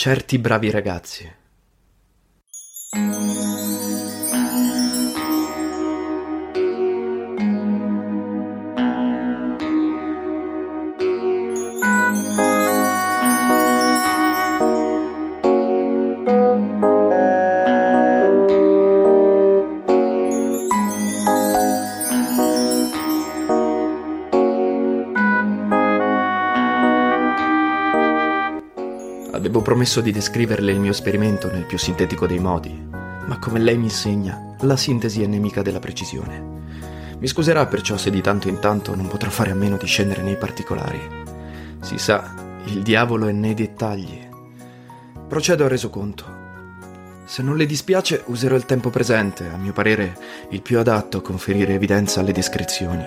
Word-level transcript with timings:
certi 0.00 0.38
bravi 0.38 0.70
ragazzi. 0.70 1.30
Promesso 29.80 30.02
di 30.02 30.12
descriverle 30.12 30.72
il 30.72 30.78
mio 30.78 30.90
esperimento 30.90 31.50
nel 31.50 31.64
più 31.64 31.78
sintetico 31.78 32.26
dei 32.26 32.38
modi, 32.38 32.70
ma 33.24 33.38
come 33.38 33.58
lei 33.60 33.78
mi 33.78 33.84
insegna, 33.84 34.54
la 34.60 34.76
sintesi 34.76 35.22
è 35.22 35.26
nemica 35.26 35.62
della 35.62 35.78
precisione. 35.78 37.16
Mi 37.18 37.26
scuserà 37.26 37.64
perciò 37.64 37.96
se 37.96 38.10
di 38.10 38.20
tanto 38.20 38.48
in 38.48 38.58
tanto 38.58 38.94
non 38.94 39.08
potrò 39.08 39.30
fare 39.30 39.52
a 39.52 39.54
meno 39.54 39.78
di 39.78 39.86
scendere 39.86 40.20
nei 40.20 40.36
particolari. 40.36 41.00
Si 41.80 41.96
sa, 41.96 42.34
il 42.66 42.82
diavolo 42.82 43.26
è 43.26 43.32
nei 43.32 43.54
dettagli. 43.54 44.28
Procedo 45.26 45.64
al 45.64 45.70
resoconto. 45.70 46.26
Se 47.24 47.40
non 47.40 47.56
le 47.56 47.64
dispiace, 47.64 48.24
userò 48.26 48.56
il 48.56 48.66
tempo 48.66 48.90
presente, 48.90 49.48
a 49.48 49.56
mio 49.56 49.72
parere 49.72 50.14
il 50.50 50.60
più 50.60 50.78
adatto 50.78 51.16
a 51.16 51.22
conferire 51.22 51.72
evidenza 51.72 52.20
alle 52.20 52.32
descrizioni. 52.32 53.04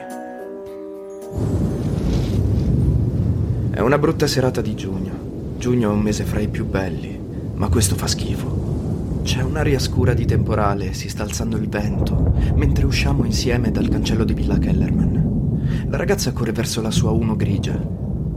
È 3.69 3.79
una 3.79 3.99
brutta 3.99 4.25
serata 4.25 4.59
di 4.59 4.73
giugno. 4.73 5.22
Giugno 5.63 5.91
è 5.91 5.93
un 5.93 6.01
mese 6.01 6.25
fra 6.25 6.41
i 6.41 6.49
più 6.49 6.65
belli, 6.65 7.17
ma 7.53 7.69
questo 7.69 7.95
fa 7.95 8.05
schifo. 8.05 9.21
C'è 9.23 9.41
un'aria 9.43 9.79
scura 9.79 10.13
di 10.13 10.25
temporale, 10.25 10.91
si 10.91 11.07
sta 11.07 11.23
alzando 11.23 11.55
il 11.55 11.69
vento, 11.69 12.33
mentre 12.55 12.85
usciamo 12.85 13.23
insieme 13.23 13.71
dal 13.71 13.87
cancello 13.87 14.25
di 14.25 14.33
Villa 14.33 14.57
Kellerman. 14.57 15.85
La 15.87 15.95
ragazza 15.95 16.33
corre 16.33 16.51
verso 16.51 16.81
la 16.81 16.91
sua 16.91 17.11
uno 17.11 17.37
grigia. 17.37 17.81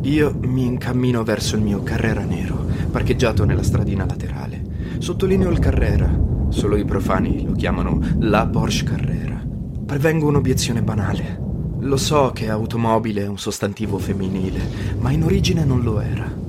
Io 0.03 0.39
mi 0.43 0.67
incammino 0.67 1.25
verso 1.25 1.57
il 1.57 1.63
mio 1.63 1.83
Carrera 1.83 2.23
nero, 2.23 2.65
parcheggiato 2.93 3.45
nella 3.45 3.65
stradina 3.65 4.07
laterale. 4.07 4.63
Sottolineo 4.99 5.51
il 5.51 5.59
Carrera, 5.59 6.09
solo 6.51 6.77
i 6.77 6.85
profani 6.85 7.45
lo 7.45 7.55
chiamano 7.55 7.99
la 8.21 8.47
Porsche 8.47 8.85
Carrera. 8.85 9.45
Prevengo 9.85 10.29
un'obiezione 10.29 10.81
banale. 10.81 11.43
Lo 11.81 11.97
so 11.97 12.31
che 12.33 12.49
automobile 12.49 13.23
è 13.25 13.27
un 13.27 13.39
sostantivo 13.39 13.99
femminile, 13.99 14.61
ma 15.01 15.11
in 15.11 15.25
origine 15.25 15.65
non 15.65 15.83
lo 15.83 15.99
era. 15.99 16.46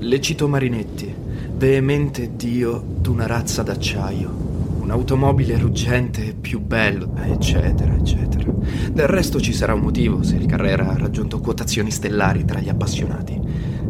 Le 0.00 0.20
cito 0.20 0.46
Marinetti, 0.46 1.12
veemente 1.56 2.36
dio 2.36 2.80
d'una 3.00 3.26
razza 3.26 3.64
d'acciaio, 3.64 4.30
un'automobile 4.80 5.58
ruggente 5.58 6.36
più 6.40 6.60
bello, 6.60 7.14
eccetera, 7.20 7.96
eccetera. 7.96 8.48
Del 8.92 9.08
resto 9.08 9.40
ci 9.40 9.52
sarà 9.52 9.74
un 9.74 9.80
motivo 9.80 10.22
se 10.22 10.36
il 10.36 10.46
Carrera 10.46 10.88
ha 10.88 10.96
raggiunto 10.96 11.40
quotazioni 11.40 11.90
stellari 11.90 12.44
tra 12.44 12.60
gli 12.60 12.68
appassionati. 12.68 13.40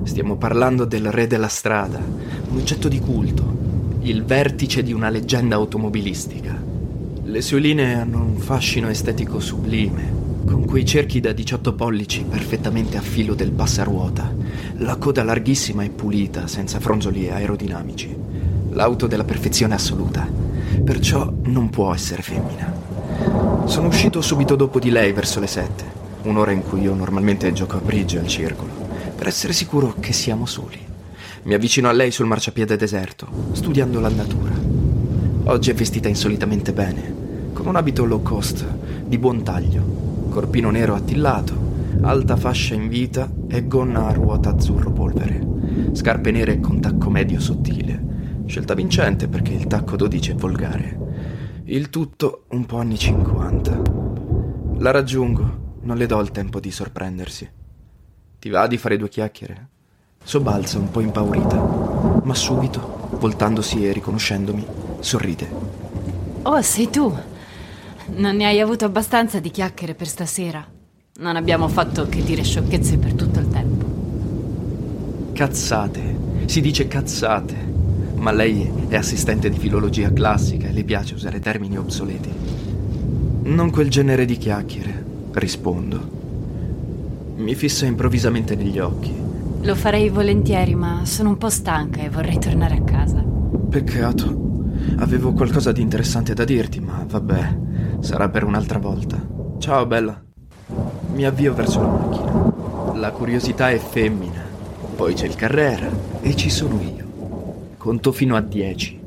Stiamo 0.04 0.36
parlando 0.36 0.86
del 0.86 1.12
re 1.12 1.26
della 1.26 1.48
strada, 1.48 1.98
un 1.98 2.56
oggetto 2.56 2.88
di 2.88 3.00
culto, 3.00 3.56
il 4.00 4.24
vertice 4.24 4.82
di 4.82 4.94
una 4.94 5.10
leggenda 5.10 5.56
automobilistica. 5.56 6.58
Le 7.22 7.42
sue 7.42 7.58
linee 7.60 7.96
hanno 7.96 8.22
un 8.22 8.38
fascino 8.38 8.88
estetico 8.88 9.40
sublime, 9.40 10.10
con 10.48 10.64
quei 10.64 10.86
cerchi 10.86 11.20
da 11.20 11.32
18 11.32 11.74
pollici 11.74 12.24
perfettamente 12.24 12.96
a 12.96 13.02
filo 13.02 13.34
del 13.34 13.52
passaruota, 13.52 14.34
la 14.78 14.96
coda 14.96 15.22
larghissima 15.22 15.84
e 15.84 15.90
pulita, 15.90 16.46
senza 16.46 16.80
fronzoli 16.80 17.28
aerodinamici. 17.28 18.16
L'auto 18.70 19.06
della 19.06 19.24
perfezione 19.24 19.74
assoluta, 19.74 20.26
perciò 20.82 21.30
non 21.42 21.68
può 21.68 21.92
essere 21.92 22.22
femmina. 22.22 22.72
Sono 23.66 23.88
uscito 23.88 24.22
subito 24.22 24.56
dopo 24.56 24.78
di 24.78 24.90
lei 24.90 25.12
verso 25.12 25.38
le 25.38 25.46
7, 25.46 25.84
un'ora 26.22 26.52
in 26.52 26.62
cui 26.62 26.80
io 26.80 26.94
normalmente 26.94 27.52
gioco 27.52 27.76
a 27.76 27.80
bridge 27.80 28.18
al 28.18 28.26
circolo, 28.26 28.72
per 29.14 29.26
essere 29.26 29.52
sicuro 29.52 29.96
che 30.00 30.14
siamo 30.14 30.46
soli. 30.46 30.80
Mi 31.42 31.52
avvicino 31.52 31.90
a 31.90 31.92
lei 31.92 32.10
sul 32.10 32.26
marciapiede 32.26 32.76
deserto, 32.76 33.26
studiando 33.52 34.00
l'andatura. 34.00 34.52
Oggi 35.44 35.70
è 35.70 35.74
vestita 35.74 36.08
insolitamente 36.08 36.72
bene, 36.72 37.14
con 37.52 37.66
un 37.66 37.76
abito 37.76 38.06
low 38.06 38.22
cost, 38.22 38.66
di 39.04 39.18
buon 39.18 39.42
taglio, 39.42 40.07
corpino 40.38 40.70
nero 40.70 40.94
attillato, 40.94 41.52
alta 42.02 42.36
fascia 42.36 42.72
in 42.72 42.86
vita 42.86 43.28
e 43.48 43.66
gonna 43.66 44.06
a 44.06 44.12
ruota 44.12 44.50
azzurro 44.50 44.92
polvere, 44.92 45.44
scarpe 45.94 46.30
nere 46.30 46.60
con 46.60 46.78
tacco 46.80 47.10
medio 47.10 47.40
sottile, 47.40 48.44
scelta 48.46 48.74
vincente 48.74 49.26
perché 49.26 49.52
il 49.52 49.66
tacco 49.66 49.96
12 49.96 50.30
è 50.30 50.34
volgare. 50.34 51.62
Il 51.64 51.90
tutto 51.90 52.44
un 52.50 52.66
po' 52.66 52.76
anni 52.76 52.96
50. 52.96 53.82
La 54.78 54.92
raggiungo, 54.92 55.78
non 55.80 55.96
le 55.96 56.06
do 56.06 56.20
il 56.20 56.30
tempo 56.30 56.60
di 56.60 56.70
sorprendersi. 56.70 57.50
Ti 58.38 58.48
va 58.48 58.68
di 58.68 58.76
fare 58.76 58.96
due 58.96 59.08
chiacchiere? 59.08 59.68
Sobbalza 60.22 60.78
un 60.78 60.88
po' 60.92 61.00
impaurita, 61.00 62.20
ma 62.22 62.34
subito, 62.34 63.08
voltandosi 63.18 63.84
e 63.84 63.92
riconoscendomi, 63.92 64.64
sorride. 65.00 65.50
Oh, 66.42 66.62
sei 66.62 66.88
tu! 66.88 67.12
Non 68.14 68.36
ne 68.36 68.46
hai 68.46 68.60
avuto 68.60 68.84
abbastanza 68.84 69.38
di 69.38 69.50
chiacchiere 69.50 69.94
per 69.94 70.08
stasera. 70.08 70.66
Non 71.20 71.36
abbiamo 71.36 71.68
fatto 71.68 72.08
che 72.08 72.22
dire 72.22 72.42
sciocchezze 72.42 72.96
per 72.96 73.12
tutto 73.14 73.38
il 73.38 73.48
tempo. 73.48 73.86
Cazzate. 75.32 76.16
Si 76.46 76.60
dice 76.60 76.88
cazzate. 76.88 77.54
Ma 78.16 78.32
lei 78.32 78.70
è 78.88 78.96
assistente 78.96 79.48
di 79.50 79.58
filologia 79.58 80.12
classica 80.12 80.68
e 80.68 80.72
le 80.72 80.84
piace 80.84 81.14
usare 81.14 81.38
termini 81.38 81.76
obsoleti. 81.76 82.30
Non 83.42 83.70
quel 83.70 83.88
genere 83.88 84.24
di 84.24 84.36
chiacchiere, 84.36 85.04
rispondo. 85.32 86.16
Mi 87.36 87.54
fissa 87.54 87.86
improvvisamente 87.86 88.56
negli 88.56 88.78
occhi. 88.78 89.14
Lo 89.62 89.74
farei 89.74 90.08
volentieri, 90.08 90.74
ma 90.74 91.04
sono 91.04 91.30
un 91.30 91.38
po' 91.38 91.50
stanca 91.50 92.02
e 92.02 92.10
vorrei 92.10 92.38
tornare 92.38 92.76
a 92.76 92.82
casa. 92.82 93.22
Peccato. 93.22 94.46
Avevo 94.96 95.32
qualcosa 95.32 95.72
di 95.72 95.80
interessante 95.80 96.34
da 96.34 96.44
dirti, 96.44 96.80
ma 96.80 97.04
vabbè, 97.06 97.58
sarà 98.00 98.28
per 98.28 98.44
un'altra 98.44 98.78
volta. 98.78 99.20
Ciao, 99.58 99.86
bella. 99.86 100.22
Mi 101.12 101.24
avvio 101.24 101.54
verso 101.54 101.80
la 101.80 101.88
macchina. 101.88 102.94
La 102.94 103.10
curiosità 103.10 103.70
è 103.70 103.78
femmina. 103.78 104.44
Poi 104.96 105.14
c'è 105.14 105.26
il 105.26 105.34
Carrera 105.34 105.88
e 106.20 106.34
ci 106.34 106.50
sono 106.50 106.80
io. 106.80 107.06
Conto 107.76 108.12
fino 108.12 108.36
a 108.36 108.40
dieci. 108.40 109.00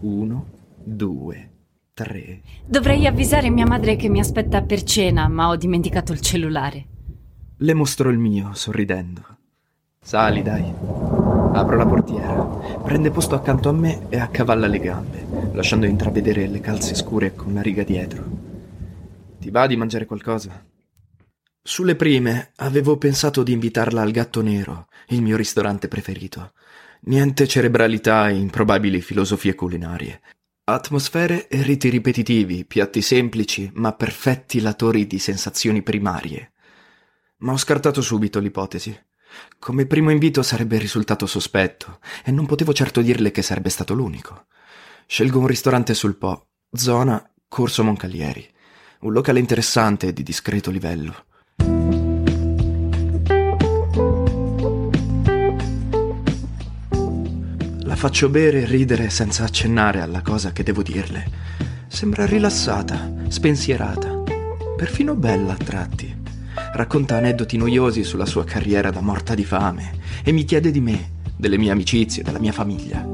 Uno, 0.00 0.46
due, 0.82 1.50
tre. 1.94 2.40
Dovrei 2.64 3.06
avvisare 3.06 3.50
mia 3.50 3.66
madre 3.66 3.96
che 3.96 4.08
mi 4.08 4.20
aspetta 4.20 4.62
per 4.62 4.82
cena, 4.82 5.28
ma 5.28 5.48
ho 5.48 5.56
dimenticato 5.56 6.12
il 6.12 6.20
cellulare. 6.20 6.86
Le 7.56 7.74
mostro 7.74 8.10
il 8.10 8.18
mio, 8.18 8.50
sorridendo. 8.52 9.22
Sali, 10.00 10.42
dai. 10.42 11.15
Apro 11.56 11.74
la 11.78 11.86
portiera, 11.86 12.34
prende 12.84 13.10
posto 13.10 13.34
accanto 13.34 13.70
a 13.70 13.72
me 13.72 14.08
e 14.10 14.18
accavalla 14.18 14.66
le 14.66 14.78
gambe, 14.78 15.26
lasciando 15.54 15.86
intravedere 15.86 16.46
le 16.48 16.60
calze 16.60 16.94
scure 16.94 17.34
con 17.34 17.54
la 17.54 17.62
riga 17.62 17.82
dietro. 17.82 18.24
Ti 19.40 19.50
va 19.50 19.66
di 19.66 19.74
mangiare 19.74 20.04
qualcosa? 20.04 20.62
Sulle 21.62 21.96
prime 21.96 22.52
avevo 22.56 22.98
pensato 22.98 23.42
di 23.42 23.52
invitarla 23.52 24.02
al 24.02 24.10
Gatto 24.10 24.42
Nero, 24.42 24.88
il 25.08 25.22
mio 25.22 25.38
ristorante 25.38 25.88
preferito. 25.88 26.52
Niente 27.04 27.48
cerebralità 27.48 28.28
e 28.28 28.34
improbabili 28.34 29.00
filosofie 29.00 29.54
culinarie. 29.54 30.20
Atmosfere 30.64 31.48
e 31.48 31.62
riti 31.62 31.88
ripetitivi, 31.88 32.66
piatti 32.66 33.00
semplici 33.00 33.70
ma 33.76 33.94
perfetti 33.94 34.60
latori 34.60 35.06
di 35.06 35.18
sensazioni 35.18 35.80
primarie. 35.82 36.52
Ma 37.38 37.52
ho 37.52 37.56
scartato 37.56 38.02
subito 38.02 38.40
l'ipotesi. 38.40 38.94
Come 39.58 39.86
primo 39.86 40.10
invito 40.10 40.42
sarebbe 40.42 40.78
risultato 40.78 41.26
sospetto 41.26 41.98
e 42.24 42.30
non 42.30 42.46
potevo 42.46 42.72
certo 42.72 43.00
dirle 43.00 43.30
che 43.30 43.42
sarebbe 43.42 43.68
stato 43.68 43.94
l'unico. 43.94 44.46
Scelgo 45.06 45.40
un 45.40 45.46
ristorante 45.46 45.92
sul 45.92 46.16
Po, 46.16 46.50
zona 46.70 47.20
Corso 47.48 47.82
Moncalieri, 47.82 48.48
un 49.00 49.12
locale 49.12 49.40
interessante 49.40 50.08
e 50.08 50.12
di 50.12 50.22
discreto 50.22 50.70
livello. 50.70 51.24
La 57.80 57.96
faccio 57.96 58.28
bere 58.28 58.62
e 58.62 58.66
ridere 58.66 59.10
senza 59.10 59.44
accennare 59.44 60.00
alla 60.00 60.22
cosa 60.22 60.52
che 60.52 60.62
devo 60.62 60.82
dirle. 60.82 61.28
Sembra 61.88 62.26
rilassata, 62.26 63.12
spensierata, 63.28 64.22
perfino 64.76 65.14
bella 65.14 65.54
a 65.54 65.56
tratti 65.56 66.24
racconta 66.76 67.16
aneddoti 67.16 67.56
noiosi 67.56 68.04
sulla 68.04 68.26
sua 68.26 68.44
carriera 68.44 68.90
da 68.90 69.00
morta 69.00 69.34
di 69.34 69.44
fame 69.44 69.92
e 70.22 70.30
mi 70.30 70.44
chiede 70.44 70.70
di 70.70 70.80
me, 70.80 71.10
delle 71.36 71.56
mie 71.56 71.70
amicizie, 71.70 72.22
della 72.22 72.38
mia 72.38 72.52
famiglia. 72.52 73.04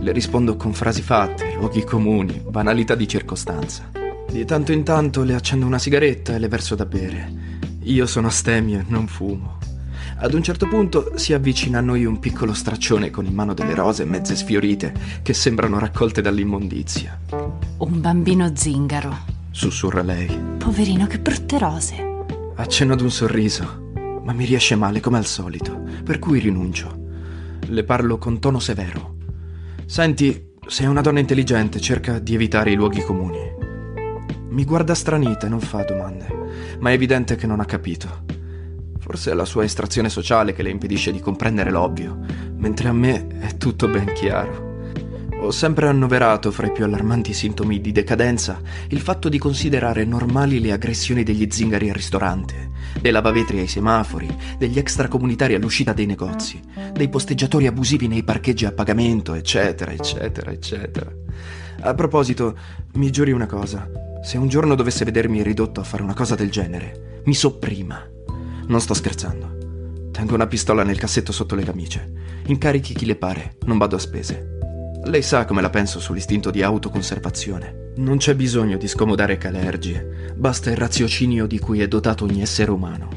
Le 0.00 0.12
rispondo 0.12 0.56
con 0.56 0.72
frasi 0.72 1.02
fatte, 1.02 1.54
luoghi 1.56 1.82
comuni, 1.84 2.40
banalità 2.48 2.94
di 2.94 3.08
circostanza. 3.08 3.90
Di 4.30 4.44
tanto 4.44 4.72
in 4.72 4.84
tanto 4.84 5.24
le 5.24 5.34
accendo 5.34 5.66
una 5.66 5.78
sigaretta 5.78 6.34
e 6.34 6.38
le 6.38 6.48
verso 6.48 6.74
da 6.74 6.86
bere. 6.86 7.46
Io 7.82 8.06
sono 8.06 8.28
astemio 8.28 8.78
e 8.78 8.84
non 8.86 9.06
fumo. 9.08 9.58
Ad 10.20 10.34
un 10.34 10.42
certo 10.42 10.68
punto 10.68 11.12
si 11.16 11.32
avvicina 11.32 11.78
a 11.78 11.82
noi 11.82 12.04
un 12.04 12.18
piccolo 12.18 12.52
straccione 12.52 13.10
con 13.10 13.24
in 13.24 13.34
mano 13.34 13.54
delle 13.54 13.74
rose 13.74 14.04
mezze 14.04 14.36
sfiorite 14.36 14.92
che 15.22 15.32
sembrano 15.32 15.78
raccolte 15.78 16.20
dall'immondizia. 16.20 17.18
Un 17.78 18.00
bambino 18.00 18.50
zingaro. 18.54 19.16
Sussurra 19.50 20.02
lei. 20.02 20.28
Poverino, 20.58 21.06
che 21.06 21.18
brutte 21.18 21.58
rose. 21.58 22.17
Accenno 22.60 22.94
ad 22.94 23.00
un 23.00 23.10
sorriso, 23.12 23.92
ma 24.24 24.32
mi 24.32 24.44
riesce 24.44 24.74
male 24.74 24.98
come 24.98 25.16
al 25.16 25.26
solito, 25.26 25.80
per 26.02 26.18
cui 26.18 26.40
rinuncio. 26.40 27.06
Le 27.60 27.84
parlo 27.84 28.18
con 28.18 28.40
tono 28.40 28.58
severo. 28.58 29.14
Senti, 29.86 30.54
sei 30.66 30.86
una 30.86 31.00
donna 31.00 31.20
intelligente, 31.20 31.78
cerca 31.78 32.18
di 32.18 32.34
evitare 32.34 32.72
i 32.72 32.74
luoghi 32.74 33.00
comuni. 33.02 33.38
Mi 34.48 34.64
guarda 34.64 34.96
stranita 34.96 35.46
e 35.46 35.50
non 35.50 35.60
fa 35.60 35.84
domande, 35.84 36.26
ma 36.80 36.90
è 36.90 36.94
evidente 36.94 37.36
che 37.36 37.46
non 37.46 37.60
ha 37.60 37.64
capito. 37.64 38.24
Forse 38.98 39.30
è 39.30 39.34
la 39.34 39.44
sua 39.44 39.62
estrazione 39.62 40.08
sociale 40.08 40.52
che 40.52 40.64
le 40.64 40.70
impedisce 40.70 41.12
di 41.12 41.20
comprendere 41.20 41.70
l'ovvio, 41.70 42.18
mentre 42.56 42.88
a 42.88 42.92
me 42.92 43.28
è 43.38 43.56
tutto 43.56 43.86
ben 43.86 44.12
chiaro. 44.14 44.67
Ho 45.40 45.52
sempre 45.52 45.86
annoverato 45.86 46.50
fra 46.50 46.66
i 46.66 46.72
più 46.72 46.84
allarmanti 46.84 47.32
sintomi 47.32 47.80
di 47.80 47.92
decadenza 47.92 48.60
il 48.88 49.00
fatto 49.00 49.28
di 49.28 49.38
considerare 49.38 50.04
normali 50.04 50.60
le 50.60 50.72
aggressioni 50.72 51.22
degli 51.22 51.46
zingari 51.48 51.88
al 51.88 51.94
ristorante, 51.94 52.70
dei 53.00 53.12
lavavetri 53.12 53.60
ai 53.60 53.68
semafori, 53.68 54.28
degli 54.58 54.78
extracomunitari 54.78 55.54
all'uscita 55.54 55.92
dei 55.92 56.06
negozi, 56.06 56.60
dei 56.92 57.08
posteggiatori 57.08 57.68
abusivi 57.68 58.08
nei 58.08 58.24
parcheggi 58.24 58.66
a 58.66 58.72
pagamento, 58.72 59.34
eccetera, 59.34 59.92
eccetera, 59.92 60.50
eccetera. 60.50 61.10
A 61.80 61.94
proposito, 61.94 62.58
mi 62.94 63.10
giuri 63.10 63.30
una 63.30 63.46
cosa. 63.46 63.88
Se 64.22 64.36
un 64.36 64.48
giorno 64.48 64.74
dovesse 64.74 65.04
vedermi 65.04 65.42
ridotto 65.44 65.80
a 65.80 65.84
fare 65.84 66.02
una 66.02 66.14
cosa 66.14 66.34
del 66.34 66.50
genere, 66.50 67.20
mi 67.24 67.34
sopprima. 67.34 68.04
Non 68.66 68.80
sto 68.80 68.92
scherzando. 68.92 70.10
Tengo 70.10 70.34
una 70.34 70.48
pistola 70.48 70.82
nel 70.82 70.98
cassetto 70.98 71.30
sotto 71.30 71.54
le 71.54 71.62
camicie. 71.62 72.12
Incarichi 72.46 72.92
chi 72.92 73.06
le 73.06 73.14
pare, 73.16 73.56
non 73.66 73.78
vado 73.78 73.94
a 73.94 74.00
spese. 74.00 74.56
Lei 75.04 75.22
sa 75.22 75.44
come 75.44 75.62
la 75.62 75.70
penso 75.70 76.00
sull'istinto 76.00 76.50
di 76.50 76.62
autoconservazione. 76.62 77.92
Non 77.96 78.18
c'è 78.18 78.34
bisogno 78.34 78.76
di 78.76 78.86
scomodare 78.86 79.38
calergie, 79.38 80.34
basta 80.36 80.70
il 80.70 80.76
raziocinio 80.76 81.46
di 81.46 81.58
cui 81.58 81.80
è 81.80 81.88
dotato 81.88 82.24
ogni 82.24 82.42
essere 82.42 82.70
umano. 82.70 83.08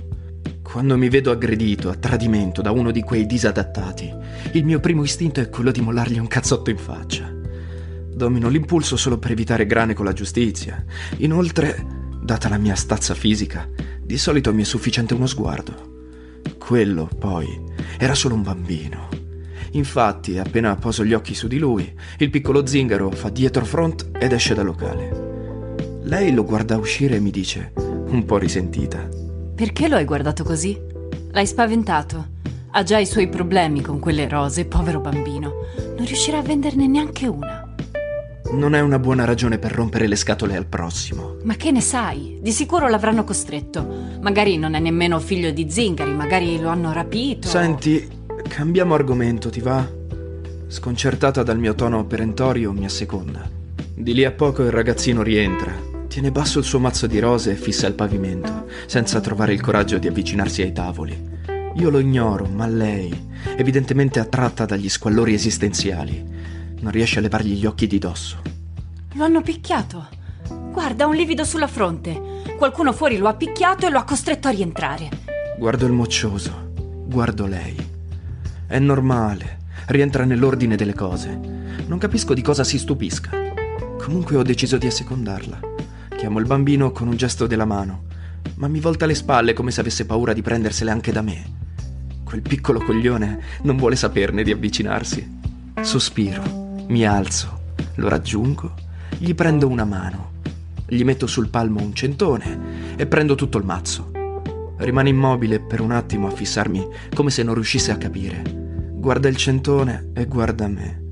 Quando 0.61 0.97
mi 0.97 1.09
vedo 1.09 1.31
aggredito 1.31 1.89
a 1.89 1.95
tradimento 1.95 2.61
da 2.61 2.71
uno 2.71 2.91
di 2.91 3.01
quei 3.01 3.25
disadattati, 3.25 4.09
il 4.53 4.63
mio 4.63 4.79
primo 4.79 5.03
istinto 5.03 5.41
è 5.41 5.49
quello 5.49 5.71
di 5.71 5.81
mollargli 5.81 6.17
un 6.17 6.27
cazzotto 6.27 6.69
in 6.69 6.77
faccia. 6.77 7.29
Domino 8.13 8.47
l'impulso 8.47 8.95
solo 8.95 9.17
per 9.17 9.31
evitare 9.31 9.65
grane 9.65 9.93
con 9.93 10.05
la 10.05 10.13
giustizia. 10.13 10.83
Inoltre, 11.17 11.85
data 12.21 12.47
la 12.47 12.57
mia 12.57 12.75
stazza 12.75 13.13
fisica, 13.13 13.69
di 14.01 14.17
solito 14.17 14.53
mi 14.53 14.61
è 14.61 14.65
sufficiente 14.65 15.13
uno 15.13 15.27
sguardo. 15.27 15.73
Quello, 16.57 17.09
poi, 17.19 17.47
era 17.97 18.15
solo 18.15 18.35
un 18.35 18.43
bambino. 18.43 19.20
Infatti, 19.71 20.37
appena 20.37 20.75
poso 20.75 21.05
gli 21.05 21.13
occhi 21.13 21.33
su 21.33 21.47
di 21.47 21.57
lui, 21.57 21.93
il 22.17 22.29
piccolo 22.29 22.65
zingaro 22.65 23.09
fa 23.11 23.29
dietro 23.29 23.63
front 23.63 24.09
ed 24.19 24.33
esce 24.33 24.53
dal 24.53 24.65
locale. 24.65 25.29
Lei 26.03 26.33
lo 26.33 26.43
guarda 26.43 26.77
uscire 26.77 27.15
e 27.15 27.19
mi 27.19 27.31
dice, 27.31 27.71
un 27.75 28.25
po' 28.25 28.37
risentita. 28.37 29.07
Perché 29.55 29.87
lo 29.87 29.95
hai 29.95 30.05
guardato 30.05 30.43
così? 30.43 30.77
L'hai 31.31 31.45
spaventato. 31.45 32.39
Ha 32.71 32.83
già 32.83 32.97
i 32.97 33.05
suoi 33.05 33.29
problemi 33.29 33.81
con 33.81 33.99
quelle 33.99 34.27
rose, 34.27 34.65
povero 34.65 34.99
bambino. 34.99 35.65
Non 35.95 36.05
riuscirà 36.05 36.39
a 36.39 36.41
venderne 36.41 36.87
neanche 36.87 37.27
una. 37.27 37.73
Non 38.53 38.75
è 38.75 38.81
una 38.81 38.99
buona 38.99 39.23
ragione 39.23 39.57
per 39.59 39.71
rompere 39.71 40.07
le 40.07 40.17
scatole 40.17 40.57
al 40.57 40.65
prossimo. 40.65 41.37
Ma 41.43 41.55
che 41.55 41.71
ne 41.71 41.79
sai? 41.79 42.37
Di 42.41 42.51
sicuro 42.51 42.89
l'avranno 42.89 43.23
costretto. 43.23 43.87
Magari 44.19 44.57
non 44.57 44.73
è 44.73 44.79
nemmeno 44.79 45.19
figlio 45.19 45.51
di 45.51 45.69
zingari, 45.69 46.13
magari 46.13 46.59
lo 46.59 46.67
hanno 46.67 46.91
rapito. 46.91 47.47
Senti, 47.47 48.05
cambiamo 48.51 48.95
argomento, 48.95 49.49
ti 49.49 49.61
va? 49.61 49.89
Sconcertata 50.67 51.41
dal 51.41 51.57
mio 51.57 51.73
tono 51.73 52.05
perentorio, 52.05 52.73
mi 52.73 52.83
asseconda. 52.83 53.49
Di 53.95 54.13
lì 54.13 54.25
a 54.25 54.31
poco 54.31 54.61
il 54.63 54.71
ragazzino 54.71 55.23
rientra, 55.23 55.73
tiene 56.09 56.31
basso 56.31 56.59
il 56.59 56.65
suo 56.65 56.77
mazzo 56.77 57.07
di 57.07 57.17
rose 57.19 57.51
e 57.51 57.55
fissa 57.55 57.87
il 57.87 57.93
pavimento, 57.93 58.67
senza 58.87 59.21
trovare 59.21 59.53
il 59.53 59.61
coraggio 59.61 59.97
di 59.99 60.07
avvicinarsi 60.09 60.63
ai 60.63 60.73
tavoli. 60.73 61.29
Io 61.75 61.89
lo 61.89 61.99
ignoro, 61.99 62.45
ma 62.45 62.67
lei, 62.67 63.29
evidentemente 63.55 64.19
attratta 64.19 64.65
dagli 64.65 64.89
squallori 64.89 65.33
esistenziali, 65.33 66.21
non 66.81 66.91
riesce 66.91 67.19
a 67.19 67.21
levargli 67.21 67.53
gli 67.53 67.65
occhi 67.65 67.87
di 67.87 67.99
dosso. 67.99 68.41
Lo 69.13 69.23
hanno 69.23 69.41
picchiato. 69.41 70.09
Guarda, 70.73 71.05
un 71.05 71.15
livido 71.15 71.45
sulla 71.45 71.67
fronte. 71.67 72.19
Qualcuno 72.57 72.91
fuori 72.91 73.17
lo 73.17 73.29
ha 73.29 73.33
picchiato 73.33 73.87
e 73.87 73.89
lo 73.89 73.97
ha 73.97 74.03
costretto 74.03 74.49
a 74.49 74.51
rientrare. 74.51 75.09
Guardo 75.57 75.85
il 75.85 75.93
moccioso, 75.93 76.73
guardo 77.05 77.45
lei. 77.45 77.90
È 78.71 78.79
normale, 78.79 79.57
rientra 79.87 80.23
nell'ordine 80.23 80.77
delle 80.77 80.93
cose. 80.93 81.37
Non 81.87 81.97
capisco 81.97 82.33
di 82.33 82.41
cosa 82.41 82.63
si 82.63 82.77
stupisca. 82.77 83.31
Comunque 83.97 84.37
ho 84.37 84.43
deciso 84.43 84.77
di 84.77 84.87
assecondarla. 84.87 85.59
Chiamo 86.15 86.39
il 86.39 86.45
bambino 86.45 86.93
con 86.93 87.09
un 87.09 87.17
gesto 87.17 87.47
della 87.47 87.65
mano, 87.65 88.03
ma 88.55 88.69
mi 88.69 88.79
volta 88.79 89.05
le 89.05 89.13
spalle 89.13 89.51
come 89.51 89.71
se 89.71 89.81
avesse 89.81 90.05
paura 90.05 90.31
di 90.31 90.41
prendersele 90.41 90.89
anche 90.89 91.11
da 91.11 91.21
me. 91.21 91.43
Quel 92.23 92.41
piccolo 92.41 92.79
coglione 92.79 93.41
non 93.63 93.75
vuole 93.75 93.97
saperne 93.97 94.41
di 94.41 94.53
avvicinarsi. 94.53 95.39
Sospiro. 95.81 96.85
Mi 96.87 97.05
alzo, 97.05 97.73
lo 97.95 98.07
raggiungo, 98.07 98.73
gli 99.17 99.35
prendo 99.35 99.67
una 99.67 99.83
mano, 99.83 100.31
gli 100.87 101.03
metto 101.03 101.27
sul 101.27 101.49
palmo 101.49 101.81
un 101.81 101.93
centone 101.93 102.95
e 102.95 103.05
prendo 103.05 103.35
tutto 103.35 103.57
il 103.57 103.65
mazzo. 103.65 104.11
Rimane 104.77 105.09
immobile 105.09 105.59
per 105.59 105.81
un 105.81 105.91
attimo 105.91 106.27
a 106.27 106.31
fissarmi 106.31 106.87
come 107.13 107.31
se 107.31 107.43
non 107.43 107.55
riuscisse 107.55 107.91
a 107.91 107.97
capire. 107.97 108.60
Guarda 109.01 109.27
il 109.29 109.35
centone 109.35 110.11
e 110.13 110.27
guarda 110.27 110.67
me. 110.67 111.07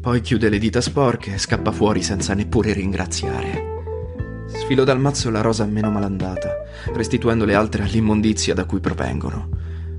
Poi 0.00 0.20
chiude 0.20 0.48
le 0.48 0.58
dita 0.58 0.80
sporche 0.80 1.34
e 1.34 1.38
scappa 1.38 1.72
fuori 1.72 2.00
senza 2.00 2.34
neppure 2.34 2.72
ringraziare. 2.72 4.44
Sfilo 4.46 4.84
dal 4.84 5.00
mazzo 5.00 5.28
la 5.28 5.40
rosa 5.40 5.64
meno 5.64 5.90
malandata, 5.90 6.48
restituendo 6.94 7.44
le 7.44 7.56
altre 7.56 7.82
all'immondizia 7.82 8.54
da 8.54 8.64
cui 8.64 8.78
provengono. 8.78 9.48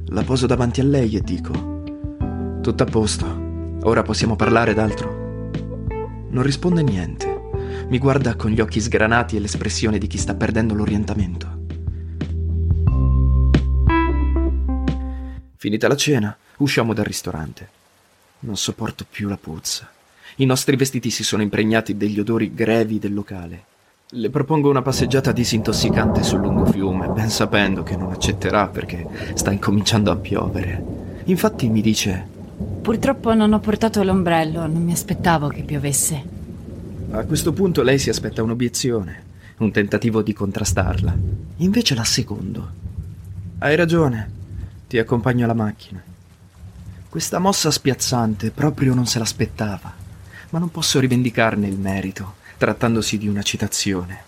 La 0.06 0.24
poso 0.24 0.46
davanti 0.46 0.80
a 0.80 0.86
lei 0.86 1.18
e 1.18 1.20
dico: 1.20 1.84
Tutto 2.62 2.84
a 2.84 2.86
posto, 2.86 3.78
ora 3.82 4.04
possiamo 4.04 4.38
parlare 4.38 4.74
d'altro. 4.74 5.50
Non 6.30 6.44
risponde 6.44 6.82
niente. 6.82 7.42
Mi 7.90 7.98
guarda 7.98 8.38
con 8.38 8.52
gli 8.52 8.62
occhi 8.62 8.80
sgranati 8.80 9.36
e 9.36 9.42
l'espressione 9.42 9.98
di 9.98 10.08
chi 10.08 10.18
sta 10.18 10.34
perdendo 10.34 10.74
l'orientamento. 10.74 11.60
Finita 15.58 15.90
la 15.90 15.96
cena, 15.98 16.38
usciamo 16.58 16.94
dal 16.94 17.06
ristorante. 17.06 17.70
Non 18.40 18.58
sopporto 18.58 19.06
più 19.10 19.28
la 19.28 19.38
puzza. 19.38 19.90
I 20.38 20.46
nostri 20.46 20.76
vestiti 20.76 21.10
si 21.10 21.24
sono 21.24 21.44
impregnati 21.44 21.96
degli 21.96 22.20
odori 22.20 22.54
grevi 22.54 23.00
del 23.00 23.14
locale. 23.14 23.66
Le 24.16 24.30
propongo 24.30 24.70
una 24.70 24.82
passeggiata 24.82 25.32
disintossicante 25.32 26.24
sul 26.24 26.42
lungo 26.42 26.66
fiume, 26.66 27.08
ben 27.08 27.30
sapendo 27.30 27.84
che 27.84 27.96
non 27.96 28.12
accetterà 28.12 28.68
perché 28.68 29.08
sta 29.34 29.52
incominciando 29.52 30.12
a 30.12 30.16
piovere. 30.16 30.84
Infatti 31.26 31.70
mi 31.70 31.82
dice 31.82 32.28
Purtroppo 32.82 33.34
non 33.34 33.54
ho 33.54 33.60
portato 33.60 34.04
l'ombrello, 34.04 34.68
non 34.68 34.84
mi 34.84 34.92
aspettavo 34.92 35.48
che 35.48 35.64
piovesse. 35.64 36.24
A 37.12 37.24
questo 37.26 37.54
punto 37.54 37.82
lei 37.82 37.98
si 37.98 38.10
aspetta 38.10 38.44
un'obiezione, 38.44 39.24
un 39.58 39.72
tentativo 39.72 40.22
di 40.22 40.34
contrastarla. 40.34 41.16
Invece 41.58 41.96
la 41.96 42.04
secondo. 42.04 42.72
Hai 43.60 43.76
ragione, 43.76 44.30
ti 44.88 44.98
accompagno 44.98 45.46
alla 45.46 45.54
macchina. 45.54 46.04
Questa 47.14 47.38
mossa 47.38 47.70
spiazzante 47.70 48.50
proprio 48.50 48.96
non 48.96 49.06
se 49.06 49.20
l'aspettava, 49.20 49.94
ma 50.50 50.58
non 50.58 50.72
posso 50.72 51.00
rivendicarne 51.00 51.68
il 51.68 51.78
merito, 51.78 52.38
trattandosi 52.58 53.20
di 53.20 53.28
una 53.28 53.44
citazione. 53.44 54.20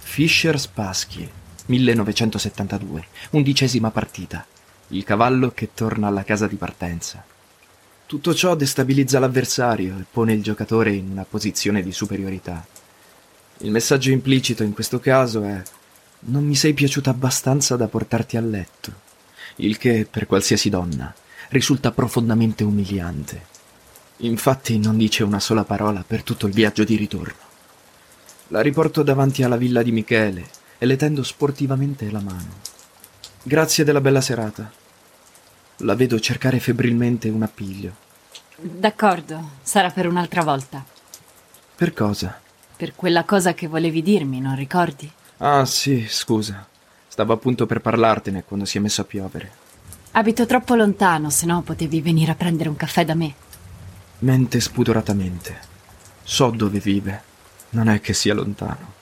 Fischer 0.00 0.58
Spassky, 0.58 1.30
1972, 1.66 3.06
undicesima 3.30 3.92
partita. 3.92 4.44
Il 4.88 5.04
cavallo 5.04 5.52
che 5.52 5.70
torna 5.72 6.08
alla 6.08 6.24
casa 6.24 6.48
di 6.48 6.56
partenza. 6.56 7.24
Tutto 8.06 8.34
ciò 8.34 8.56
destabilizza 8.56 9.20
l'avversario 9.20 9.96
e 10.00 10.04
pone 10.10 10.32
il 10.32 10.42
giocatore 10.42 10.94
in 10.94 11.12
una 11.12 11.24
posizione 11.24 11.80
di 11.80 11.92
superiorità. 11.92 12.66
Il 13.58 13.70
messaggio 13.70 14.10
implicito 14.10 14.64
in 14.64 14.72
questo 14.72 14.98
caso 14.98 15.44
è 15.44 15.62
non 16.24 16.44
mi 16.44 16.56
sei 16.56 16.74
piaciuta 16.74 17.10
abbastanza 17.10 17.76
da 17.76 17.86
portarti 17.86 18.36
a 18.36 18.40
letto, 18.40 18.92
il 19.58 19.78
che 19.78 20.08
per 20.10 20.26
qualsiasi 20.26 20.70
donna 20.70 21.14
risulta 21.52 21.92
profondamente 21.92 22.64
umiliante. 22.64 23.50
Infatti 24.18 24.78
non 24.78 24.96
dice 24.96 25.22
una 25.22 25.38
sola 25.38 25.64
parola 25.64 26.02
per 26.06 26.22
tutto 26.22 26.46
il 26.46 26.54
viaggio 26.54 26.82
di 26.82 26.96
ritorno. 26.96 27.50
La 28.48 28.62
riporto 28.62 29.02
davanti 29.02 29.42
alla 29.42 29.56
villa 29.56 29.82
di 29.82 29.92
Michele 29.92 30.48
e 30.78 30.86
le 30.86 30.96
tendo 30.96 31.22
sportivamente 31.22 32.10
la 32.10 32.20
mano. 32.20 32.60
Grazie 33.42 33.84
della 33.84 34.00
bella 34.00 34.22
serata. 34.22 34.70
La 35.78 35.94
vedo 35.94 36.18
cercare 36.20 36.58
febbrilmente 36.58 37.28
un 37.28 37.42
appiglio. 37.42 37.96
D'accordo, 38.56 39.50
sarà 39.62 39.90
per 39.90 40.06
un'altra 40.06 40.42
volta. 40.42 40.82
Per 41.74 41.92
cosa? 41.92 42.40
Per 42.74 42.94
quella 42.94 43.24
cosa 43.24 43.52
che 43.52 43.66
volevi 43.66 44.00
dirmi, 44.00 44.40
non 44.40 44.56
ricordi? 44.56 45.10
Ah, 45.38 45.66
sì, 45.66 46.06
scusa. 46.08 46.66
Stavo 47.08 47.34
appunto 47.34 47.66
per 47.66 47.80
parlartene 47.80 48.42
quando 48.42 48.64
si 48.64 48.78
è 48.78 48.80
messo 48.80 49.02
a 49.02 49.04
piovere. 49.04 49.61
Abito 50.14 50.44
troppo 50.44 50.74
lontano, 50.74 51.30
se 51.30 51.46
no 51.46 51.62
potevi 51.62 52.02
venire 52.02 52.32
a 52.32 52.34
prendere 52.34 52.68
un 52.68 52.76
caffè 52.76 53.02
da 53.02 53.14
me. 53.14 53.34
Mente 54.18 54.60
spudoratamente. 54.60 55.58
So 56.22 56.50
dove 56.50 56.80
vive. 56.80 57.22
Non 57.70 57.88
è 57.88 57.98
che 58.02 58.12
sia 58.12 58.34
lontano. 58.34 58.92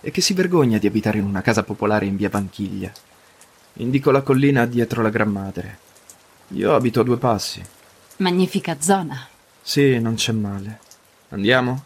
E 0.00 0.10
che 0.10 0.20
si 0.20 0.34
vergogna 0.34 0.78
di 0.78 0.88
abitare 0.88 1.18
in 1.18 1.24
una 1.24 1.40
casa 1.40 1.62
popolare 1.62 2.06
in 2.06 2.16
via 2.16 2.28
Vanchiglia. 2.28 2.90
Indico 3.74 4.10
la 4.10 4.22
collina 4.22 4.66
dietro 4.66 5.02
la 5.02 5.10
Gran 5.10 5.30
Madre. 5.30 5.78
Io 6.48 6.74
abito 6.74 7.00
a 7.00 7.04
due 7.04 7.16
passi. 7.16 7.62
Magnifica 8.16 8.76
zona. 8.80 9.24
Sì, 9.62 10.00
non 10.00 10.14
c'è 10.14 10.32
male. 10.32 10.80
Andiamo? 11.28 11.84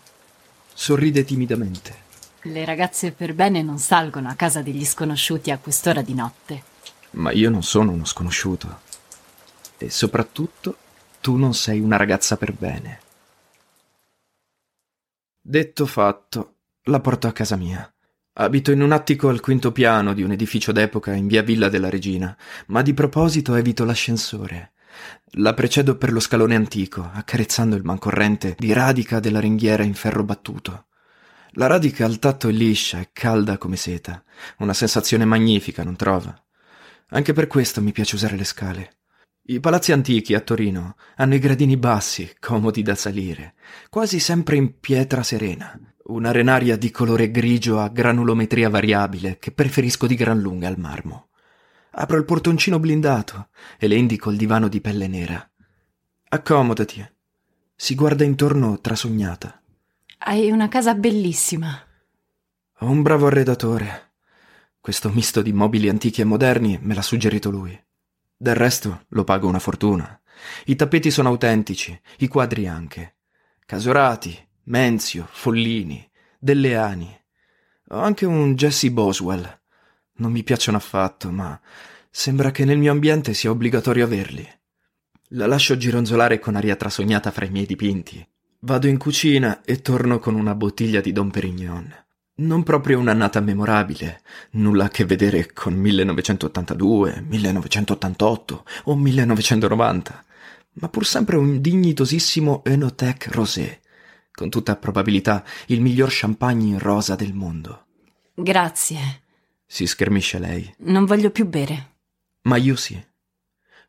Sorride 0.73 1.25
timidamente. 1.25 1.95
Le 2.43 2.65
ragazze 2.65 3.13
per 3.13 3.35
bene 3.35 3.61
non 3.61 3.79
salgono 3.79 4.31
a 4.31 4.35
casa 4.35 4.63
degli 4.63 4.87
sconosciuti 4.87 5.51
a 5.51 5.59
quest'ora 5.59 6.01
di 6.01 6.15
notte. 6.15 6.63
Ma 7.13 7.33
io 7.33 7.51
non 7.51 7.63
sono 7.63 7.93
uno 7.93 8.05
sconosciuto. 8.05 8.81
E 9.79 9.91
soprattutto 9.91 10.77
tu 11.21 11.37
non 11.37 11.55
sei 11.55 11.81
una 11.81 11.97
ragazza 11.97 12.37
per 12.37 12.53
bene. 12.53 13.01
Detto 15.41 15.87
fatto, 15.87 16.55
la 16.85 17.01
porto 17.01 17.27
a 17.27 17.33
casa 17.33 17.57
mia. 17.57 17.93
Abito 18.35 18.71
in 18.71 18.81
un 18.81 18.93
attico 18.93 19.29
al 19.29 19.41
quinto 19.41 19.73
piano 19.73 20.15
di 20.15 20.23
un 20.23 20.31
edificio 20.33 20.73
d'epoca 20.73 21.13
in 21.13 21.27
via 21.27 21.43
Villa 21.43 21.69
della 21.69 21.91
Regina, 21.91 22.37
ma 22.67 22.83
di 22.83 22.95
proposito 22.95 23.55
evito 23.55 23.85
l'ascensore. 23.85 24.73
La 25.35 25.55
precedo 25.55 25.97
per 25.97 26.13
lo 26.13 26.21
scalone 26.21 26.55
antico, 26.55 27.11
accarezzando 27.13 27.77
il 27.77 27.85
mancorrente 27.85 28.55
di 28.59 28.73
radica 28.73 29.21
della 29.21 29.41
ringhiera 29.41 29.83
in 29.83 29.95
ferro 29.95 30.25
battuto. 30.25 30.87
La 31.55 31.67
radica 31.67 32.05
al 32.05 32.19
tatto 32.19 32.49
è 32.49 32.53
liscia 32.53 33.01
e 33.01 33.11
calda 33.13 33.59
come 33.59 33.77
seta, 33.77 34.23
una 34.59 34.75
sensazione 34.75 35.25
magnifica, 35.25 35.83
non 35.83 35.97
trova? 35.97 36.41
Anche 37.11 37.33
per 37.33 37.47
questo 37.47 37.83
mi 37.83 37.93
piace 37.93 38.15
usare 38.15 38.37
le 38.37 38.45
scale. 38.45 38.95
I 39.43 39.59
palazzi 39.59 39.91
antichi 39.91 40.35
a 40.35 40.41
Torino 40.41 40.95
hanno 41.17 41.35
i 41.35 41.41
gradini 41.41 41.77
bassi, 41.77 42.37
comodi 42.39 42.83
da 42.83 42.95
salire, 42.95 43.55
quasi 43.89 44.21
sempre 44.21 44.57
in 44.57 44.79
pietra 44.79 45.23
serena, 45.25 45.77
un'arenaria 46.05 46.77
di 46.77 46.91
colore 46.91 47.31
grigio 47.31 47.81
a 47.81 47.89
granulometria 47.89 48.69
variabile 48.69 49.39
che 49.39 49.51
preferisco 49.51 50.07
di 50.07 50.15
gran 50.15 50.39
lunga 50.39 50.69
al 50.69 50.79
marmo. 50.79 51.31
Apro 51.93 52.17
il 52.17 52.25
portoncino 52.25 52.79
blindato 52.79 53.49
e 53.77 53.89
le 53.89 53.97
indico 53.97 54.31
il 54.31 54.37
divano 54.37 54.69
di 54.69 54.81
pelle 54.81 55.09
nera. 55.09 55.51
Accomodati. 56.29 57.05
Si 57.75 57.97
guarda 57.97 58.23
intorno 58.23 58.81
trasognata. 58.81 59.61
Hai 60.19 60.51
una 60.51 60.69
casa 60.69 60.95
bellissima. 60.95 61.77
Ho 62.81 62.87
un 62.89 63.03
bravo 63.03 63.27
arredatore. 63.27 64.10
Questo 64.81 65.11
misto 65.11 65.43
di 65.43 65.53
mobili 65.53 65.91
antichi 65.91 66.23
e 66.23 66.25
moderni 66.25 66.79
me 66.81 66.95
l'ha 66.95 67.03
suggerito 67.03 67.51
lui. 67.51 67.79
Del 68.35 68.55
resto 68.55 69.05
lo 69.09 69.25
pago 69.25 69.47
una 69.47 69.59
fortuna. 69.59 70.19
I 70.65 70.75
tappeti 70.75 71.11
sono 71.11 71.29
autentici, 71.29 72.01
i 72.21 72.29
quadri 72.29 72.67
anche. 72.67 73.17
Casorati, 73.67 74.35
Menzio, 74.65 75.29
Follini, 75.31 76.11
Delleani. 76.39 77.21
Ho 77.89 77.99
anche 77.99 78.25
un 78.25 78.55
Jesse 78.55 78.91
Boswell. 78.91 79.61
Non 80.15 80.33
mi 80.33 80.43
piacciono 80.43 80.79
affatto, 80.79 81.31
ma 81.31 81.61
sembra 82.09 82.51
che 82.51 82.65
nel 82.65 82.79
mio 82.79 82.91
ambiente 82.91 83.35
sia 83.35 83.51
obbligatorio 83.51 84.05
averli. 84.05 84.49
La 85.35 85.47
lascio 85.47 85.77
gironzolare 85.77 86.39
con 86.39 86.57
aria 86.57 86.75
trasognata 86.75 87.31
fra 87.31 87.45
i 87.45 87.51
miei 87.51 87.67
dipinti. 87.67 88.27
Vado 88.61 88.87
in 88.87 88.97
cucina 88.97 89.61
e 89.63 89.83
torno 89.83 90.19
con 90.19 90.35
una 90.35 90.55
bottiglia 90.55 91.03
di 91.03 91.13
Dom 91.13 91.29
Perignon. 91.29 91.95
Non 92.41 92.63
proprio 92.63 92.99
un'annata 92.99 93.41
memorabile, 93.41 94.23
nulla 94.53 94.87
a 94.87 94.89
che 94.89 95.05
vedere 95.05 95.53
con 95.53 95.75
1982, 95.75 97.25
1988 97.29 98.65
o 98.85 98.97
1990, 98.97 100.25
ma 100.73 100.89
pur 100.89 101.05
sempre 101.05 101.37
un 101.37 101.61
dignitosissimo 101.61 102.65
Enotech 102.65 103.29
Rosé, 103.33 103.81
con 104.33 104.49
tutta 104.49 104.77
probabilità 104.77 105.45
il 105.67 105.83
miglior 105.83 106.09
champagne 106.11 106.69
in 106.69 106.79
rosa 106.79 107.15
del 107.15 107.35
mondo. 107.35 107.85
Grazie. 108.33 109.23
Si 109.67 109.87
schermisce 109.87 110.39
lei. 110.39 110.75
Non 110.79 111.05
voglio 111.05 111.31
più 111.31 111.47
bere. 111.47 111.97
Ma 112.43 112.57
io 112.57 112.75
sì. 112.75 112.99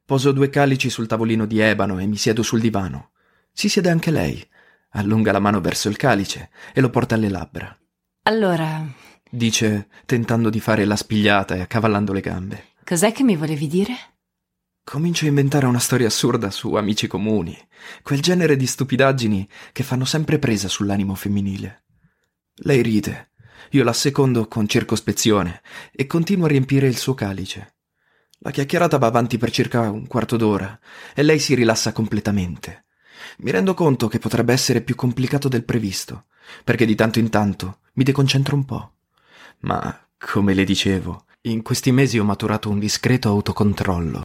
Poso 0.03 0.33
due 0.33 0.49
calici 0.49 0.89
sul 0.89 1.07
tavolino 1.07 1.45
di 1.45 1.59
ebano 1.59 1.99
e 1.99 2.05
mi 2.05 2.17
siedo 2.17 2.43
sul 2.43 2.59
divano. 2.59 3.11
Si 3.53 3.69
siede 3.69 3.89
anche 3.89 4.11
lei, 4.11 4.45
allunga 4.89 5.31
la 5.31 5.39
mano 5.39 5.61
verso 5.61 5.87
il 5.87 5.95
calice 5.95 6.49
e 6.73 6.81
lo 6.81 6.89
porta 6.89 7.15
alle 7.15 7.29
labbra. 7.29 7.73
Allora, 8.23 8.85
Dice, 9.33 9.87
tentando 10.05 10.49
di 10.49 10.59
fare 10.59 10.83
la 10.83 10.97
spigliata 10.97 11.55
e 11.55 11.61
accavallando 11.61 12.11
le 12.11 12.19
gambe. 12.19 12.65
cos'è 12.83 13.13
che 13.13 13.23
mi 13.23 13.37
volevi 13.37 13.65
dire? 13.65 13.95
Comincio 14.83 15.25
a 15.25 15.29
inventare 15.29 15.65
una 15.67 15.79
storia 15.79 16.07
assurda 16.07 16.51
su 16.51 16.73
amici 16.73 17.07
comuni, 17.07 17.57
quel 18.03 18.19
genere 18.19 18.57
di 18.57 18.67
stupidaggini 18.67 19.47
che 19.71 19.83
fanno 19.83 20.03
sempre 20.03 20.37
presa 20.37 20.67
sull'animo 20.67 21.15
femminile. 21.15 21.85
Lei 22.63 22.81
ride, 22.81 23.31
io 23.71 23.83
la 23.85 23.93
secondo 23.93 24.47
con 24.47 24.67
circospezione 24.67 25.61
e 25.93 26.05
continuo 26.07 26.45
a 26.45 26.49
riempire 26.49 26.87
il 26.87 26.97
suo 26.97 27.13
calice. 27.13 27.75
La 28.39 28.51
chiacchierata 28.51 28.97
va 28.97 29.07
avanti 29.07 29.37
per 29.37 29.49
circa 29.49 29.89
un 29.89 30.07
quarto 30.07 30.35
d'ora 30.35 30.77
e 31.15 31.23
lei 31.23 31.39
si 31.39 31.55
rilassa 31.55 31.93
completamente. 31.93 32.85
Mi 33.37 33.51
rendo 33.51 33.73
conto 33.73 34.09
che 34.09 34.19
potrebbe 34.19 34.51
essere 34.51 34.81
più 34.81 34.95
complicato 34.95 35.47
del 35.47 35.63
previsto, 35.63 36.25
perché 36.63 36.85
di 36.85 36.95
tanto 36.95 37.19
in 37.19 37.29
tanto 37.29 37.79
mi 37.93 38.03
deconcentro 38.03 38.55
un 38.55 38.65
po'. 38.65 38.91
Ma, 39.61 39.97
come 40.17 40.53
le 40.53 40.63
dicevo, 40.63 41.25
in 41.41 41.61
questi 41.61 41.91
mesi 41.91 42.19
ho 42.19 42.23
maturato 42.23 42.69
un 42.69 42.79
discreto 42.79 43.29
autocontrollo. 43.29 44.21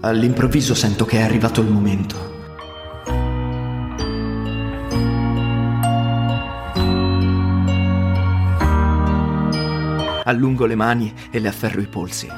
All'improvviso 0.00 0.74
sento 0.74 1.04
che 1.04 1.18
è 1.18 1.22
arrivato 1.22 1.60
il 1.60 1.68
momento. 1.68 2.34
Allungo 10.24 10.66
le 10.66 10.74
mani 10.74 11.12
e 11.30 11.38
le 11.38 11.48
afferro 11.48 11.80
i 11.80 11.88
polsi. 11.88 12.28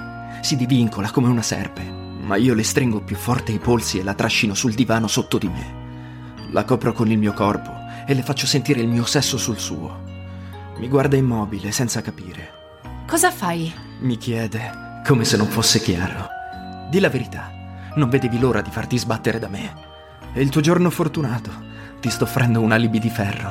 Si 0.41 0.57
divincola 0.57 1.11
come 1.11 1.29
una 1.29 1.43
serpe, 1.43 1.83
ma 1.83 2.37
io 2.37 2.55
le 2.55 2.63
stringo 2.63 3.03
più 3.03 3.17
forte 3.17 3.53
i 3.53 3.59
polsi 3.59 3.99
e 3.99 4.03
la 4.03 4.15
trascino 4.15 4.55
sul 4.55 4.75
divano 4.75 5.07
sotto 5.07 5.39
di 5.39 5.49
me. 5.49 5.88
La 6.51 6.65
copro 6.65 6.93
con 6.93 7.11
il 7.11 7.19
mio 7.19 7.33
corpo 7.33 7.71
e 8.07 8.15
le 8.15 8.23
faccio 8.23 8.47
sentire 8.47 8.81
il 8.81 8.89
mio 8.89 9.05
sesso 9.05 9.37
sul 9.37 9.59
suo. 9.59 10.03
Mi 10.79 10.89
guarda 10.89 11.17
immobile, 11.17 11.73
senza 11.73 12.01
capire. 12.01 12.53
Cosa 13.07 13.31
fai? 13.31 13.73
Mi 14.01 14.17
chiede, 14.17 15.03
come 15.07 15.25
se 15.25 15.37
non 15.37 15.47
fosse 15.47 15.81
chiaro. 15.81 16.27
Di 16.91 17.01
la 17.01 17.09
verità, 17.09 17.51
non 17.97 18.09
vedevi 18.09 18.39
l'ora 18.39 18.63
di 18.63 18.71
farti 18.71 18.97
sbattere 18.97 19.39
da 19.39 19.49
me. 19.49 19.75
È 20.33 20.39
il 20.41 20.49
tuo 20.49 20.61
giorno 20.61 20.89
fortunato. 20.89 21.51
Ti 22.01 22.09
sto 22.09 22.25
offrendo 22.25 22.61
un 22.61 22.73
alibi 22.73 22.99
di 22.99 23.11
ferro. 23.11 23.51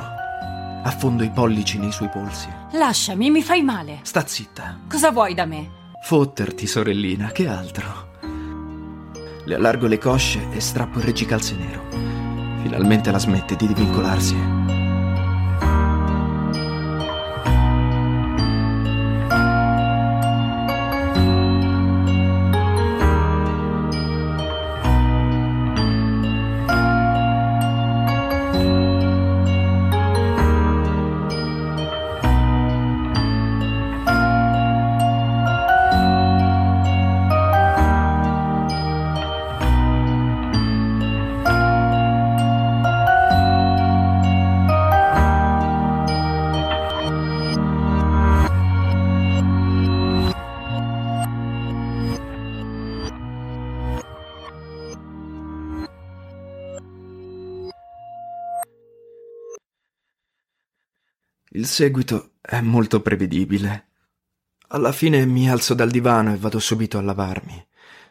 Affondo 0.82 1.22
i 1.22 1.30
pollici 1.30 1.78
nei 1.78 1.92
suoi 1.92 2.08
polsi. 2.08 2.48
Lasciami, 2.72 3.30
mi 3.30 3.42
fai 3.42 3.62
male. 3.62 4.00
Sta 4.02 4.26
zitta. 4.26 4.78
Cosa 4.88 5.10
vuoi 5.10 5.34
da 5.34 5.44
me? 5.44 5.70
Fotterti, 6.02 6.66
sorellina, 6.66 7.28
che 7.28 7.46
altro? 7.46 8.06
Le 9.44 9.54
allargo 9.54 9.86
le 9.86 9.98
cosce 9.98 10.48
e 10.50 10.60
strappo 10.60 10.98
il 10.98 11.04
reggicalze 11.04 11.54
nero. 11.54 12.27
Finalmente 12.62 13.10
la 13.10 13.18
smette 13.18 13.56
di 13.56 13.66
divincolarsi. 13.66 14.77
Seguito 61.68 62.32
è 62.40 62.60
molto 62.60 63.00
prevedibile. 63.02 63.86
Alla 64.68 64.90
fine 64.90 65.24
mi 65.26 65.48
alzo 65.48 65.74
dal 65.74 65.90
divano 65.90 66.32
e 66.32 66.36
vado 66.36 66.58
subito 66.58 66.98
a 66.98 67.02
lavarmi, 67.02 67.66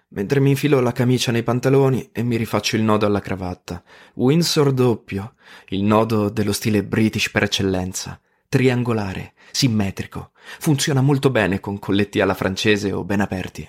mentre 0.10 0.40
mi 0.40 0.52
infilo 0.52 0.80
la 0.80 0.92
camicia 0.92 1.32
nei 1.32 1.44
pantaloni 1.44 2.10
e 2.14 2.24
mi 2.24 2.38
rifaccio 2.38 2.76
il 2.76 2.84
nodo 2.84 3.06
alla 3.06 3.20
cravatta. 3.20 3.84
Windsor 4.14 4.72
doppio, 4.72 5.34
il 5.70 5.84
nodo 5.84 6.30
dello 6.30 6.54
stile 6.54 6.84
british 6.84 7.32
per 7.32 7.44
eccellenza, 7.44 8.20
triangolare, 8.48 9.34
simmetrico. 9.52 10.32
Funziona 10.60 11.02
molto 11.02 11.30
bene 11.30 11.60
con 11.60 11.80
colletti 11.80 12.22
alla 12.22 12.36
francese 12.36 12.92
o 12.92 13.04
ben 13.04 13.22
aperti. 13.22 13.68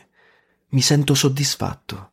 Mi 0.69 0.83
sento 0.83 1.15
soddisfatto. 1.15 2.13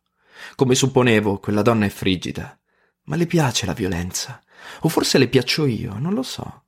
Come 0.56 0.74
supponevo, 0.74 1.38
quella 1.38 1.62
donna 1.62 1.84
è 1.84 1.90
frigida. 1.90 2.58
Ma 3.04 3.16
le 3.16 3.26
piace 3.26 3.66
la 3.66 3.74
violenza. 3.74 4.42
O 4.80 4.88
forse 4.88 5.18
le 5.18 5.28
piaccio 5.28 5.66
io, 5.66 5.98
non 5.98 6.14
lo 6.14 6.22
so. 6.22 6.64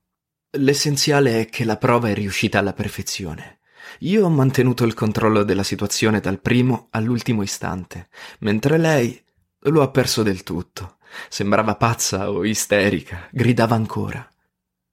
L'essenziale 0.53 1.41
è 1.41 1.49
che 1.51 1.65
la 1.65 1.77
prova 1.77 2.09
è 2.09 2.15
riuscita 2.15 2.59
alla 2.59 2.73
perfezione. 2.73 3.59
Io 4.01 4.25
ho 4.25 4.31
mantenuto 4.31 4.85
il 4.85 4.95
controllo 4.95 5.43
della 5.45 5.63
situazione 5.63 6.21
dal 6.21 6.41
primo 6.41 6.89
all'ultimo 6.91 7.43
istante, 7.43 8.09
mentre 8.41 8.79
lei 8.79 9.23
lo 9.65 9.83
ha 9.83 9.91
perso 9.91 10.23
del 10.23 10.45
tutto. 10.45 10.97
Sembrava 11.29 11.77
pazza 11.77 12.31
o 12.31 12.47
isterica, 12.47 13.29
gridava 13.31 13.75
ancora. 13.75 14.27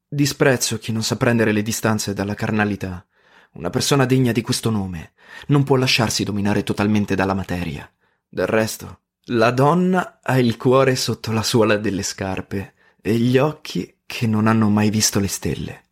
Disprezzo 0.05 0.77
chi 0.77 0.91
non 0.91 1.03
sa 1.03 1.15
prendere 1.15 1.53
le 1.53 1.61
distanze 1.61 2.13
dalla 2.13 2.35
carnalità. 2.35 3.05
Una 3.53 3.69
persona 3.69 4.05
degna 4.05 4.33
di 4.33 4.41
questo 4.41 4.69
nome 4.69 5.13
non 5.47 5.63
può 5.63 5.77
lasciarsi 5.77 6.25
dominare 6.25 6.63
totalmente 6.63 7.15
dalla 7.15 7.33
materia. 7.33 7.89
Del 8.27 8.47
resto, 8.47 9.03
la 9.27 9.51
donna 9.51 10.19
ha 10.21 10.37
il 10.37 10.57
cuore 10.57 10.97
sotto 10.97 11.31
la 11.31 11.43
suola 11.43 11.77
delle 11.77 12.03
scarpe 12.03 12.73
e 13.01 13.15
gli 13.15 13.37
occhi 13.37 13.94
che 14.05 14.27
non 14.27 14.47
hanno 14.47 14.69
mai 14.69 14.89
visto 14.89 15.19
le 15.19 15.27
stelle, 15.27 15.83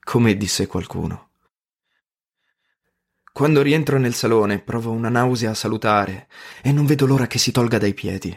come 0.00 0.36
disse 0.36 0.66
qualcuno. 0.66 1.26
Quando 3.32 3.62
rientro 3.62 3.98
nel 3.98 4.14
salone 4.14 4.58
provo 4.58 4.90
una 4.90 5.08
nausea 5.08 5.54
salutare 5.54 6.28
e 6.60 6.72
non 6.72 6.86
vedo 6.86 7.06
l'ora 7.06 7.28
che 7.28 7.38
si 7.38 7.52
tolga 7.52 7.78
dai 7.78 7.94
piedi. 7.94 8.36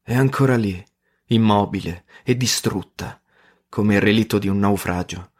È 0.00 0.14
ancora 0.14 0.56
lì, 0.56 0.82
immobile 1.26 2.04
e 2.24 2.34
distrutta, 2.34 3.20
come 3.68 3.96
il 3.96 4.00
relitto 4.00 4.38
di 4.38 4.48
un 4.48 4.58
naufragio. 4.58 5.32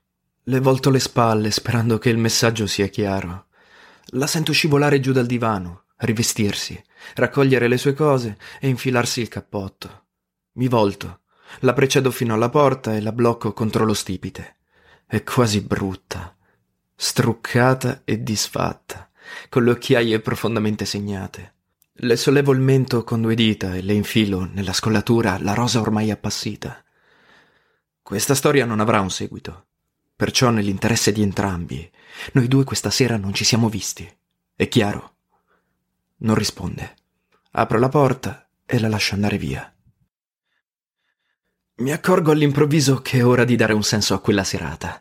Le 0.42 0.60
volto 0.60 0.90
le 0.90 0.98
spalle 0.98 1.50
sperando 1.50 1.96
che 1.96 2.10
il 2.10 2.18
messaggio 2.18 2.66
sia 2.66 2.88
chiaro. 2.88 3.46
La 4.12 4.26
sento 4.26 4.52
scivolare 4.52 5.00
giù 5.00 5.12
dal 5.12 5.26
divano, 5.26 5.84
rivestirsi, 5.96 6.78
raccogliere 7.14 7.68
le 7.68 7.78
sue 7.78 7.94
cose 7.94 8.36
e 8.60 8.68
infilarsi 8.68 9.22
il 9.22 9.28
cappotto. 9.28 10.06
Mi 10.52 10.68
volto, 10.68 11.20
la 11.60 11.72
precedo 11.72 12.10
fino 12.10 12.34
alla 12.34 12.48
porta 12.48 12.94
e 12.94 13.00
la 13.00 13.12
blocco 13.12 13.52
contro 13.52 13.84
lo 13.84 13.94
stipite. 13.94 14.56
È 15.06 15.22
quasi 15.22 15.60
brutta, 15.60 16.36
struccata 16.94 18.02
e 18.04 18.22
disfatta, 18.22 19.10
con 19.48 19.64
le 19.64 19.70
occhiaie 19.70 20.20
profondamente 20.20 20.84
segnate. 20.84 21.54
Le 21.92 22.16
sollevo 22.16 22.52
il 22.52 22.60
mento 22.60 23.02
con 23.04 23.22
due 23.22 23.34
dita 23.34 23.74
e 23.74 23.82
le 23.82 23.92
infilo 23.92 24.44
nella 24.44 24.72
scollatura 24.72 25.38
la 25.40 25.54
rosa 25.54 25.80
ormai 25.80 26.10
appassita. 26.10 26.84
Questa 28.02 28.34
storia 28.34 28.64
non 28.64 28.80
avrà 28.80 29.00
un 29.00 29.10
seguito. 29.10 29.66
Perciò 30.14 30.50
nell'interesse 30.50 31.12
di 31.12 31.22
entrambi, 31.22 31.90
noi 32.32 32.48
due 32.48 32.64
questa 32.64 32.90
sera 32.90 33.16
non 33.16 33.32
ci 33.34 33.44
siamo 33.44 33.68
visti. 33.68 34.08
È 34.54 34.66
chiaro? 34.68 35.14
Non 36.18 36.34
risponde. 36.34 36.94
Apro 37.52 37.78
la 37.78 37.88
porta 37.88 38.48
e 38.66 38.78
la 38.80 38.88
lascio 38.88 39.14
andare 39.14 39.38
via. 39.38 39.72
Mi 41.78 41.92
accorgo 41.92 42.32
all'improvviso 42.32 43.02
che 43.02 43.18
è 43.18 43.24
ora 43.24 43.44
di 43.44 43.54
dare 43.54 43.72
un 43.72 43.84
senso 43.84 44.12
a 44.12 44.18
quella 44.18 44.42
serata. 44.42 44.98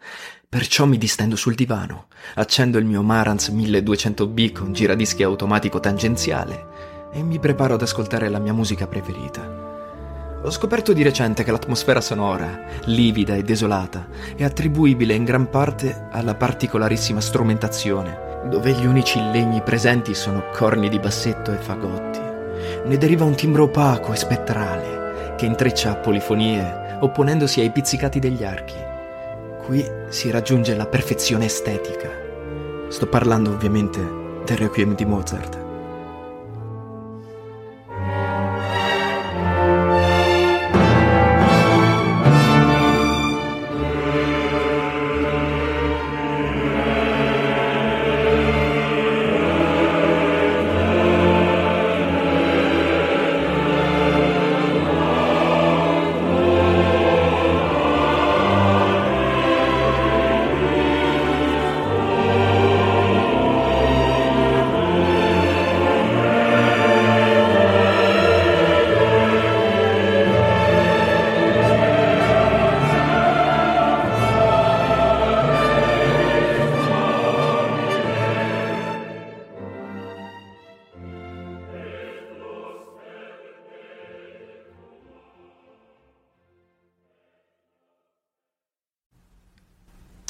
Perciò 0.47 0.85
mi 0.85 0.99
distendo 0.99 1.35
sul 1.35 1.55
divano, 1.55 2.05
accendo 2.35 2.77
il 2.77 2.85
mio 2.85 3.01
Marantz 3.01 3.49
1200B 3.49 4.51
con 4.51 4.73
giradischi 4.73 5.23
automatico 5.23 5.79
tangenziale 5.79 7.09
e 7.11 7.23
mi 7.23 7.39
preparo 7.39 7.73
ad 7.73 7.81
ascoltare 7.81 8.29
la 8.29 8.37
mia 8.37 8.53
musica 8.53 8.85
preferita. 8.85 10.39
Ho 10.43 10.51
scoperto 10.51 10.93
di 10.93 11.01
recente 11.01 11.43
che 11.43 11.49
l'atmosfera 11.49 11.99
sonora, 11.99 12.65
livida 12.85 13.33
e 13.33 13.41
desolata, 13.41 14.07
è 14.35 14.43
attribuibile 14.43 15.15
in 15.15 15.23
gran 15.23 15.49
parte 15.49 16.09
alla 16.11 16.35
particolarissima 16.35 17.21
strumentazione, 17.21 18.43
dove 18.51 18.73
gli 18.73 18.85
unici 18.85 19.19
legni 19.19 19.63
presenti 19.63 20.13
sono 20.13 20.43
corni 20.53 20.89
di 20.89 20.99
bassetto 20.99 21.51
e 21.51 21.57
fagotti. 21.57 22.19
Ne 22.85 22.97
deriva 22.99 23.25
un 23.25 23.33
timbro 23.33 23.63
opaco 23.63 24.13
e 24.13 24.15
spettrale, 24.15 24.96
che 25.37 25.45
intreccia 25.45 25.95
polifonie, 25.95 26.97
opponendosi 26.99 27.61
ai 27.61 27.69
pizzicati 27.71 28.19
degli 28.19 28.43
archi. 28.43 28.75
Qui 29.63 29.85
si 30.09 30.31
raggiunge 30.31 30.75
la 30.75 30.87
perfezione 30.87 31.45
estetica. 31.45 32.09
Sto 32.89 33.07
parlando 33.07 33.51
ovviamente 33.51 33.99
del 34.43 34.57
Requiem 34.57 34.95
di 34.95 35.05
Mozart. 35.05 35.66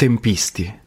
Tempisti. 0.07 0.79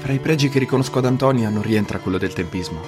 Fra 0.00 0.12
i 0.12 0.18
pregi 0.18 0.48
che 0.48 0.58
riconosco 0.58 0.98
ad 0.98 1.04
Antonia 1.04 1.48
non 1.50 1.62
rientra 1.62 2.00
quello 2.00 2.18
del 2.18 2.32
tempismo. 2.32 2.80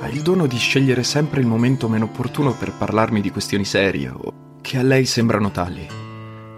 Ha 0.00 0.08
il 0.08 0.22
dono 0.22 0.46
di 0.46 0.58
scegliere 0.58 1.04
sempre 1.04 1.40
il 1.40 1.46
momento 1.46 1.88
meno 1.88 2.06
opportuno 2.06 2.54
per 2.54 2.72
parlarmi 2.72 3.20
di 3.20 3.30
questioni 3.30 3.64
serie 3.64 4.08
o 4.08 4.58
che 4.60 4.78
a 4.78 4.82
lei 4.82 5.04
sembrano 5.04 5.52
tali. 5.52 5.86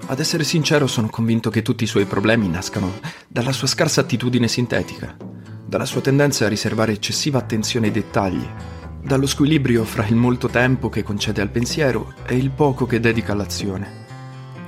Ad 0.07 0.19
essere 0.19 0.45
sincero, 0.45 0.87
sono 0.87 1.11
convinto 1.11 1.51
che 1.51 1.61
tutti 1.61 1.85
i 1.85 1.87
suoi 1.87 2.07
problemi 2.07 2.49
nascano 2.49 3.01
dalla 3.29 3.53
sua 3.53 3.67
scarsa 3.67 4.01
attitudine 4.01 4.49
sintetica 4.49 5.37
dalla 5.67 5.85
sua 5.85 6.01
tendenza 6.01 6.47
a 6.47 6.49
riservare 6.49 6.93
eccessiva 6.93 7.39
attenzione 7.39 7.87
ai 7.87 7.93
dettagli, 7.93 8.47
dallo 9.03 9.27
squilibrio 9.27 9.85
fra 9.85 10.07
il 10.07 10.15
molto 10.15 10.49
tempo 10.49 10.89
che 10.89 11.03
concede 11.03 11.41
al 11.41 11.51
pensiero 11.51 12.15
e 12.25 12.37
il 12.37 12.51
poco 12.51 12.87
che 12.87 13.01
dedica 13.01 13.33
all'azione. 13.33 14.05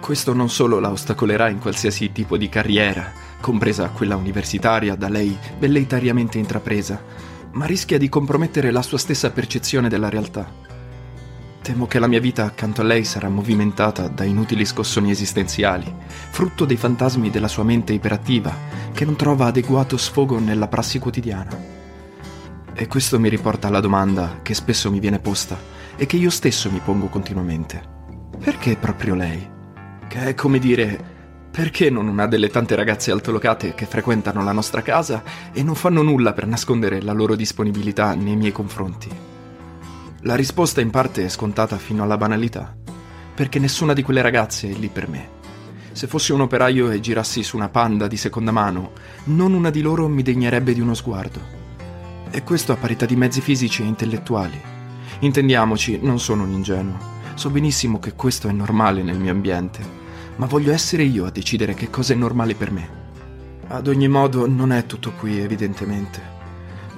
Questo 0.01 0.33
non 0.33 0.51
solo 0.51 0.81
la 0.81 0.91
ostacolerà 0.91 1.49
in 1.49 1.59
qualsiasi 1.59 2.11
tipo 2.11 2.37
di 2.37 2.49
carriera, 2.49 3.13
compresa 3.41 3.91
quella 3.91 4.17
universitaria 4.17 4.97
da 4.97 5.09
lei 5.09 5.37
velleitariamente 5.59 6.39
intrapresa, 6.39 7.03
ma 7.53 7.65
rischia 7.65 7.99
di 7.99 8.09
compromettere 8.09 8.71
la 8.71 8.83
sua 8.83 8.99
stessa 8.99 9.31
percezione 9.31 9.89
della 9.89 10.09
realtà. 10.09 10.68
Temo 11.69 11.87
che 11.87 11.99
la 11.99 12.07
mia 12.07 12.19
vita 12.19 12.47
accanto 12.47 12.81
a 12.81 12.85
lei 12.85 13.05
sarà 13.05 13.29
movimentata 13.29 14.09
da 14.09 14.25
inutili 14.25 14.65
scossoni 14.65 15.11
esistenziali, 15.11 15.85
frutto 16.31 16.65
dei 16.65 16.79
fantasmi 16.79 17.29
della 17.29 17.47
sua 17.47 17.63
mente 17.63 17.93
iperattiva, 17.93 18.51
che 18.95 19.05
non 19.05 19.17
trova 19.17 19.49
adeguato 19.49 19.99
sfogo 19.99 20.39
nella 20.39 20.67
prassi 20.67 20.99
quotidiana. 20.99 21.55
E 22.73 22.87
questo 22.87 23.21
mi 23.21 23.29
riporta 23.29 23.69
alla 23.69 23.81
domanda 23.81 24.39
che 24.41 24.55
spesso 24.55 24.91
mi 24.91 24.99
viene 24.99 25.19
posta 25.19 25.59
e 25.95 26.07
che 26.07 26.17
io 26.17 26.31
stesso 26.31 26.71
mi 26.71 26.81
pongo 26.83 27.09
continuamente. 27.09 27.83
Perché 28.43 28.77
proprio 28.77 29.15
lei? 29.15 29.47
Che 30.09 30.21
è 30.21 30.35
come 30.35 30.59
dire, 30.59 30.99
perché 31.51 31.91
non 31.91 32.09
una 32.09 32.27
delle 32.27 32.49
tante 32.49 32.77
ragazze 32.77 33.11
altolocate 33.11 33.75
che 33.75 33.85
frequentano 33.85 34.43
la 34.43 34.53
nostra 34.53 34.81
casa 34.81 35.23
e 35.53 35.63
non 35.63 35.75
fanno 35.75 36.01
nulla 36.01 36.33
per 36.33 36.47
nascondere 36.47 37.03
la 37.03 37.13
loro 37.13 37.37
disponibilità 37.37 38.15
nei 38.15 38.37
miei 38.37 38.53
confronti? 38.53 39.28
La 40.23 40.35
risposta 40.35 40.81
in 40.81 40.91
parte 40.91 41.25
è 41.25 41.29
scontata 41.29 41.79
fino 41.79 42.03
alla 42.03 42.17
banalità, 42.17 42.75
perché 43.35 43.61
nessuna 43.61 43.93
di 43.93 44.03
quelle 44.03 44.21
ragazze 44.21 44.69
è 44.69 44.73
lì 44.73 44.89
per 44.89 45.09
me. 45.09 45.29
Se 45.93 46.09
fossi 46.09 46.33
un 46.33 46.41
operaio 46.41 46.91
e 46.91 46.99
girassi 46.99 47.45
su 47.45 47.57
una 47.57 47.69
panda 47.69 48.09
di 48.09 48.17
seconda 48.17 48.51
mano, 48.51 48.91
non 49.25 49.53
una 49.53 49.71
di 49.71 49.81
loro 49.81 50.09
mi 50.09 50.23
degnerebbe 50.23 50.75
di 50.75 50.81
uno 50.81 50.95
sguardo. 50.95 51.41
E 52.31 52.43
questo 52.43 52.73
a 52.73 52.77
parità 52.77 53.07
di 53.07 53.15
mezzi 53.15 53.41
fisici 53.41 53.83
e 53.83 53.87
intellettuali. 53.87 54.61
Intendiamoci, 55.21 56.01
non 56.03 56.19
sono 56.19 56.43
un 56.43 56.51
ingenuo. 56.51 56.99
So 57.35 57.51
benissimo 57.51 58.01
che 58.01 58.15
questo 58.15 58.49
è 58.49 58.53
normale 58.53 59.05
nel 59.05 59.21
mio 59.21 59.31
ambiente, 59.31 59.85
ma 60.35 60.47
voglio 60.47 60.73
essere 60.73 61.05
io 61.05 61.27
a 61.27 61.31
decidere 61.31 61.75
che 61.75 61.91
cosa 61.91 62.15
è 62.15 62.17
normale 62.17 62.57
per 62.57 62.73
me. 62.73 62.89
Ad 63.69 63.87
ogni 63.87 64.09
modo, 64.09 64.49
non 64.49 64.73
è 64.73 64.85
tutto 64.85 65.13
qui, 65.13 65.39
evidentemente. 65.39 66.38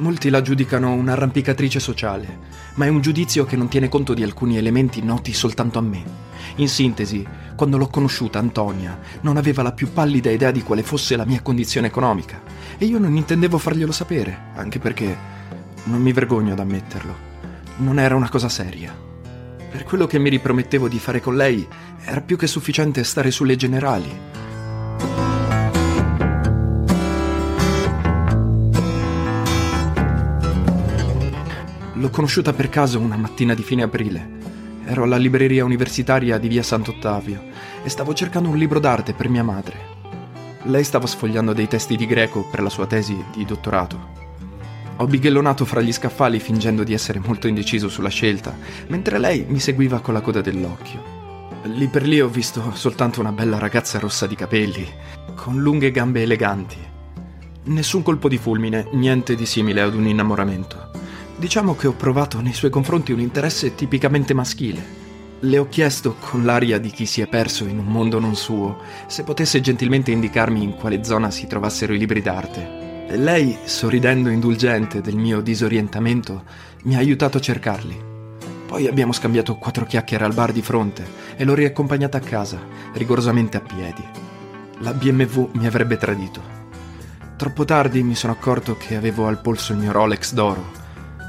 Molti 0.00 0.30
la 0.30 0.40
giudicano 0.40 0.94
un'arrampicatrice 0.94 1.78
sociale, 1.78 2.38
ma 2.76 2.86
è 2.86 2.88
un 2.88 3.02
giudizio 3.02 3.44
che 3.44 3.54
non 3.54 3.68
tiene 3.68 3.90
conto 3.90 4.14
di 4.14 4.22
alcuni 4.22 4.56
elementi 4.56 5.02
noti 5.02 5.34
soltanto 5.34 5.78
a 5.78 5.82
me. 5.82 6.02
In 6.56 6.70
sintesi, 6.70 7.22
quando 7.54 7.76
l'ho 7.76 7.88
conosciuta, 7.88 8.38
Antonia 8.38 8.98
non 9.20 9.36
aveva 9.36 9.62
la 9.62 9.72
più 9.72 9.92
pallida 9.92 10.30
idea 10.30 10.52
di 10.52 10.62
quale 10.62 10.82
fosse 10.82 11.16
la 11.16 11.26
mia 11.26 11.42
condizione 11.42 11.88
economica 11.88 12.40
e 12.78 12.86
io 12.86 12.98
non 12.98 13.14
intendevo 13.14 13.58
farglielo 13.58 13.92
sapere, 13.92 14.44
anche 14.54 14.78
perché 14.78 15.14
non 15.84 16.00
mi 16.00 16.14
vergogno 16.14 16.54
ad 16.54 16.60
ammetterlo. 16.60 17.14
Non 17.76 17.98
era 17.98 18.16
una 18.16 18.30
cosa 18.30 18.48
seria. 18.48 18.96
Per 19.70 19.84
quello 19.84 20.06
che 20.06 20.18
mi 20.18 20.30
ripromettevo 20.30 20.88
di 20.88 20.98
fare 20.98 21.20
con 21.20 21.36
lei, 21.36 21.68
era 22.04 22.22
più 22.22 22.38
che 22.38 22.46
sufficiente 22.46 23.04
stare 23.04 23.30
sulle 23.30 23.54
generali 23.54 24.30
L'ho 32.00 32.08
conosciuta 32.08 32.54
per 32.54 32.70
caso 32.70 32.98
una 32.98 33.18
mattina 33.18 33.52
di 33.52 33.62
fine 33.62 33.82
aprile. 33.82 34.38
Ero 34.86 35.02
alla 35.02 35.18
libreria 35.18 35.66
universitaria 35.66 36.38
di 36.38 36.48
via 36.48 36.62
Sant'Ottavio 36.62 37.42
e 37.84 37.90
stavo 37.90 38.14
cercando 38.14 38.48
un 38.48 38.56
libro 38.56 38.80
d'arte 38.80 39.12
per 39.12 39.28
mia 39.28 39.44
madre. 39.44 39.98
Lei 40.62 40.82
stava 40.82 41.06
sfogliando 41.06 41.52
dei 41.52 41.68
testi 41.68 41.96
di 41.96 42.06
greco 42.06 42.48
per 42.50 42.62
la 42.62 42.70
sua 42.70 42.86
tesi 42.86 43.22
di 43.34 43.44
dottorato. 43.44 44.18
Ho 44.96 45.06
bighellionato 45.06 45.66
fra 45.66 45.82
gli 45.82 45.92
scaffali 45.92 46.40
fingendo 46.40 46.84
di 46.84 46.94
essere 46.94 47.18
molto 47.18 47.48
indeciso 47.48 47.90
sulla 47.90 48.08
scelta, 48.08 48.56
mentre 48.86 49.18
lei 49.18 49.44
mi 49.46 49.60
seguiva 49.60 50.00
con 50.00 50.14
la 50.14 50.22
coda 50.22 50.40
dell'occhio. 50.40 51.02
Lì 51.64 51.86
per 51.88 52.04
lì 52.04 52.18
ho 52.18 52.28
visto 52.28 52.74
soltanto 52.76 53.20
una 53.20 53.32
bella 53.32 53.58
ragazza 53.58 53.98
rossa 53.98 54.26
di 54.26 54.36
capelli, 54.36 54.88
con 55.34 55.60
lunghe 55.60 55.90
gambe 55.90 56.22
eleganti. 56.22 56.78
Nessun 57.64 58.02
colpo 58.02 58.30
di 58.30 58.38
fulmine, 58.38 58.88
niente 58.92 59.34
di 59.34 59.44
simile 59.44 59.82
ad 59.82 59.94
un 59.94 60.06
innamoramento. 60.06 60.88
Diciamo 61.40 61.74
che 61.74 61.86
ho 61.86 61.94
provato 61.94 62.42
nei 62.42 62.52
suoi 62.52 62.70
confronti 62.70 63.12
un 63.12 63.20
interesse 63.20 63.74
tipicamente 63.74 64.34
maschile. 64.34 64.84
Le 65.40 65.56
ho 65.56 65.68
chiesto, 65.70 66.16
con 66.20 66.44
l'aria 66.44 66.78
di 66.78 66.90
chi 66.90 67.06
si 67.06 67.22
è 67.22 67.28
perso 67.28 67.64
in 67.64 67.78
un 67.78 67.86
mondo 67.86 68.18
non 68.18 68.36
suo, 68.36 68.82
se 69.06 69.24
potesse 69.24 69.62
gentilmente 69.62 70.10
indicarmi 70.10 70.62
in 70.62 70.74
quale 70.74 71.02
zona 71.02 71.30
si 71.30 71.46
trovassero 71.46 71.94
i 71.94 71.98
libri 71.98 72.20
d'arte. 72.20 73.06
E 73.08 73.16
lei, 73.16 73.56
sorridendo 73.64 74.28
indulgente 74.28 75.00
del 75.00 75.16
mio 75.16 75.40
disorientamento, 75.40 76.42
mi 76.82 76.94
ha 76.94 76.98
aiutato 76.98 77.38
a 77.38 77.40
cercarli. 77.40 77.98
Poi 78.66 78.86
abbiamo 78.86 79.12
scambiato 79.12 79.56
quattro 79.56 79.86
chiacchiere 79.86 80.26
al 80.26 80.34
bar 80.34 80.52
di 80.52 80.60
fronte 80.60 81.06
e 81.36 81.44
l'ho 81.44 81.54
riaccompagnata 81.54 82.18
a 82.18 82.20
casa, 82.20 82.60
rigorosamente 82.92 83.56
a 83.56 83.62
piedi. 83.62 84.04
La 84.80 84.92
BMW 84.92 85.52
mi 85.52 85.66
avrebbe 85.66 85.96
tradito. 85.96 86.42
Troppo 87.38 87.64
tardi 87.64 88.02
mi 88.02 88.14
sono 88.14 88.34
accorto 88.34 88.76
che 88.76 88.94
avevo 88.94 89.26
al 89.26 89.40
polso 89.40 89.72
il 89.72 89.78
mio 89.78 89.90
Rolex 89.90 90.34
d'oro 90.34 90.79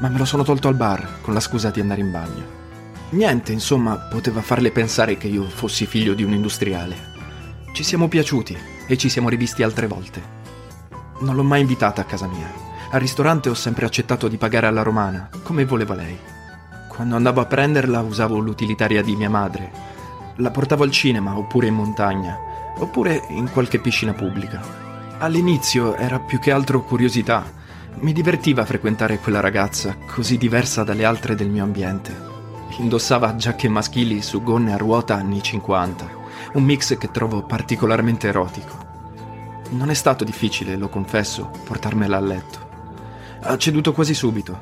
ma 0.01 0.09
me 0.09 0.17
lo 0.17 0.25
sono 0.25 0.43
tolto 0.43 0.67
al 0.67 0.73
bar 0.73 1.19
con 1.21 1.35
la 1.35 1.39
scusa 1.39 1.69
di 1.69 1.79
andare 1.79 2.01
in 2.01 2.09
bagno. 2.09 2.59
Niente, 3.11 3.51
insomma, 3.51 3.95
poteva 3.97 4.41
farle 4.41 4.71
pensare 4.71 5.15
che 5.15 5.27
io 5.27 5.47
fossi 5.47 5.85
figlio 5.85 6.15
di 6.15 6.23
un 6.23 6.33
industriale. 6.33 7.09
Ci 7.71 7.83
siamo 7.83 8.07
piaciuti 8.07 8.57
e 8.87 8.97
ci 8.97 9.09
siamo 9.09 9.29
rivisti 9.29 9.61
altre 9.61 9.85
volte. 9.85 10.39
Non 11.19 11.35
l'ho 11.35 11.43
mai 11.43 11.61
invitata 11.61 12.01
a 12.01 12.05
casa 12.05 12.25
mia. 12.25 12.51
Al 12.89 12.99
ristorante 12.99 13.49
ho 13.49 13.53
sempre 13.53 13.85
accettato 13.85 14.27
di 14.27 14.37
pagare 14.37 14.65
alla 14.65 14.81
romana, 14.81 15.29
come 15.43 15.65
voleva 15.65 15.93
lei. 15.93 16.17
Quando 16.87 17.15
andavo 17.15 17.39
a 17.39 17.45
prenderla 17.45 18.01
usavo 18.01 18.39
l'utilitaria 18.39 19.03
di 19.03 19.15
mia 19.15 19.29
madre. 19.29 19.71
La 20.37 20.49
portavo 20.49 20.83
al 20.83 20.91
cinema 20.91 21.37
oppure 21.37 21.67
in 21.67 21.75
montagna, 21.75 22.35
oppure 22.77 23.23
in 23.29 23.51
qualche 23.51 23.79
piscina 23.79 24.13
pubblica. 24.13 24.61
All'inizio 25.19 25.95
era 25.95 26.19
più 26.19 26.39
che 26.39 26.51
altro 26.51 26.81
curiosità, 26.81 27.59
mi 27.99 28.13
divertiva 28.13 28.65
frequentare 28.65 29.19
quella 29.19 29.39
ragazza, 29.39 29.95
così 30.07 30.37
diversa 30.37 30.83
dalle 30.83 31.05
altre 31.05 31.35
del 31.35 31.49
mio 31.49 31.63
ambiente. 31.63 32.29
Indossava 32.77 33.35
giacche 33.35 33.67
maschili 33.67 34.21
su 34.21 34.41
gonne 34.41 34.73
a 34.73 34.77
ruota 34.77 35.15
anni 35.15 35.41
50, 35.41 36.09
un 36.53 36.63
mix 36.63 36.97
che 36.97 37.11
trovo 37.11 37.43
particolarmente 37.43 38.27
erotico. 38.27 38.89
Non 39.71 39.91
è 39.91 39.93
stato 39.93 40.23
difficile, 40.23 40.77
lo 40.77 40.89
confesso, 40.89 41.51
portarmela 41.63 42.17
a 42.17 42.21
letto. 42.21 42.69
Ha 43.41 43.57
ceduto 43.57 43.93
quasi 43.93 44.15
subito, 44.15 44.57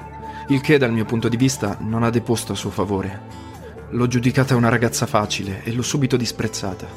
il 0.50 0.60
che 0.60 0.78
dal 0.78 0.92
mio 0.92 1.06
punto 1.06 1.30
di 1.30 1.38
vista 1.38 1.78
non 1.80 2.04
ha 2.04 2.10
deposto 2.10 2.52
a 2.54 2.56
suo 2.56 2.72
favore. 2.72 3.48
L'ho 3.92 4.08
giudicata 4.08 4.56
una 4.56 4.70
ragazza 4.70 5.06
facile 5.06 5.64
e 5.64 5.72
l'ho 5.72 5.82
subito 5.82 6.18
disprezzata. 6.18 6.88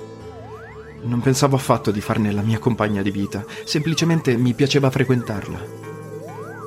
Non 1.05 1.21
pensavo 1.21 1.57
affatto 1.57 1.91
di 1.91 2.01
farne 2.01 2.33
la 2.33 2.43
mia 2.43 2.59
compagna 2.59 3.03
di 3.03 3.11
vita, 3.11 3.45
semplicemente 3.65 4.37
mi 4.37 4.55
piaceva 4.55 4.91
frequentarla. 4.91 5.82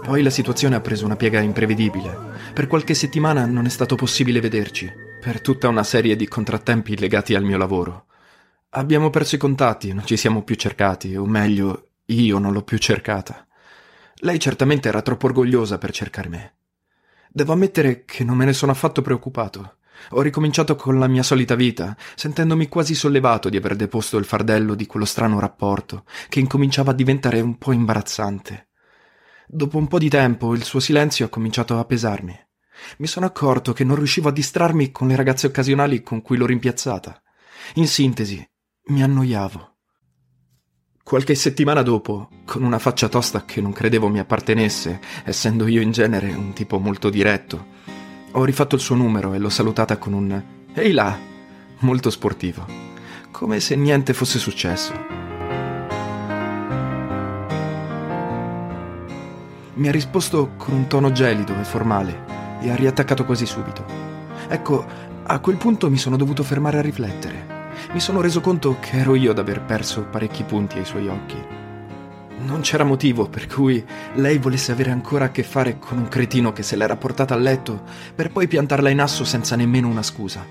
Poi 0.05 0.21
la 0.21 0.29
situazione 0.29 0.75
ha 0.75 0.81
preso 0.81 1.03
una 1.03 1.15
piega 1.15 1.39
imprevedibile. 1.39 2.15
Per 2.53 2.67
qualche 2.67 2.93
settimana 2.93 3.47
non 3.47 3.65
è 3.65 3.69
stato 3.69 3.95
possibile 3.95 4.39
vederci, 4.39 4.87
per 5.19 5.41
tutta 5.41 5.67
una 5.67 5.81
serie 5.81 6.15
di 6.15 6.27
contrattempi 6.27 6.95
legati 6.95 7.33
al 7.33 7.43
mio 7.43 7.57
lavoro. 7.57 8.05
Abbiamo 8.69 9.09
perso 9.09 9.33
i 9.33 9.39
contatti, 9.39 9.93
non 9.93 10.05
ci 10.05 10.15
siamo 10.15 10.43
più 10.43 10.53
cercati, 10.53 11.15
o 11.15 11.25
meglio, 11.25 11.87
io 12.05 12.37
non 12.37 12.53
l'ho 12.53 12.61
più 12.61 12.77
cercata. 12.77 13.47
Lei 14.17 14.39
certamente 14.39 14.89
era 14.89 15.01
troppo 15.01 15.25
orgogliosa 15.25 15.79
per 15.79 15.91
cercare 15.91 16.29
me. 16.29 16.53
Devo 17.27 17.53
ammettere 17.53 18.05
che 18.05 18.23
non 18.23 18.37
me 18.37 18.45
ne 18.45 18.53
sono 18.53 18.73
affatto 18.73 19.01
preoccupato. 19.01 19.77
Ho 20.11 20.21
ricominciato 20.21 20.75
con 20.75 20.99
la 20.99 21.07
mia 21.07 21.23
solita 21.23 21.55
vita, 21.55 21.97
sentendomi 22.13 22.67
quasi 22.67 22.93
sollevato 22.93 23.49
di 23.49 23.57
aver 23.57 23.75
deposto 23.75 24.19
il 24.19 24.25
fardello 24.25 24.75
di 24.75 24.85
quello 24.85 25.07
strano 25.07 25.39
rapporto, 25.39 26.03
che 26.29 26.39
incominciava 26.39 26.91
a 26.91 26.95
diventare 26.95 27.41
un 27.41 27.57
po' 27.57 27.71
imbarazzante. 27.71 28.67
Dopo 29.47 29.77
un 29.77 29.88
po' 29.88 29.99
di 29.99 30.10
tempo 30.10 30.53
il 30.53 30.63
suo 30.63 30.79
silenzio 30.79 31.25
ha 31.25 31.29
cominciato 31.29 31.77
a 31.77 31.86
pesarmi. 31.86 32.38
Mi 32.97 33.08
sono 33.08 33.25
accorto 33.25 33.73
che 33.73 33.84
non 33.84 33.95
riuscivo 33.95 34.29
a 34.29 34.31
distrarmi 34.31 34.91
con 34.91 35.08
le 35.08 35.15
ragazze 35.15 35.47
occasionali 35.47 36.01
con 36.01 36.21
cui 36.21 36.38
l'ho 36.38 36.45
rimpiazzata. 36.45 37.21
In 37.75 37.88
sintesi, 37.88 38.45
mi 38.88 39.03
annoiavo. 39.03 39.73
Qualche 41.03 41.36
settimana 41.36 41.84
dopo, 41.84 42.29
con 42.45 42.63
una 42.63 42.79
faccia 42.79 43.08
tosta 43.08 43.45
che 43.45 43.62
non 43.62 43.71
credevo 43.71 44.08
mi 44.10 44.19
appartenesse, 44.19 44.99
essendo 45.23 45.67
io 45.67 45.81
in 45.81 45.91
genere 45.91 46.34
un 46.34 46.53
tipo 46.53 46.79
molto 46.79 47.12
diretto, 47.12 47.73
ho 48.31 48.43
rifatto 48.43 48.75
il 48.75 48.81
suo 48.81 48.95
numero 48.95 49.34
e 49.34 49.38
l'ho 49.38 49.49
salutata 49.49 49.97
con 49.97 50.13
un 50.13 50.43
Ehi 50.73 50.91
là, 50.91 51.17
molto 51.79 52.10
sportivo, 52.10 52.65
come 53.31 53.60
se 53.60 53.75
niente 53.75 54.13
fosse 54.13 54.39
successo. 54.39 55.24
Mi 59.75 59.89
ha 59.89 59.91
risposto 59.91 60.51
con 60.55 60.73
un 60.73 60.88
tono 60.88 61.11
gelido 61.11 61.53
e 61.59 61.65
formale 61.65 62.59
e 62.61 62.71
ha 62.71 62.75
riattaccato 62.75 63.25
quasi 63.25 63.45
subito. 63.45 63.85
Ecco, 64.47 64.85
a 65.23 65.39
quel 65.39 65.57
punto 65.57 65.89
mi 65.89 65.97
sono 65.97 66.15
dovuto 66.15 66.43
fermare 66.43 66.77
a 66.77 66.81
riflettere. 66.81 67.73
Mi 67.91 67.99
sono 67.99 68.21
reso 68.21 68.39
conto 68.39 68.77
che 68.79 68.99
ero 68.99 69.15
io 69.15 69.31
ad 69.31 69.39
aver 69.39 69.61
perso 69.63 70.03
parecchi 70.03 70.43
punti 70.43 70.77
ai 70.77 70.85
suoi 70.85 71.09
occhi. 71.09 71.35
Non 72.45 72.61
c'era 72.61 72.85
motivo 72.85 73.27
per 73.27 73.47
cui 73.47 73.83
lei 74.13 74.38
volesse 74.38 74.71
avere 74.71 74.91
ancora 74.91 75.25
a 75.25 75.31
che 75.31 75.43
fare 75.43 75.77
con 75.77 75.97
un 75.97 76.07
cretino 76.07 76.53
che 76.53 76.63
se 76.63 76.77
l'era 76.77 76.95
portata 76.95 77.33
a 77.33 77.38
letto 77.38 77.83
per 78.15 78.31
poi 78.31 78.47
piantarla 78.47 78.89
in 78.89 79.01
asso 79.01 79.25
senza 79.25 79.57
nemmeno 79.57 79.89
una 79.89 80.03
scusa. 80.03 80.45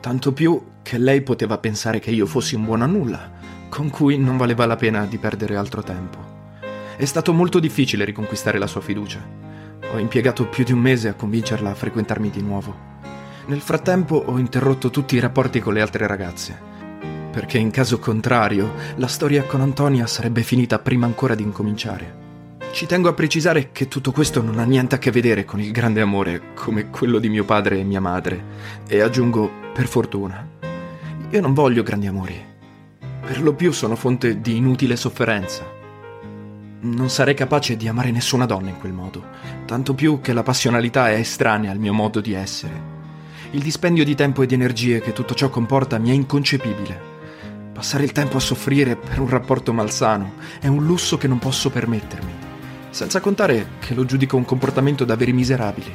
Tanto 0.00 0.32
più 0.32 0.58
che 0.80 0.96
lei 0.96 1.20
poteva 1.20 1.58
pensare 1.58 1.98
che 1.98 2.12
io 2.12 2.24
fossi 2.24 2.54
un 2.54 2.64
buono 2.64 2.84
a 2.84 2.86
nulla, 2.86 3.30
con 3.68 3.90
cui 3.90 4.16
non 4.16 4.38
valeva 4.38 4.64
la 4.64 4.76
pena 4.76 5.04
di 5.04 5.18
perdere 5.18 5.54
altro 5.54 5.82
tempo. 5.82 6.27
È 6.98 7.04
stato 7.04 7.32
molto 7.32 7.60
difficile 7.60 8.04
riconquistare 8.04 8.58
la 8.58 8.66
sua 8.66 8.80
fiducia. 8.80 9.24
Ho 9.92 9.98
impiegato 9.98 10.48
più 10.48 10.64
di 10.64 10.72
un 10.72 10.80
mese 10.80 11.06
a 11.06 11.14
convincerla 11.14 11.70
a 11.70 11.74
frequentarmi 11.74 12.28
di 12.28 12.42
nuovo. 12.42 12.74
Nel 13.46 13.60
frattempo 13.60 14.16
ho 14.16 14.36
interrotto 14.36 14.90
tutti 14.90 15.14
i 15.14 15.20
rapporti 15.20 15.60
con 15.60 15.74
le 15.74 15.80
altre 15.80 16.08
ragazze, 16.08 16.58
perché 17.30 17.56
in 17.56 17.70
caso 17.70 18.00
contrario 18.00 18.72
la 18.96 19.06
storia 19.06 19.44
con 19.44 19.60
Antonia 19.60 20.08
sarebbe 20.08 20.42
finita 20.42 20.80
prima 20.80 21.06
ancora 21.06 21.36
di 21.36 21.44
incominciare. 21.44 22.16
Ci 22.72 22.86
tengo 22.86 23.08
a 23.08 23.14
precisare 23.14 23.70
che 23.70 23.86
tutto 23.86 24.10
questo 24.10 24.42
non 24.42 24.58
ha 24.58 24.64
niente 24.64 24.96
a 24.96 24.98
che 24.98 25.12
vedere 25.12 25.44
con 25.44 25.60
il 25.60 25.70
grande 25.70 26.00
amore 26.00 26.52
come 26.54 26.90
quello 26.90 27.20
di 27.20 27.28
mio 27.28 27.44
padre 27.44 27.78
e 27.78 27.84
mia 27.84 28.00
madre, 28.00 28.42
e 28.88 29.00
aggiungo 29.02 29.48
per 29.72 29.86
fortuna. 29.86 30.44
Io 31.30 31.40
non 31.40 31.54
voglio 31.54 31.84
grandi 31.84 32.08
amori. 32.08 32.44
Per 33.24 33.40
lo 33.40 33.54
più 33.54 33.70
sono 33.70 33.94
fonte 33.94 34.40
di 34.40 34.56
inutile 34.56 34.96
sofferenza. 34.96 35.76
Non 36.80 37.10
sarei 37.10 37.34
capace 37.34 37.76
di 37.76 37.88
amare 37.88 38.12
nessuna 38.12 38.46
donna 38.46 38.68
in 38.68 38.78
quel 38.78 38.92
modo, 38.92 39.24
tanto 39.66 39.94
più 39.94 40.20
che 40.20 40.32
la 40.32 40.44
passionalità 40.44 41.10
è 41.10 41.14
estranea 41.14 41.72
al 41.72 41.80
mio 41.80 41.92
modo 41.92 42.20
di 42.20 42.34
essere. 42.34 42.96
Il 43.50 43.62
dispendio 43.62 44.04
di 44.04 44.14
tempo 44.14 44.42
e 44.42 44.46
di 44.46 44.54
energie 44.54 45.00
che 45.00 45.12
tutto 45.12 45.34
ciò 45.34 45.48
comporta 45.48 45.98
mi 45.98 46.10
è 46.10 46.12
inconcepibile. 46.12 47.00
Passare 47.72 48.04
il 48.04 48.12
tempo 48.12 48.36
a 48.36 48.40
soffrire 48.40 48.94
per 48.94 49.18
un 49.18 49.28
rapporto 49.28 49.72
malsano 49.72 50.34
è 50.60 50.68
un 50.68 50.84
lusso 50.84 51.18
che 51.18 51.26
non 51.26 51.40
posso 51.40 51.68
permettermi, 51.68 52.32
senza 52.90 53.18
contare 53.18 53.70
che 53.80 53.94
lo 53.94 54.04
giudico 54.04 54.36
un 54.36 54.44
comportamento 54.44 55.04
da 55.04 55.16
veri 55.16 55.32
miserabili. 55.32 55.92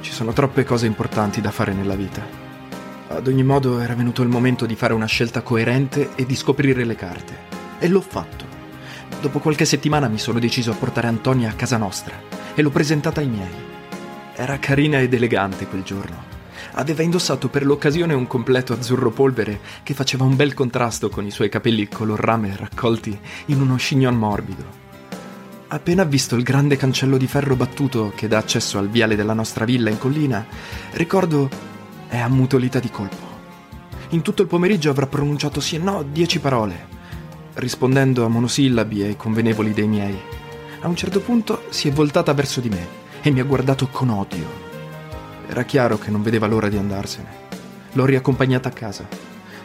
Ci 0.00 0.10
sono 0.10 0.32
troppe 0.32 0.64
cose 0.64 0.86
importanti 0.86 1.42
da 1.42 1.50
fare 1.50 1.74
nella 1.74 1.96
vita. 1.96 2.24
Ad 3.08 3.26
ogni 3.26 3.44
modo 3.44 3.78
era 3.78 3.94
venuto 3.94 4.22
il 4.22 4.28
momento 4.28 4.64
di 4.64 4.74
fare 4.74 4.94
una 4.94 5.04
scelta 5.04 5.42
coerente 5.42 6.14
e 6.14 6.24
di 6.24 6.34
scoprire 6.34 6.84
le 6.84 6.94
carte. 6.94 7.36
E 7.78 7.88
l'ho 7.88 8.00
fatto. 8.00 8.47
Dopo 9.20 9.40
qualche 9.40 9.64
settimana 9.64 10.08
mi 10.08 10.18
sono 10.18 10.38
deciso 10.38 10.70
a 10.70 10.74
portare 10.74 11.08
Antonia 11.08 11.50
a 11.50 11.54
casa 11.54 11.76
nostra. 11.76 12.36
e 12.58 12.62
l'ho 12.62 12.70
presentata 12.70 13.20
ai 13.20 13.28
miei. 13.28 13.54
Era 14.34 14.58
carina 14.58 14.98
ed 14.98 15.14
elegante 15.14 15.68
quel 15.68 15.84
giorno. 15.84 16.24
Aveva 16.72 17.04
indossato 17.04 17.48
per 17.48 17.64
l'occasione 17.64 18.14
un 18.14 18.26
completo 18.26 18.72
azzurro 18.72 19.12
polvere 19.12 19.60
che 19.84 19.94
faceva 19.94 20.24
un 20.24 20.34
bel 20.34 20.54
contrasto 20.54 21.08
con 21.08 21.24
i 21.24 21.30
suoi 21.30 21.48
capelli 21.48 21.86
color 21.86 22.18
rame 22.18 22.56
raccolti 22.56 23.16
in 23.46 23.60
uno 23.60 23.76
chignon 23.76 24.16
morbido. 24.16 24.64
Appena 25.68 26.02
visto 26.02 26.34
il 26.34 26.42
grande 26.42 26.76
cancello 26.76 27.16
di 27.16 27.28
ferro 27.28 27.54
battuto 27.54 28.12
che 28.16 28.26
dà 28.26 28.38
accesso 28.38 28.78
al 28.78 28.88
viale 28.88 29.14
della 29.14 29.34
nostra 29.34 29.64
villa 29.64 29.88
in 29.88 29.98
collina, 29.98 30.44
ricordo 30.94 31.48
è 32.08 32.18
ammutolita 32.18 32.80
di 32.80 32.90
colpo. 32.90 33.26
In 34.08 34.22
tutto 34.22 34.42
il 34.42 34.48
pomeriggio 34.48 34.90
avrà 34.90 35.06
pronunciato 35.06 35.60
sì 35.60 35.76
e 35.76 35.78
no 35.78 36.02
dieci 36.02 36.40
parole, 36.40 36.96
rispondendo 37.58 38.24
a 38.24 38.28
monosillabi 38.28 39.08
e 39.08 39.16
convenevoli 39.16 39.72
dei 39.72 39.88
miei. 39.88 40.16
A 40.80 40.88
un 40.88 40.94
certo 40.94 41.20
punto 41.20 41.64
si 41.70 41.88
è 41.88 41.92
voltata 41.92 42.32
verso 42.32 42.60
di 42.60 42.68
me 42.68 42.86
e 43.20 43.30
mi 43.30 43.40
ha 43.40 43.44
guardato 43.44 43.88
con 43.88 44.10
odio. 44.10 44.66
Era 45.48 45.64
chiaro 45.64 45.98
che 45.98 46.10
non 46.10 46.22
vedeva 46.22 46.46
l'ora 46.46 46.68
di 46.68 46.76
andarsene. 46.76 47.46
L'ho 47.92 48.04
riaccompagnata 48.04 48.68
a 48.68 48.72
casa. 48.72 49.08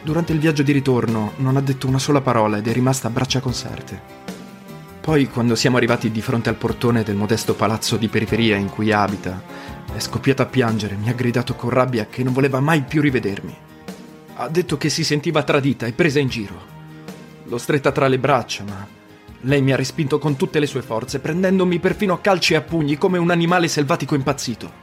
Durante 0.02 0.32
il 0.32 0.40
viaggio 0.40 0.62
di 0.62 0.72
ritorno 0.72 1.32
non 1.36 1.56
ha 1.56 1.60
detto 1.60 1.86
una 1.86 2.00
sola 2.00 2.20
parola 2.20 2.56
ed 2.56 2.66
è 2.66 2.72
rimasta 2.72 3.08
a 3.08 3.10
braccia 3.10 3.40
conserte. 3.40 4.22
Poi, 5.00 5.28
quando 5.28 5.54
siamo 5.54 5.76
arrivati 5.76 6.10
di 6.10 6.22
fronte 6.22 6.48
al 6.48 6.56
portone 6.56 7.02
del 7.02 7.14
modesto 7.14 7.54
palazzo 7.54 7.96
di 7.96 8.08
periferia 8.08 8.56
in 8.56 8.70
cui 8.70 8.90
abita, 8.90 9.40
è 9.94 9.98
scoppiata 10.00 10.44
a 10.44 10.46
piangere, 10.46 10.96
mi 10.96 11.10
ha 11.10 11.12
gridato 11.12 11.54
con 11.54 11.70
rabbia 11.70 12.06
che 12.06 12.24
non 12.24 12.32
voleva 12.32 12.58
mai 12.58 12.82
più 12.82 13.00
rivedermi. 13.02 13.56
Ha 14.36 14.48
detto 14.48 14.78
che 14.78 14.88
si 14.88 15.04
sentiva 15.04 15.42
tradita 15.42 15.86
e 15.86 15.92
presa 15.92 16.18
in 16.18 16.28
giro. 16.28 16.73
L'ho 17.46 17.58
stretta 17.58 17.92
tra 17.92 18.08
le 18.08 18.18
braccia, 18.18 18.64
ma 18.64 18.86
lei 19.42 19.60
mi 19.60 19.72
ha 19.72 19.76
respinto 19.76 20.18
con 20.18 20.36
tutte 20.36 20.58
le 20.58 20.66
sue 20.66 20.80
forze, 20.80 21.18
prendendomi 21.18 21.78
perfino 21.78 22.14
a 22.14 22.20
calci 22.20 22.54
e 22.54 22.56
a 22.56 22.62
pugni 22.62 22.96
come 22.96 23.18
un 23.18 23.30
animale 23.30 23.68
selvatico 23.68 24.14
impazzito. 24.14 24.82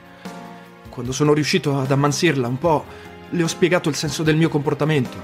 Quando 0.90 1.12
sono 1.12 1.34
riuscito 1.34 1.80
ad 1.80 1.90
ammansirla 1.90 2.48
un 2.48 2.60
po', 2.60 2.86
le 3.30 3.44
ho 3.44 3.48
spiegato 3.48 3.90
il 3.90 3.96
senso 3.96 4.22
del 4.22 4.36
mio 4.36 4.50
comportamento. 4.50 5.18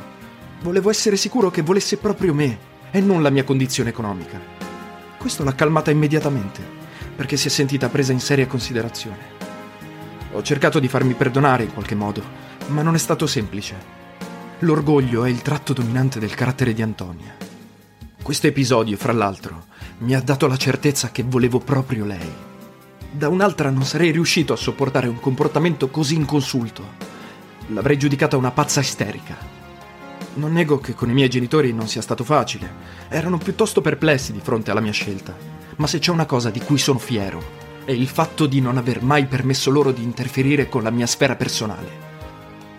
Volevo 0.62 0.90
essere 0.90 1.16
sicuro 1.18 1.52
che 1.52 1.62
volesse 1.62 1.98
proprio 1.98 2.34
me 2.34 2.58
e 2.90 3.00
non 3.02 3.22
la 3.22 3.30
mia 3.30 3.44
condizione 3.44 3.90
economica. 3.90 4.42
Questo 5.18 5.44
l'ha 5.44 5.54
calmata 5.54 5.92
immediatamente, 5.92 6.62
perché 7.16 7.38
si 7.38 7.48
è 7.48 7.52
sentita 7.52 7.90
presa 7.90 8.14
in 8.14 8.20
seria 8.20 8.48
considerazione. 8.48 9.36
Ho 10.32 10.42
cercato 10.42 10.80
di 10.80 10.88
farmi 10.88 11.14
perdonare 11.14 11.66
in 11.66 11.74
qualche 11.74 11.96
modo, 11.96 12.24
ma 12.68 12.82
non 12.82 12.96
è 12.96 13.00
stato 13.00 13.28
semplice. 13.28 14.07
L'orgoglio 14.62 15.24
è 15.24 15.30
il 15.30 15.44
tratto 15.44 15.72
dominante 15.72 16.18
del 16.18 16.34
carattere 16.34 16.74
di 16.74 16.82
Antonia. 16.82 17.36
Questo 18.24 18.48
episodio, 18.48 18.98
fra 18.98 19.14
l'altro, 19.14 19.66
mi 20.00 20.16
ha 20.16 20.20
dato 20.20 20.48
la 20.48 20.58
certezza 20.58 21.12
che 21.12 21.22
volevo 21.22 21.60
proprio 21.60 22.06
lei. 22.06 22.28
Da 23.12 23.30
un'altra 23.30 23.70
non 23.70 23.84
sarei 23.84 24.10
riuscito 24.10 24.54
a 24.54 24.58
sopportare 24.58 25.08
un 25.08 25.20
comportamento 25.20 25.90
così 25.90 26.16
inconsulto. 26.16 26.84
L'avrei 27.68 28.00
giudicata 28.00 28.36
una 28.36 28.50
pazza 28.50 28.80
isterica. 28.80 29.38
Non 30.34 30.54
nego 30.54 30.80
che 30.80 30.96
con 30.96 31.12
i 31.12 31.14
miei 31.14 31.30
genitori 31.30 31.72
non 31.72 31.88
sia 31.88 32.02
stato 32.02 32.24
facile. 32.24 32.68
Erano 33.10 33.38
piuttosto 33.38 33.82
perplessi 33.82 34.32
di 34.32 34.42
fronte 34.42 34.72
alla 34.72 34.82
mia 34.82 34.92
scelta. 34.92 35.36
Ma 35.76 35.86
se 35.86 36.00
c'è 36.00 36.10
una 36.10 36.26
cosa 36.26 36.50
di 36.50 36.62
cui 36.62 36.80
sono 36.80 36.98
fiero, 36.98 37.44
è 37.86 37.92
il 37.92 38.08
fatto 38.08 38.48
di 38.48 38.60
non 38.60 38.78
aver 38.78 39.04
mai 39.04 39.28
permesso 39.28 39.70
loro 39.70 39.92
di 39.92 40.02
interferire 40.02 40.68
con 40.68 40.82
la 40.82 40.90
mia 40.90 41.06
sfera 41.06 41.36
personale. 41.36 42.07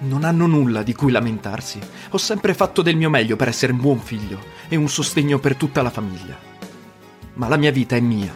Non 0.01 0.25
hanno 0.25 0.47
nulla 0.47 0.83
di 0.83 0.95
cui 0.95 1.11
lamentarsi. 1.11 1.79
Ho 2.11 2.19
sempre 2.19 2.55
fatto 2.55 2.83
del 2.83 2.97
mio 2.97 3.11
meglio 3.11 3.37
per 3.37 3.49
essere 3.49 3.73
un 3.73 3.81
buon 3.81 3.99
figlio 3.99 4.39
e 4.69 4.77
un 4.77 4.89
sostegno 4.89 5.39
per 5.39 5.57
tutta 5.57 5.83
la 5.83 5.91
famiglia. 5.91 6.39
Ma 7.35 7.49
la 7.49 7.57
mia 7.57 7.73
vita 7.73 7.97
è 7.97 8.01
mia. 8.01 8.33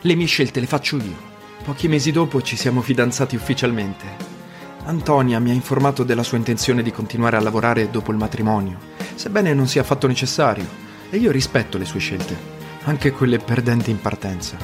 Le 0.00 0.14
mie 0.14 0.26
scelte 0.26 0.60
le 0.60 0.66
faccio 0.66 0.96
io. 0.96 1.34
Pochi 1.64 1.88
mesi 1.88 2.12
dopo 2.12 2.42
ci 2.42 2.56
siamo 2.56 2.80
fidanzati 2.80 3.34
ufficialmente 3.34 4.34
Antonia 4.86 5.40
mi 5.40 5.50
ha 5.50 5.52
informato 5.52 6.04
della 6.04 6.22
sua 6.22 6.38
intenzione 6.38 6.80
di 6.80 6.92
continuare 6.92 7.36
a 7.36 7.40
lavorare 7.40 7.90
dopo 7.90 8.12
il 8.12 8.18
matrimonio, 8.18 8.78
sebbene 9.16 9.52
non 9.52 9.66
sia 9.66 9.80
affatto 9.80 10.06
necessario, 10.06 10.64
e 11.10 11.16
io 11.16 11.32
rispetto 11.32 11.76
le 11.76 11.84
sue 11.84 11.98
scelte, 11.98 12.36
anche 12.84 13.10
quelle 13.10 13.38
perdenti 13.38 13.90
in 13.90 14.00
partenza. 14.00 14.56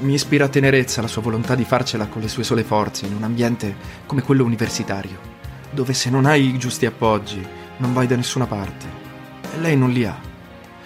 Mi 0.00 0.14
ispira 0.14 0.48
tenerezza 0.48 1.00
la 1.00 1.06
sua 1.06 1.22
volontà 1.22 1.54
di 1.54 1.64
farcela 1.64 2.08
con 2.08 2.22
le 2.22 2.28
sue 2.28 2.42
sole 2.42 2.64
forze 2.64 3.06
in 3.06 3.14
un 3.14 3.22
ambiente 3.22 3.76
come 4.04 4.22
quello 4.22 4.42
universitario, 4.42 5.38
dove 5.70 5.92
se 5.92 6.10
non 6.10 6.26
hai 6.26 6.46
i 6.46 6.58
giusti 6.58 6.86
appoggi 6.86 7.46
non 7.78 7.92
vai 7.92 8.06
da 8.06 8.16
nessuna 8.16 8.46
parte. 8.46 8.86
E 9.54 9.58
lei 9.58 9.76
non 9.76 9.90
li 9.90 10.04
ha. 10.04 10.18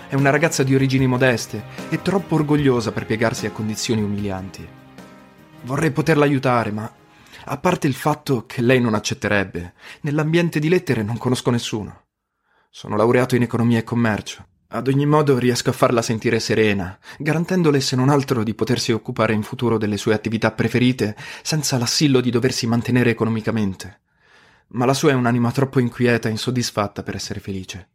È 0.09 0.15
una 0.15 0.31
ragazza 0.31 0.63
di 0.63 0.75
origini 0.75 1.07
modeste 1.07 1.63
e 1.89 2.03
troppo 2.03 2.37
orgogliosa 2.37 2.93
per 2.93 3.07
piegarsi 3.07 3.47
a 3.47 3.51
condizioni 3.51 4.03
umilianti. 4.03 4.67
Vorrei 5.63 5.91
poterla 5.91 6.25
aiutare, 6.25 6.71
ma 6.71 6.91
a 7.47 7.57
parte 7.59 7.87
il 7.87 7.95
fatto 7.95 8.47
che 8.47 8.63
lei 8.63 8.81
non 8.81 8.95
accetterebbe, 8.95 9.75
nell'ambiente 10.03 10.59
di 10.59 10.69
lettere 10.69 11.03
non 11.03 11.19
conosco 11.19 11.51
nessuno. 11.51 12.03
Sono 12.71 12.97
laureato 12.97 13.37
in 13.37 13.43
economia 13.43 13.79
e 13.79 13.85
commercio. 13.85 14.47
Ad 14.69 14.89
ogni 14.89 15.07
modo 15.07 15.39
riesco 15.39 15.71
a 15.71 15.75
farla 15.75 16.03
sentire 16.03 16.41
serena, 16.41 16.99
garantendole 17.19 17.81
se 17.81 17.97
non 17.97 18.09
altro 18.09 18.43
di 18.43 18.55
potersi 18.55 18.93
occupare 18.93 19.33
in 19.33 19.43
futuro 19.43 19.79
delle 19.79 19.97
sue 19.97 20.15
attività 20.15 20.51
preferite 20.53 21.17
senza 21.43 21.79
l'assillo 21.79 22.21
di 22.21 22.31
doversi 22.31 22.67
mantenere 22.67 23.11
economicamente. 23.11 24.01
Ma 24.69 24.85
la 24.85 24.95
sua 24.95 25.11
è 25.11 25.15
un'anima 25.15 25.53
troppo 25.53 25.81
inquieta 25.81 26.29
e 26.29 26.33
insoddisfatta 26.33 27.03
per 27.03 27.15
essere 27.15 27.41
felice. 27.41 27.91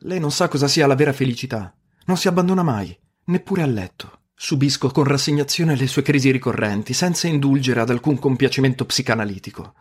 Lei 0.00 0.18
non 0.18 0.30
sa 0.30 0.48
cosa 0.48 0.68
sia 0.68 0.86
la 0.86 0.94
vera 0.94 1.12
felicità. 1.12 1.74
Non 2.06 2.16
si 2.16 2.28
abbandona 2.28 2.62
mai, 2.62 2.96
neppure 3.24 3.62
a 3.62 3.66
letto. 3.66 4.20
Subisco 4.34 4.88
con 4.88 5.04
rassegnazione 5.04 5.76
le 5.76 5.86
sue 5.86 6.02
crisi 6.02 6.30
ricorrenti, 6.30 6.94
senza 6.94 7.26
indulgere 7.26 7.80
ad 7.80 7.90
alcun 7.90 8.18
compiacimento 8.18 8.86
psicanalitico. 8.86 9.74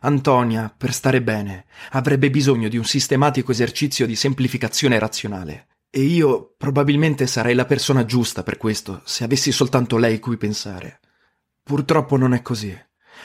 Antonia, 0.00 0.74
per 0.76 0.92
stare 0.92 1.22
bene, 1.22 1.66
avrebbe 1.90 2.30
bisogno 2.30 2.68
di 2.68 2.76
un 2.76 2.84
sistematico 2.84 3.52
esercizio 3.52 4.06
di 4.06 4.16
semplificazione 4.16 4.98
razionale. 4.98 5.66
E 5.90 6.02
io 6.02 6.54
probabilmente 6.56 7.26
sarei 7.26 7.54
la 7.54 7.64
persona 7.64 8.04
giusta 8.04 8.42
per 8.42 8.56
questo, 8.56 9.02
se 9.04 9.24
avessi 9.24 9.52
soltanto 9.52 9.96
lei 9.96 10.18
cui 10.18 10.36
pensare. 10.36 11.00
Purtroppo 11.62 12.16
non 12.16 12.32
è 12.34 12.42
così. 12.42 12.76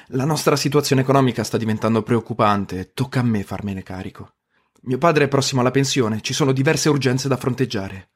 La 0.10 0.26
nostra 0.26 0.56
situazione 0.56 1.02
economica 1.02 1.44
sta 1.44 1.58
diventando 1.58 2.04
preoccupante 2.04 2.92
tocca 2.94 3.22
a 3.22 3.24
me 3.24 3.42
farmene 3.42 3.82
carico. 3.82 4.36
Mio 4.84 5.00
padre 5.00 5.24
è 5.24 5.28
prossimo 5.28 5.62
alla 5.62 5.72
pensione, 5.72 6.22
ci 6.22 6.32
sono 6.32 6.52
diverse 6.52 6.90
urgenze 6.90 7.28
da 7.28 7.38
fronteggiare. 7.38 8.10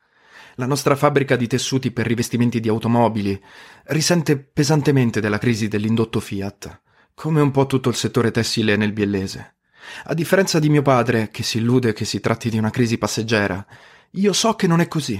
La 0.55 0.67
nostra 0.67 0.95
fabbrica 0.95 1.35
di 1.35 1.47
tessuti 1.47 1.89
per 1.89 2.05
rivestimenti 2.05 2.59
di 2.59 2.69
automobili 2.69 3.41
risente 3.85 4.37
pesantemente 4.37 5.19
della 5.19 5.39
crisi 5.39 5.67
dell'indotto 5.67 6.19
Fiat, 6.19 6.81
come 7.15 7.41
un 7.41 7.49
po' 7.49 7.65
tutto 7.65 7.89
il 7.89 7.95
settore 7.95 8.29
tessile 8.29 8.75
nel 8.75 8.93
biellese. 8.93 9.55
A 10.03 10.13
differenza 10.13 10.59
di 10.59 10.69
mio 10.69 10.83
padre, 10.83 11.29
che 11.31 11.41
si 11.41 11.57
illude 11.57 11.93
che 11.93 12.05
si 12.05 12.19
tratti 12.19 12.51
di 12.51 12.59
una 12.59 12.69
crisi 12.69 12.99
passeggera, 12.99 13.65
io 14.11 14.33
so 14.33 14.53
che 14.53 14.67
non 14.67 14.79
è 14.79 14.87
così. 14.87 15.19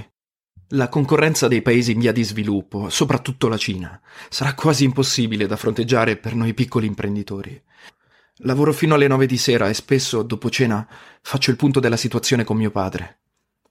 La 0.74 0.88
concorrenza 0.88 1.48
dei 1.48 1.62
paesi 1.62 1.90
in 1.90 1.98
via 1.98 2.12
di 2.12 2.22
sviluppo, 2.22 2.90
soprattutto 2.90 3.48
la 3.48 3.56
Cina, 3.56 4.00
sarà 4.28 4.54
quasi 4.54 4.84
impossibile 4.84 5.48
da 5.48 5.56
fronteggiare 5.56 6.16
per 6.16 6.36
noi 6.36 6.54
piccoli 6.54 6.86
imprenditori. 6.86 7.60
Lavoro 8.42 8.72
fino 8.72 8.94
alle 8.94 9.08
nove 9.08 9.26
di 9.26 9.36
sera 9.36 9.68
e 9.68 9.74
spesso, 9.74 10.22
dopo 10.22 10.48
cena, 10.48 10.86
faccio 11.22 11.50
il 11.50 11.56
punto 11.56 11.80
della 11.80 11.96
situazione 11.96 12.44
con 12.44 12.56
mio 12.56 12.70
padre. 12.70 13.18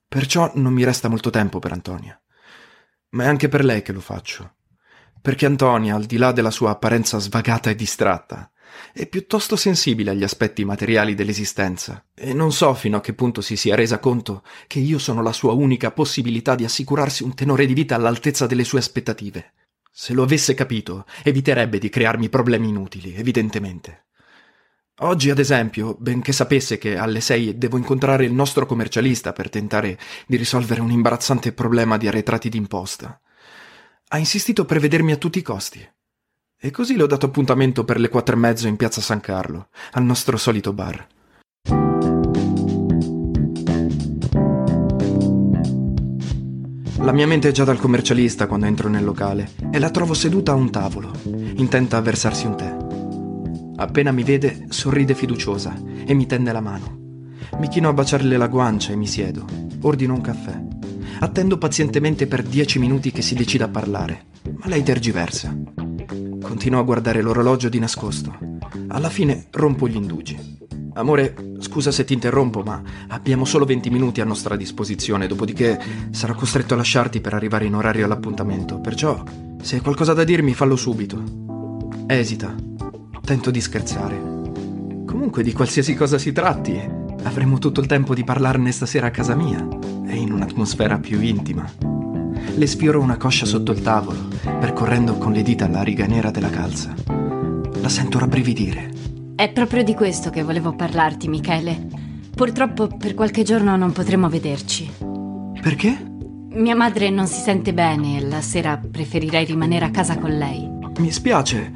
Perciò 0.10 0.52
non 0.56 0.74
mi 0.74 0.84
resta 0.84 1.08
molto 1.08 1.30
tempo 1.30 1.60
per 1.60 1.72
Antonia. 1.72 2.22
Ma 3.12 3.24
è 3.24 3.28
anche 3.28 3.48
per 3.48 3.64
lei 3.64 3.82
che 3.82 3.94
lo 3.94 4.02
faccio. 4.02 4.56
Perché 5.22 5.46
Antonia, 5.46 5.96
al 5.96 6.04
di 6.04 6.18
là 6.18 6.34
della 6.34 6.52
sua 6.52 6.72
apparenza 6.72 7.18
svagata 7.18 7.70
e 7.70 7.76
distratta, 7.76 8.52
è 8.94 9.08
piuttosto 9.08 9.56
sensibile 9.56 10.12
agli 10.12 10.24
aspetti 10.24 10.66
materiali 10.66 11.16
dell'esistenza 11.16 12.06
e 12.14 12.34
non 12.34 12.52
so 12.52 12.74
fino 12.74 12.98
a 12.98 13.02
che 13.02 13.14
punto 13.14 13.42
si 13.42 13.56
sia 13.56 13.76
resa 13.76 14.00
conto 14.00 14.44
che 14.68 14.80
io 14.80 15.00
sono 15.00 15.22
la 15.22 15.34
sua 15.34 15.54
unica 15.54 15.92
possibilità 15.92 16.56
di 16.56 16.64
assicurarsi 16.64 17.24
un 17.24 17.34
tenore 17.34 17.66
di 17.66 17.74
vita 17.74 17.96
all'altezza 17.96 18.46
delle 18.46 18.64
sue 18.64 18.80
aspettative. 18.80 19.54
Se 19.92 20.14
lo 20.14 20.24
avesse 20.24 20.54
capito, 20.54 21.06
eviterebbe 21.24 21.78
di 21.78 21.90
crearmi 21.90 22.30
problemi 22.30 22.70
inutili, 22.70 23.16
evidentemente. 23.16 24.06
Oggi, 25.02 25.30
ad 25.30 25.40
esempio, 25.40 25.96
benché 25.98 26.32
sapesse 26.34 26.78
che 26.78 26.98
alle 26.98 27.22
6 27.22 27.58
devo 27.58 27.78
incontrare 27.78 28.26
il 28.26 28.34
nostro 28.34 28.66
commercialista 28.66 29.32
per 29.32 29.50
tentare 29.50 29.98
di 30.28 30.36
risolvere 30.36 30.82
un 30.82 30.92
imbarazzante 30.92 31.54
problema 31.54 31.98
di 31.98 32.08
arretrati 32.08 32.50
d'imposta, 32.50 33.20
ha 34.10 34.18
insistito 34.18 34.66
per 34.66 34.80
vedermi 34.80 35.12
a 35.12 35.18
tutti 35.18 35.40
i 35.40 35.44
costi. 35.44 35.88
E 36.62 36.72
così 36.72 36.98
le 36.98 37.04
ho 37.04 37.08
dato 37.08 37.26
appuntamento 37.26 37.86
per 37.86 38.02
le 38.02 38.10
quattro 38.10 38.36
e 38.36 38.38
mezzo 38.38 38.68
in 38.68 38.76
piazza 38.76 39.00
San 39.00 39.22
Carlo, 39.22 39.70
al 39.92 40.04
nostro 40.04 40.36
solito 40.36 40.74
bar. 40.74 41.08
La 46.98 47.14
mia 47.14 47.28
mente 47.28 47.48
è 47.48 47.52
già 47.54 47.64
dal 47.64 47.80
commercialista 47.80 48.46
quando 48.48 48.66
entro 48.66 48.90
nel 48.90 49.06
locale 49.06 49.52
e 49.72 49.80
la 49.80 49.90
trovo 49.90 50.14
seduta 50.14 50.52
a 50.52 50.56
un 50.56 50.70
tavolo, 50.70 51.14
intenta 51.24 51.96
a 51.96 52.02
versarsi 52.02 52.46
un 52.46 52.58
tè. 52.58 52.76
Appena 53.82 54.12
mi 54.12 54.24
vede, 54.24 54.66
sorride 54.68 55.16
fiduciosa 55.16 55.82
e 56.06 56.14
mi 56.14 56.26
tende 56.26 56.52
la 56.52 56.60
mano. 56.60 56.98
Mi 57.58 57.70
chino 57.70 57.88
a 57.88 57.94
baciarle 57.94 58.36
la 58.36 58.48
guancia 58.48 58.92
e 58.92 58.98
mi 58.98 59.08
siedo. 59.08 59.46
Ordino 59.84 60.14
un 60.14 60.22
caffè. 60.22 60.62
Attendo 61.22 61.58
pazientemente 61.58 62.28
per 62.28 62.44
dieci 62.44 62.80
minuti 62.80 63.12
che 63.12 63.22
si 63.22 63.34
decida 63.34 63.64
a 63.64 63.70
parlare, 63.70 64.26
Ma 64.58 64.68
lei 64.68 64.84
tergiversa. 64.84 65.88
Continuo 66.42 66.80
a 66.80 66.84
guardare 66.84 67.22
l'orologio 67.22 67.70
di 67.70 67.78
nascosto. 67.78 68.36
Alla 68.88 69.10
fine 69.10 69.46
rompo 69.52 69.88
gli 69.88 69.96
indugi. 69.96 70.58
Amore, 70.94 71.36
scusa 71.60 71.92
se 71.92 72.04
ti 72.04 72.14
interrompo, 72.14 72.62
ma 72.64 72.82
abbiamo 73.10 73.46
solo 73.46 73.64
20 73.64 73.90
minuti 73.92 74.20
a 74.20 74.26
nostra 74.26 74.56
disposizione, 74.56 75.28
dopodiché 75.28 75.80
sarò 76.10 76.34
costretto 76.34 76.74
a 76.74 76.78
lasciarti 76.78 77.22
per 77.22 77.36
arrivare 77.36 77.66
in 77.66 77.76
orario 77.76 78.06
all'appuntamento. 78.06 78.80
Perciò, 78.80 79.24
se 79.62 79.76
hai 79.76 79.82
qualcosa 79.82 80.14
da 80.14 80.24
dirmi, 80.24 80.56
fallo 80.56 80.76
subito. 80.76 81.22
Esita. 82.08 82.56
Tento 83.24 83.52
di 83.52 83.62
scherzare. 83.62 84.20
Comunque, 85.06 85.44
di 85.44 85.54
qualsiasi 85.54 85.94
cosa 85.94 86.18
si 86.18 86.32
tratti, 86.32 86.82
avremo 87.24 87.60
tutto 87.60 87.82
il 87.82 87.88
tempo 87.88 88.16
di 88.16 88.24
parlarne 88.24 88.72
stasera 88.72 89.08
a 89.08 89.12
casa 89.12 89.36
mia 89.36 89.66
e 90.08 90.16
in 90.16 90.32
un'atmosfera 90.32 90.98
più 90.98 91.22
intima. 91.22 91.99
Le 92.60 92.68
sfioro 92.68 93.00
una 93.00 93.16
coscia 93.16 93.46
sotto 93.46 93.72
il 93.72 93.82
tavolo, 93.82 94.28
percorrendo 94.44 95.18
con 95.18 95.32
le 95.32 95.44
dita 95.44 95.70
la 95.70 95.82
riga 95.82 96.06
nera 96.06 96.30
della 96.30 96.50
calza. 96.50 96.94
La 97.80 97.88
sento 97.88 98.20
rabbrividire. 98.20 98.92
È 99.34 99.50
proprio 99.50 99.82
di 99.82 99.94
questo 99.94 100.30
che 100.30 100.44
volevo 100.44 100.76
parlarti, 100.76 101.30
Michele. 101.30 101.88
Purtroppo 102.36 102.88
per 102.88 103.14
qualche 103.14 103.44
giorno 103.44 103.78
non 103.78 103.94
potremo 103.94 104.28
vederci. 104.28 104.92
Perché? 105.62 106.06
Mia 106.50 106.76
madre 106.76 107.10
non 107.10 107.28
si 107.28 107.40
sente 107.40 107.74
bene 107.74 108.18
e 108.18 108.28
la 108.28 108.42
sera 108.42 108.76
preferirei 108.76 109.46
rimanere 109.46 109.86
a 109.86 109.92
casa 109.92 110.18
con 110.18 110.38
lei. 110.38 110.70
Mi 110.98 111.12
spiace. 111.12 111.72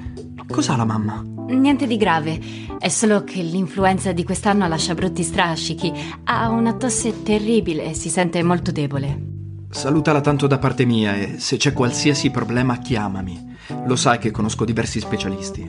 Cos'ha 0.45 0.75
la 0.75 0.83
mamma? 0.83 1.23
Niente 1.47 1.87
di 1.87 1.95
grave, 1.95 2.37
è 2.77 2.89
solo 2.89 3.23
che 3.23 3.41
l'influenza 3.41 4.11
di 4.11 4.25
quest'anno 4.25 4.67
lascia 4.67 4.95
brutti 4.95 5.23
strascichi. 5.23 5.93
Ha 6.25 6.49
una 6.49 6.73
tosse 6.73 7.23
terribile 7.23 7.85
e 7.85 7.93
si 7.93 8.09
sente 8.09 8.43
molto 8.43 8.73
debole. 8.73 9.32
Salutala 9.73 10.21
tanto 10.21 10.45
da 10.45 10.59
parte 10.59 10.85
mia 10.85 11.15
e 11.15 11.39
se 11.39 11.57
c'è 11.57 11.73
qualsiasi 11.73 12.29
problema 12.29 12.77
chiamami. 12.77 13.55
Lo 13.85 13.95
sai 13.95 14.19
che 14.19 14.29
conosco 14.29 14.65
diversi 14.65 14.99
specialisti. 14.99 15.67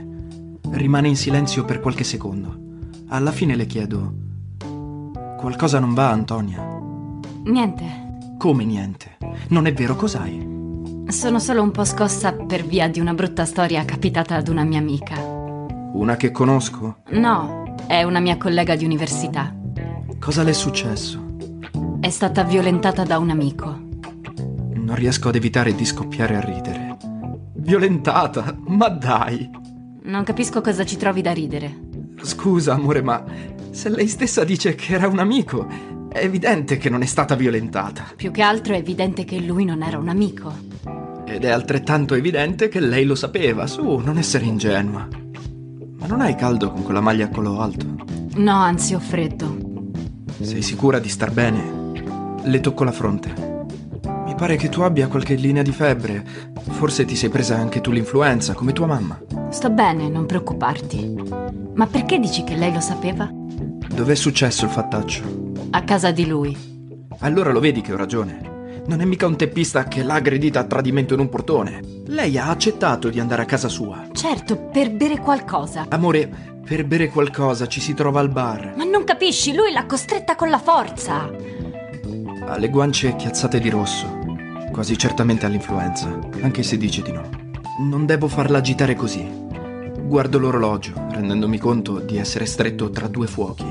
Rimane 0.72 1.08
in 1.08 1.16
silenzio 1.16 1.64
per 1.64 1.80
qualche 1.80 2.04
secondo. 2.04 2.54
Alla 3.08 3.32
fine 3.32 3.56
le 3.56 3.64
chiedo... 3.64 4.14
Qualcosa 5.38 5.78
non 5.78 5.94
va, 5.94 6.10
Antonia? 6.10 6.62
Niente. 7.44 8.36
Come 8.36 8.64
niente? 8.64 9.16
Non 9.48 9.66
è 9.66 9.72
vero, 9.72 9.96
cos'hai? 9.96 10.52
Sono 11.06 11.38
solo 11.38 11.62
un 11.62 11.70
po' 11.70 11.84
scossa 11.84 12.32
per 12.34 12.66
via 12.66 12.88
di 12.88 13.00
una 13.00 13.14
brutta 13.14 13.46
storia 13.46 13.84
capitata 13.86 14.36
ad 14.36 14.48
una 14.48 14.64
mia 14.64 14.80
amica. 14.80 15.18
Una 15.92 16.16
che 16.16 16.30
conosco? 16.30 16.98
No, 17.12 17.74
è 17.86 18.02
una 18.02 18.20
mia 18.20 18.36
collega 18.36 18.76
di 18.76 18.84
università. 18.84 19.54
Cosa 20.20 20.42
le 20.42 20.50
è 20.50 20.54
successo? 20.54 21.22
È 22.00 22.10
stata 22.10 22.42
violentata 22.42 23.02
da 23.02 23.18
un 23.18 23.30
amico. 23.30 23.83
Non 24.84 24.96
riesco 24.96 25.30
ad 25.30 25.34
evitare 25.34 25.74
di 25.74 25.86
scoppiare 25.86 26.36
a 26.36 26.40
ridere. 26.40 26.96
Violentata? 27.54 28.54
Ma 28.66 28.88
dai! 28.88 29.50
Non 30.02 30.24
capisco 30.24 30.60
cosa 30.60 30.84
ci 30.84 30.98
trovi 30.98 31.22
da 31.22 31.32
ridere. 31.32 31.74
Scusa, 32.20 32.74
amore, 32.74 33.00
ma 33.00 33.24
se 33.70 33.88
lei 33.88 34.06
stessa 34.06 34.44
dice 34.44 34.74
che 34.74 34.92
era 34.92 35.08
un 35.08 35.20
amico, 35.20 35.66
è 36.12 36.22
evidente 36.22 36.76
che 36.76 36.90
non 36.90 37.00
è 37.00 37.06
stata 37.06 37.34
violentata. 37.34 38.12
Più 38.14 38.30
che 38.30 38.42
altro 38.42 38.74
è 38.74 38.76
evidente 38.76 39.24
che 39.24 39.40
lui 39.40 39.64
non 39.64 39.82
era 39.82 39.96
un 39.96 40.10
amico. 40.10 40.52
Ed 41.24 41.44
è 41.44 41.50
altrettanto 41.50 42.14
evidente 42.14 42.68
che 42.68 42.80
lei 42.80 43.06
lo 43.06 43.14
sapeva. 43.14 43.66
Su, 43.66 43.96
non 43.96 44.18
essere 44.18 44.44
ingenua. 44.44 45.08
Ma 45.98 46.06
non 46.06 46.20
hai 46.20 46.34
caldo 46.34 46.70
con 46.70 46.82
quella 46.82 47.00
maglia 47.00 47.24
a 47.24 47.30
collo 47.30 47.58
alto? 47.58 47.86
No, 48.34 48.56
anzi 48.56 48.92
ho 48.92 49.00
freddo. 49.00 49.56
Sei 50.42 50.60
sicura 50.60 50.98
di 50.98 51.08
star 51.08 51.30
bene? 51.30 52.42
Le 52.42 52.60
tocco 52.60 52.84
la 52.84 52.92
fronte. 52.92 53.53
Mi 54.34 54.40
pare 54.40 54.56
che 54.56 54.68
tu 54.68 54.80
abbia 54.80 55.06
qualche 55.06 55.34
linea 55.34 55.62
di 55.62 55.70
febbre. 55.70 56.24
Forse 56.70 57.04
ti 57.04 57.14
sei 57.14 57.28
presa 57.28 57.56
anche 57.56 57.80
tu 57.80 57.92
l'influenza, 57.92 58.52
come 58.52 58.72
tua 58.72 58.86
mamma. 58.86 59.16
Sto 59.50 59.70
bene, 59.70 60.08
non 60.08 60.26
preoccuparti. 60.26 61.14
Ma 61.74 61.86
perché 61.86 62.18
dici 62.18 62.42
che 62.42 62.56
lei 62.56 62.72
lo 62.72 62.80
sapeva? 62.80 63.30
Dov'è 63.30 64.16
successo 64.16 64.64
il 64.64 64.72
fattaccio? 64.72 65.22
A 65.70 65.84
casa 65.84 66.10
di 66.10 66.26
lui. 66.26 67.06
Allora 67.20 67.52
lo 67.52 67.60
vedi 67.60 67.80
che 67.80 67.92
ho 67.92 67.96
ragione. 67.96 68.82
Non 68.88 69.00
è 69.00 69.04
mica 69.04 69.28
un 69.28 69.36
teppista 69.36 69.84
che 69.84 70.02
l'ha 70.02 70.14
aggredita 70.14 70.58
a 70.58 70.64
tradimento 70.64 71.14
in 71.14 71.20
un 71.20 71.28
portone. 71.28 71.80
Lei 72.06 72.36
ha 72.36 72.48
accettato 72.48 73.10
di 73.10 73.20
andare 73.20 73.42
a 73.42 73.46
casa 73.46 73.68
sua. 73.68 74.08
Certo, 74.10 74.56
per 74.56 74.90
bere 74.90 75.20
qualcosa. 75.20 75.86
Amore, 75.90 76.58
per 76.66 76.84
bere 76.84 77.08
qualcosa 77.08 77.68
ci 77.68 77.80
si 77.80 77.94
trova 77.94 78.18
al 78.18 78.30
bar. 78.30 78.74
Ma 78.76 78.82
non 78.82 79.04
capisci, 79.04 79.54
lui 79.54 79.70
l'ha 79.70 79.86
costretta 79.86 80.34
con 80.34 80.50
la 80.50 80.58
forza. 80.58 81.30
Ha 82.46 82.58
le 82.58 82.68
guance 82.68 83.14
chiazzate 83.14 83.60
di 83.60 83.70
rosso. 83.70 84.22
Quasi 84.74 84.98
certamente 84.98 85.46
all'influenza, 85.46 86.18
anche 86.40 86.64
se 86.64 86.76
dice 86.76 87.00
di 87.00 87.12
no. 87.12 87.22
Non 87.78 88.06
devo 88.06 88.26
farla 88.26 88.58
agitare 88.58 88.96
così. 88.96 89.24
Guardo 90.02 90.40
l'orologio, 90.40 90.94
rendendomi 91.12 91.58
conto 91.58 92.00
di 92.00 92.16
essere 92.16 92.44
stretto 92.44 92.90
tra 92.90 93.06
due 93.06 93.28
fuochi. 93.28 93.64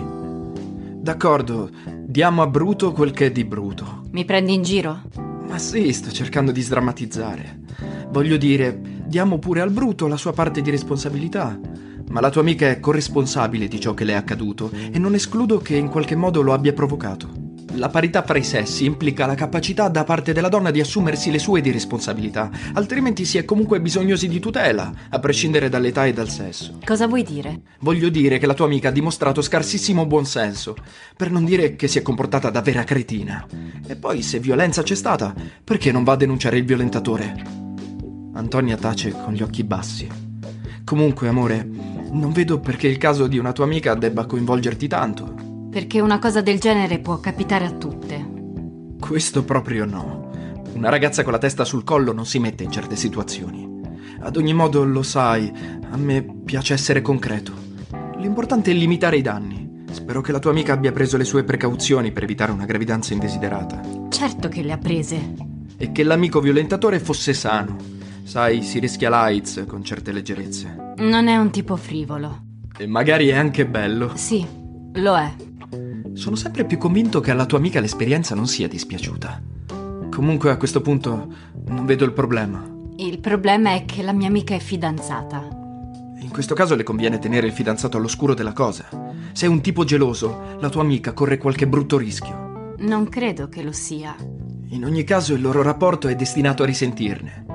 D'accordo, 1.02 1.70
diamo 2.06 2.42
a 2.42 2.48
Bruto 2.48 2.94
quel 2.94 3.12
che 3.12 3.26
è 3.26 3.32
di 3.32 3.44
Bruto. 3.44 4.04
Mi 4.12 4.24
prendi 4.24 4.54
in 4.54 4.62
giro? 4.62 5.02
Ma 5.46 5.58
sì, 5.58 5.92
sto 5.92 6.10
cercando 6.10 6.54
di 6.54 6.62
sdrammatizzare. 6.62 7.60
Voglio 8.08 8.38
dire, 8.38 8.80
diamo 9.06 9.40
pure 9.40 9.60
al 9.60 9.72
Bruto 9.72 10.08
la 10.08 10.16
sua 10.16 10.32
parte 10.32 10.62
di 10.62 10.72
responsabilità. 10.72 11.60
Ma 12.12 12.22
la 12.22 12.30
tua 12.30 12.40
amica 12.40 12.70
è 12.70 12.80
corresponsabile 12.80 13.68
di 13.68 13.82
ciò 13.82 13.94
che 13.94 14.06
le 14.06 14.14
è 14.14 14.16
accaduto 14.16 14.72
e 14.72 14.98
non 15.00 15.16
escludo 15.16 15.58
che 15.58 15.76
in 15.76 15.90
qualche 15.90 16.16
modo 16.16 16.42
lo 16.42 16.54
abbia 16.54 16.72
provocato. 16.72 17.43
La 17.76 17.90
parità 17.90 18.22
fra 18.22 18.38
i 18.38 18.44
sessi 18.44 18.86
implica 18.86 19.26
la 19.26 19.34
capacità 19.34 19.88
da 19.88 20.04
parte 20.04 20.32
della 20.32 20.48
donna 20.48 20.70
di 20.70 20.80
assumersi 20.80 21.32
le 21.32 21.40
sue 21.40 21.60
di 21.60 21.72
responsabilità, 21.72 22.52
altrimenti 22.74 23.26
si 23.26 23.40
è 23.40 23.46
comunque 23.46 23.82
bisognosi 23.82 24.28
di 24.28 24.40
tutela, 24.40 24.92
a 25.10 25.20
prescindere 25.20 25.70
dall'età 25.70 26.06
e 26.06 26.14
dal 26.14 26.30
sesso. 26.30 26.78
Cosa 26.86 27.08
vuoi 27.08 27.24
dire? 27.24 27.62
Voglio 27.80 28.10
dire 28.10 28.38
che 28.38 28.46
la 28.46 28.54
tua 28.54 28.66
amica 28.66 28.90
ha 28.90 28.92
dimostrato 28.92 29.42
scarsissimo 29.42 30.06
buonsenso, 30.06 30.76
per 31.18 31.32
non 31.32 31.46
dire 31.46 31.76
che 31.76 31.88
si 31.88 31.98
è 31.98 32.04
comportata 32.04 32.52
da 32.52 32.62
vera 32.62 32.84
cretina. 32.84 33.46
E 33.88 33.96
poi, 33.96 34.22
se 34.22 34.40
violenza 34.40 34.84
c'è 34.84 34.96
stata, 34.96 35.34
perché 35.64 35.92
non 35.92 36.04
va 36.04 36.14
a 36.14 36.18
denunciare 36.18 36.58
il 36.58 36.66
violentatore? 36.66 37.62
Antonia 38.36 38.78
tace 38.78 39.12
con 39.12 39.34
gli 39.34 39.42
occhi 39.42 39.64
bassi. 39.64 40.08
Comunque, 40.84 41.28
amore, 41.28 41.68
non 42.12 42.32
vedo 42.34 42.60
perché 42.60 42.88
il 42.88 42.98
caso 42.98 43.26
di 43.26 43.40
una 43.40 43.52
tua 43.52 43.64
amica 43.64 43.96
debba 43.96 44.28
coinvolgerti 44.28 44.88
tanto. 44.88 45.43
Perché 45.74 46.00
una 46.00 46.20
cosa 46.20 46.42
del 46.42 46.60
genere 46.60 47.00
può 47.00 47.20
capitare 47.20 47.66
a 47.66 47.72
tutte. 47.72 48.24
Questo 49.00 49.44
proprio 49.44 49.86
no. 49.86 50.30
Una 50.74 50.90
ragazza 50.90 51.24
con 51.24 51.32
la 51.32 51.40
testa 51.40 51.66
sul 51.66 51.84
collo 51.84 52.14
non 52.14 52.28
si 52.28 52.38
mette 52.38 52.64
in 52.64 52.70
certe 52.70 52.96
situazioni. 52.96 53.82
Ad 54.20 54.38
ogni 54.38 54.54
modo, 54.54 54.84
lo 54.84 55.02
sai, 55.02 55.52
a 55.90 55.98
me 55.98 56.22
piace 56.46 56.76
essere 56.76 57.02
concreto. 57.02 57.54
L'importante 58.18 58.70
è 58.70 58.76
limitare 58.76 59.18
i 59.18 59.24
danni. 59.24 59.86
Spero 59.90 60.22
che 60.22 60.32
la 60.32 60.38
tua 60.38 60.52
amica 60.52 60.74
abbia 60.74 60.92
preso 60.92 61.18
le 61.18 61.24
sue 61.24 61.44
precauzioni 61.44 62.12
per 62.12 62.22
evitare 62.22 62.52
una 62.52 62.66
gravidanza 62.66 63.14
indesiderata. 63.14 63.82
Certo 64.10 64.50
che 64.50 64.62
le 64.62 64.74
ha 64.74 64.78
prese. 64.78 65.34
E 65.76 65.92
che 65.92 66.04
l'amico 66.04 66.40
violentatore 66.40 67.00
fosse 67.00 67.34
sano. 67.34 67.78
Sai, 68.22 68.62
si 68.62 68.78
rischia 68.78 69.10
l'AIDS 69.10 69.66
con 69.68 69.84
certe 69.84 70.12
leggerezze. 70.12 70.94
Non 70.98 71.28
è 71.28 71.36
un 71.36 71.50
tipo 71.50 71.76
frivolo. 71.78 72.44
E 72.78 72.86
magari 72.86 73.30
è 73.30 73.36
anche 73.36 73.66
bello. 73.66 74.12
Sì, 74.14 74.46
lo 74.94 75.18
è. 75.18 75.34
Sono 76.14 76.36
sempre 76.36 76.66
più 76.66 76.78
convinto 76.78 77.20
che 77.20 77.32
alla 77.32 77.46
tua 77.46 77.58
amica 77.58 77.80
l'esperienza 77.80 78.36
non 78.36 78.48
sia 78.48 78.68
dispiaciuta. 78.68 79.42
Comunque 80.12 80.52
a 80.52 80.58
questo 80.58 80.82
punto 80.82 81.28
non 81.68 81.86
vedo 81.86 82.06
il 82.06 82.14
problema. 82.14 82.64
Il 82.98 83.20
problema 83.20 83.74
è 83.74 83.86
che 83.86 84.04
la 84.04 84.14
mia 84.14 84.28
amica 84.28 84.54
è 84.54 84.60
fidanzata. 84.60 85.48
In 86.20 86.30
questo 86.30 86.54
caso 86.54 86.76
le 86.76 86.84
conviene 86.84 87.18
tenere 87.18 87.48
il 87.48 87.54
fidanzato 87.54 87.98
all'oscuro 87.98 88.36
della 88.36 88.54
cosa. 88.54 88.86
Se 89.34 89.48
è 89.48 89.50
un 89.50 89.62
tipo 89.62 89.84
geloso, 89.84 90.58
la 90.60 90.70
tua 90.70 90.82
amica 90.82 91.14
corre 91.14 91.38
qualche 91.38 91.68
brutto 91.68 91.98
rischio. 91.98 92.76
Non 92.78 93.10
credo 93.10 93.50
che 93.50 93.64
lo 93.64 93.72
sia. 93.72 94.16
In 94.70 94.86
ogni 94.86 95.04
caso 95.04 95.34
il 95.34 95.42
loro 95.42 95.64
rapporto 95.64 96.08
è 96.08 96.16
destinato 96.16 96.62
a 96.62 96.68
risentirne. 96.68 97.46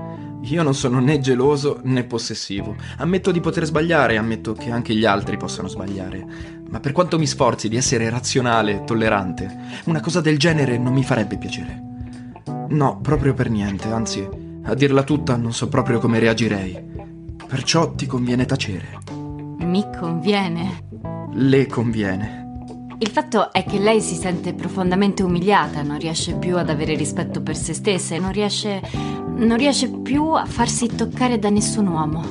Io 0.43 0.63
non 0.63 0.75
sono 0.75 1.01
né 1.01 1.19
geloso 1.21 1.81
né 1.83 2.05
possessivo. 2.05 2.77
Ammetto 2.99 3.31
di 3.31 3.41
poter 3.41 3.65
sbagliare, 3.65 4.17
ammetto 4.17 4.53
che 4.53 4.71
anche 4.71 4.95
gli 4.95 5.05
altri 5.05 5.37
possano 5.37 5.69
sbagliare. 5.69 6.58
Ma 6.71 6.81
per 6.81 6.93
quanto 6.93 7.19
mi 7.19 7.27
sforzi 7.27 7.69
di 7.69 7.77
essere 7.77 8.11
razionale 8.11 8.73
e 8.73 8.85
tollerante, 8.85 9.59
una 9.85 10.01
cosa 10.01 10.21
del 10.21 10.39
genere 10.39 10.77
non 10.79 10.93
mi 10.93 11.03
farebbe 11.03 11.37
piacere. 11.39 11.83
No, 12.69 12.99
proprio 13.01 13.33
per 13.33 13.49
niente, 13.49 13.91
anzi, 13.91 14.29
a 14.65 14.75
dirla 14.75 15.03
tutta 15.03 15.37
non 15.37 15.55
so 15.55 15.69
proprio 15.69 15.99
come 15.99 16.19
reagirei. 16.19 16.79
Perciò 17.47 17.93
ti 17.93 18.07
conviene 18.07 18.45
tacere. 18.45 18.99
Mi 19.61 19.85
conviene. 19.99 20.85
Le 21.33 21.67
conviene. 21.67 22.47
Il 22.99 23.09
fatto 23.09 23.53
è 23.53 23.65
che 23.65 23.79
lei 23.79 24.01
si 24.01 24.17
sente 24.17 24.53
profondamente 24.53 25.23
umiliata, 25.23 25.83
non 25.83 25.99
riesce 25.99 26.35
più 26.35 26.59
ad 26.59 26.69
avere 26.69 26.97
rispetto 26.97 27.41
per 27.41 27.57
se 27.57 27.73
stessa 27.73 28.15
e 28.15 28.19
non 28.19 28.33
riesce. 28.33 28.83
non 29.37 29.57
riesce 29.57 29.89
più 29.89 30.33
a 30.33 30.45
farsi 30.45 30.89
toccare 30.89 31.39
da 31.39 31.49
nessun 31.49 31.87
uomo. 31.87 32.25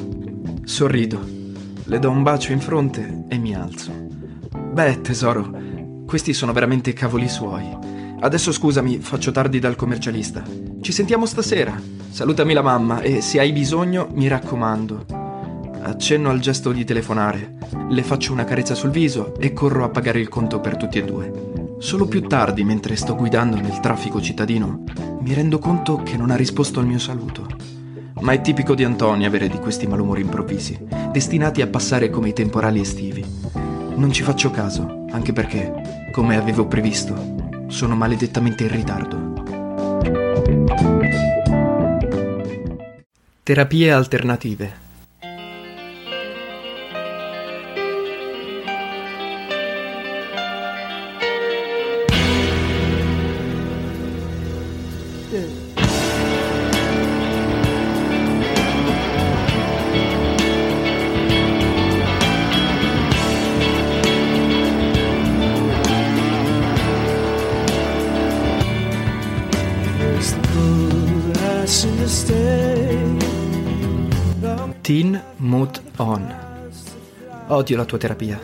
Sorrido, 0.65 1.25
le 1.85 1.99
do 1.99 2.09
un 2.11 2.21
bacio 2.21 2.51
in 2.51 2.59
fronte 2.59 3.23
e 3.29 3.37
mi 3.37 3.55
alzo. 3.55 4.06
Beh, 4.77 5.01
tesoro, 5.01 5.49
questi 6.05 6.33
sono 6.33 6.53
veramente 6.53 6.93
cavoli 6.93 7.27
suoi. 7.27 7.65
Adesso 8.19 8.51
scusami, 8.51 8.99
faccio 8.99 9.31
tardi 9.31 9.57
dal 9.57 9.75
commercialista. 9.75 10.43
Ci 10.81 10.91
sentiamo 10.91 11.25
stasera. 11.25 11.81
Salutami 12.11 12.53
la 12.53 12.61
mamma 12.61 13.01
e 13.01 13.21
se 13.21 13.39
hai 13.39 13.51
bisogno, 13.53 14.07
mi 14.13 14.27
raccomando. 14.27 15.05
Accenno 15.81 16.29
al 16.29 16.37
gesto 16.37 16.71
di 16.71 16.85
telefonare, 16.85 17.57
le 17.89 18.03
faccio 18.03 18.33
una 18.33 18.43
carezza 18.43 18.75
sul 18.75 18.91
viso 18.91 19.33
e 19.39 19.51
corro 19.51 19.83
a 19.83 19.89
pagare 19.89 20.19
il 20.19 20.29
conto 20.29 20.59
per 20.59 20.77
tutti 20.77 20.99
e 20.99 21.03
due. 21.03 21.33
Solo 21.79 22.05
più 22.05 22.21
tardi, 22.27 22.63
mentre 22.63 22.95
sto 22.97 23.15
guidando 23.15 23.59
nel 23.59 23.79
traffico 23.79 24.21
cittadino, 24.21 24.83
mi 25.21 25.33
rendo 25.33 25.57
conto 25.57 26.03
che 26.03 26.17
non 26.17 26.29
ha 26.29 26.35
risposto 26.35 26.79
al 26.79 26.85
mio 26.85 26.99
saluto. 26.99 27.47
Ma 28.21 28.33
è 28.33 28.41
tipico 28.41 28.75
di 28.75 28.83
Antonio 28.83 29.25
avere 29.25 29.47
di 29.47 29.57
questi 29.57 29.87
malumori 29.87 30.21
improvvisi, 30.21 30.77
destinati 31.11 31.63
a 31.63 31.67
passare 31.67 32.11
come 32.11 32.29
i 32.29 32.33
temporali 32.33 32.79
estivi. 32.79 33.25
Non 33.97 34.11
ci 34.11 34.21
faccio 34.21 34.51
caso, 34.51 35.05
anche 35.09 35.33
perché, 35.33 36.09
come 36.11 36.37
avevo 36.37 36.67
previsto, 36.67 37.65
sono 37.67 37.95
maledettamente 37.95 38.63
in 38.63 38.71
ritardo. 38.71 39.33
Terapie 43.41 43.91
alternative. 43.91 44.86
On. 75.97 76.35
Odio 77.47 77.77
la 77.77 77.85
tua 77.85 77.97
terapia. 77.97 78.39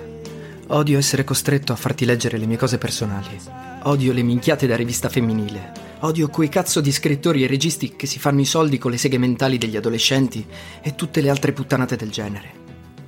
Odio 0.68 0.98
essere 0.98 1.24
costretto 1.24 1.72
a 1.72 1.76
farti 1.76 2.04
leggere 2.06 2.38
le 2.38 2.46
mie 2.46 2.58
cose 2.58 2.78
personali. 2.78 3.40
Odio 3.84 4.12
le 4.12 4.24
minchiate 4.24 4.66
da 4.66 4.76
rivista 4.76 5.10
femminile. 5.10 5.72
Odio 6.00 6.30
quei 6.30 6.50
cazzo 6.50 6.82
di 6.82 6.92
scrittori 6.92 7.44
e 7.44 7.48
registi 7.48 7.96
che 7.96 8.08
si 8.08 8.18
fanno 8.18 8.42
i 8.42 8.46
soldi 8.46 8.78
con 8.78 8.92
le 8.92 8.98
seghe 8.98 9.18
mentali 9.18 9.58
degli 9.58 9.78
adolescenti 9.78 10.46
e 10.82 10.96
tutte 10.96 11.22
le 11.22 11.30
altre 11.30 11.52
puttanate 11.52 11.96
del 11.96 12.10
genere. 12.10 12.62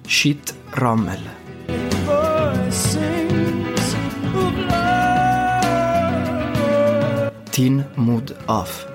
Shit 0.06 0.54
Rommel. 0.72 1.22
Teen 7.50 7.90
Mood 7.96 8.36
Off. 8.46 8.95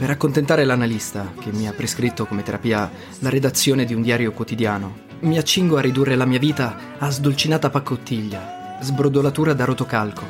Per 0.00 0.08
accontentare 0.08 0.64
l'analista, 0.64 1.30
che 1.38 1.52
mi 1.52 1.68
ha 1.68 1.74
prescritto 1.74 2.24
come 2.24 2.42
terapia 2.42 2.90
la 3.18 3.28
redazione 3.28 3.84
di 3.84 3.92
un 3.92 4.00
diario 4.00 4.32
quotidiano, 4.32 5.00
mi 5.20 5.36
accingo 5.36 5.76
a 5.76 5.82
ridurre 5.82 6.16
la 6.16 6.24
mia 6.24 6.38
vita 6.38 6.96
a 6.96 7.10
sdolcinata 7.10 7.68
paccottiglia, 7.68 8.78
sbrodolatura 8.80 9.52
da 9.52 9.66
rotocalco, 9.66 10.24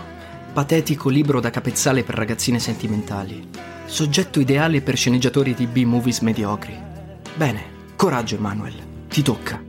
patetico 0.53 1.09
libro 1.09 1.39
da 1.39 1.51
capezzale 1.51 2.03
per 2.03 2.17
ragazzine 2.17 2.59
sentimentali, 2.59 3.49
soggetto 3.85 4.41
ideale 4.41 4.81
per 4.83 4.97
sceneggiatori 4.97 5.55
di 5.55 5.69
B-movies 5.69 6.19
mediocri. 6.19 6.77
Bene, 7.37 7.63
coraggio 7.95 8.35
Emanuel, 8.35 8.75
ti 9.09 9.23
tocca. 9.23 9.63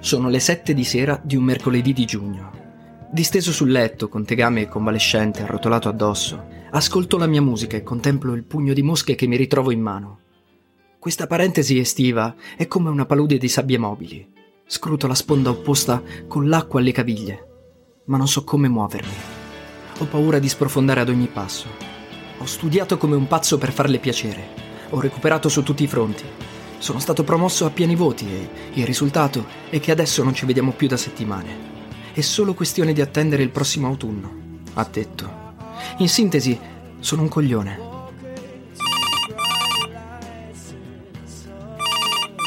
Sono 0.00 0.30
le 0.30 0.40
sette 0.40 0.72
di 0.72 0.84
sera 0.84 1.20
di 1.22 1.36
un 1.36 1.44
mercoledì 1.44 1.92
di 1.92 2.06
giugno. 2.06 2.55
Disteso 3.08 3.52
sul 3.52 3.70
letto, 3.70 4.08
con 4.08 4.24
tegame 4.24 4.68
convalescente 4.68 5.42
arrotolato 5.42 5.88
addosso, 5.88 6.44
ascolto 6.70 7.16
la 7.16 7.26
mia 7.26 7.40
musica 7.40 7.76
e 7.76 7.84
contemplo 7.84 8.34
il 8.34 8.42
pugno 8.42 8.72
di 8.72 8.82
mosche 8.82 9.14
che 9.14 9.26
mi 9.26 9.36
ritrovo 9.36 9.70
in 9.70 9.80
mano. 9.80 10.18
Questa 10.98 11.28
parentesi 11.28 11.78
estiva 11.78 12.34
è 12.56 12.66
come 12.66 12.90
una 12.90 13.06
palude 13.06 13.38
di 13.38 13.48
sabbie 13.48 13.78
mobili. 13.78 14.28
Scruto 14.66 15.06
la 15.06 15.14
sponda 15.14 15.50
opposta 15.50 16.02
con 16.26 16.48
l'acqua 16.48 16.80
alle 16.80 16.90
caviglie, 16.90 17.46
ma 18.06 18.16
non 18.16 18.26
so 18.26 18.42
come 18.42 18.68
muovermi. 18.68 19.14
Ho 19.98 20.04
paura 20.06 20.40
di 20.40 20.48
sprofondare 20.48 21.00
ad 21.00 21.08
ogni 21.08 21.28
passo. 21.28 21.68
Ho 22.38 22.44
studiato 22.44 22.98
come 22.98 23.14
un 23.14 23.28
pazzo 23.28 23.56
per 23.56 23.70
farle 23.70 23.98
piacere. 23.98 24.48
Ho 24.90 25.00
recuperato 25.00 25.48
su 25.48 25.62
tutti 25.62 25.84
i 25.84 25.88
fronti. 25.88 26.24
Sono 26.78 26.98
stato 26.98 27.22
promosso 27.22 27.64
a 27.66 27.70
pieni 27.70 27.94
voti 27.94 28.26
e 28.28 28.48
il 28.74 28.84
risultato 28.84 29.46
è 29.70 29.78
che 29.78 29.92
adesso 29.92 30.24
non 30.24 30.34
ci 30.34 30.44
vediamo 30.44 30.72
più 30.72 30.88
da 30.88 30.96
settimane. 30.96 31.75
È 32.16 32.22
solo 32.22 32.54
questione 32.54 32.94
di 32.94 33.02
attendere 33.02 33.42
il 33.42 33.50
prossimo 33.50 33.88
autunno, 33.88 34.60
ha 34.72 34.88
detto. 34.90 35.52
In 35.98 36.08
sintesi, 36.08 36.58
sono 36.98 37.20
un 37.20 37.28
coglione. 37.28 37.78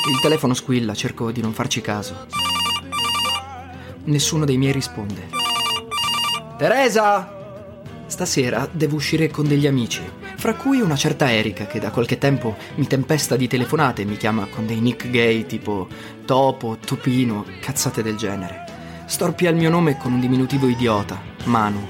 Il 0.09 0.19
telefono 0.23 0.55
squilla, 0.55 0.95
cerco 0.95 1.31
di 1.31 1.41
non 1.41 1.53
farci 1.53 1.81
caso. 1.81 2.25
Nessuno 4.05 4.43
dei 4.43 4.57
miei 4.57 4.71
risponde. 4.71 5.29
Teresa! 6.57 7.75
Stasera 8.07 8.67
devo 8.71 8.95
uscire 8.95 9.29
con 9.29 9.47
degli 9.47 9.67
amici, 9.67 10.01
fra 10.35 10.55
cui 10.55 10.81
una 10.81 10.95
certa 10.95 11.31
Erika 11.31 11.67
che 11.67 11.77
da 11.77 11.91
qualche 11.91 12.17
tempo 12.17 12.57
mi 12.77 12.87
tempesta 12.87 13.35
di 13.35 13.47
telefonate 13.47 14.01
e 14.01 14.05
mi 14.05 14.17
chiama 14.17 14.47
con 14.47 14.65
dei 14.65 14.79
nick 14.79 15.11
gay 15.11 15.45
tipo 15.45 15.87
Topo, 16.25 16.79
Topino, 16.83 17.45
cazzate 17.61 18.01
del 18.01 18.15
genere. 18.15 18.68
Storpia 19.09 19.49
il 19.49 19.55
mio 19.55 19.71
nome 19.71 19.97
con 19.97 20.13
un 20.13 20.19
diminutivo 20.19 20.67
idiota, 20.67 21.19
Manu. 21.45 21.83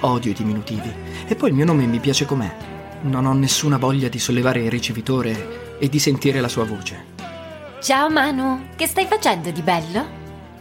Odio 0.00 0.30
i 0.30 0.34
diminutivi. 0.34 0.92
E 1.26 1.34
poi 1.34 1.48
il 1.48 1.54
mio 1.54 1.64
nome 1.64 1.86
mi 1.86 2.00
piace 2.00 2.26
com'è. 2.26 2.54
Non 3.04 3.24
ho 3.24 3.32
nessuna 3.32 3.78
voglia 3.78 4.08
di 4.08 4.18
sollevare 4.18 4.60
il 4.60 4.70
ricevitore 4.70 5.78
e 5.78 5.88
di 5.88 5.98
sentire 5.98 6.38
la 6.38 6.48
sua 6.48 6.64
voce. 6.64 7.06
Ciao 7.80 8.10
Manu, 8.10 8.66
che 8.76 8.86
stai 8.86 9.06
facendo 9.06 9.50
di 9.50 9.62
bello? 9.62 10.04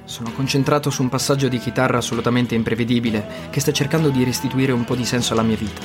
Sono 0.05 0.31
concentrato 0.31 0.89
su 0.89 1.01
un 1.01 1.09
passaggio 1.09 1.49
di 1.49 1.59
chitarra 1.59 1.97
assolutamente 1.97 2.55
imprevedibile 2.55 3.49
che 3.49 3.59
sta 3.59 3.73
cercando 3.73 4.07
di 4.07 4.23
restituire 4.23 4.71
un 4.71 4.85
po' 4.85 4.95
di 4.95 5.03
senso 5.03 5.33
alla 5.33 5.43
mia 5.43 5.57
vita. 5.57 5.81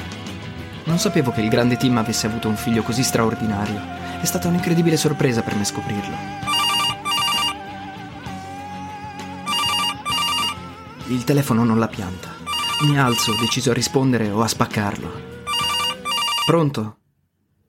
Non 0.84 1.00
sapevo 1.00 1.32
che 1.32 1.40
il 1.40 1.48
grande 1.48 1.76
Tim 1.76 1.98
avesse 1.98 2.28
avuto 2.28 2.46
un 2.46 2.56
figlio 2.56 2.82
così 2.82 3.02
straordinario. 3.02 3.80
È 4.20 4.24
stata 4.24 4.46
un'incredibile 4.46 4.96
sorpresa 4.96 5.42
per 5.42 5.56
me 5.56 5.64
scoprirlo. 5.64 6.43
Il 11.08 11.24
telefono 11.24 11.64
non 11.64 11.78
la 11.78 11.88
pianta. 11.88 12.32
Mi 12.86 12.98
alzo, 12.98 13.34
deciso 13.36 13.70
a 13.70 13.74
rispondere 13.74 14.30
o 14.30 14.40
a 14.42 14.48
spaccarlo. 14.48 15.10
Pronto? 16.46 16.98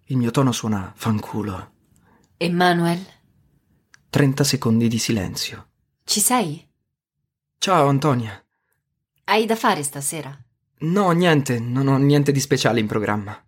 Il 0.05 0.17
mio 0.17 0.31
tono 0.31 0.51
suona 0.51 0.91
fanculo. 0.95 1.71
Emanuel, 2.38 3.03
30 4.09 4.43
secondi 4.43 4.88
di 4.88 4.99
silenzio. 4.99 5.67
ci 6.03 6.19
sei? 6.19 6.67
Ciao 7.57 7.88
Antonia. 7.88 8.41
Hai 9.25 9.45
da 9.45 9.55
fare 9.55 9.81
stasera? 9.83 10.38
No, 10.79 11.11
niente, 11.11 11.59
non 11.59 11.88
ho 11.88 11.97
niente 11.97 12.31
di 12.31 12.39
speciale 12.39 12.79
in 12.79 12.88
programma. 12.88 13.41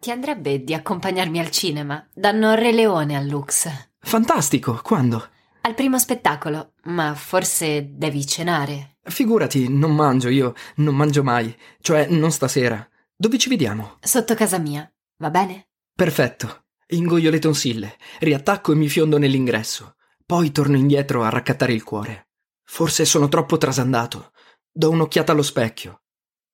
Ti 0.00 0.10
andrebbe 0.10 0.62
di 0.64 0.72
accompagnarmi 0.74 1.38
al 1.38 1.50
cinema? 1.50 2.06
Danno 2.14 2.54
Re 2.54 2.72
Leone 2.72 3.16
al 3.16 3.26
Lux. 3.26 3.68
Fantastico, 3.98 4.80
quando? 4.82 5.28
Al 5.62 5.74
primo 5.74 5.98
spettacolo, 5.98 6.74
ma 6.84 7.14
forse 7.14 7.90
devi 7.90 8.26
cenare. 8.26 8.96
Figurati, 9.02 9.68
non 9.68 9.94
mangio, 9.94 10.28
io 10.28 10.54
non 10.76 10.94
mangio 10.94 11.22
mai, 11.22 11.54
cioè 11.80 12.06
non 12.08 12.30
stasera. 12.30 12.88
Dove 13.14 13.38
ci 13.38 13.48
vediamo? 13.48 13.96
Sotto 14.00 14.34
casa 14.34 14.58
mia, 14.58 14.90
va 15.18 15.30
bene? 15.30 15.68
Perfetto. 15.94 16.64
Ingoio 16.90 17.30
le 17.30 17.38
tonsille, 17.38 17.96
riattacco 18.20 18.72
e 18.72 18.74
mi 18.74 18.88
fiondo 18.88 19.18
nell'ingresso. 19.18 19.96
Poi 20.24 20.52
torno 20.52 20.76
indietro 20.76 21.22
a 21.22 21.28
raccattare 21.28 21.74
il 21.74 21.82
cuore. 21.82 22.28
Forse 22.64 23.04
sono 23.04 23.28
troppo 23.28 23.58
trasandato. 23.58 24.32
Do 24.70 24.90
un'occhiata 24.90 25.32
allo 25.32 25.42
specchio. 25.42 26.02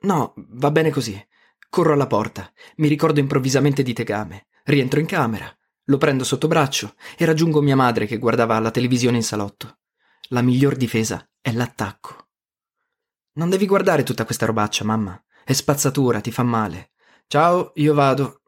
No, 0.01 0.33
va 0.37 0.71
bene 0.71 0.91
così. 0.91 1.21
Corro 1.69 1.93
alla 1.93 2.07
porta, 2.07 2.53
mi 2.77 2.89
ricordo 2.89 3.21
improvvisamente 3.21 3.83
di 3.83 3.93
Tegame. 3.93 4.47
Rientro 4.65 4.99
in 4.99 5.07
camera, 5.07 5.53
lo 5.85 5.99
prendo 5.99 6.25
sotto 6.25 6.49
braccio 6.49 6.95
e 7.17 7.25
raggiungo 7.25 7.61
mia 7.61 7.77
madre 7.77 8.07
che 8.07 8.19
guardava 8.19 8.59
la 8.59 8.71
televisione 8.71 9.17
in 9.17 9.23
salotto. 9.23 9.79
La 10.29 10.43
miglior 10.43 10.77
difesa 10.77 11.29
è 11.41 11.53
l'attacco. 11.53 12.29
Non 13.35 13.51
devi 13.51 13.67
guardare 13.67 14.03
tutta 14.03 14.25
questa 14.25 14.47
robaccia, 14.47 14.85
mamma. 14.85 15.21
È 15.45 15.53
spazzatura, 15.53 16.21
ti 16.21 16.31
fa 16.31 16.43
male. 16.43 16.93
Ciao, 17.27 17.73
io 17.75 17.93
vado. 17.93 18.43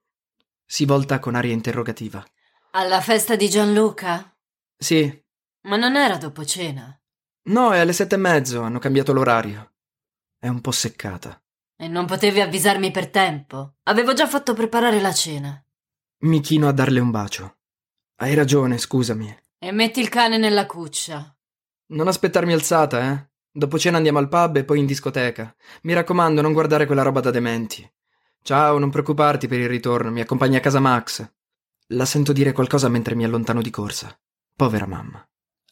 Si 0.65 0.85
volta 0.85 1.19
con 1.19 1.35
aria 1.35 1.53
interrogativa. 1.53 2.25
Alla 2.73 3.01
festa 3.01 3.37
di 3.37 3.49
Gianluca? 3.49 4.35
Sì. 4.77 5.25
Ma 5.63 5.77
non 5.77 5.97
era 5.97 6.17
dopo 6.17 6.45
cena. 6.45 6.99
No, 7.45 7.73
è 7.73 7.79
alle 7.79 7.93
sette 7.93 8.15
e 8.15 8.19
mezzo, 8.19 8.63
hanno 8.63 8.79
cambiato 8.79 9.13
l'orario. 9.13 9.75
È 10.39 10.49
un 10.49 10.61
po' 10.61 10.73
seccata. 10.73 11.41
E 11.77 11.89
non 11.89 12.07
potevi 12.07 12.41
avvisarmi 12.41 12.91
per 12.91 13.11
tempo? 13.11 13.77
Avevo 13.85 14.15
già 14.15 14.27
fatto 14.27 14.55
preparare 14.55 15.01
la 15.01 15.13
cena. 15.13 15.66
Mi 16.19 16.41
chino 16.41 16.67
a 16.67 16.73
darle 16.73 16.99
un 16.99 17.11
bacio. 17.11 17.59
Hai 18.17 18.33
ragione, 18.33 18.79
scusami. 18.79 19.39
E 19.59 19.71
metti 19.71 20.01
il 20.01 20.09
cane 20.09 20.39
nella 20.39 20.65
cuccia. 20.65 21.37
Non 21.89 22.09
aspettarmi 22.09 22.55
alzata, 22.55 23.13
eh? 23.13 23.31
Dopo 23.53 23.79
cena 23.79 23.99
andiamo 23.99 24.19
al 24.19 24.31
pub 24.31 24.57
e 24.57 24.65
poi 24.65 24.79
in 24.79 24.87
discoteca. 24.87 25.55
Mi 25.83 25.93
raccomando, 25.93 26.41
non 26.41 26.55
guardare 26.55 26.87
quella 26.87 27.03
roba 27.03 27.21
da 27.21 27.31
dementi. 27.31 27.87
Ciao, 28.43 28.79
non 28.79 28.89
preoccuparti 28.89 29.47
per 29.47 29.61
il 29.61 29.69
ritorno, 29.69 30.11
mi 30.11 30.23
accompagni 30.23 30.57
a 30.57 30.61
casa 30.61 30.81
Max. 30.81 31.31
La 31.89 32.07
sento 32.07 32.33
dire 32.33 32.53
qualcosa 32.53 32.89
mentre 32.89 33.15
mi 33.15 33.25
allontano 33.25 33.61
di 33.61 33.71
corsa. 33.71 34.19
Povera 34.57 34.87
mamma. 34.87 35.23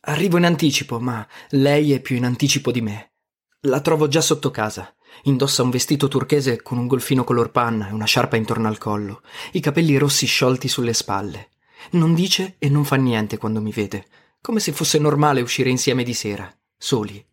Arrivo 0.02 0.36
in 0.36 0.44
anticipo, 0.44 1.00
ma 1.00 1.26
lei 1.50 1.94
è 1.94 2.00
più 2.00 2.16
in 2.16 2.26
anticipo 2.26 2.70
di 2.70 2.82
me. 2.82 3.12
La 3.60 3.80
trovo 3.80 4.08
già 4.08 4.20
sotto 4.20 4.50
casa. 4.50 4.94
Indossa 5.22 5.62
un 5.62 5.70
vestito 5.70 6.08
turchese 6.08 6.62
con 6.62 6.76
un 6.76 6.86
golfino 6.86 7.24
color 7.24 7.50
panna 7.50 7.88
e 7.88 7.92
una 7.92 8.04
sciarpa 8.04 8.36
intorno 8.36 8.68
al 8.68 8.78
collo, 8.78 9.22
i 9.52 9.60
capelli 9.60 9.96
rossi 9.96 10.26
sciolti 10.26 10.68
sulle 10.68 10.92
spalle. 10.92 11.50
Non 11.92 12.14
dice 12.14 12.56
e 12.58 12.68
non 12.68 12.84
fa 12.84 12.96
niente 12.96 13.38
quando 13.38 13.60
mi 13.60 13.72
vede, 13.72 14.06
come 14.40 14.60
se 14.60 14.72
fosse 14.72 14.98
normale 14.98 15.40
uscire 15.40 15.70
insieme 15.70 16.02
di 16.02 16.14
sera, 16.14 16.52
soli. 16.76 17.24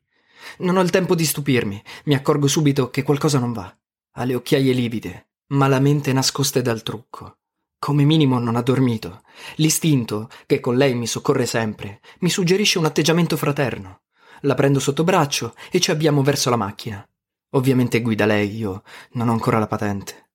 Non 0.59 0.77
ho 0.77 0.81
il 0.81 0.89
tempo 0.89 1.15
di 1.15 1.25
stupirmi, 1.25 1.81
mi 2.05 2.15
accorgo 2.15 2.47
subito 2.47 2.89
che 2.89 3.03
qualcosa 3.03 3.39
non 3.39 3.51
va. 3.51 3.75
Ha 4.13 4.23
le 4.23 4.35
occhiaie 4.35 4.73
livide, 4.73 5.29
malamente 5.47 6.13
nascoste 6.13 6.61
dal 6.61 6.83
trucco. 6.83 7.37
Come 7.79 8.03
minimo 8.03 8.37
non 8.37 8.55
ha 8.55 8.61
dormito. 8.61 9.23
L'istinto, 9.55 10.29
che 10.45 10.59
con 10.59 10.77
lei 10.77 10.93
mi 10.93 11.07
soccorre 11.07 11.45
sempre, 11.45 11.99
mi 12.19 12.29
suggerisce 12.29 12.77
un 12.77 12.85
atteggiamento 12.85 13.37
fraterno. 13.37 14.01
La 14.41 14.53
prendo 14.53 14.79
sotto 14.79 15.03
braccio 15.03 15.55
e 15.71 15.79
ci 15.79 15.89
abbiamo 15.91 16.21
verso 16.21 16.49
la 16.49 16.57
macchina. 16.57 17.03
Ovviamente 17.51 18.01
guida 18.01 18.25
lei, 18.25 18.55
io 18.55 18.83
non 19.13 19.27
ho 19.27 19.33
ancora 19.33 19.59
la 19.59 19.67
patente. 19.67 20.29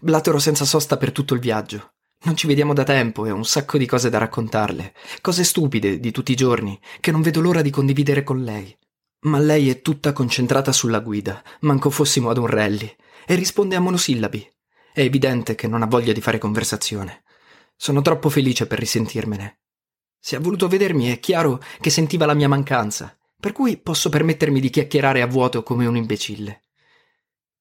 Blatero 0.00 0.38
senza 0.38 0.64
sosta 0.64 0.96
per 0.96 1.12
tutto 1.12 1.34
il 1.34 1.40
viaggio. 1.40 1.94
Non 2.24 2.36
ci 2.36 2.46
vediamo 2.46 2.72
da 2.72 2.84
tempo 2.84 3.26
e 3.26 3.30
ho 3.30 3.34
un 3.34 3.44
sacco 3.44 3.76
di 3.76 3.84
cose 3.84 4.08
da 4.08 4.18
raccontarle, 4.18 4.94
cose 5.20 5.44
stupide 5.44 5.98
di 5.98 6.10
tutti 6.12 6.32
i 6.32 6.36
giorni, 6.36 6.78
che 7.00 7.10
non 7.10 7.20
vedo 7.20 7.40
l'ora 7.40 7.62
di 7.62 7.70
condividere 7.70 8.22
con 8.22 8.42
lei. 8.42 8.74
Ma 9.22 9.38
lei 9.38 9.68
è 9.68 9.82
tutta 9.82 10.12
concentrata 10.12 10.72
sulla 10.72 11.00
guida, 11.00 11.42
manco 11.60 11.90
fossimo 11.90 12.30
ad 12.30 12.38
un 12.38 12.46
rally, 12.46 12.96
e 13.26 13.34
risponde 13.34 13.76
a 13.76 13.80
monosillabi. 13.80 14.50
È 14.94 15.00
evidente 15.00 15.54
che 15.54 15.66
non 15.66 15.82
ha 15.82 15.86
voglia 15.86 16.12
di 16.12 16.20
fare 16.20 16.38
conversazione. 16.38 17.22
Sono 17.76 18.00
troppo 18.02 18.30
felice 18.30 18.66
per 18.66 18.78
risentirmene. 18.78 19.58
Se 20.18 20.36
ha 20.36 20.40
voluto 20.40 20.68
vedermi 20.68 21.08
è 21.08 21.20
chiaro 21.20 21.60
che 21.80 21.90
sentiva 21.90 22.24
la 22.24 22.34
mia 22.34 22.48
mancanza 22.48 23.16
per 23.42 23.50
cui 23.50 23.76
posso 23.76 24.08
permettermi 24.08 24.60
di 24.60 24.70
chiacchierare 24.70 25.20
a 25.20 25.26
vuoto 25.26 25.64
come 25.64 25.84
un 25.84 25.96
imbecille. 25.96 26.62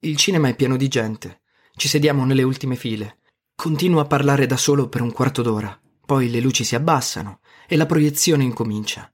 Il 0.01 0.15
cinema 0.15 0.47
è 0.47 0.55
pieno 0.55 0.77
di 0.77 0.87
gente, 0.87 1.41
ci 1.75 1.87
sediamo 1.87 2.23
nelle 2.23 2.43
ultime 2.43 2.75
file. 2.75 3.17
Continuo 3.55 3.99
a 3.99 4.05
parlare 4.05 4.45
da 4.45 4.57
solo 4.57 4.89
per 4.89 5.01
un 5.01 5.11
quarto 5.11 5.41
d'ora, 5.41 5.75
poi 6.05 6.29
le 6.29 6.39
luci 6.39 6.63
si 6.63 6.75
abbassano 6.75 7.39
e 7.67 7.77
la 7.77 7.87
proiezione 7.87 8.43
incomincia. 8.43 9.11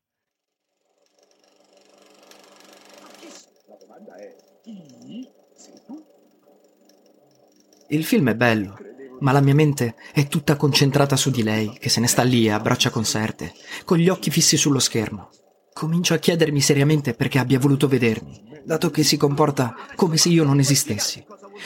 Il 7.87 8.03
film 8.03 8.29
è 8.29 8.35
bello, 8.35 8.77
ma 9.21 9.31
la 9.31 9.39
mia 9.39 9.55
mente 9.55 9.95
è 10.11 10.27
tutta 10.27 10.57
concentrata 10.57 11.15
su 11.15 11.31
di 11.31 11.43
lei, 11.43 11.77
che 11.79 11.87
se 11.87 12.01
ne 12.01 12.07
sta 12.07 12.23
lì 12.23 12.49
a 12.49 12.59
braccia 12.59 12.89
conserte, 12.89 13.53
con 13.85 13.99
gli 13.99 14.09
occhi 14.09 14.29
fissi 14.29 14.57
sullo 14.57 14.79
schermo. 14.79 15.29
Comincio 15.77 16.15
a 16.15 16.17
chiedermi 16.17 16.59
seriamente 16.59 17.13
perché 17.13 17.37
abbia 17.37 17.59
voluto 17.59 17.87
vedermi, 17.87 18.41
dato 18.65 18.89
che 18.89 19.03
si 19.03 19.15
comporta 19.15 19.75
come 19.95 20.17
se 20.17 20.29
io 20.29 20.43
non 20.43 20.57
esistessi. 20.57 21.23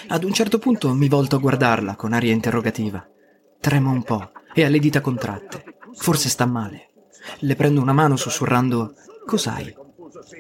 Ad 0.10 0.26
un 0.26 0.34
certo 0.34 0.60
punto 0.60 0.94
mi 0.94 1.08
volto 1.08 1.38
a 1.38 1.40
guardarla 1.40 1.96
con 1.96 2.12
aria 2.12 2.34
interrogativa. 2.34 3.08
Trema 3.62 3.90
un 3.90 4.04
po' 4.04 4.32
e 4.54 4.66
ha 4.66 4.68
le 4.68 4.80
dita 4.80 5.00
contratte. 5.00 5.78
Forse 5.94 6.28
sta 6.28 6.46
male. 6.46 6.90
Le 7.40 7.56
prendo 7.56 7.80
una 7.80 7.94
mano 7.94 8.18
sussurrando 8.18 8.96
Cos'hai? 9.26 9.74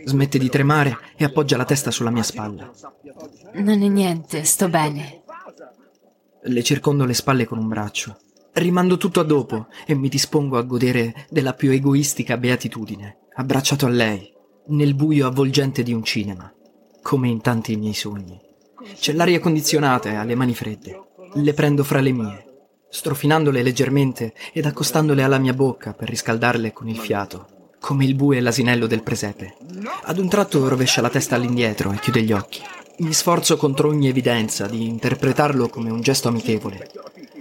Smette 0.03 0.37
di 0.37 0.49
tremare 0.49 0.97
e 1.15 1.23
appoggia 1.23 1.55
la 1.55 1.63
testa 1.63 1.91
sulla 1.91 2.11
mia 2.11 2.23
spalla. 2.23 2.69
Non 3.53 3.81
è 3.81 3.87
niente, 3.87 4.43
sto 4.43 4.67
bene. 4.67 5.23
Le 6.43 6.63
circondo 6.63 7.05
le 7.05 7.13
spalle 7.13 7.45
con 7.45 7.57
un 7.57 7.69
braccio. 7.69 8.17
Rimando 8.51 8.97
tutto 8.97 9.21
a 9.21 9.23
dopo 9.23 9.67
e 9.85 9.95
mi 9.95 10.09
dispongo 10.09 10.57
a 10.57 10.63
godere 10.63 11.25
della 11.29 11.53
più 11.53 11.71
egoistica 11.71 12.35
beatitudine 12.35 13.19
abbracciato 13.33 13.85
a 13.85 13.89
lei, 13.89 14.29
nel 14.67 14.93
buio 14.93 15.27
avvolgente 15.27 15.83
di 15.83 15.93
un 15.93 16.03
cinema, 16.03 16.51
come 17.01 17.29
in 17.29 17.41
tanti 17.41 17.75
miei 17.77 17.93
sogni. 17.93 18.39
C'è 18.95 19.13
l'aria 19.13 19.39
condizionata 19.39 20.09
e 20.09 20.15
ha 20.15 20.23
le 20.23 20.35
mani 20.35 20.53
fredde. 20.53 21.01
Le 21.33 21.53
prendo 21.53 21.83
fra 21.83 22.01
le 22.01 22.11
mie, 22.11 22.45
strofinandole 22.89 23.63
leggermente 23.63 24.33
ed 24.51 24.65
accostandole 24.65 25.23
alla 25.23 25.37
mia 25.37 25.53
bocca 25.53 25.93
per 25.93 26.09
riscaldarle 26.09 26.73
con 26.73 26.89
il 26.89 26.97
fiato, 26.97 27.69
come 27.79 28.03
il 28.03 28.15
bue 28.15 28.37
e 28.37 28.41
l'asinello 28.41 28.85
del 28.85 29.01
presepe. 29.01 29.55
Ad 30.03 30.17
un 30.17 30.27
tratto 30.27 30.67
rovescia 30.67 30.99
la 30.99 31.09
testa 31.09 31.35
all'indietro 31.35 31.91
e 31.93 31.99
chiude 31.99 32.21
gli 32.23 32.33
occhi. 32.33 32.61
Mi 32.97 33.13
sforzo 33.13 33.55
contro 33.55 33.87
ogni 33.87 34.09
evidenza 34.09 34.67
di 34.67 34.87
interpretarlo 34.87 35.69
come 35.69 35.89
un 35.89 36.01
gesto 36.01 36.27
amichevole. 36.27 36.91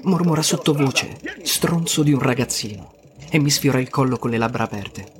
Mormora 0.03 0.41
sottovoce, 0.41 1.19
stronzo 1.43 2.03
di 2.05 2.13
un 2.13 2.21
ragazzino, 2.21 2.93
e 3.29 3.39
mi 3.39 3.51
sfiora 3.51 3.81
il 3.81 3.91
collo 3.91 4.19
con 4.19 4.31
le 4.31 4.39
labbra 4.39 4.63
aperte. 4.65 5.20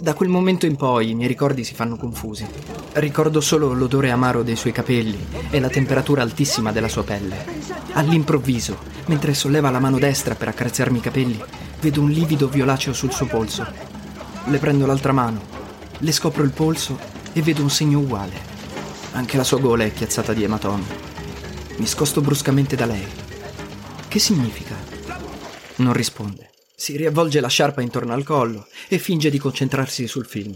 Da 0.00 0.14
quel 0.14 0.30
momento 0.30 0.64
in 0.64 0.76
poi 0.76 1.10
i 1.10 1.14
miei 1.14 1.28
ricordi 1.28 1.62
si 1.62 1.74
fanno 1.74 1.96
confusi. 1.96 2.46
Ricordo 2.92 3.42
solo 3.42 3.74
l'odore 3.74 4.10
amaro 4.10 4.42
dei 4.42 4.56
suoi 4.56 4.72
capelli 4.72 5.26
e 5.50 5.60
la 5.60 5.68
temperatura 5.68 6.22
altissima 6.22 6.72
della 6.72 6.88
sua 6.88 7.04
pelle. 7.04 7.44
All'improvviso, 7.92 8.78
mentre 9.06 9.34
solleva 9.34 9.68
la 9.68 9.78
mano 9.78 9.98
destra 9.98 10.34
per 10.34 10.48
accarezzarmi 10.48 10.96
i 10.96 11.02
capelli, 11.02 11.38
vedo 11.82 12.00
un 12.00 12.08
livido 12.08 12.48
violaceo 12.48 12.94
sul 12.94 13.12
suo 13.12 13.26
polso. 13.26 13.66
Le 14.46 14.58
prendo 14.58 14.86
l'altra 14.86 15.12
mano, 15.12 15.42
le 15.98 16.12
scopro 16.12 16.44
il 16.44 16.52
polso 16.52 16.98
e 17.34 17.42
vedo 17.42 17.60
un 17.60 17.70
segno 17.70 17.98
uguale. 17.98 18.48
Anche 19.12 19.36
la 19.36 19.44
sua 19.44 19.58
gola 19.58 19.84
è 19.84 19.92
chiazzata 19.92 20.32
di 20.32 20.44
ematomi. 20.44 20.86
Mi 21.76 21.86
scosto 21.86 22.22
bruscamente 22.22 22.74
da 22.74 22.86
lei. 22.86 23.06
Che 24.08 24.18
significa? 24.18 24.74
Non 25.76 25.92
risponde. 25.92 26.49
Si 26.80 26.96
riavvolge 26.96 27.40
la 27.40 27.48
sciarpa 27.48 27.82
intorno 27.82 28.14
al 28.14 28.24
collo 28.24 28.66
e 28.88 28.96
finge 28.96 29.28
di 29.28 29.36
concentrarsi 29.36 30.06
sul 30.06 30.24
film. 30.24 30.54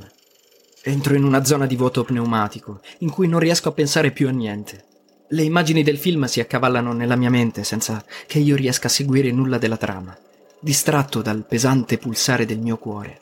Entro 0.83 1.15
in 1.17 1.23
una 1.23 1.45
zona 1.45 1.67
di 1.67 1.77
vuoto 1.77 2.03
pneumatico, 2.03 2.81
in 3.01 3.11
cui 3.11 3.29
non 3.29 3.41
riesco 3.41 3.69
a 3.69 3.73
pensare 3.73 4.11
più 4.11 4.27
a 4.27 4.31
niente. 4.31 4.85
Le 5.29 5.43
immagini 5.43 5.83
del 5.83 5.99
film 5.99 6.25
si 6.25 6.41
accavallano 6.41 6.95
nella 6.95 7.17
mia 7.17 7.29
mente 7.29 7.63
senza 7.63 8.03
che 8.27 8.39
io 8.39 8.57
riesca 8.57 8.87
a 8.87 8.91
seguire 8.91 9.31
nulla 9.33 9.59
della 9.59 9.77
trama, 9.77 10.17
distratto 10.61 11.21
dal 11.21 11.45
pesante 11.47 11.99
pulsare 11.99 12.47
del 12.47 12.59
mio 12.59 12.79
cuore. 12.79 13.21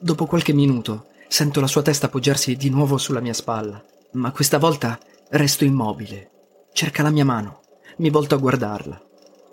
Dopo 0.00 0.26
qualche 0.26 0.52
minuto 0.52 1.10
sento 1.28 1.60
la 1.60 1.68
sua 1.68 1.82
testa 1.82 2.06
appoggiarsi 2.06 2.56
di 2.56 2.68
nuovo 2.68 2.98
sulla 2.98 3.20
mia 3.20 3.32
spalla, 3.32 3.80
ma 4.14 4.32
questa 4.32 4.58
volta 4.58 4.98
resto 5.28 5.62
immobile. 5.62 6.30
Cerca 6.72 7.04
la 7.04 7.10
mia 7.10 7.24
mano, 7.24 7.60
mi 7.98 8.10
volto 8.10 8.34
a 8.34 8.38
guardarla. 8.38 9.00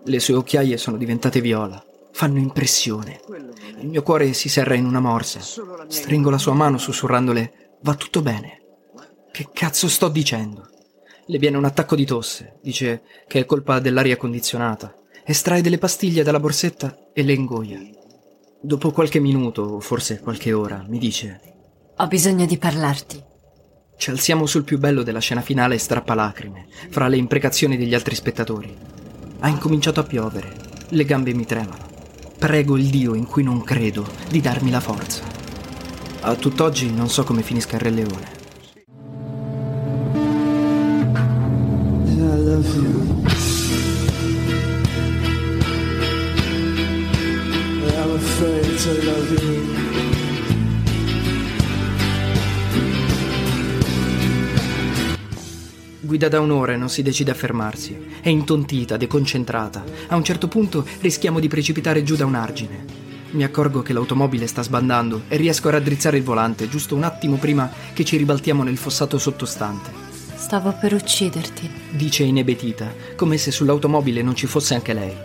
Le 0.06 0.20
sue 0.20 0.34
occhiaie 0.34 0.78
sono 0.78 0.98
diventate 0.98 1.42
viola 1.42 1.86
fanno 2.12 2.39
impressione. 2.39 3.20
Il 3.80 3.88
mio 3.88 4.03
cuore 4.03 4.34
si 4.34 4.49
serra 4.49 4.76
in 4.76 4.86
una 4.86 4.99
morsa. 4.99 5.39
Stringo 5.88 6.30
la 6.30 6.38
sua 6.38 6.53
mano 6.53 6.78
sussurrandole 6.78 7.78
va 7.82 7.95
tutto 7.95 8.22
bene. 8.22 8.62
Che 9.32 9.49
cazzo 9.53 9.88
sto 9.88 10.09
dicendo? 10.09 10.68
Le 11.26 11.38
viene 11.38 11.57
un 11.57 11.66
attacco 11.66 11.95
di 11.95 12.05
tosse, 12.05 12.59
dice 12.62 13.03
che 13.28 13.39
è 13.39 13.45
colpa 13.45 13.80
dell'aria 13.80 14.18
condizionata. 14.18 14.93
Estrae 15.24 15.62
delle 15.62 15.78
pastiglie 15.78 16.24
dalla 16.24 16.39
borsetta 16.39 17.12
e 17.14 17.24
le 17.24 17.34
ingoia. 17.34 17.80
Dopo 18.62 18.91
qualche 18.91 19.20
minuto, 19.20 19.62
o 19.62 19.80
forse 19.80 20.20
qualche 20.20 20.51
ora, 20.51 20.84
mi 20.88 20.99
dice 20.99 21.39
Ho 21.97 22.07
bisogno 22.07 22.45
di 22.45 22.57
parlarti. 22.57 23.24
Ci 23.97 24.09
alziamo 24.09 24.45
sul 24.45 24.64
più 24.64 24.80
bello 24.80 25.03
della 25.03 25.20
scena 25.20 25.41
finale 25.41 25.78
strappalacrime, 25.78 26.68
fra 26.89 27.07
le 27.07 27.18
imprecazioni 27.18 27.78
degli 27.78 27.93
altri 27.93 28.16
spettatori. 28.16 28.76
Ha 29.39 29.47
incominciato 29.47 29.99
a 29.99 30.03
piovere, 30.03 30.53
le 30.89 31.05
gambe 31.05 31.34
mi 31.34 31.45
tremano. 31.45 31.91
Prego 32.42 32.76
il 32.76 32.89
Dio 32.89 33.14
in 33.14 33.28
cui 33.28 33.44
non 33.44 33.64
credo 33.64 34.04
di 34.28 34.42
darmi 34.42 34.72
la 34.72 34.80
forza. 34.80 35.22
A 36.22 36.34
tutt'oggi 36.34 36.92
non 36.92 37.08
so 37.08 37.24
come 37.24 37.44
finisca 37.44 37.76
il 37.76 37.82
Re 37.84 37.89
Leone. 37.92 38.30
Guida 56.00 56.28
da 56.28 56.39
un'ora 56.39 56.74
e 56.74 56.78
non 56.78 56.89
si 56.89 57.04
decide 57.04 57.30
a 57.30 57.36
fermarsi. 57.36 58.11
È 58.22 58.30
intontita, 58.30 58.97
deconcentrata. 58.97 59.84
A 60.09 60.15
un 60.15 60.24
certo 60.24 60.47
punto 60.47 60.86
rischiamo 60.99 61.39
di 61.39 61.47
precipitare 61.47 62.03
giù 62.03 62.15
da 62.15 62.26
un 62.26 62.36
argine. 62.36 62.86
Mi 63.32 63.43
accorgo 63.43 63.82
che 63.82 63.93
l'automobile 63.93 64.45
sta 64.45 64.61
sbandando 64.61 65.24
e 65.28 65.38
riesco 65.38 65.69
a 65.69 65.72
raddrizzare 65.72 66.17
il 66.17 66.24
volante 66.24 66.69
giusto 66.69 66.95
un 66.95 67.03
attimo 67.03 67.38
prima 67.38 67.72
che 67.93 68.05
ci 68.05 68.17
ribaltiamo 68.17 68.61
nel 68.61 68.78
fossato 68.78 69.17
sottostante. 69.17 69.89
Stavo 70.36 70.76
per 70.80 70.93
ucciderti, 70.93 71.67
dice 71.91 72.22
inebetita, 72.24 72.93
come 73.15 73.38
se 73.38 73.49
sull'automobile 73.49 74.22
non 74.22 74.36
ci 74.36 74.45
fosse 74.45 74.76
anche 74.76 74.93
lei. 74.93 75.15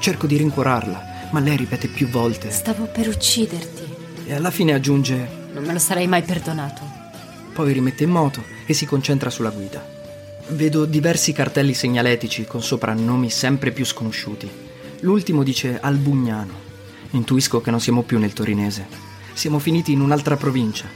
Cerco 0.00 0.26
di 0.26 0.36
rincuorarla, 0.36 1.28
ma 1.30 1.38
lei 1.38 1.56
ripete 1.56 1.86
più 1.86 2.08
volte. 2.08 2.50
Stavo 2.50 2.86
per 2.86 3.06
ucciderti. 3.06 3.82
E 4.26 4.34
alla 4.34 4.50
fine 4.50 4.72
aggiunge: 4.72 5.28
Non 5.52 5.62
me 5.64 5.72
lo 5.72 5.78
sarei 5.78 6.08
mai 6.08 6.22
perdonato. 6.22 6.82
poi 7.52 7.72
rimette 7.72 8.04
in 8.04 8.10
moto 8.10 8.42
e 8.66 8.72
si 8.72 8.86
concentra 8.86 9.28
sulla 9.30 9.50
guida. 9.50 9.98
Vedo 10.52 10.84
diversi 10.84 11.32
cartelli 11.32 11.74
segnaletici 11.74 12.44
con 12.44 12.60
sopra 12.60 12.92
nomi 12.92 13.30
sempre 13.30 13.70
più 13.70 13.84
sconosciuti. 13.84 14.50
L'ultimo 15.00 15.44
dice 15.44 15.78
Albugnano. 15.80 16.68
Intuisco 17.10 17.60
che 17.60 17.70
non 17.70 17.80
siamo 17.80 18.02
più 18.02 18.18
nel 18.18 18.32
torinese. 18.32 18.86
Siamo 19.32 19.60
finiti 19.60 19.92
in 19.92 20.00
un'altra 20.00 20.36
provincia. 20.36 20.88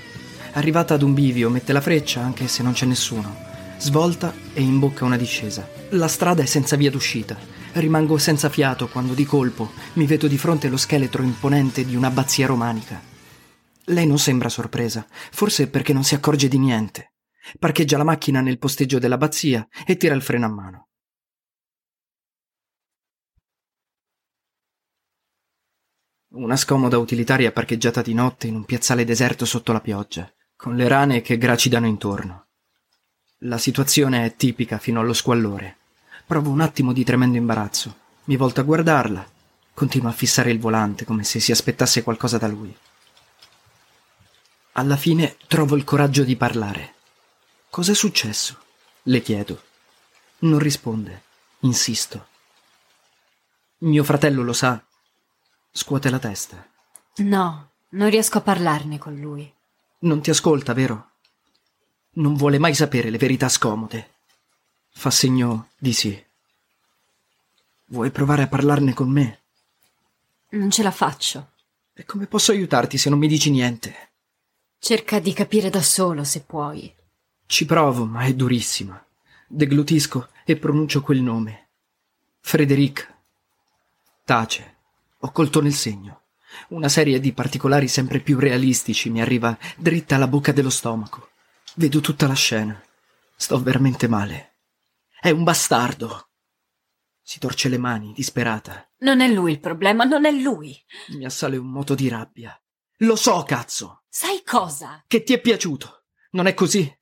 Arrivata 0.54 0.94
ad 0.94 1.02
un 1.02 1.14
bivio, 1.14 1.50
mette 1.50 1.72
la 1.72 1.80
freccia 1.80 2.20
anche 2.20 2.48
se 2.48 2.64
non 2.64 2.72
c'è 2.72 2.84
nessuno. 2.84 3.32
Svolta 3.78 4.34
e 4.52 4.60
imbocca 4.60 5.04
una 5.04 5.16
discesa. 5.16 5.68
La 5.90 6.08
strada 6.08 6.42
è 6.42 6.46
senza 6.46 6.74
via 6.74 6.90
d'uscita. 6.90 7.36
Rimango 7.74 8.18
senza 8.18 8.48
fiato 8.48 8.88
quando 8.88 9.14
di 9.14 9.24
colpo 9.24 9.70
mi 9.94 10.06
vedo 10.06 10.26
di 10.26 10.36
fronte 10.36 10.68
lo 10.68 10.76
scheletro 10.76 11.22
imponente 11.22 11.84
di 11.84 11.94
un'abbazia 11.94 12.48
romanica. 12.48 13.00
Lei 13.84 14.06
non 14.06 14.18
sembra 14.18 14.48
sorpresa, 14.48 15.06
forse 15.30 15.68
perché 15.68 15.92
non 15.92 16.02
si 16.02 16.14
accorge 16.16 16.48
di 16.48 16.58
niente. 16.58 17.10
Parcheggia 17.58 17.96
la 17.96 18.04
macchina 18.04 18.40
nel 18.40 18.58
posteggio 18.58 18.98
dell'abbazia 18.98 19.66
e 19.86 19.96
tira 19.96 20.14
il 20.14 20.22
freno 20.22 20.46
a 20.46 20.50
mano. 20.50 20.88
Una 26.34 26.56
scomoda 26.56 26.98
utilitaria 26.98 27.52
parcheggiata 27.52 28.02
di 28.02 28.12
notte 28.12 28.48
in 28.48 28.56
un 28.56 28.64
piazzale 28.64 29.04
deserto 29.04 29.44
sotto 29.44 29.72
la 29.72 29.80
pioggia, 29.80 30.28
con 30.56 30.74
le 30.74 30.88
rane 30.88 31.20
che 31.20 31.38
gracidano 31.38 31.86
intorno. 31.86 32.46
La 33.46 33.58
situazione 33.58 34.24
è 34.24 34.34
tipica 34.34 34.78
fino 34.78 35.00
allo 35.00 35.12
squallore. 35.12 35.76
Provo 36.26 36.50
un 36.50 36.60
attimo 36.60 36.92
di 36.92 37.04
tremendo 37.04 37.36
imbarazzo. 37.36 37.96
Mi 38.24 38.36
volto 38.36 38.60
a 38.60 38.64
guardarla. 38.64 39.30
Continuo 39.74 40.08
a 40.08 40.12
fissare 40.12 40.50
il 40.50 40.58
volante 40.58 41.04
come 41.04 41.22
se 41.24 41.38
si 41.38 41.52
aspettasse 41.52 42.02
qualcosa 42.02 42.38
da 42.38 42.48
lui. 42.48 42.74
Alla 44.72 44.96
fine 44.96 45.36
trovo 45.46 45.76
il 45.76 45.84
coraggio 45.84 46.24
di 46.24 46.34
parlare. 46.34 46.93
Cos'è 47.74 47.92
successo? 47.92 48.56
Le 49.02 49.20
chiedo. 49.20 49.60
Non 50.42 50.60
risponde. 50.60 51.22
Insisto. 51.62 52.28
Mio 53.78 54.04
fratello 54.04 54.44
lo 54.44 54.52
sa 54.52 54.80
Scuote 55.72 56.08
la 56.08 56.20
testa. 56.20 56.64
No, 57.16 57.70
non 57.88 58.10
riesco 58.10 58.38
a 58.38 58.42
parlarne 58.42 58.98
con 58.98 59.16
lui. 59.16 59.52
Non 60.02 60.22
ti 60.22 60.30
ascolta, 60.30 60.72
vero? 60.72 61.14
Non 62.10 62.36
vuole 62.36 62.58
mai 62.58 62.76
sapere 62.76 63.10
le 63.10 63.18
verità 63.18 63.48
scomode. 63.48 64.18
Fa 64.90 65.10
segno 65.10 65.70
di 65.76 65.92
sì. 65.92 66.24
Vuoi 67.86 68.12
provare 68.12 68.42
a 68.42 68.46
parlarne 68.46 68.94
con 68.94 69.10
me? 69.10 69.42
Non 70.50 70.70
ce 70.70 70.84
la 70.84 70.92
faccio. 70.92 71.54
E 71.92 72.04
come 72.04 72.28
posso 72.28 72.52
aiutarti 72.52 72.98
se 72.98 73.10
non 73.10 73.18
mi 73.18 73.26
dici 73.26 73.50
niente? 73.50 74.12
Cerca 74.78 75.18
di 75.18 75.32
capire 75.32 75.70
da 75.70 75.82
solo 75.82 76.22
se 76.22 76.42
puoi. 76.42 77.02
Ci 77.46 77.66
provo, 77.66 78.04
ma 78.04 78.22
è 78.22 78.34
durissima. 78.34 79.02
Deglutisco 79.46 80.30
e 80.44 80.56
pronuncio 80.56 81.02
quel 81.02 81.20
nome. 81.20 81.68
Frederic. 82.40 83.14
Tace. 84.24 84.76
Ho 85.18 85.30
colto 85.30 85.60
nel 85.60 85.72
segno. 85.72 86.22
Una 86.68 86.88
serie 86.88 87.20
di 87.20 87.32
particolari 87.32 87.88
sempre 87.88 88.20
più 88.20 88.38
realistici 88.38 89.10
mi 89.10 89.20
arriva 89.20 89.56
dritta 89.76 90.14
alla 90.14 90.28
bocca 90.28 90.52
dello 90.52 90.70
stomaco. 90.70 91.30
Vedo 91.76 92.00
tutta 92.00 92.26
la 92.26 92.34
scena. 92.34 92.80
Sto 93.36 93.60
veramente 93.60 94.08
male. 94.08 94.54
È 95.20 95.30
un 95.30 95.42
bastardo. 95.42 96.28
Si 97.22 97.38
torce 97.38 97.68
le 97.68 97.78
mani, 97.78 98.12
disperata. 98.12 98.88
Non 98.98 99.20
è 99.20 99.28
lui 99.28 99.52
il 99.52 99.60
problema, 99.60 100.04
non 100.04 100.24
è 100.24 100.30
lui. 100.30 100.78
Mi 101.08 101.24
assale 101.24 101.56
un 101.56 101.68
moto 101.68 101.94
di 101.94 102.08
rabbia. 102.08 102.58
Lo 102.98 103.16
so, 103.16 103.42
cazzo. 103.42 104.02
Sai 104.08 104.42
cosa? 104.44 105.02
Che 105.06 105.22
ti 105.22 105.32
è 105.32 105.40
piaciuto. 105.40 106.04
Non 106.32 106.46
è 106.46 106.54
così? 106.54 106.94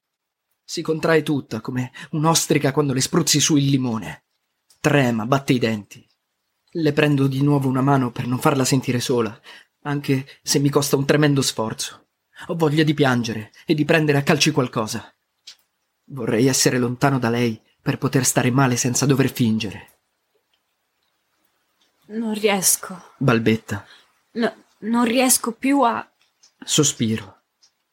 Si 0.72 0.80
contrae 0.80 1.22
tutta, 1.22 1.60
come 1.60 1.92
un'ostrica 2.12 2.72
quando 2.72 2.94
le 2.94 3.02
spruzzi 3.02 3.40
su 3.40 3.56
il 3.56 3.66
limone. 3.66 4.24
Trema, 4.80 5.26
batte 5.26 5.52
i 5.52 5.58
denti. 5.58 6.02
Le 6.70 6.94
prendo 6.94 7.26
di 7.26 7.42
nuovo 7.42 7.68
una 7.68 7.82
mano 7.82 8.10
per 8.10 8.26
non 8.26 8.38
farla 8.38 8.64
sentire 8.64 8.98
sola, 8.98 9.38
anche 9.82 10.26
se 10.42 10.58
mi 10.60 10.70
costa 10.70 10.96
un 10.96 11.04
tremendo 11.04 11.42
sforzo. 11.42 12.06
Ho 12.46 12.56
voglia 12.56 12.84
di 12.84 12.94
piangere 12.94 13.52
e 13.66 13.74
di 13.74 13.84
prendere 13.84 14.16
a 14.16 14.22
calci 14.22 14.50
qualcosa. 14.50 15.14
Vorrei 16.04 16.46
essere 16.46 16.78
lontano 16.78 17.18
da 17.18 17.28
lei 17.28 17.60
per 17.82 17.98
poter 17.98 18.24
stare 18.24 18.50
male 18.50 18.76
senza 18.76 19.04
dover 19.04 19.30
fingere. 19.30 19.98
Non 22.06 22.32
riesco. 22.32 23.12
Balbetta. 23.18 23.86
No, 24.36 24.54
non 24.78 25.04
riesco 25.04 25.52
più 25.52 25.82
a. 25.82 26.10
Sospiro. 26.64 27.42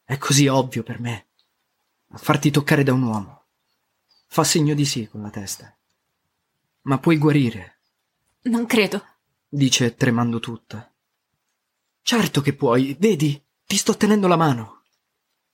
È 0.02 0.16
così 0.16 0.46
ovvio 0.46 0.82
per 0.82 0.98
me. 0.98 1.26
A 2.12 2.18
farti 2.18 2.50
toccare 2.50 2.82
da 2.82 2.92
un 2.92 3.02
uomo. 3.02 3.44
Fa 4.26 4.42
segno 4.42 4.74
di 4.74 4.84
sì 4.84 5.06
con 5.06 5.22
la 5.22 5.30
testa. 5.30 5.72
Ma 6.82 6.98
puoi 6.98 7.16
guarire. 7.18 7.82
Non 8.42 8.66
credo. 8.66 9.04
Dice 9.48 9.94
tremando 9.94 10.40
tutta. 10.40 10.92
Certo 12.02 12.40
che 12.40 12.54
puoi, 12.54 12.96
vedi, 12.98 13.40
ti 13.64 13.76
sto 13.76 13.96
tenendo 13.96 14.26
la 14.26 14.36
mano. 14.36 14.82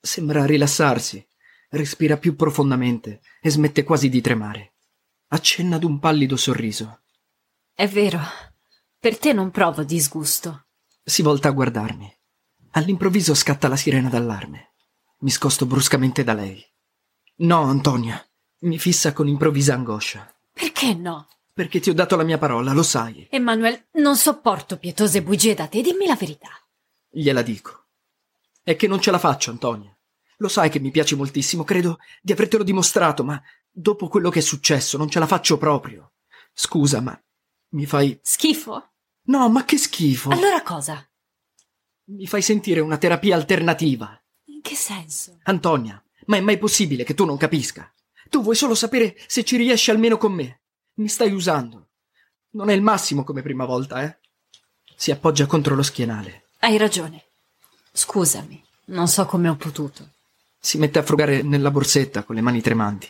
Sembra 0.00 0.46
rilassarsi, 0.46 1.26
respira 1.70 2.16
più 2.16 2.34
profondamente 2.36 3.20
e 3.42 3.50
smette 3.50 3.84
quasi 3.84 4.08
di 4.08 4.22
tremare. 4.22 4.76
Accenna 5.28 5.76
ad 5.76 5.84
un 5.84 5.98
pallido 5.98 6.36
sorriso. 6.36 7.02
È 7.74 7.86
vero, 7.86 8.20
per 8.98 9.18
te 9.18 9.34
non 9.34 9.50
provo 9.50 9.84
disgusto. 9.84 10.68
Si 11.02 11.20
volta 11.20 11.48
a 11.48 11.52
guardarmi. 11.52 12.10
All'improvviso 12.70 13.34
scatta 13.34 13.68
la 13.68 13.76
sirena 13.76 14.08
d'allarme. 14.08 14.75
Mi 15.18 15.30
scosto 15.30 15.66
bruscamente 15.66 16.24
da 16.24 16.34
lei. 16.34 16.64
No, 17.36 17.62
Antonia, 17.62 18.22
mi 18.60 18.78
fissa 18.78 19.12
con 19.12 19.28
improvvisa 19.28 19.74
angoscia. 19.74 20.34
Perché 20.52 20.94
no? 20.94 21.28
Perché 21.52 21.80
ti 21.80 21.88
ho 21.88 21.94
dato 21.94 22.16
la 22.16 22.22
mia 22.22 22.36
parola, 22.36 22.72
lo 22.72 22.82
sai. 22.82 23.26
Emanuele, 23.30 23.88
non 23.92 24.16
sopporto 24.16 24.78
pietose 24.78 25.22
bugie 25.22 25.54
da 25.54 25.68
te, 25.68 25.80
dimmi 25.80 26.06
la 26.06 26.16
verità. 26.16 26.50
Gliela 27.08 27.40
dico. 27.40 27.86
È 28.62 28.76
che 28.76 28.86
non 28.86 29.00
ce 29.00 29.10
la 29.10 29.18
faccio, 29.18 29.50
Antonia. 29.50 29.96
Lo 30.38 30.48
sai 30.48 30.68
che 30.68 30.80
mi 30.80 30.90
piace 30.90 31.16
moltissimo, 31.16 31.64
credo 31.64 31.98
di 32.20 32.32
avertelo 32.32 32.62
dimostrato, 32.62 33.24
ma 33.24 33.42
dopo 33.70 34.08
quello 34.08 34.28
che 34.28 34.40
è 34.40 34.42
successo 34.42 34.98
non 34.98 35.08
ce 35.08 35.18
la 35.18 35.26
faccio 35.26 35.56
proprio. 35.56 36.12
Scusa, 36.52 37.00
ma 37.00 37.18
mi 37.70 37.86
fai... 37.86 38.18
Schifo? 38.22 38.92
No, 39.28 39.48
ma 39.48 39.64
che 39.64 39.78
schifo. 39.78 40.28
Allora 40.30 40.62
cosa? 40.62 41.08
Mi 42.08 42.26
fai 42.26 42.42
sentire 42.42 42.80
una 42.80 42.98
terapia 42.98 43.34
alternativa. 43.34 44.20
Che 44.66 44.74
senso? 44.74 45.38
Antonia, 45.44 46.02
ma 46.24 46.38
è 46.38 46.40
mai 46.40 46.58
possibile 46.58 47.04
che 47.04 47.14
tu 47.14 47.24
non 47.24 47.36
capisca? 47.36 47.88
Tu 48.28 48.42
vuoi 48.42 48.56
solo 48.56 48.74
sapere 48.74 49.16
se 49.28 49.44
ci 49.44 49.56
riesci 49.56 49.92
almeno 49.92 50.18
con 50.18 50.32
me. 50.32 50.62
Mi 50.94 51.06
stai 51.06 51.30
usando. 51.30 51.90
Non 52.50 52.68
è 52.68 52.72
il 52.72 52.82
massimo 52.82 53.22
come 53.22 53.42
prima 53.42 53.64
volta, 53.64 54.02
eh? 54.02 54.18
Si 54.96 55.12
appoggia 55.12 55.46
contro 55.46 55.76
lo 55.76 55.84
schienale. 55.84 56.46
Hai 56.58 56.78
ragione. 56.78 57.26
Scusami, 57.92 58.60
non 58.86 59.06
so 59.06 59.24
come 59.26 59.48
ho 59.48 59.54
potuto. 59.54 60.14
Si 60.58 60.78
mette 60.78 60.98
a 60.98 61.04
frugare 61.04 61.42
nella 61.42 61.70
borsetta 61.70 62.24
con 62.24 62.34
le 62.34 62.40
mani 62.40 62.60
tremanti. 62.60 63.06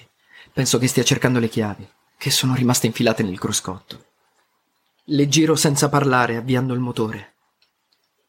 Penso 0.53 0.77
che 0.77 0.89
stia 0.89 1.05
cercando 1.05 1.39
le 1.39 1.49
chiavi, 1.49 1.89
che 2.19 2.31
sono 2.31 2.55
rimaste 2.55 2.87
infilate 2.87 3.23
nel 3.23 3.39
cruscotto. 3.39 4.09
Le 5.05 5.27
giro 5.27 5.55
senza 5.55 5.89
parlare, 5.89 6.37
avviando 6.37 6.75
il 6.75 6.81
motore. 6.81 7.37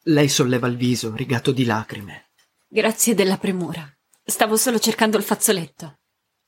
Lei 0.04 0.30
solleva 0.30 0.66
il 0.66 0.78
viso, 0.78 1.14
rigato 1.14 1.52
di 1.52 1.66
lacrime. 1.66 2.27
Grazie 2.70 3.14
della 3.14 3.38
premura. 3.38 3.90
Stavo 4.22 4.58
solo 4.58 4.78
cercando 4.78 5.16
il 5.16 5.22
fazzoletto. 5.22 6.00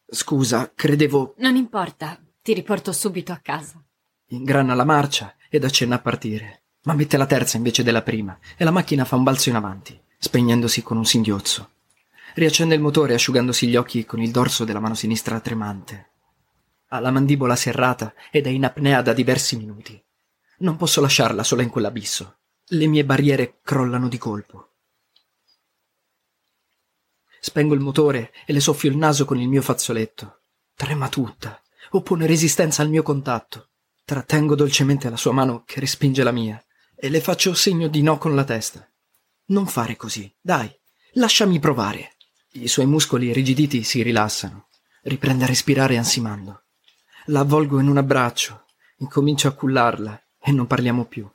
Scusa, 0.07 0.71
credevo. 0.75 1.33
Non 1.39 1.57
importa, 1.57 2.21
ti 2.43 2.53
riporto 2.53 2.93
subito 2.93 3.33
a 3.33 3.41
casa. 3.43 3.83
Ingrana 4.27 4.75
la 4.75 4.85
marcia 4.85 5.35
ed 5.49 5.65
accenna 5.65 5.95
a 5.95 6.01
partire, 6.01 6.65
ma 6.83 6.93
mette 6.93 7.17
la 7.17 7.25
terza 7.25 7.57
invece 7.57 7.83
della 7.83 8.03
prima 8.03 8.39
e 8.59 8.65
la 8.65 8.71
macchina 8.71 9.07
fa 9.07 9.17
un 9.17 9.23
balzo 9.23 9.49
in 9.49 9.55
avanti, 9.55 9.99
spegnendosi 10.19 10.83
con 10.83 10.99
un 10.99 11.07
singhiozzo. 11.07 11.71
Riaccende 12.35 12.75
il 12.75 12.83
motore 12.83 13.15
asciugandosi 13.15 13.67
gli 13.67 13.77
occhi 13.77 14.05
con 14.05 14.21
il 14.21 14.31
dorso 14.31 14.67
della 14.67 14.79
mano 14.79 14.95
sinistra 14.95 15.41
tremante. 15.41 16.11
Ha 16.89 17.01
la 17.01 17.11
mandibola 17.11 17.57
serrata 17.57 18.13
ed 18.31 18.47
è 18.47 18.51
in 18.51 18.67
apnea 18.67 19.01
da 19.01 19.15
diversi 19.15 19.57
minuti. 19.57 19.99
Non 20.59 20.77
posso 20.77 21.01
lasciarla 21.01 21.43
sola 21.43 21.63
in 21.63 21.71
quell'abisso. 21.71 22.41
Le 22.67 22.87
mie 22.87 23.07
barriere 23.07 23.61
crollano 23.63 24.07
di 24.09 24.19
colpo. 24.19 24.70
Spengo 27.41 27.75
il 27.75 27.81
motore 27.81 28.33
e 28.47 28.53
le 28.53 28.61
soffio 28.61 28.91
il 28.91 28.97
naso 28.97 29.25
con 29.25 29.41
il 29.41 29.49
mio 29.49 29.63
fazzoletto. 29.63 30.41
Trema 30.75 31.09
tutta 31.09 31.61
oppone 31.91 32.27
resistenza 32.27 32.83
al 32.83 32.89
mio 32.89 33.03
contatto. 33.03 33.69
Trattengo 34.05 34.55
dolcemente 34.55 35.09
la 35.09 35.17
sua 35.17 35.33
mano 35.33 35.63
che 35.65 35.81
respinge 35.81 36.23
la 36.23 36.33
mia 36.33 36.63
e 36.95 37.09
le 37.09 37.21
faccio 37.21 37.55
segno 37.55 37.89
di 37.89 38.03
no 38.03 38.19
con 38.19 38.35
la 38.35 38.45
testa. 38.45 38.87
Non 39.47 39.67
fare 39.67 39.97
così, 39.97 40.33
dai, 40.41 40.71
lasciami 41.13 41.59
provare. 41.59 42.17
I 42.53 42.69
suoi 42.69 42.87
muscoli 42.87 43.29
irrigiditi 43.29 43.83
si 43.83 44.03
rilassano. 44.03 44.69
Riprende 45.03 45.45
a 45.45 45.47
respirare 45.47 45.97
ansimando. 45.97 46.65
La 47.27 47.41
avvolgo 47.41 47.81
in 47.81 47.89
un 47.89 47.97
abbraccio, 47.97 48.65
incomincio 48.99 49.49
a 49.49 49.53
cullarla 49.53 50.21
e 50.39 50.53
non 50.53 50.67
parliamo 50.67 51.05
più. 51.05 51.29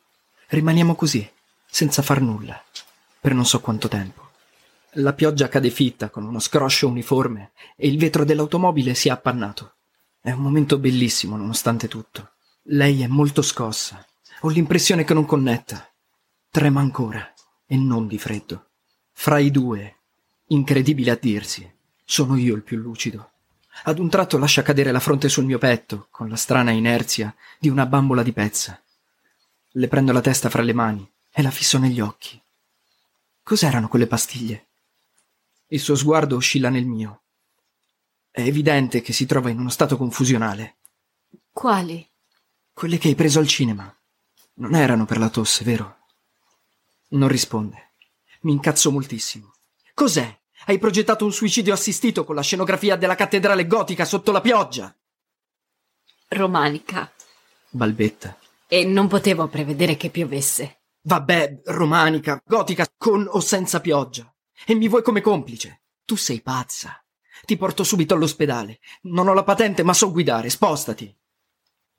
Rimaniamo 0.47 0.95
così, 0.95 1.27
senza 1.65 2.01
far 2.01 2.21
nulla, 2.21 2.61
per 3.19 3.33
non 3.33 3.45
so 3.45 3.59
quanto 3.59 3.87
tempo. 3.87 4.24
La 4.99 5.11
pioggia 5.11 5.49
cade 5.49 5.71
fitta 5.71 6.09
con 6.09 6.23
uno 6.23 6.39
scroscio 6.39 6.87
uniforme 6.87 7.51
e 7.75 7.89
il 7.89 7.97
vetro 7.97 8.23
dell'automobile 8.23 8.93
si 8.93 9.09
è 9.09 9.11
appannato. 9.11 9.73
È 10.21 10.31
un 10.31 10.39
momento 10.39 10.77
bellissimo 10.77 11.35
nonostante 11.35 11.89
tutto. 11.89 12.35
Lei 12.69 13.01
è 13.01 13.07
molto 13.07 13.41
scossa. 13.41 14.05
Ho 14.41 14.47
l'impressione 14.47 15.03
che 15.03 15.13
non 15.13 15.25
connetta. 15.25 15.85
Trema 16.49 16.79
ancora 16.79 17.29
e 17.65 17.75
non 17.75 18.07
di 18.07 18.17
freddo. 18.17 18.67
Fra 19.11 19.37
i 19.37 19.51
due, 19.51 19.97
incredibile 20.47 21.11
a 21.11 21.19
dirsi, 21.21 21.69
sono 22.05 22.37
io 22.37 22.55
il 22.55 22.63
più 22.63 22.77
lucido. 22.77 23.31
Ad 23.83 23.99
un 23.99 24.09
tratto 24.09 24.37
lascia 24.37 24.61
cadere 24.61 24.93
la 24.93 25.01
fronte 25.01 25.27
sul 25.27 25.43
mio 25.43 25.57
petto, 25.57 26.07
con 26.09 26.29
la 26.29 26.37
strana 26.37 26.71
inerzia 26.71 27.35
di 27.59 27.67
una 27.67 27.85
bambola 27.85 28.23
di 28.23 28.31
pezza. 28.31 28.81
Le 29.71 29.87
prendo 29.89 30.13
la 30.13 30.21
testa 30.21 30.49
fra 30.49 30.61
le 30.61 30.73
mani 30.73 31.11
e 31.33 31.41
la 31.41 31.51
fisso 31.51 31.77
negli 31.77 31.99
occhi. 31.99 32.41
Cos'erano 33.43 33.89
quelle 33.89 34.07
pastiglie? 34.07 34.67
Il 35.67 35.79
suo 35.79 35.95
sguardo 35.95 36.35
oscilla 36.35 36.69
nel 36.69 36.85
mio. 36.85 37.23
È 38.29 38.41
evidente 38.41 39.01
che 39.01 39.13
si 39.13 39.25
trova 39.25 39.49
in 39.49 39.59
uno 39.59 39.69
stato 39.69 39.97
confusionale. 39.97 40.77
Quali? 41.51 42.07
Quelle 42.71 42.97
che 42.97 43.07
hai 43.07 43.15
preso 43.15 43.39
al 43.39 43.47
cinema. 43.47 43.93
Non 44.55 44.75
erano 44.75 45.05
per 45.05 45.17
la 45.17 45.29
tosse, 45.29 45.63
vero? 45.63 45.97
Non 47.09 47.29
risponde. 47.29 47.93
Mi 48.41 48.51
incazzo 48.51 48.91
moltissimo. 48.91 49.53
Cos'è? 49.93 50.39
Hai 50.65 50.77
progettato 50.77 51.25
un 51.25 51.31
suicidio 51.31 51.73
assistito 51.73 52.25
con 52.25 52.35
la 52.35 52.41
scenografia 52.41 52.95
della 52.95 53.15
cattedrale 53.15 53.65
gotica 53.65 54.05
sotto 54.05 54.31
la 54.31 54.41
pioggia? 54.41 54.95
Romanica. 56.27 57.11
Balbetta. 57.69 58.37
E 58.67 58.85
non 58.85 59.07
potevo 59.07 59.47
prevedere 59.47 59.95
che 59.97 60.09
piovesse. 60.09 60.81
Vabbè, 61.01 61.61
romanica, 61.65 62.41
gotica, 62.45 62.87
con 62.97 63.27
o 63.29 63.39
senza 63.39 63.79
pioggia. 63.79 64.31
E 64.65 64.73
mi 64.75 64.87
vuoi 64.87 65.03
come 65.03 65.21
complice? 65.21 65.81
Tu 66.05 66.15
sei 66.15 66.41
pazza. 66.41 67.03
Ti 67.43 67.57
porto 67.57 67.83
subito 67.83 68.13
all'ospedale. 68.13 68.79
Non 69.03 69.27
ho 69.27 69.33
la 69.33 69.43
patente, 69.43 69.83
ma 69.83 69.93
so 69.93 70.11
guidare. 70.11 70.49
Spostati. 70.49 71.13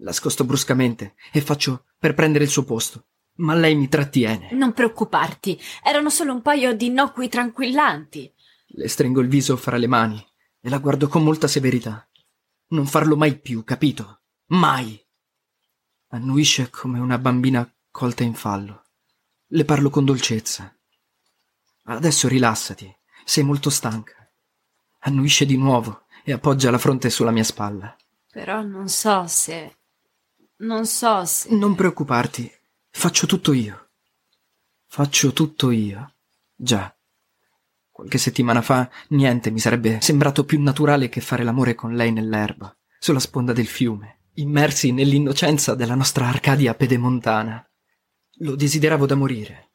La 0.01 0.13
scosto 0.13 0.45
bruscamente 0.45 1.15
e 1.33 1.41
faccio 1.41 1.87
per 1.99 2.15
prendere 2.15 2.45
il 2.45 2.51
suo 2.51 2.65
posto. 2.65 3.07
Ma 3.37 3.55
lei 3.55 3.75
mi 3.75 3.89
trattiene. 3.89 4.51
Non 4.53 4.73
preoccuparti, 4.73 5.61
erano 5.83 6.11
solo 6.11 6.33
un 6.33 6.43
paio 6.43 6.75
di 6.75 6.87
innocui 6.87 7.29
tranquillanti. 7.29 8.33
Le 8.69 8.89
stringo 8.89 9.21
il 9.21 9.29
viso 9.29 9.57
fra 9.57 9.77
le 9.77 9.87
mani 9.87 10.25
e 10.61 10.69
la 10.69 10.79
guardo 10.79 11.09
con 11.09 11.23
molta 11.23 11.47
severità. 11.47 12.09
Non 12.69 12.87
farlo 12.87 13.17
mai 13.17 13.39
più, 13.39 13.63
capito? 13.65 14.23
Mai. 14.47 15.01
Annuisce 16.09 16.71
come 16.71 16.99
una 16.99 17.19
bambina 17.19 17.71
colta 17.91 18.23
in 18.23 18.35
fallo. 18.35 18.85
Le 19.47 19.65
parlo 19.65 19.91
con 19.91 20.05
dolcezza. 20.05 20.76
Adesso 21.89 22.26
rilassati, 22.26 22.95
sei 23.24 23.45
molto 23.45 23.70
stanca. 23.70 24.28
Annuisce 25.01 25.47
di 25.47 25.57
nuovo 25.57 26.07
e 26.24 26.32
appoggia 26.32 26.70
la 26.70 26.78
fronte 26.78 27.11
sulla 27.11 27.30
mia 27.30 27.45
spalla. 27.45 27.97
Però 28.32 28.61
non 28.62 28.89
so 28.89 29.26
se. 29.28 29.76
Non 30.59 30.84
so 30.87 31.24
se. 31.24 31.55
Non 31.55 31.76
preoccuparti, 31.76 32.53
faccio 32.91 33.26
tutto 33.26 33.53
io. 33.53 33.91
Faccio 34.87 35.32
tutto 35.32 35.70
io. 35.70 36.14
Già. 36.57 36.93
Qualche 37.89 38.18
settimana 38.18 38.62
fa 38.62 38.91
niente 39.09 39.51
mi 39.51 39.61
sarebbe 39.61 40.01
sembrato 40.01 40.45
più 40.45 40.61
naturale 40.61 41.09
che 41.09 41.20
fare 41.20 41.45
l'amore 41.45 41.74
con 41.74 41.95
lei 41.95 42.12
nell'erba, 42.12 42.76
sulla 42.99 43.20
sponda 43.20 43.53
del 43.53 43.66
fiume, 43.66 44.22
immersi 44.34 44.91
nell'innocenza 44.91 45.74
della 45.74 45.95
nostra 45.95 46.26
Arcadia 46.26 46.74
pedemontana. 46.74 47.64
Lo 48.41 48.57
desideravo 48.57 49.07
da 49.07 49.14
morire. 49.14 49.66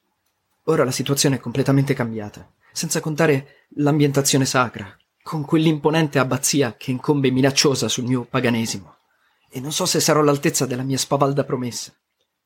Ora 0.66 0.84
la 0.84 0.92
situazione 0.92 1.36
è 1.36 1.40
completamente 1.40 1.92
cambiata, 1.92 2.48
senza 2.72 3.00
contare 3.00 3.66
l'ambientazione 3.76 4.44
sacra, 4.44 4.96
con 5.22 5.44
quell'imponente 5.44 6.18
abbazia 6.18 6.76
che 6.76 6.90
incombe 6.90 7.30
minacciosa 7.30 7.88
sul 7.88 8.04
mio 8.04 8.24
paganesimo. 8.24 8.96
E 9.50 9.60
non 9.60 9.72
so 9.72 9.86
se 9.86 9.98
sarò 9.98 10.20
all'altezza 10.20 10.64
della 10.64 10.82
mia 10.82 10.98
spavalda 10.98 11.44
promessa. 11.44 11.92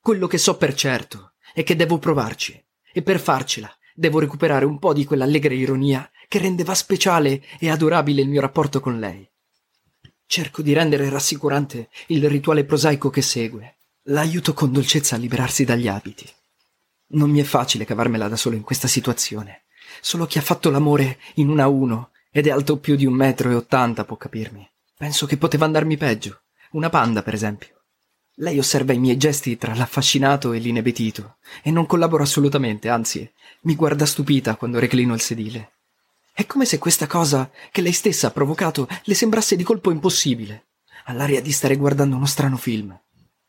Quello 0.00 0.26
che 0.26 0.38
so 0.38 0.56
per 0.56 0.74
certo 0.74 1.34
è 1.52 1.62
che 1.62 1.76
devo 1.76 1.98
provarci, 1.98 2.62
e 2.92 3.02
per 3.02 3.20
farcela 3.20 3.70
devo 3.94 4.18
recuperare 4.18 4.64
un 4.64 4.78
po' 4.78 4.94
di 4.94 5.04
quell'allegra 5.04 5.52
ironia 5.52 6.10
che 6.28 6.38
rendeva 6.38 6.74
speciale 6.74 7.42
e 7.58 7.70
adorabile 7.70 8.22
il 8.22 8.28
mio 8.28 8.40
rapporto 8.40 8.80
con 8.80 8.98
lei. 8.98 9.28
Cerco 10.26 10.62
di 10.62 10.72
rendere 10.72 11.08
rassicurante 11.08 11.90
il 12.08 12.28
rituale 12.28 12.64
prosaico 12.64 13.10
che 13.10 13.22
segue. 13.22 13.76
L'aiuto 14.08 14.54
con 14.54 14.72
dolcezza 14.72 15.16
a 15.16 15.18
liberarsi 15.18 15.64
dagli 15.64 15.88
abiti. 15.88 16.26
Non 17.08 17.30
mi 17.30 17.40
è 17.40 17.44
facile 17.44 17.84
cavarmela 17.84 18.28
da 18.28 18.36
solo 18.36 18.56
in 18.56 18.62
questa 18.62 18.88
situazione. 18.88 19.62
Solo 20.00 20.26
chi 20.26 20.38
ha 20.38 20.42
fatto 20.42 20.70
l'amore 20.70 21.18
in 21.34 21.48
una 21.48 21.64
a 21.64 21.68
uno 21.68 22.10
ed 22.30 22.46
è 22.46 22.50
alto 22.50 22.78
più 22.78 22.96
di 22.96 23.06
un 23.06 23.14
metro 23.14 23.50
e 23.50 23.54
ottanta 23.54 24.04
può 24.04 24.16
capirmi. 24.16 24.68
Penso 24.96 25.26
che 25.26 25.36
poteva 25.36 25.64
andarmi 25.66 25.96
peggio. 25.96 26.42
Una 26.72 26.90
panda, 26.90 27.22
per 27.22 27.34
esempio. 27.34 27.82
Lei 28.38 28.58
osserva 28.58 28.92
i 28.92 28.98
miei 28.98 29.16
gesti 29.16 29.56
tra 29.56 29.74
l'affascinato 29.74 30.52
e 30.52 30.58
l'inebetito 30.58 31.36
e 31.62 31.70
non 31.70 31.86
collabora 31.86 32.24
assolutamente, 32.24 32.88
anzi, 32.90 33.30
mi 33.62 33.74
guarda 33.74 34.04
stupita 34.04 34.56
quando 34.56 34.78
reclino 34.78 35.14
il 35.14 35.20
sedile. 35.20 35.72
È 36.32 36.44
come 36.44 36.66
se 36.66 36.78
questa 36.78 37.06
cosa 37.06 37.50
che 37.70 37.80
lei 37.80 37.92
stessa 37.92 38.26
ha 38.26 38.30
provocato 38.30 38.86
le 39.04 39.14
sembrasse 39.14 39.56
di 39.56 39.62
colpo 39.62 39.90
impossibile, 39.90 40.66
all'aria 41.04 41.40
di 41.40 41.50
stare 41.50 41.76
guardando 41.76 42.16
uno 42.16 42.26
strano 42.26 42.58
film. 42.58 42.98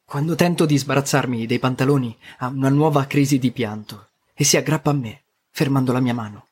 Quando 0.10 0.36
tento 0.36 0.66
di 0.66 0.78
sbarazzarmi 0.78 1.45
dei 1.45 1.60
pantaloni 1.60 2.18
ha 2.38 2.47
una 2.47 2.70
nuova 2.70 3.05
crisi 3.08 3.39
di 3.39 3.51
pianto 3.51 4.12
e 4.34 4.45
si 4.45 4.55
aggrappa 4.55 4.91
a 4.91 4.93
me, 4.93 5.24
fermando 5.49 5.91
la 5.91 5.99
mia 5.99 6.14
mano. 6.14 6.47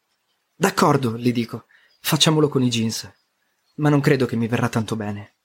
D'accordo, 0.53 1.16
le 1.16 1.32
dico, 1.32 1.64
Facciamolo 2.01 2.49
con 2.49 2.64
i 2.64 2.70
jeans. 2.70 3.10
Ma 3.76 3.88
non 3.88 4.01
credo 4.01 4.26
che 4.26 4.36
mi 4.36 4.47
verrà 4.47 4.68
tanto 4.68 4.97
bene. 4.97 5.36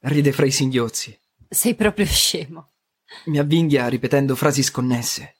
Ride 0.00 0.32
fra 0.32 0.44
i 0.44 0.50
singhiozzi. 0.50 1.18
Sei 1.48 1.74
proprio 1.74 2.04
scemo. 2.04 2.72
Mi 3.24 3.38
avvinghia 3.38 3.88
ripetendo 3.88 4.36
frasi 4.36 4.62
sconnesse. 4.62 5.36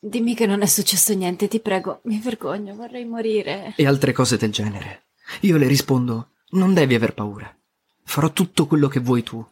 Dimmi 0.00 0.34
che 0.34 0.46
non 0.46 0.62
è 0.62 0.66
successo 0.66 1.14
niente, 1.14 1.46
ti 1.46 1.60
prego. 1.60 2.00
Mi 2.06 2.18
vergogno, 2.18 2.74
vorrei 2.74 3.04
morire. 3.04 3.72
E 3.76 3.86
altre 3.86 4.10
cose 4.10 4.36
del 4.36 4.50
genere. 4.50 5.04
Io 5.42 5.56
le 5.56 5.68
rispondo: 5.68 6.32
Non 6.50 6.74
devi 6.74 6.96
aver 6.96 7.14
paura. 7.14 7.56
Farò 8.02 8.32
tutto 8.32 8.66
quello 8.66 8.88
che 8.88 8.98
vuoi 8.98 9.22
tu. 9.22 9.46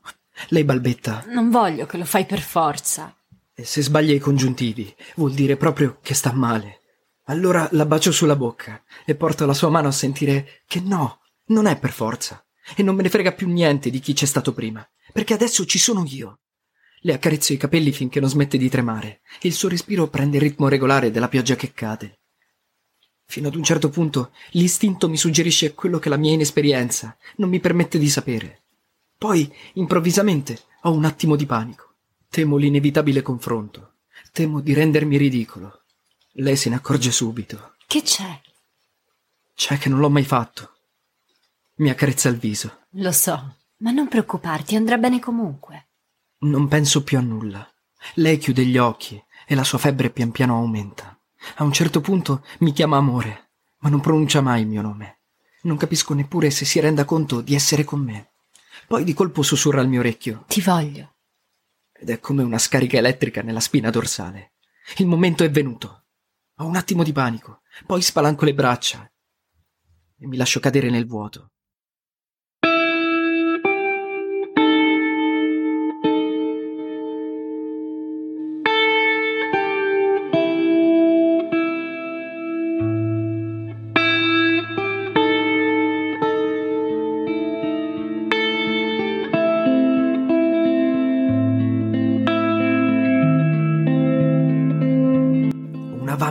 Lei 0.49 0.65
balbetta. 0.65 1.25
Non 1.29 1.51
voglio 1.51 1.87
che 1.87 1.97
lo 1.97 2.05
fai 2.05 2.27
per 2.27 2.41
forza. 2.41 3.15
E 3.55 3.65
se 3.65 3.83
sbaglia 3.83 4.15
i 4.15 4.19
congiuntivi, 4.19 4.95
vuol 5.17 5.33
dire 5.33 5.57
proprio 5.57 5.99
che 6.03 6.15
sta 6.15 6.33
male. 6.33 6.81
Allora 7.25 7.69
la 7.73 7.87
bacio 7.87 8.11
sulla 8.11 8.37
bocca 8.37 8.83
e 9.05 9.15
porto 9.15 9.47
la 9.47 9.55
sua 9.55 9.69
mano 9.69 9.89
a 9.89 9.93
sentire 9.93 10.63
che 10.67 10.81
no, 10.81 11.21
non 11.47 11.67
è 11.67 11.79
per 11.79 11.93
forza. 11.93 12.45
E 12.75 12.83
non 12.83 12.95
me 12.95 13.03
ne 13.03 13.11
frega 13.11 13.33
più 13.33 13.49
niente 13.49 13.91
di 13.91 14.01
chi 14.01 14.13
c'è 14.13 14.27
stato 14.27 14.53
prima, 14.53 14.87
perché 15.13 15.35
adesso 15.35 15.65
ci 15.65 15.79
sono 15.79 16.05
io. 16.07 16.41
Le 17.03 17.15
accarezzo 17.15 17.53
i 17.53 17.57
capelli 17.57 17.93
finché 17.93 18.21
non 18.21 18.29
smette 18.29 18.59
di 18.59 18.69
tremare 18.69 19.21
e 19.41 19.49
il 19.49 19.55
suo 19.55 19.69
respiro 19.69 20.09
prende 20.09 20.37
il 20.37 20.43
ritmo 20.43 20.69
regolare 20.69 21.11
della 21.11 21.29
pioggia 21.29 21.57
che 21.57 21.73
cade. 21.73 22.21
Fino 23.27 23.49
ad 23.49 23.55
un 23.55 23.63
certo 23.63 23.91
punto 23.91 24.33
l'istinto 24.51 25.09
mi 25.09 25.17
suggerisce 25.17 25.73
quello 25.73 25.99
che 25.99 26.09
la 26.09 26.17
mia 26.17 26.33
inesperienza 26.33 27.17
non 27.37 27.49
mi 27.49 27.61
permette 27.61 27.99
di 27.99 28.09
sapere. 28.11 28.60
Poi, 29.21 29.55
improvvisamente, 29.75 30.63
ho 30.85 30.93
un 30.93 31.05
attimo 31.05 31.37
di 31.37 31.45
panico. 31.45 31.97
Temo 32.31 32.57
l'inevitabile 32.57 33.21
confronto. 33.21 33.97
Temo 34.33 34.61
di 34.61 34.73
rendermi 34.73 35.19
ridicolo. 35.19 35.83
Lei 36.37 36.57
se 36.57 36.71
ne 36.71 36.77
accorge 36.77 37.13
subito. 37.13 37.75
Che 37.87 38.01
c'è? 38.01 38.41
C'è 39.55 39.77
che 39.77 39.91
non 39.91 39.99
l'ho 39.99 40.09
mai 40.09 40.25
fatto. 40.25 40.71
Mi 41.81 41.91
accarezza 41.91 42.31
il 42.31 42.39
viso. 42.39 42.87
Lo 42.93 43.13
so, 43.13 43.57
ma 43.81 43.91
non 43.91 44.09
preoccuparti, 44.09 44.75
andrà 44.75 44.97
bene 44.97 45.21
comunque. 45.21 45.89
Non 46.39 46.67
penso 46.67 47.05
più 47.05 47.19
a 47.19 47.21
nulla. 47.21 47.71
Lei 48.15 48.39
chiude 48.39 48.65
gli 48.65 48.79
occhi 48.79 49.23
e 49.47 49.55
la 49.55 49.65
sua 49.65 49.77
febbre 49.77 50.09
pian 50.09 50.31
piano 50.31 50.57
aumenta. 50.57 51.15
A 51.57 51.65
un 51.65 51.75
certo 51.75 52.01
punto 52.01 52.43
mi 52.61 52.73
chiama 52.73 52.97
amore, 52.97 53.51
ma 53.81 53.91
non 53.91 54.01
pronuncia 54.01 54.41
mai 54.41 54.63
il 54.63 54.67
mio 54.67 54.81
nome. 54.81 55.19
Non 55.65 55.77
capisco 55.77 56.15
neppure 56.15 56.51
se 56.51 56.65
si 56.65 56.81
renda 56.81 57.05
conto 57.05 57.43
di 57.43 57.55
essere 57.55 57.85
con 57.85 58.01
me. 58.01 58.30
Poi 58.91 59.05
di 59.05 59.15
colpo 59.15 59.43
sussurra 59.43 59.81
al 59.81 59.89
mio 59.89 60.01
orecchio. 60.01 60.47
Ti 60.49 60.61
voglio. 60.63 61.15
Ed 61.93 62.11
è 62.11 62.19
come 62.19 62.43
una 62.43 62.59
scarica 62.59 62.97
elettrica 62.97 63.41
nella 63.41 63.61
spina 63.61 63.89
dorsale. 63.89 64.55
Il 64.97 65.07
momento 65.07 65.45
è 65.45 65.51
venuto. 65.51 66.07
Ho 66.57 66.65
un 66.67 66.75
attimo 66.75 67.05
di 67.05 67.13
panico, 67.13 67.61
poi 67.87 68.03
spalanco 68.03 68.45
le 68.45 68.53
braccia 68.53 69.09
e 70.19 70.27
mi 70.27 70.37
lascio 70.37 70.59
cadere 70.59 70.91
nel 70.91 71.07
vuoto. 71.07 71.53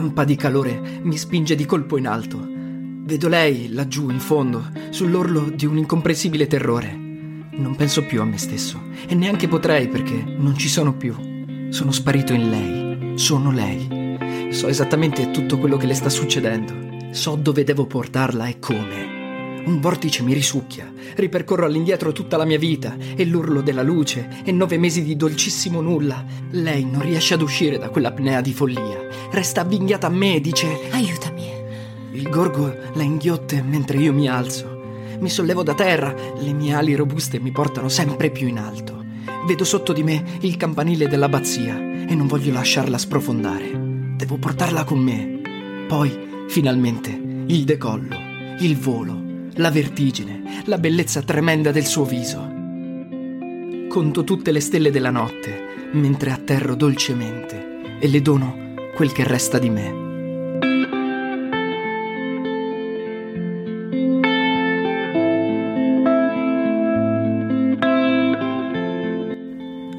Vampa 0.00 0.24
di 0.24 0.34
calore 0.34 1.00
mi 1.02 1.18
spinge 1.18 1.54
di 1.54 1.66
colpo 1.66 1.98
in 1.98 2.06
alto. 2.06 2.42
Vedo 2.42 3.28
lei 3.28 3.70
laggiù 3.70 4.08
in 4.08 4.18
fondo, 4.18 4.70
sull'orlo 4.88 5.50
di 5.50 5.66
un 5.66 5.76
incomprensibile 5.76 6.46
terrore. 6.46 6.96
Non 7.52 7.74
penso 7.76 8.06
più 8.06 8.22
a 8.22 8.24
me 8.24 8.38
stesso 8.38 8.80
e 9.06 9.14
neanche 9.14 9.46
potrei 9.46 9.88
perché 9.88 10.24
non 10.38 10.56
ci 10.56 10.68
sono 10.68 10.94
più. 10.94 11.14
Sono 11.68 11.90
sparito 11.92 12.32
in 12.32 12.48
lei. 12.48 13.18
Sono 13.18 13.50
lei. 13.50 14.48
So 14.52 14.68
esattamente 14.68 15.30
tutto 15.32 15.58
quello 15.58 15.76
che 15.76 15.86
le 15.86 15.94
sta 15.94 16.08
succedendo. 16.08 17.12
So 17.12 17.34
dove 17.34 17.62
devo 17.62 17.84
portarla 17.84 18.46
e 18.46 18.58
come. 18.58 19.19
Un 19.62 19.78
vortice 19.78 20.22
mi 20.22 20.32
risucchia, 20.32 20.90
ripercorro 21.16 21.66
all'indietro 21.66 22.12
tutta 22.12 22.36
la 22.36 22.46
mia 22.46 22.58
vita 22.58 22.96
e 23.14 23.24
l'urlo 23.26 23.60
della 23.60 23.82
luce 23.82 24.42
e 24.42 24.52
nove 24.52 24.78
mesi 24.78 25.02
di 25.02 25.16
dolcissimo 25.16 25.80
nulla. 25.82 26.24
Lei 26.52 26.84
non 26.84 27.02
riesce 27.02 27.34
ad 27.34 27.42
uscire 27.42 27.78
da 27.78 27.90
quell'apnea 27.90 28.40
di 28.40 28.54
follia. 28.54 29.06
Resta 29.30 29.60
avvinghiata 29.60 30.06
a 30.06 30.10
me 30.10 30.36
e 30.36 30.40
dice: 30.40 30.66
Aiutami. 30.90 31.48
Il 32.12 32.28
gorgo 32.30 32.74
la 32.94 33.02
inghiotte 33.02 33.62
mentre 33.62 33.98
io 33.98 34.12
mi 34.12 34.28
alzo. 34.28 34.78
Mi 35.20 35.28
sollevo 35.28 35.62
da 35.62 35.74
terra, 35.74 36.14
le 36.38 36.52
mie 36.52 36.72
ali 36.72 36.94
robuste 36.94 37.38
mi 37.38 37.52
portano 37.52 37.88
sempre 37.88 38.30
più 38.30 38.48
in 38.48 38.58
alto. 38.58 39.04
Vedo 39.46 39.64
sotto 39.64 39.92
di 39.92 40.02
me 40.02 40.38
il 40.40 40.56
campanile 40.56 41.06
dell'abbazia 41.06 41.76
e 41.76 42.14
non 42.14 42.26
voglio 42.26 42.52
lasciarla 42.52 42.96
sprofondare. 42.96 43.70
Devo 44.16 44.36
portarla 44.38 44.84
con 44.84 44.98
me. 44.98 45.86
Poi, 45.86 46.46
finalmente, 46.48 47.10
il 47.10 47.64
decollo, 47.64 48.16
il 48.58 48.76
volo 48.76 49.28
la 49.54 49.70
vertigine, 49.70 50.62
la 50.64 50.78
bellezza 50.78 51.22
tremenda 51.22 51.70
del 51.70 51.84
suo 51.84 52.04
viso. 52.04 52.38
Conto 53.88 54.24
tutte 54.24 54.52
le 54.52 54.60
stelle 54.60 54.90
della 54.90 55.10
notte 55.10 55.88
mentre 55.92 56.30
atterro 56.30 56.74
dolcemente 56.74 57.98
e 57.98 58.08
le 58.08 58.22
dono 58.22 58.74
quel 58.94 59.12
che 59.12 59.24
resta 59.24 59.58
di 59.58 59.70
me. 59.70 60.08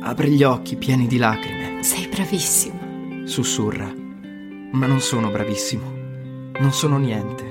Apre 0.01 0.29
gli 0.29 0.43
occhi 0.43 0.75
pieni 0.75 1.07
di 1.07 1.17
lacrime. 1.17 1.83
Sei 1.83 2.07
bravissimo. 2.07 3.25
Sussurra. 3.25 3.91
Ma 4.71 4.85
non 4.85 4.99
sono 4.99 5.29
bravissimo. 5.29 5.99
Non 6.59 6.71
sono 6.71 6.97
niente. 6.97 7.50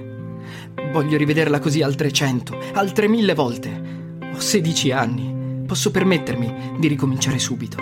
Voglio 0.92 1.16
rivederla 1.16 1.58
così 1.58 1.82
altre 1.82 2.10
cento, 2.10 2.58
altre 2.72 3.08
mille 3.08 3.34
volte. 3.34 4.18
Ho 4.34 4.40
16 4.40 4.90
anni. 4.90 5.64
Posso 5.66 5.90
permettermi 5.90 6.76
di 6.78 6.88
ricominciare 6.88 7.38
subito. 7.38 7.78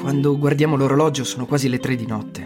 Quando 0.00 0.38
guardiamo 0.38 0.74
l'orologio 0.74 1.22
sono 1.22 1.46
quasi 1.46 1.68
le 1.68 1.78
tre 1.78 1.94
di 1.94 2.06
notte. 2.06 2.44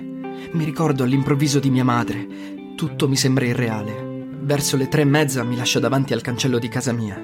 Mi 0.52 0.64
ricordo 0.64 1.04
all'improvviso 1.04 1.58
di 1.58 1.70
mia 1.70 1.84
madre. 1.84 2.74
Tutto 2.76 3.08
mi 3.08 3.16
sembra 3.16 3.46
irreale. 3.46 4.28
Verso 4.40 4.76
le 4.76 4.88
tre 4.88 5.02
e 5.02 5.06
mezza 5.06 5.42
mi 5.44 5.56
lascia 5.56 5.78
davanti 5.78 6.12
al 6.12 6.20
cancello 6.20 6.58
di 6.58 6.68
casa 6.68 6.92
mia. 6.92 7.18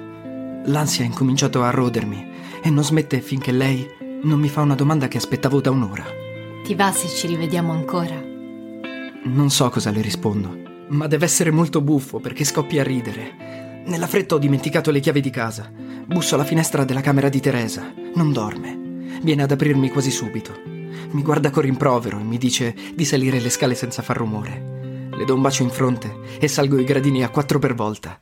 L'ansia 0.65 1.03
ha 1.03 1.07
incominciato 1.07 1.61
a 1.61 1.69
rodermi 1.69 2.27
e 2.63 2.69
non 2.69 2.83
smette 2.83 3.21
finché 3.21 3.51
lei 3.51 3.87
non 4.23 4.39
mi 4.39 4.49
fa 4.49 4.61
una 4.61 4.75
domanda 4.75 5.07
che 5.07 5.17
aspettavo 5.17 5.61
da 5.61 5.71
un'ora. 5.71 6.28
Ti 6.69 6.75
va 6.75 6.91
se 6.91 7.07
ci 7.07 7.25
rivediamo 7.25 7.71
ancora? 7.71 8.13
Non 9.23 9.49
so 9.49 9.71
cosa 9.71 9.89
le 9.89 10.01
rispondo, 10.01 10.55
ma 10.89 11.07
deve 11.07 11.25
essere 11.25 11.49
molto 11.49 11.81
buffo 11.81 12.19
perché 12.19 12.43
scoppia 12.43 12.81
a 12.81 12.83
ridere. 12.83 13.83
Nella 13.87 14.05
fretta 14.05 14.35
ho 14.35 14.37
dimenticato 14.37 14.91
le 14.91 14.99
chiavi 14.99 15.19
di 15.19 15.31
casa. 15.31 15.67
Busso 16.05 16.35
alla 16.35 16.43
finestra 16.43 16.83
della 16.83 17.01
camera 17.01 17.27
di 17.27 17.39
Teresa. 17.39 17.91
Non 18.13 18.31
dorme. 18.31 19.17
Viene 19.23 19.41
ad 19.41 19.51
aprirmi 19.51 19.89
quasi 19.89 20.11
subito. 20.11 20.61
Mi 21.09 21.23
guarda 21.23 21.49
con 21.49 21.63
rimprovero 21.63 22.19
e 22.19 22.23
mi 22.23 22.37
dice 22.37 22.75
di 22.93 23.03
salire 23.03 23.39
le 23.39 23.49
scale 23.49 23.73
senza 23.73 24.03
far 24.03 24.17
rumore. 24.17 25.09
Le 25.11 25.25
do 25.25 25.33
un 25.33 25.41
bacio 25.41 25.63
in 25.63 25.71
fronte 25.71 26.19
e 26.39 26.47
salgo 26.47 26.77
i 26.77 26.83
gradini 26.83 27.23
a 27.23 27.29
quattro 27.29 27.57
per 27.57 27.73
volta. 27.73 28.21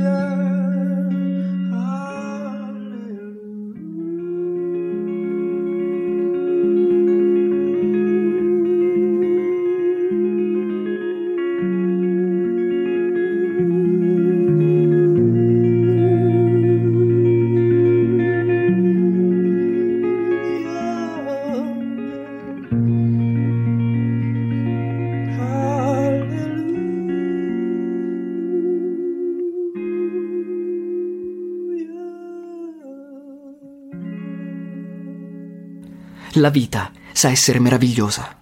La 36.35 36.49
vita 36.49 36.93
sa 37.11 37.29
essere 37.29 37.59
meravigliosa. 37.59 38.33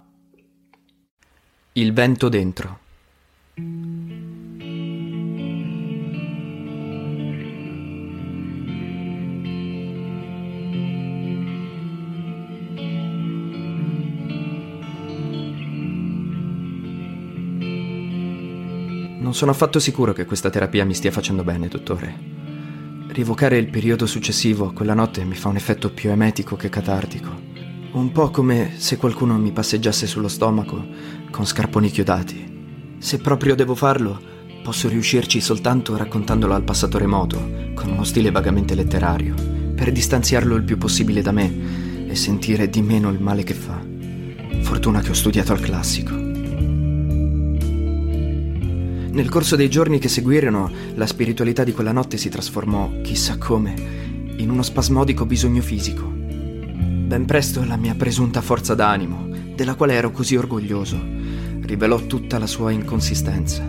Il 1.71 1.91
vento 1.91 2.29
dentro. 2.29 2.79
Non 19.17 19.33
sono 19.33 19.49
affatto 19.49 19.79
sicuro 19.79 20.13
che 20.13 20.25
questa 20.25 20.51
terapia 20.51 20.85
mi 20.85 20.93
stia 20.93 21.09
facendo 21.09 21.43
bene, 21.43 21.67
dottore. 21.67 22.15
Rievocare 23.07 23.57
il 23.57 23.67
periodo 23.67 24.05
successivo 24.05 24.67
a 24.67 24.73
quella 24.73 24.93
notte 24.93 25.25
mi 25.25 25.33
fa 25.33 25.47
un 25.47 25.55
effetto 25.55 25.89
più 25.91 26.11
emetico 26.11 26.55
che 26.55 26.69
catartico. 26.69 27.48
Un 27.91 28.11
po' 28.11 28.29
come 28.29 28.73
se 28.77 28.97
qualcuno 28.97 29.35
mi 29.39 29.51
passeggiasse 29.51 30.05
sullo 30.05 30.27
stomaco 30.27 30.85
con 31.31 31.47
scarponi 31.47 31.89
chiodati. 31.89 32.97
Se 32.99 33.17
proprio 33.17 33.55
devo 33.55 33.73
farlo, 33.73 34.21
posso 34.61 34.87
riuscirci 34.87 35.41
soltanto 35.41 35.97
raccontandolo 35.97 36.53
al 36.53 36.61
passato 36.61 36.99
remoto, 36.99 37.71
con 37.73 37.89
uno 37.89 38.03
stile 38.03 38.29
vagamente 38.29 38.75
letterario, 38.75 39.33
per 39.73 39.91
distanziarlo 39.91 40.55
il 40.55 40.63
più 40.63 40.77
possibile 40.77 41.23
da 41.23 41.31
me 41.31 42.07
e 42.07 42.13
sentire 42.13 42.69
di 42.69 42.83
meno 42.83 43.09
il 43.09 43.19
male 43.19 43.41
che 43.41 43.55
fa. 43.55 43.83
Fortuna 44.61 45.01
che 45.01 45.09
ho 45.09 45.15
studiato 45.15 45.51
al 45.51 45.59
classico. 45.59 46.13
Nel 49.11 49.29
corso 49.29 49.55
dei 49.55 49.67
giorni 49.67 49.97
che 49.97 50.09
seguirono, 50.09 50.69
la 50.93 51.07
spiritualità 51.07 51.63
di 51.63 51.73
quella 51.73 51.91
notte 51.91 52.17
si 52.17 52.29
trasformò, 52.29 53.01
chissà 53.01 53.39
come, 53.39 53.73
in 54.37 54.51
uno 54.51 54.61
spasmodico 54.61 55.25
bisogno 55.25 55.63
fisico 55.63 56.18
Ben 57.09 57.25
presto 57.25 57.63
la 57.63 57.75
mia 57.75 57.95
presunta 57.95 58.39
forza 58.39 58.75
d'animo, 58.75 59.29
della 59.55 59.73
quale 59.73 59.93
ero 59.93 60.11
così 60.11 60.35
orgoglioso, 60.35 60.95
rivelò 61.61 62.05
tutta 62.05 62.37
la 62.37 62.45
sua 62.45 62.69
inconsistenza. 62.69 63.67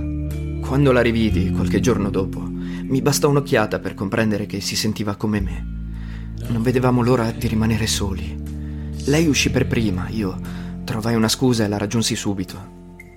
Quando 0.60 0.92
la 0.92 1.00
rividi, 1.00 1.50
qualche 1.50 1.80
giorno 1.80 2.10
dopo, 2.10 2.42
mi 2.42 3.00
bastò 3.00 3.30
un'occhiata 3.30 3.78
per 3.78 3.94
comprendere 3.94 4.44
che 4.44 4.60
si 4.60 4.76
sentiva 4.76 5.16
come 5.16 5.40
me. 5.40 5.66
Non 6.48 6.60
vedevamo 6.60 7.00
l'ora 7.00 7.30
di 7.30 7.48
rimanere 7.48 7.86
soli. 7.86 8.36
Lei 9.06 9.26
uscì 9.26 9.50
per 9.50 9.66
prima, 9.66 10.10
io 10.10 10.38
trovai 10.84 11.14
una 11.14 11.28
scusa 11.28 11.64
e 11.64 11.68
la 11.68 11.78
raggiunsi 11.78 12.14
subito. 12.16 12.58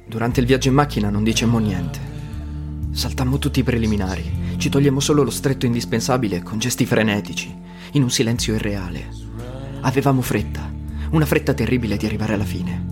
Durante 0.07 0.39
il 0.39 0.45
viaggio 0.45 0.69
in 0.69 0.75
macchina 0.75 1.09
non 1.09 1.25
dicemmo 1.25 1.57
niente. 1.57 1.99
Saltammo 2.91 3.39
tutti 3.39 3.59
i 3.59 3.63
preliminari, 3.63 4.55
ci 4.55 4.69
togliemmo 4.69 5.01
solo 5.01 5.21
lo 5.23 5.31
stretto 5.31 5.65
indispensabile 5.65 6.41
con 6.41 6.59
gesti 6.59 6.85
frenetici, 6.85 7.53
in 7.91 8.03
un 8.03 8.09
silenzio 8.09 8.53
irreale. 8.55 9.32
Avevamo 9.85 10.21
fretta, 10.21 10.71
una 11.09 11.25
fretta 11.25 11.53
terribile 11.53 11.97
di 11.97 12.05
arrivare 12.05 12.35
alla 12.35 12.45
fine. 12.45 12.85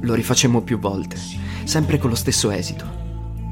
Lo 0.00 0.14
rifacemmo 0.14 0.62
più 0.62 0.78
volte, 0.78 1.16
sempre 1.64 1.98
con 1.98 2.08
lo 2.08 2.16
stesso 2.16 2.50
esito. 2.50 2.86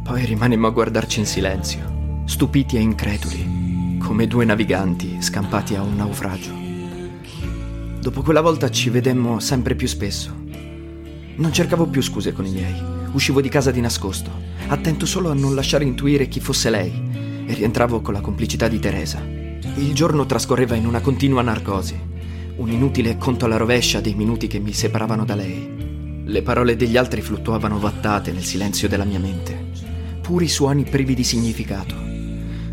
Poi 0.03 0.25
rimanemmo 0.25 0.69
a 0.69 0.71
guardarci 0.71 1.19
in 1.19 1.27
silenzio, 1.27 2.23
stupiti 2.25 2.77
e 2.77 2.81
increduli, 2.81 3.99
come 3.99 4.27
due 4.27 4.47
naviganti 4.47 5.21
scampati 5.21 5.75
a 5.75 5.83
un 5.83 5.97
naufragio. 5.97 6.51
Dopo 8.01 8.23
quella 8.23 8.41
volta 8.41 8.71
ci 8.71 8.89
vedemmo 8.89 9.39
sempre 9.39 9.75
più 9.75 9.87
spesso. 9.87 10.35
Non 11.37 11.53
cercavo 11.53 11.87
più 11.87 12.01
scuse 12.01 12.33
con 12.33 12.47
i 12.47 12.53
miei. 12.53 12.83
Uscivo 13.13 13.43
di 13.43 13.51
casa 13.51 13.71
di 13.71 13.83
nascosto, 13.83 14.31
attento 14.69 15.05
solo 15.05 15.31
a 15.31 15.35
non 15.35 15.55
lasciare 15.55 15.85
intuire 15.85 16.27
chi 16.27 16.41
fosse 16.41 16.71
lei, 16.71 17.45
e 17.47 17.53
rientravo 17.53 18.01
con 18.01 18.15
la 18.15 18.23
complicità 18.23 18.67
di 18.67 18.79
Teresa. 18.79 19.23
Il 19.23 19.93
giorno 19.93 20.25
trascorreva 20.25 20.75
in 20.75 20.87
una 20.87 21.01
continua 21.01 21.43
narcosi 21.43 22.13
un 22.57 22.71
inutile 22.71 23.17
conto 23.17 23.47
alla 23.47 23.57
rovescia 23.57 24.01
dei 24.01 24.15
minuti 24.15 24.47
che 24.47 24.59
mi 24.59 24.73
separavano 24.73 25.25
da 25.25 25.35
lei. 25.35 26.23
Le 26.25 26.43
parole 26.43 26.77
degli 26.77 26.97
altri 26.97 27.21
fluttuavano 27.21 27.79
vattate 27.79 28.33
nel 28.33 28.45
silenzio 28.45 28.89
della 28.89 29.05
mia 29.05 29.19
mente, 29.19 29.71
puri 30.21 30.49
suoni 30.49 30.85
privi 30.85 31.15
di 31.15 31.25
significato. 31.25 31.95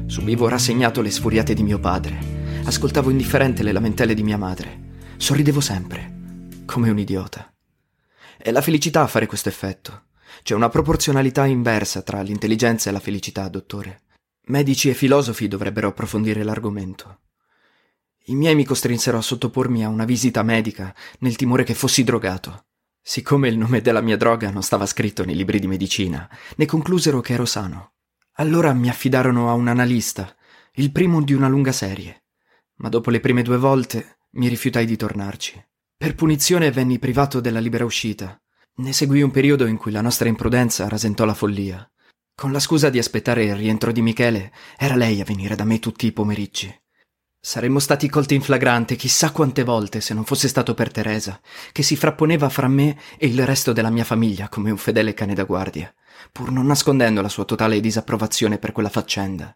Subivo 0.05 0.47
rassegnato 0.47 1.01
le 1.01 1.11
sfuriate 1.11 1.53
di 1.53 1.63
mio 1.63 1.79
padre, 1.79 2.17
ascoltavo 2.63 3.09
indifferente 3.09 3.63
le 3.63 3.71
lamentele 3.71 4.13
di 4.13 4.23
mia 4.23 4.37
madre, 4.37 4.79
sorridevo 5.17 5.61
sempre, 5.61 6.47
come 6.65 6.89
un 6.89 6.99
idiota. 6.99 7.51
È 8.37 8.51
la 8.51 8.61
felicità 8.61 9.01
a 9.01 9.07
fare 9.07 9.25
questo 9.25 9.49
effetto. 9.49 10.03
C'è 10.43 10.53
una 10.53 10.69
proporzionalità 10.69 11.45
inversa 11.45 12.01
tra 12.01 12.21
l'intelligenza 12.21 12.89
e 12.89 12.93
la 12.93 12.99
felicità, 12.99 13.47
dottore. 13.49 14.01
Medici 14.47 14.89
e 14.89 14.93
filosofi 14.93 15.47
dovrebbero 15.47 15.89
approfondire 15.89 16.43
l'argomento. 16.43 17.19
I 18.29 18.35
miei 18.35 18.53
mi 18.53 18.63
costrinsero 18.63 19.17
a 19.17 19.21
sottopormi 19.21 19.83
a 19.83 19.89
una 19.89 20.05
visita 20.05 20.43
medica 20.43 20.93
nel 21.19 21.35
timore 21.35 21.63
che 21.63 21.73
fossi 21.73 22.03
drogato. 22.03 22.65
Siccome 23.01 23.47
il 23.47 23.57
nome 23.57 23.81
della 23.81 24.01
mia 24.01 24.17
droga 24.17 24.51
non 24.51 24.61
stava 24.61 24.85
scritto 24.85 25.25
nei 25.25 25.35
libri 25.35 25.57
di 25.57 25.65
medicina, 25.65 26.29
ne 26.57 26.65
conclusero 26.67 27.21
che 27.21 27.33
ero 27.33 27.45
sano. 27.45 27.93
Allora 28.33 28.71
mi 28.73 28.87
affidarono 28.87 29.49
a 29.49 29.53
un 29.53 29.67
analista, 29.67 30.35
il 30.73 30.91
primo 30.91 31.23
di 31.23 31.33
una 31.33 31.47
lunga 31.47 31.71
serie. 31.71 32.25
Ma 32.75 32.89
dopo 32.89 33.09
le 33.09 33.19
prime 33.19 33.41
due 33.41 33.57
volte 33.57 34.19
mi 34.33 34.47
rifiutai 34.47 34.85
di 34.85 34.95
tornarci. 34.95 35.65
Per 35.97 36.13
punizione 36.13 36.69
venni 36.69 36.99
privato 36.99 37.39
della 37.39 37.59
libera 37.59 37.83
uscita. 37.83 38.39
Ne 38.75 38.93
seguì 38.93 39.23
un 39.23 39.31
periodo 39.31 39.65
in 39.65 39.77
cui 39.77 39.91
la 39.91 40.01
nostra 40.01 40.29
imprudenza 40.29 40.87
rasentò 40.87 41.25
la 41.25 41.33
follia. 41.33 41.91
Con 42.35 42.51
la 42.51 42.59
scusa 42.59 42.91
di 42.91 42.99
aspettare 42.99 43.45
il 43.45 43.55
rientro 43.55 43.91
di 43.91 44.03
Michele, 44.03 44.53
era 44.77 44.95
lei 44.95 45.19
a 45.19 45.25
venire 45.25 45.55
da 45.55 45.63
me 45.63 45.79
tutti 45.79 46.05
i 46.05 46.11
pomeriggi. 46.11 46.71
Saremmo 47.41 47.79
stati 47.79 48.09
colti 48.09 48.35
in 48.35 48.41
flagrante 48.41 48.97
chissà 48.97 49.31
quante 49.31 49.63
volte 49.63 50.01
se 50.01 50.13
non 50.13 50.25
fosse 50.25 50.49
stato 50.49 50.73
per 50.73 50.91
Teresa, 50.91 51.39
che 51.71 51.83
si 51.83 51.95
frapponeva 51.95 52.49
fra 52.49 52.67
me 52.67 52.97
e 53.17 53.27
il 53.27 53.45
resto 53.45 53.71
della 53.71 53.89
mia 53.89 54.03
famiglia 54.03 54.49
come 54.49 54.71
un 54.71 54.77
fedele 54.77 55.13
cane 55.13 55.33
da 55.33 55.45
guardia, 55.45 55.91
pur 56.33 56.51
non 56.51 56.65
nascondendo 56.65 57.21
la 57.21 57.29
sua 57.29 57.45
totale 57.45 57.79
disapprovazione 57.79 58.57
per 58.57 58.73
quella 58.73 58.89
faccenda. 58.89 59.55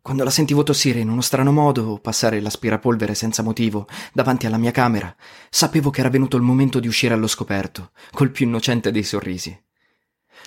Quando 0.00 0.24
la 0.24 0.30
sentivo 0.30 0.62
tossire 0.62 1.00
in 1.00 1.10
uno 1.10 1.20
strano 1.20 1.52
modo 1.52 1.84
o 1.90 1.98
passare 1.98 2.40
l'aspirapolvere 2.40 3.14
senza 3.14 3.42
motivo 3.42 3.86
davanti 4.14 4.46
alla 4.46 4.56
mia 4.56 4.70
camera, 4.70 5.14
sapevo 5.50 5.90
che 5.90 6.00
era 6.00 6.08
venuto 6.08 6.38
il 6.38 6.42
momento 6.44 6.80
di 6.80 6.88
uscire 6.88 7.12
allo 7.12 7.26
scoperto, 7.26 7.90
col 8.12 8.30
più 8.30 8.46
innocente 8.46 8.90
dei 8.90 9.02
sorrisi. 9.02 9.56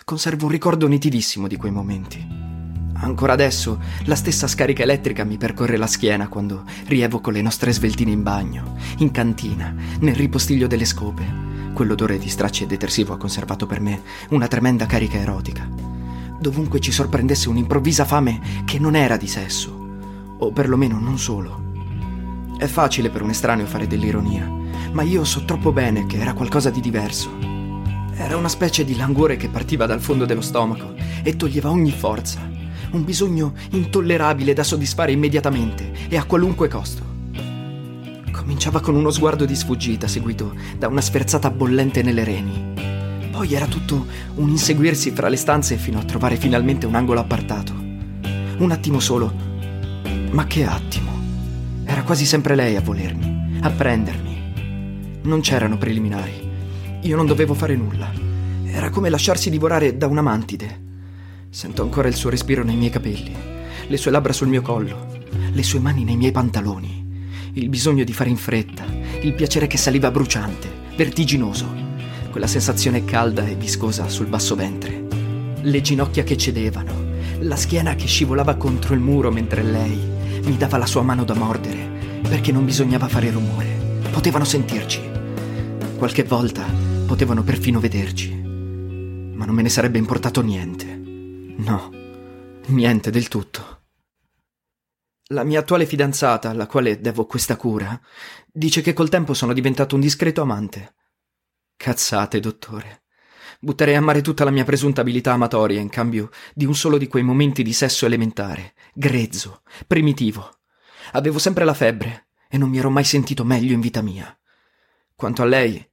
Conservo 0.04 0.46
un 0.46 0.52
ricordo 0.52 0.88
nitidissimo 0.88 1.48
di 1.48 1.58
quei 1.58 1.72
momenti. 1.72 2.39
Ancora 3.02 3.32
adesso 3.32 3.80
la 4.06 4.16
stessa 4.16 4.48
scarica 4.48 4.84
elettrica 4.84 5.24
mi 5.24 5.38
percorre 5.38 5.78
la 5.78 5.88
schiena 5.88 6.28
quando 6.28 6.64
rievoco 6.88 7.30
le 7.30 7.42
nostre 7.42 7.72
sveltine 7.72 8.12
in 8.12 8.24
bagno, 8.24 8.76
in 8.98 9.12
cantina, 9.12 9.74
nel 10.00 10.16
ripostiglio 10.16 10.68
delle 10.68 10.84
scope. 10.84 11.48
Quell'odore 11.74 12.18
di 12.18 12.28
stracci 12.28 12.64
e 12.64 12.68
detersivo 12.68 13.14
ha 13.14 13.18
conservato 13.18 13.66
per 13.66 13.80
me 13.80 14.02
una 14.30 14.48
tremenda 14.48 14.86
carica 14.86 15.18
erotica. 15.18 15.66
Dovunque 16.40 16.82
ci 16.82 16.92
sorprendesse 16.92 17.48
un'improvvisa 17.48 18.04
fame 18.04 18.42
che 18.66 18.80
non 18.80 18.96
era 18.96 19.16
di 19.16 19.28
sesso, 19.28 19.88
o 20.38 20.52
perlomeno 20.52 21.00
non 21.00 21.18
solo. 21.18 21.68
È 22.58 22.66
facile 22.66 23.10
per 23.10 23.22
un 23.22 23.30
estraneo 23.30 23.66
fare 23.66 23.88
dell'ironia, 23.88 24.46
ma 24.92 25.04
io 25.04 25.24
so 25.24 25.46
troppo 25.46 25.72
bene 25.72 26.06
che 26.06 26.18
era 26.18 26.34
qualcosa 26.34 26.70
di 26.70 26.82
diverso. 26.82 27.30
Era 28.14 28.36
una 28.36 28.50
specie 28.50 28.84
di 28.84 28.98
languore 28.98 29.38
che 29.38 29.48
partiva 29.48 29.86
dal 29.86 30.02
fondo 30.02 30.26
dello 30.26 30.42
stomaco 30.42 30.94
e 31.24 31.38
toglieva 31.38 31.70
ogni 31.70 31.92
forza 31.92 32.59
un 32.92 33.04
bisogno 33.04 33.54
intollerabile 33.72 34.54
da 34.54 34.64
soddisfare 34.64 35.12
immediatamente 35.12 35.92
e 36.08 36.18
a 36.18 36.24
qualunque 36.24 36.68
costo. 36.68 37.04
Cominciava 38.32 38.80
con 38.80 38.96
uno 38.96 39.12
sguardo 39.12 39.46
di 39.46 39.56
sfuggita 39.56 40.08
seguito 40.08 40.56
da 40.78 40.88
una 40.88 41.02
sferzata 41.02 41.52
bollente 41.52 42.02
nelle 42.02 42.24
reni. 42.24 43.30
Poi 43.32 43.54
era 43.54 43.68
tutto 43.68 44.06
un 44.36 44.50
inseguirsi 44.50 45.12
fra 45.12 45.30
le 45.30 45.36
stanze 45.36 45.78
fino 45.78 46.00
a 46.00 46.04
trovare 46.04 46.36
finalmente 46.36 46.86
un 46.86 46.96
angolo 46.96 47.20
appartato. 47.20 47.74
Un 47.74 48.72
attimo 48.72 49.00
solo. 49.00 49.32
Ma 50.32 50.46
che 50.46 50.66
attimo. 50.66 51.12
Era 51.86 52.04
quasi 52.04 52.26
sempre 52.26 52.56
lei 52.56 52.76
a 52.76 52.82
volermi, 52.82 53.60
a 53.62 53.70
prendermi. 53.70 55.22
Non 55.24 55.42
c'erano 55.42 55.78
preliminari. 55.78 56.50
Io 57.02 57.16
non 57.16 57.26
dovevo 57.26 57.54
fare 57.54 57.76
nulla. 57.76 58.12
Era 58.66 58.90
come 58.90 59.10
lasciarsi 59.10 59.50
divorare 59.50 59.96
da 59.96 60.08
una 60.08 60.22
mantide. 60.22 60.88
Sento 61.52 61.82
ancora 61.82 62.08
il 62.08 62.14
suo 62.14 62.30
respiro 62.30 62.64
nei 62.64 62.76
miei 62.76 62.92
capelli, 62.92 63.36
le 63.88 63.98
sue 63.98 64.12
labbra 64.12 64.34
sul 64.34 64.48
mio 64.48 64.62
collo, 64.62 65.08
le 65.52 65.64
sue 65.64 65.80
mani 65.80 66.04
nei 66.04 66.16
miei 66.16 66.32
pantaloni, 66.32 67.52
il 67.54 67.70
bisogno 67.70 68.04
di 68.04 68.14
fare 68.14 68.30
in 68.30 68.38
fretta, 68.38 68.86
il 69.22 69.34
piacere 69.34 69.66
che 69.66 69.78
saliva 69.78 70.12
bruciante, 70.12 70.70
vertiginoso, 70.96 71.68
quella 72.30 72.46
sensazione 72.46 73.04
calda 73.04 73.48
e 73.48 73.56
viscosa 73.56 74.08
sul 74.10 74.28
basso 74.28 74.54
ventre, 74.54 75.08
le 75.60 75.82
ginocchia 75.82 76.24
che 76.24 76.38
cedevano, 76.38 76.94
la 77.40 77.56
schiena 77.56 77.96
che 77.96 78.06
scivolava 78.06 78.54
contro 78.54 78.94
il 78.94 79.00
muro 79.00 79.32
mentre 79.32 79.64
lei 79.64 79.98
mi 80.44 80.56
dava 80.56 80.78
la 80.78 80.86
sua 80.86 81.02
mano 81.02 81.24
da 81.24 81.34
mordere, 81.34 82.22
perché 82.30 82.52
non 82.52 82.64
bisognava 82.64 83.08
fare 83.08 83.32
rumore, 83.32 84.02
potevano 84.12 84.46
sentirci. 84.46 85.02
Qualche 85.98 86.24
volta 86.24 86.64
potevano 87.08 87.42
perfino 87.42 87.80
vederci, 87.80 88.32
ma 88.32 89.46
non 89.46 89.56
me 89.56 89.64
ne 89.64 89.70
sarebbe 89.70 89.98
importato 89.98 90.42
niente. 90.42 90.99
No, 91.60 91.90
niente 92.68 93.12
del 93.12 93.28
tutto. 93.28 93.82
La 95.32 95.44
mia 95.44 95.60
attuale 95.60 95.86
fidanzata, 95.86 96.50
alla 96.50 96.68
quale 96.68 97.02
devo 97.02 97.26
questa 97.26 97.58
cura, 97.58 98.00
dice 98.50 98.82
che 98.82 98.94
col 98.94 99.10
tempo 99.10 99.34
sono 99.34 99.52
diventato 99.52 99.96
un 99.96 100.02
discreto 100.02 100.42
amante. 100.42 100.96
Cazzate, 101.76 102.40
dottore. 102.40 103.04
Butterei 103.60 103.96
a 103.96 104.02
mare 104.02 104.22
tutta 104.22 104.46
la 104.46 104.52
mia 104.52 104.64
presunta 104.64 105.02
abilità 105.02 105.34
amatoria 105.34 105.82
in 105.82 105.90
cambio 105.90 106.30
di 106.54 106.64
un 106.64 106.74
solo 106.74 106.98
di 106.98 107.08
quei 107.08 107.24
momenti 107.24 107.62
di 107.62 107.74
sesso 107.74 108.06
elementare, 108.06 108.74
grezzo, 108.94 109.64
primitivo. 109.86 110.60
Avevo 111.12 111.40
sempre 111.40 111.66
la 111.66 111.74
febbre 111.74 112.30
e 112.48 112.58
non 112.58 112.70
mi 112.70 112.78
ero 112.78 112.90
mai 112.90 113.04
sentito 113.04 113.44
meglio 113.44 113.74
in 113.74 113.82
vita 113.82 114.02
mia. 114.02 114.34
Quanto 115.14 115.42
a 115.42 115.46
lei, 115.46 115.86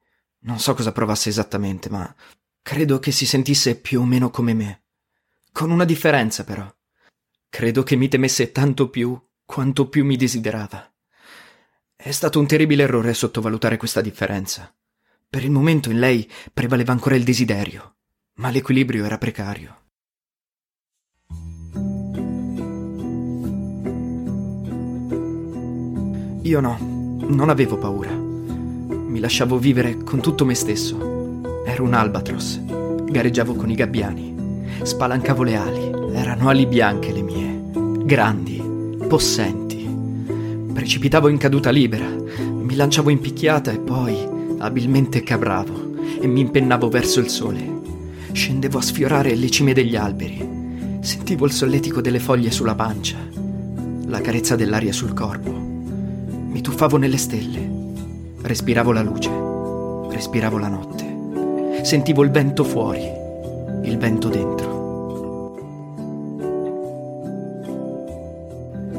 non 0.43 0.61
so 0.61 0.75
cosa 0.75 0.93
provasse 0.93 1.29
esattamente, 1.29 1.91
ma 1.91 2.15
credo 2.63 3.01
che 3.01 3.11
si 3.11 3.27
sentisse 3.27 3.75
più 3.81 4.01
o 4.01 4.05
meno 4.05 4.31
come 4.31 4.55
me. 4.55 4.86
Con 5.57 5.71
una 5.71 5.87
differenza, 5.87 6.45
però. 6.45 6.71
Credo 7.49 7.83
che 7.83 7.97
mi 7.97 8.09
temesse 8.09 8.53
tanto 8.53 8.91
più 8.91 9.19
quanto 9.47 9.89
più 9.89 10.05
mi 10.05 10.19
desiderava. 10.19 10.93
È 11.97 12.11
stato 12.11 12.39
un 12.39 12.47
terribile 12.47 12.83
errore 12.83 13.15
sottovalutare 13.15 13.79
questa 13.79 14.03
differenza. 14.03 14.71
Per 15.27 15.43
il 15.43 15.51
momento 15.51 15.91
in 15.91 15.99
lei 15.99 16.31
prevaleva 16.53 16.93
ancora 16.93 17.15
il 17.17 17.25
desiderio, 17.25 17.97
ma 18.35 18.51
l'equilibrio 18.51 19.07
era 19.07 19.17
precario. 19.17 19.85
Io 26.43 26.61
no, 26.61 26.77
non 27.31 27.49
avevo 27.49 27.79
paura. 27.79 28.11
Mi 28.11 29.21
lasciavo 29.21 29.59
vivere 29.59 29.97
con 29.97 30.21
tutto 30.21 30.45
me 30.45 30.55
stesso. 30.55 31.65
Ero 31.65 31.83
un 31.83 31.95
albatros. 31.95 32.61
Gareggiavo 33.07 33.55
con 33.55 33.71
i 33.71 33.75
gabbiani. 33.75 34.36
Spalancavo 34.83 35.43
le 35.43 35.57
ali, 35.57 35.91
erano 36.13 36.49
ali 36.49 36.67
bianche 36.67 37.13
le 37.13 37.23
mie, 37.23 37.63
grandi, 38.05 38.63
possenti. 39.09 39.89
Precipitavo 40.73 41.29
in 41.29 41.39
caduta 41.39 41.71
libera, 41.71 42.07
mi 42.07 42.75
lanciavo 42.75 43.11
in 43.11 43.19
picchiata 43.19 43.73
e 43.73 43.79
poi 43.79 44.17
abilmente 44.59 45.23
cabravo 45.23 45.95
e 46.21 46.27
mi 46.27 46.41
impennavo 46.41 46.89
verso 46.89 47.21
il 47.21 47.29
sole. 47.29 47.81
Scendevo 48.33 48.79
a 48.79 48.83
sfiorare 48.83 49.35
le 49.35 49.51
cime 49.51 49.73
degli 49.73 49.97
alberi. 49.97 50.99
Sentivo 51.01 51.47
il 51.47 51.53
solletico 51.53 52.01
delle 52.01 52.21
foglie 52.21 52.51
sulla 52.51 52.75
pancia, 52.75 53.19
la 54.07 54.21
carezza 54.21 54.57
dell'aria 54.57 54.93
sul 54.93 55.15
corpo. 55.15 55.51
Mi 55.51 56.61
tuffavo 56.61 56.97
nelle 56.97 57.17
stelle. 57.17 57.75
Respiravo 58.43 58.93
la 58.93 59.03
luce. 59.03 59.31
Respiravo 60.11 60.59
la 60.59 60.69
notte. 60.69 61.83
Sentivo 61.83 62.23
il 62.23 62.31
vento 62.31 62.63
fuori 62.63 63.25
il 63.87 63.99
vento 63.99 64.29
dentro. 64.29 64.75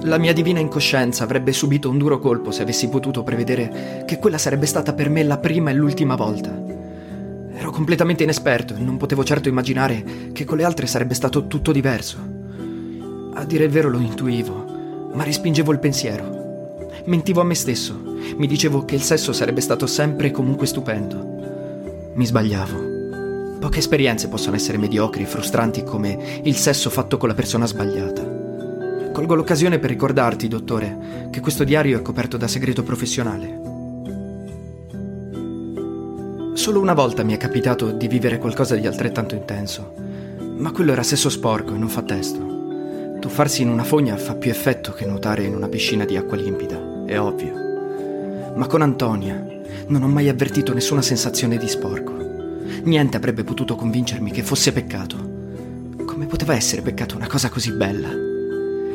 La 0.03 0.17
mia 0.17 0.31
divina 0.31 0.59
incoscienza 0.59 1.25
avrebbe 1.25 1.51
subito 1.51 1.89
un 1.89 1.97
duro 1.97 2.19
colpo 2.19 2.51
se 2.51 2.61
avessi 2.61 2.87
potuto 2.87 3.23
prevedere 3.23 4.03
che 4.05 4.19
quella 4.19 4.37
sarebbe 4.37 4.65
stata 4.65 4.93
per 4.93 5.09
me 5.09 5.23
la 5.23 5.37
prima 5.37 5.69
e 5.69 5.73
l'ultima 5.73 6.15
volta. 6.15 6.63
Ero 7.53 7.71
completamente 7.71 8.23
inesperto 8.23 8.73
e 8.75 8.79
non 8.79 8.95
potevo 8.95 9.25
certo 9.25 9.49
immaginare 9.49 10.31
che 10.31 10.45
con 10.45 10.57
le 10.57 10.63
altre 10.63 10.87
sarebbe 10.87 11.13
stato 11.13 11.47
tutto 11.47 11.73
diverso. 11.73 12.17
A 13.33 13.43
dire 13.43 13.65
il 13.65 13.71
vero 13.71 13.89
lo 13.89 13.99
intuivo, 13.99 15.09
ma 15.13 15.23
respingevo 15.23 15.73
il 15.73 15.79
pensiero. 15.79 16.85
Mentivo 17.05 17.41
a 17.41 17.43
me 17.43 17.55
stesso, 17.55 17.99
mi 18.37 18.47
dicevo 18.47 18.85
che 18.85 18.95
il 18.95 19.01
sesso 19.01 19.33
sarebbe 19.33 19.59
stato 19.59 19.87
sempre 19.87 20.27
e 20.27 20.31
comunque 20.31 20.67
stupendo. 20.67 22.11
Mi 22.13 22.25
sbagliavo. 22.25 22.86
Poche 23.59 23.79
esperienze 23.79 24.27
possono 24.27 24.55
essere 24.55 24.77
mediocri 24.77 25.23
e 25.23 25.27
frustranti 25.27 25.83
come 25.83 26.39
il 26.43 26.55
sesso 26.55 26.91
fatto 26.91 27.17
con 27.17 27.27
la 27.27 27.33
persona 27.33 27.65
sbagliata. 27.65 28.35
Colgo 29.11 29.33
l'occasione 29.33 29.79
per 29.79 29.89
ricordarti, 29.89 30.47
dottore, 30.47 31.29
che 31.31 31.39
questo 31.39 31.63
diario 31.63 31.97
è 31.97 32.01
coperto 32.03 32.37
da 32.37 32.47
segreto 32.47 32.83
professionale. 32.83 33.65
Solo 36.53 36.79
una 36.79 36.93
volta 36.93 37.23
mi 37.23 37.33
è 37.33 37.37
capitato 37.37 37.91
di 37.91 38.07
vivere 38.07 38.37
qualcosa 38.37 38.75
di 38.75 38.85
altrettanto 38.85 39.33
intenso, 39.33 39.93
ma 40.57 40.71
quello 40.71 40.91
era 40.91 41.01
sesso 41.01 41.29
sporco 41.29 41.73
e 41.73 41.77
non 41.79 41.89
fa 41.89 42.03
testo. 42.03 43.17
Tuffarsi 43.19 43.63
in 43.63 43.69
una 43.69 43.83
fogna 43.83 44.17
fa 44.17 44.35
più 44.35 44.51
effetto 44.51 44.91
che 44.91 45.05
nuotare 45.05 45.43
in 45.43 45.55
una 45.55 45.67
piscina 45.67 46.05
di 46.05 46.15
acqua 46.15 46.37
limpida, 46.37 47.05
è 47.05 47.19
ovvio. 47.19 48.53
Ma 48.55 48.67
con 48.67 48.83
Antonia 48.83 49.43
non 49.87 50.03
ho 50.03 50.07
mai 50.07 50.29
avvertito 50.29 50.73
nessuna 50.73 51.01
sensazione 51.01 51.57
di 51.57 51.67
sporco. 51.67 52.26
Niente 52.83 53.17
avrebbe 53.17 53.43
potuto 53.43 53.75
convincermi 53.75 54.31
che 54.31 54.43
fosse 54.43 54.71
peccato. 54.71 55.35
Come 56.05 56.25
poteva 56.25 56.55
essere 56.55 56.81
peccato 56.81 57.15
una 57.15 57.27
cosa 57.27 57.49
così 57.49 57.71
bella? 57.71 58.09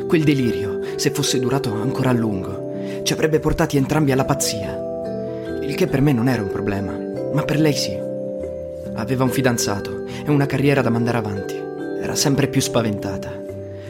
Quel 0.07 0.23
delirio, 0.23 0.81
se 0.95 1.11
fosse 1.11 1.39
durato 1.39 1.73
ancora 1.73 2.09
a 2.09 2.13
lungo, 2.13 3.01
ci 3.03 3.13
avrebbe 3.13 3.39
portati 3.39 3.77
entrambi 3.77 4.11
alla 4.11 4.25
pazzia. 4.25 5.61
Il 5.61 5.75
che 5.75 5.87
per 5.87 6.01
me 6.01 6.13
non 6.13 6.27
era 6.27 6.41
un 6.41 6.49
problema 6.49 7.03
ma 7.33 7.43
per 7.43 7.59
lei 7.59 7.73
sì. 7.73 7.99
Aveva 8.93 9.23
un 9.23 9.29
fidanzato 9.29 10.05
e 10.05 10.29
una 10.29 10.45
carriera 10.45 10.81
da 10.81 10.89
mandare 10.89 11.17
avanti. 11.17 11.55
Era 12.01 12.15
sempre 12.15 12.47
più 12.47 12.61
spaventata. 12.61 13.41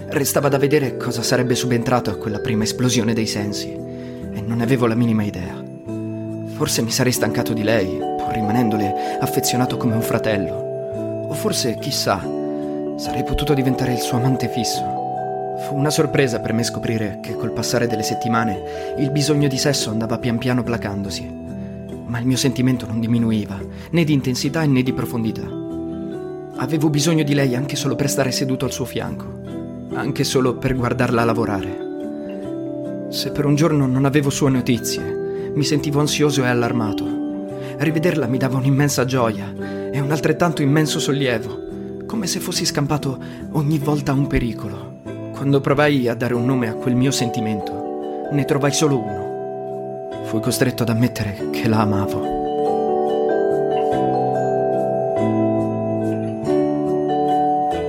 Restava 0.08 0.48
da 0.48 0.58
vedere 0.58 0.98
cosa 0.98 1.22
sarebbe 1.22 1.56
subentrato 1.56 2.10
a 2.10 2.16
quella 2.16 2.40
prima 2.40 2.64
esplosione 2.64 3.14
dei 3.14 3.28
sensi 3.28 3.70
e 3.72 4.42
non 4.42 4.62
avevo 4.62 4.88
la 4.88 4.96
minima 4.96 5.24
idea. 5.24 5.62
Forse 6.56 6.82
mi 6.82 6.92
sarei 6.92 7.12
stancato 7.12 7.52
di 7.52 7.64
lei, 7.64 8.00
rimanendole 8.34 9.18
affezionato 9.20 9.78
come 9.78 9.96
un 9.96 10.02
fratello. 10.02 11.28
O 11.30 11.34
forse, 11.34 11.76
chissà, 11.76 12.20
sarei 12.98 13.24
potuto 13.24 13.54
diventare 13.54 13.94
il 13.94 14.00
suo 14.00 14.18
amante 14.18 14.50
fisso. 14.50 15.02
Fu 15.60 15.76
una 15.76 15.90
sorpresa 15.90 16.40
per 16.40 16.54
me 16.54 16.64
scoprire 16.64 17.20
che 17.22 17.36
col 17.36 17.54
passare 17.54 17.88
delle 17.88 18.04
settimane 18.04 18.96
il 18.98 19.12
bisogno 19.12 19.48
di 19.48 19.58
sesso 19.58 19.90
andava 19.90 20.18
pian 20.18 20.38
piano 20.38 20.64
placandosi 20.64 21.42
ma 22.14 22.20
il 22.20 22.28
mio 22.28 22.38
sentimento 22.38 22.86
non 22.86 23.00
diminuiva, 23.00 23.60
né 23.90 24.04
di 24.04 24.14
intensità 24.14 24.64
né 24.66 24.84
di 24.84 24.94
profondità. 24.94 25.42
Avevo 26.58 26.92
bisogno 26.92 27.24
di 27.24 27.34
lei 27.34 27.56
anche 27.56 27.76
solo 27.76 27.96
per 27.96 28.08
stare 28.08 28.32
seduto 28.32 28.66
al 28.66 28.72
suo 28.72 28.86
fianco, 28.86 29.26
anche 29.94 30.24
solo 30.24 30.56
per 30.58 30.76
guardarla 30.76 31.24
lavorare. 31.24 33.08
Se 33.10 33.32
per 33.32 33.46
un 33.46 33.56
giorno 33.56 33.88
non 33.88 34.06
avevo 34.06 34.30
sue 34.30 34.52
notizie, 34.52 35.52
mi 35.56 35.64
sentivo 35.64 36.00
ansioso 36.02 36.44
e 36.44 36.48
allarmato. 36.48 37.13
Rivederla 37.78 38.28
mi 38.28 38.38
dava 38.38 38.58
un'immensa 38.58 39.06
gioia 39.06 39.54
e 39.92 40.00
un 40.00 40.12
altrettanto 40.12 40.62
immenso 40.62 41.00
sollievo, 41.00 42.06
come 42.06 42.28
se 42.28 42.40
fossi 42.40 42.66
scampato 42.66 43.18
ogni 43.52 43.78
volta 43.78 44.14
un 44.14 44.28
pericolo. 44.28 45.02
Quando 45.34 45.62
provai 45.62 46.08
a 46.08 46.16
dare 46.16 46.34
un 46.34 46.46
nome 46.46 46.70
a 46.70 46.76
quel 46.76 46.96
mio 46.96 47.12
sentimento, 47.12 48.30
ne 48.32 48.46
trovai 48.46 48.72
solo 48.72 49.00
uno 49.00 49.24
fui 50.34 50.42
costretto 50.42 50.82
ad 50.82 50.90
ammettere 50.90 51.50
che 51.52 51.68
la 51.68 51.82
amavo. 51.82 52.42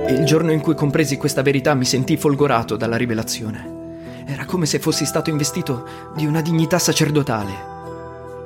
Il 0.09 0.23
giorno 0.25 0.51
in 0.51 0.61
cui 0.61 0.75
compresi 0.75 1.17
questa 1.17 1.41
verità 1.41 1.73
mi 1.73 1.85
sentii 1.85 2.17
folgorato 2.17 2.75
dalla 2.75 2.97
rivelazione. 2.97 3.73
Era 4.27 4.45
come 4.45 4.67
se 4.67 4.77
fossi 4.77 5.05
stato 5.05 5.31
investito 5.31 5.87
di 6.15 6.27
una 6.27 6.41
dignità 6.41 6.77
sacerdotale. 6.77 7.74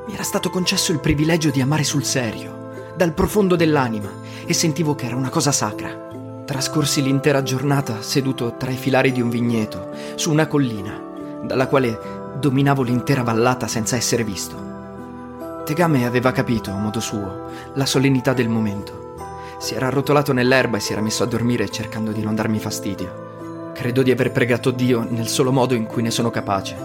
Mi 0.10 0.16
era 0.16 0.24
stato 0.24 0.50
concesso 0.50 0.92
il 0.92 1.00
privilegio 1.00 1.52
di 1.52 1.62
amare 1.62 1.84
sul 1.84 2.04
serio, 2.04 2.94
dal 2.96 3.14
profondo 3.14 3.56
dell'anima, 3.56 4.10
e 4.44 4.54
sentivo 4.56 4.96
che 4.96 5.06
era 5.06 5.16
una 5.16 5.30
cosa 5.30 5.52
sacra. 5.52 6.08
Trascorsi 6.46 7.04
l'intera 7.04 7.44
giornata 7.44 8.02
seduto 8.02 8.56
tra 8.58 8.72
i 8.72 8.76
filari 8.76 9.12
di 9.12 9.22
un 9.22 9.30
vigneto, 9.30 9.92
su 10.16 10.32
una 10.32 10.48
collina, 10.48 11.00
dalla 11.44 11.68
quale 11.68 12.00
dominavo 12.40 12.82
l'intera 12.82 13.22
vallata 13.22 13.68
senza 13.68 13.98
essere 13.98 14.24
visto. 14.24 15.62
Tegame 15.64 16.08
aveva 16.08 16.32
capito, 16.32 16.72
a 16.72 16.80
modo 16.80 17.00
suo, 17.00 17.52
la 17.76 17.86
solennità 17.86 18.34
del 18.34 18.50
momento. 18.50 19.14
Si 19.60 19.76
era 19.76 19.88
arrotolato 19.88 20.34
nell'erba 20.34 20.78
e 20.78 20.80
si 20.80 20.92
era 20.92 21.02
messo 21.02 21.22
a 21.22 21.28
dormire 21.28 21.70
cercando 21.70 22.12
di 22.12 22.24
non 22.24 22.34
darmi 22.34 22.58
fastidio. 22.58 23.74
Credo 23.76 24.02
di 24.02 24.10
aver 24.10 24.32
pregato 24.32 24.72
Dio 24.72 25.06
nel 25.08 25.28
solo 25.28 25.52
modo 25.52 25.76
in 25.76 25.86
cui 25.86 26.02
ne 26.02 26.10
sono 26.10 26.32
capace, 26.32 26.76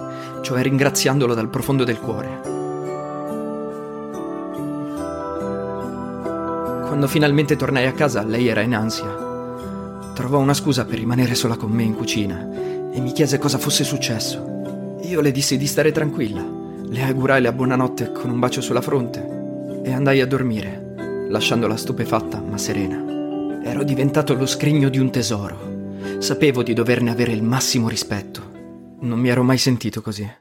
cioè 0.42 0.60
ringraziandolo 0.60 1.32
dal 1.32 1.48
profondo 1.48 1.84
del 1.84 2.00
cuore. 2.00 2.53
Quando 6.94 7.10
finalmente 7.10 7.56
tornai 7.56 7.86
a 7.86 7.92
casa, 7.92 8.22
lei 8.22 8.46
era 8.46 8.60
in 8.60 8.72
ansia. 8.72 10.12
Trovò 10.14 10.38
una 10.38 10.54
scusa 10.54 10.84
per 10.84 10.96
rimanere 10.96 11.34
sola 11.34 11.56
con 11.56 11.72
me 11.72 11.82
in 11.82 11.96
cucina 11.96 12.48
e 12.92 13.00
mi 13.00 13.10
chiese 13.10 13.36
cosa 13.36 13.58
fosse 13.58 13.82
successo. 13.82 14.98
Io 15.02 15.20
le 15.20 15.32
dissi 15.32 15.56
di 15.56 15.66
stare 15.66 15.90
tranquilla, 15.90 16.46
le 16.86 17.02
augurai 17.02 17.42
la 17.42 17.50
buonanotte 17.50 18.12
con 18.12 18.30
un 18.30 18.38
bacio 18.38 18.60
sulla 18.60 18.80
fronte 18.80 19.82
e 19.82 19.92
andai 19.92 20.20
a 20.20 20.26
dormire, 20.28 21.26
lasciandola 21.30 21.76
stupefatta 21.76 22.40
ma 22.40 22.58
serena. 22.58 23.60
Ero 23.64 23.82
diventato 23.82 24.34
lo 24.34 24.46
scrigno 24.46 24.88
di 24.88 25.00
un 25.00 25.10
tesoro. 25.10 25.98
Sapevo 26.18 26.62
di 26.62 26.74
doverne 26.74 27.10
avere 27.10 27.32
il 27.32 27.42
massimo 27.42 27.88
rispetto. 27.88 28.52
Non 29.00 29.18
mi 29.18 29.30
ero 29.30 29.42
mai 29.42 29.58
sentito 29.58 30.00
così. 30.00 30.32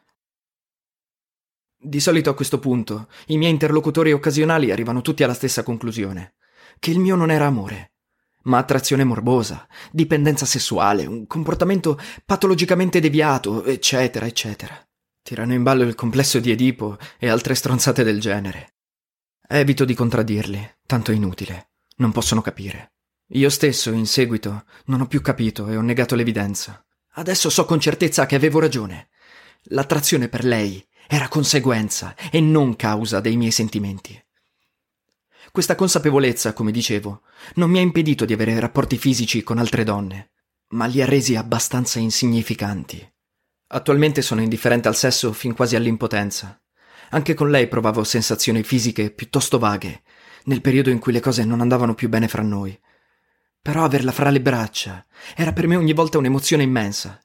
Di 1.85 1.99
solito 1.99 2.29
a 2.29 2.35
questo 2.35 2.59
punto 2.59 3.07
i 3.25 3.37
miei 3.37 3.51
interlocutori 3.51 4.11
occasionali 4.11 4.71
arrivano 4.71 5.01
tutti 5.01 5.23
alla 5.23 5.33
stessa 5.33 5.63
conclusione, 5.63 6.35
che 6.83 6.91
il 6.91 6.99
mio 6.99 7.15
non 7.15 7.31
era 7.31 7.45
amore, 7.45 7.93
ma 8.41 8.57
attrazione 8.57 9.05
morbosa, 9.05 9.65
dipendenza 9.89 10.45
sessuale, 10.45 11.05
un 11.05 11.27
comportamento 11.27 11.97
patologicamente 12.25 12.99
deviato, 12.99 13.63
eccetera, 13.63 14.25
eccetera. 14.25 14.85
Tirano 15.21 15.53
in 15.53 15.63
ballo 15.63 15.83
il 15.83 15.95
complesso 15.95 16.41
di 16.41 16.51
Edipo 16.51 16.97
e 17.17 17.29
altre 17.29 17.55
stronzate 17.55 18.03
del 18.03 18.19
genere. 18.19 18.73
Evito 19.47 19.85
di 19.85 19.93
contraddirli, 19.93 20.79
tanto 20.85 21.11
è 21.11 21.15
inutile. 21.15 21.69
Non 21.99 22.11
possono 22.11 22.41
capire. 22.41 22.95
Io 23.27 23.49
stesso, 23.49 23.91
in 23.91 24.05
seguito, 24.05 24.65
non 24.87 24.99
ho 24.99 25.07
più 25.07 25.21
capito 25.21 25.69
e 25.69 25.77
ho 25.77 25.81
negato 25.81 26.15
l'evidenza. 26.15 26.85
Adesso 27.13 27.49
so 27.49 27.63
con 27.63 27.79
certezza 27.79 28.25
che 28.25 28.35
avevo 28.35 28.59
ragione. 28.59 29.07
L'attrazione 29.67 30.27
per 30.27 30.43
lei 30.43 30.85
era 31.07 31.29
conseguenza 31.29 32.13
e 32.29 32.41
non 32.41 32.75
causa 32.75 33.21
dei 33.21 33.37
miei 33.37 33.51
sentimenti. 33.51 34.21
Questa 35.53 35.75
consapevolezza, 35.75 36.51
come 36.53 36.71
dicevo, 36.71 37.21
non 37.57 37.69
mi 37.69 37.77
ha 37.77 37.81
impedito 37.81 38.25
di 38.25 38.33
avere 38.33 38.59
rapporti 38.59 38.97
fisici 38.97 39.43
con 39.43 39.59
altre 39.59 39.83
donne, 39.83 40.31
ma 40.69 40.87
li 40.87 40.99
ha 40.99 41.05
resi 41.05 41.35
abbastanza 41.35 41.99
insignificanti. 41.99 43.07
Attualmente 43.67 44.23
sono 44.23 44.41
indifferente 44.41 44.87
al 44.87 44.95
sesso 44.95 45.31
fin 45.31 45.53
quasi 45.53 45.75
all'impotenza. 45.75 46.59
Anche 47.11 47.35
con 47.35 47.51
lei 47.51 47.67
provavo 47.67 48.03
sensazioni 48.03 48.63
fisiche 48.63 49.11
piuttosto 49.11 49.59
vaghe, 49.59 50.01
nel 50.45 50.59
periodo 50.59 50.89
in 50.89 50.97
cui 50.97 51.13
le 51.13 51.19
cose 51.19 51.45
non 51.45 51.61
andavano 51.61 51.93
più 51.93 52.09
bene 52.09 52.27
fra 52.27 52.41
noi. 52.41 52.75
Però 53.61 53.83
averla 53.83 54.11
fra 54.11 54.31
le 54.31 54.41
braccia 54.41 55.05
era 55.35 55.53
per 55.53 55.67
me 55.67 55.75
ogni 55.75 55.93
volta 55.93 56.17
un'emozione 56.17 56.63
immensa. 56.63 57.23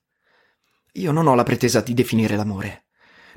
Io 0.92 1.12
non 1.12 1.28
ho 1.28 1.34
la 1.34 1.44
pretesa 1.44 1.80
di 1.80 1.94
definire 1.94 2.36
l'amore. 2.36 2.88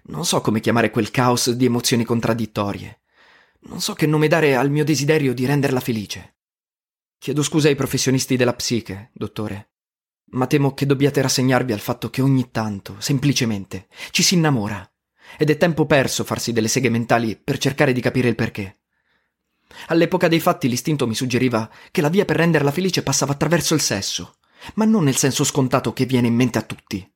Non 0.07 0.25
so 0.25 0.41
come 0.41 0.59
chiamare 0.59 0.91
quel 0.91 1.11
caos 1.11 1.49
di 1.51 1.63
emozioni 1.63 2.03
contraddittorie. 2.03 3.00
Non 3.63 3.81
so 3.81 3.93
che 3.93 4.07
nome 4.07 4.27
dare 4.27 4.55
al 4.55 4.69
mio 4.71 4.83
desiderio 4.83 5.33
di 5.33 5.45
renderla 5.45 5.79
felice. 5.79 6.37
Chiedo 7.17 7.43
scusa 7.43 7.67
ai 7.67 7.75
professionisti 7.75 8.35
della 8.35 8.55
psiche, 8.55 9.11
dottore, 9.13 9.73
ma 10.31 10.47
temo 10.47 10.73
che 10.73 10.85
dobbiate 10.85 11.21
rassegnarvi 11.21 11.71
al 11.71 11.79
fatto 11.79 12.09
che 12.09 12.21
ogni 12.21 12.49
tanto, 12.49 12.95
semplicemente, 12.99 13.87
ci 14.09 14.23
si 14.23 14.33
innamora, 14.33 14.89
ed 15.37 15.49
è 15.49 15.57
tempo 15.57 15.85
perso 15.85 16.23
farsi 16.23 16.51
delle 16.51 16.67
seghe 16.67 16.89
mentali 16.89 17.35
per 17.37 17.57
cercare 17.57 17.93
di 17.93 18.01
capire 18.01 18.27
il 18.27 18.35
perché. 18.35 18.79
All'epoca 19.87 20.27
dei 20.27 20.39
fatti 20.39 20.67
l'istinto 20.67 21.07
mi 21.07 21.15
suggeriva 21.15 21.69
che 21.91 22.01
la 22.01 22.09
via 22.09 22.25
per 22.25 22.37
renderla 22.37 22.71
felice 22.71 23.03
passava 23.03 23.33
attraverso 23.33 23.73
il 23.73 23.81
sesso, 23.81 24.37
ma 24.75 24.85
non 24.85 25.03
nel 25.03 25.15
senso 25.15 25.43
scontato 25.43 25.93
che 25.93 26.05
viene 26.05 26.27
in 26.27 26.35
mente 26.35 26.57
a 26.57 26.63
tutti. 26.63 27.09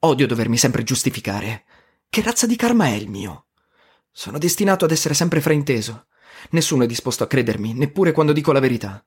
Odio 0.00 0.26
dovermi 0.26 0.56
sempre 0.56 0.84
giustificare. 0.84 1.64
Che 2.08 2.22
razza 2.22 2.46
di 2.46 2.56
karma 2.56 2.86
è 2.86 2.92
il 2.92 3.08
mio? 3.08 3.43
Sono 4.16 4.38
destinato 4.38 4.84
ad 4.84 4.92
essere 4.92 5.12
sempre 5.12 5.40
frainteso. 5.40 6.06
Nessuno 6.50 6.84
è 6.84 6.86
disposto 6.86 7.24
a 7.24 7.26
credermi, 7.26 7.74
neppure 7.74 8.12
quando 8.12 8.32
dico 8.32 8.52
la 8.52 8.60
verità. 8.60 9.04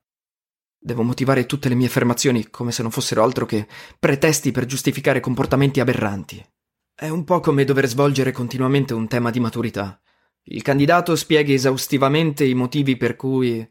Devo 0.77 1.01
motivare 1.01 1.45
tutte 1.45 1.69
le 1.69 1.75
mie 1.75 1.87
affermazioni 1.87 2.49
come 2.49 2.73
se 2.73 2.81
non 2.81 2.91
fossero 2.91 3.23
altro 3.23 3.45
che 3.45 3.67
pretesti 3.97 4.51
per 4.51 4.65
giustificare 4.65 5.21
comportamenti 5.21 5.79
aberranti. 5.79 6.45
È 6.93 7.07
un 7.07 7.23
po' 7.23 7.39
come 7.39 7.63
dover 7.63 7.87
svolgere 7.87 8.33
continuamente 8.33 8.93
un 8.93 9.07
tema 9.07 9.29
di 9.29 9.39
maturità. 9.39 9.97
Il 10.43 10.61
candidato 10.61 11.15
spieghi 11.15 11.53
esaustivamente 11.53 12.43
i 12.43 12.53
motivi 12.53 12.97
per 12.97 13.15
cui... 13.15 13.65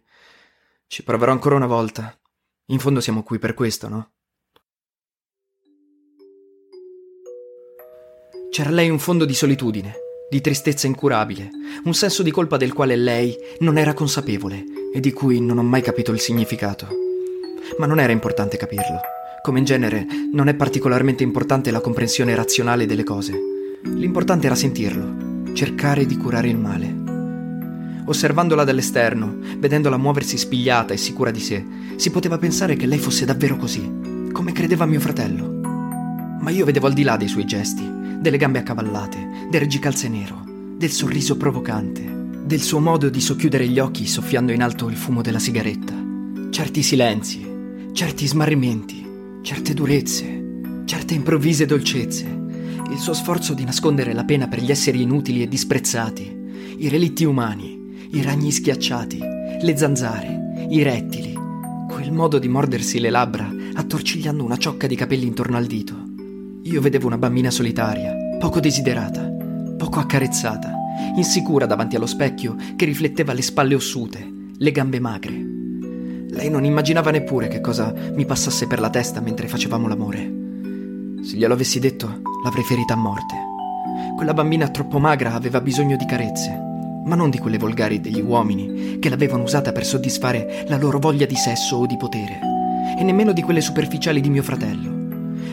Ci 0.87 1.03
proverò 1.03 1.33
ancora 1.33 1.57
una 1.57 1.67
volta. 1.67 2.19
In 2.67 2.79
fondo 2.79 3.01
siamo 3.03 3.23
qui 3.23 3.39
per 3.39 3.53
questo, 3.53 3.89
no? 3.89 4.13
C'era 8.49 8.71
lei 8.71 8.89
un 8.89 8.99
fondo 8.99 9.27
di 9.27 9.35
solitudine, 9.35 10.06
di 10.28 10.40
tristezza 10.40 10.89
incurabile, 10.89 11.51
un 11.85 11.94
senso 11.94 12.24
di 12.24 12.32
colpa 12.32 12.57
del 12.57 12.73
quale 12.73 12.97
lei 12.97 13.36
non 13.61 13.78
era 13.78 13.94
consapevole 13.94 14.65
e 14.93 14.98
di 14.98 15.12
cui 15.12 15.40
non 15.40 15.59
ho 15.59 15.62
mai 15.62 15.82
capito 15.82 16.11
il 16.11 16.19
significato. 16.19 16.89
Ma 17.78 17.86
non 17.86 18.01
era 18.01 18.12
importante 18.12 18.57
capirlo. 18.57 19.01
Come 19.43 19.61
in 19.61 19.65
genere, 19.65 20.05
non 20.32 20.48
è 20.48 20.55
particolarmente 20.55 21.23
importante 21.23 21.70
la 21.70 21.81
comprensione 21.81 22.35
razionale 22.35 22.86
delle 22.86 23.05
cose. 23.05 23.32
L'importante 23.85 24.47
era 24.47 24.57
sentirlo, 24.57 25.53
cercare 25.55 26.07
di 26.07 26.16
curare 26.16 26.48
il 26.48 26.59
male. 26.59 27.05
Osservandola 28.07 28.65
dall'esterno, 28.65 29.39
vedendola 29.59 29.97
muoversi 29.97 30.36
spigliata 30.36 30.93
e 30.93 30.97
sicura 30.97 31.31
di 31.31 31.40
sé, 31.40 31.65
si 31.94 32.11
poteva 32.11 32.39
pensare 32.39 32.74
che 32.74 32.86
lei 32.86 32.98
fosse 32.98 33.24
davvero 33.24 33.57
così, 33.57 34.28
come 34.32 34.51
credeva 34.51 34.86
mio 34.86 35.01
fratello. 35.01 35.61
Ma 36.40 36.51
io 36.51 36.65
vedevo 36.65 36.89
al 36.89 36.94
di 36.94 37.05
là 37.05 37.16
dei 37.16 37.28
suoi 37.28 37.44
gesti, 37.44 38.06
delle 38.27 38.39
gambe 38.39 38.59
accavallate, 38.59 39.47
del 39.48 39.61
reggicalze 39.61 40.09
nero, 40.09 40.43
del 40.77 40.90
sorriso 40.90 41.36
provocante, 41.36 42.03
del 42.44 42.61
suo 42.61 42.81
modo 42.81 43.09
di 43.09 43.20
socchiudere 43.20 43.69
gli 43.69 43.78
occhi 43.78 44.05
soffiando 44.05 44.51
in 44.51 44.65
alto 44.65 44.89
il 44.89 44.97
fumo 44.97 45.23
della 45.23 45.39
sigaretta. 45.39 45.94
Certi 46.51 46.82
silenzi, 46.82 47.47
certi 47.93 48.27
smarrimenti, 48.27 49.07
certe 49.43 49.74
durezze, 49.74 50.82
certe 50.86 51.15
improvvise 51.15 51.66
dolcezze, 51.66 52.24
il 52.90 52.98
suo 52.98 53.15
sforzo 53.15 53.55
di 53.55 53.62
nascondere 53.62 54.12
la 54.12 54.24
pena 54.24 54.48
per 54.48 54.61
gli 54.61 54.73
esseri 54.73 55.03
inutili 55.03 55.43
e 55.43 55.48
disprezzati, 55.48 56.36
i 56.78 56.89
relitti 56.89 57.23
umani, 57.23 58.09
i 58.11 58.23
ragni 58.23 58.51
schiacciati, 58.51 59.20
le 59.20 59.77
zanzare, 59.77 60.66
i 60.69 60.82
rettili, 60.82 61.32
quel 61.89 62.11
modo 62.11 62.40
di 62.40 62.48
mordersi 62.48 62.98
le 62.98 63.11
labbra 63.11 63.48
attorcigliando 63.74 64.43
una 64.43 64.57
ciocca 64.57 64.89
di 64.89 64.97
capelli 64.97 65.28
intorno 65.28 65.57
al 65.57 65.66
dito. 65.66 66.06
Io 66.66 66.80
vedevo 66.80 67.06
una 67.06 67.16
bambina 67.16 67.52
solitaria, 67.52 68.16
poco 68.40 68.59
desiderata, 68.59 69.22
poco 69.78 70.01
accarezzata, 70.01 70.74
insicura 71.14 71.64
davanti 71.64 71.94
allo 71.94 72.06
specchio 72.06 72.56
che 72.74 72.84
rifletteva 72.84 73.32
le 73.32 73.43
spalle 73.43 73.76
ossute, 73.76 74.28
le 74.59 74.72
gambe 74.72 74.98
magre. 74.98 75.44
Lei 76.28 76.51
non 76.51 76.64
immaginava 76.64 77.12
neppure 77.12 77.47
che 77.47 77.60
cosa 77.60 77.94
mi 78.12 78.24
passasse 78.24 78.66
per 78.66 78.80
la 78.80 78.90
testa 78.90 79.20
mentre 79.20 79.47
facevamo 79.47 79.86
l'amore. 79.86 80.18
Se 81.22 81.36
glielo 81.36 81.55
avessi 81.55 81.78
detto, 81.78 82.20
l'avrei 82.43 82.64
ferita 82.64 82.94
a 82.94 82.97
morte. 82.97 83.36
Quella 84.16 84.34
bambina 84.34 84.68
troppo 84.68 84.98
magra 84.98 85.34
aveva 85.34 85.60
bisogno 85.60 85.97
di 85.97 86.05
carezze, 86.05 86.51
ma 87.05 87.14
non 87.14 87.30
di 87.30 87.38
quelle 87.38 87.59
volgari 87.59 88.01
degli 88.01 88.20
uomini 88.20 88.98
che 88.98 89.09
l'avevano 89.09 89.44
usata 89.44 89.70
per 89.70 89.86
soddisfare 89.86 90.64
la 90.66 90.78
loro 90.78 90.98
voglia 90.98 91.26
di 91.26 91.36
sesso 91.36 91.76
o 91.76 91.86
di 91.86 91.97
potere, 91.97 92.40
e 92.98 93.05
nemmeno 93.05 93.32
di 93.32 93.43
quelle 93.43 93.60
superficiali 93.60 94.20
di 94.20 94.30
mio 94.30 94.43
fratello. 94.43 94.95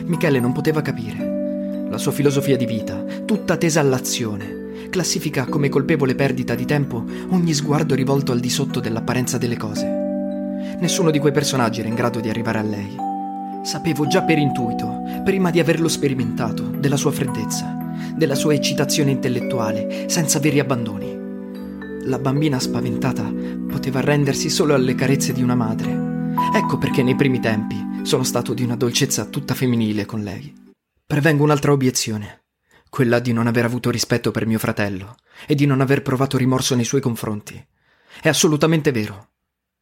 Michele 0.06 0.38
non 0.38 0.52
poteva 0.52 0.82
capire. 0.82 1.86
La 1.88 1.96
sua 1.96 2.12
filosofia 2.12 2.56
di 2.56 2.66
vita, 2.66 3.02
tutta 3.24 3.56
tesa 3.56 3.80
all'azione, 3.80 4.88
classifica 4.90 5.46
come 5.46 5.70
colpevole 5.70 6.14
perdita 6.14 6.54
di 6.54 6.66
tempo 6.66 7.04
ogni 7.30 7.54
sguardo 7.54 7.94
rivolto 7.94 8.30
al 8.32 8.40
di 8.40 8.50
sotto 8.50 8.80
dell'apparenza 8.80 9.38
delle 9.38 9.56
cose. 9.56 9.86
Nessuno 10.78 11.10
di 11.10 11.18
quei 11.18 11.32
personaggi 11.32 11.80
era 11.80 11.88
in 11.88 11.94
grado 11.94 12.20
di 12.20 12.28
arrivare 12.28 12.58
a 12.58 12.62
lei. 12.62 12.96
Sapevo 13.62 14.06
già 14.06 14.22
per 14.22 14.36
intuito, 14.36 15.02
prima 15.24 15.50
di 15.50 15.58
averlo 15.58 15.88
sperimentato, 15.88 16.64
della 16.64 16.96
sua 16.96 17.10
freddezza, 17.10 17.74
della 18.14 18.34
sua 18.34 18.52
eccitazione 18.52 19.10
intellettuale, 19.10 20.04
senza 20.08 20.38
veri 20.38 20.58
abbandoni. 20.58 21.16
La 22.04 22.18
bambina 22.18 22.58
spaventata 22.60 23.32
poteva 23.66 24.00
arrendersi 24.00 24.50
solo 24.50 24.74
alle 24.74 24.94
carezze 24.94 25.32
di 25.32 25.42
una 25.42 25.54
madre. 25.54 26.13
Ecco 26.54 26.78
perché 26.78 27.02
nei 27.02 27.16
primi 27.16 27.40
tempi 27.40 28.04
sono 28.04 28.22
stato 28.22 28.54
di 28.54 28.62
una 28.62 28.76
dolcezza 28.76 29.26
tutta 29.26 29.54
femminile 29.54 30.04
con 30.04 30.22
lei. 30.22 30.52
Prevengo 31.06 31.42
un'altra 31.42 31.72
obiezione, 31.72 32.44
quella 32.88 33.18
di 33.18 33.32
non 33.32 33.46
aver 33.46 33.64
avuto 33.64 33.90
rispetto 33.90 34.30
per 34.30 34.46
mio 34.46 34.58
fratello 34.58 35.16
e 35.46 35.54
di 35.54 35.66
non 35.66 35.80
aver 35.80 36.02
provato 36.02 36.36
rimorso 36.36 36.74
nei 36.74 36.84
suoi 36.84 37.00
confronti. 37.00 37.60
È 38.20 38.28
assolutamente 38.28 38.92
vero, 38.92 39.32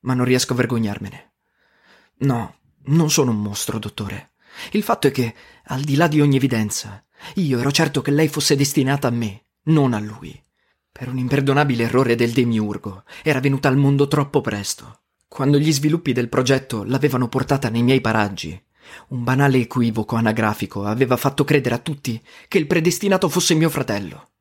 ma 0.01 0.15
non 0.15 0.25
riesco 0.25 0.55
a 0.55 0.57
vergognarmene. 0.57 1.33
No, 2.21 2.57
non 2.85 3.11
sono 3.11 3.31
un 3.31 3.43
mostro, 3.43 3.79
dottore. 3.79 4.33
Il 4.73 4.83
fatto 4.83 5.07
è 5.07 5.11
che, 5.11 5.35
al 5.65 5.83
di 5.83 5.97
là 5.97 6.09
di 6.09 6.21
ogni 6.21 6.37
evidenza, 6.37 7.05
io 7.35 7.59
ero 7.59 7.71
certo 7.71 8.01
che 8.01 8.11
lei 8.11 8.29
fosse 8.29 8.57
destinata 8.57 9.09
a 9.09 9.13
me, 9.13 9.47
non 9.65 9.93
a 9.93 10.01
lui. 10.01 10.41
Per 10.91 11.09
un 11.09 11.19
imperdonabile 11.19 11.85
errore 11.85 12.15
del 12.15 12.33
demiurgo, 12.33 13.05
era 13.23 13.41
venuta 13.41 13.69
al 13.69 13.77
mondo 13.77 14.09
troppo 14.09 14.41
presto. 14.41 15.02
Quando 15.33 15.59
gli 15.59 15.73
sviluppi 15.73 16.13
del 16.13 16.29
progetto 16.29 16.85
l'avevano 16.85 17.27
portata 17.27 17.71
nei 17.71 17.83
miei 17.83 18.03
paraggi, 18.03 18.63
un 19.09 19.25
banale 19.25 19.61
equivoco 19.61 20.17
anagrafico 20.17 20.85
aveva 20.85 21.17
fatto 21.17 21.43
credere 21.43 21.75
a 21.75 21.79
tutti 21.79 22.23
che 22.49 22.59
il 22.59 22.67
predestinato 22.67 23.31
fosse 23.31 23.55
mio 23.55 23.71
fratello. 23.71 24.33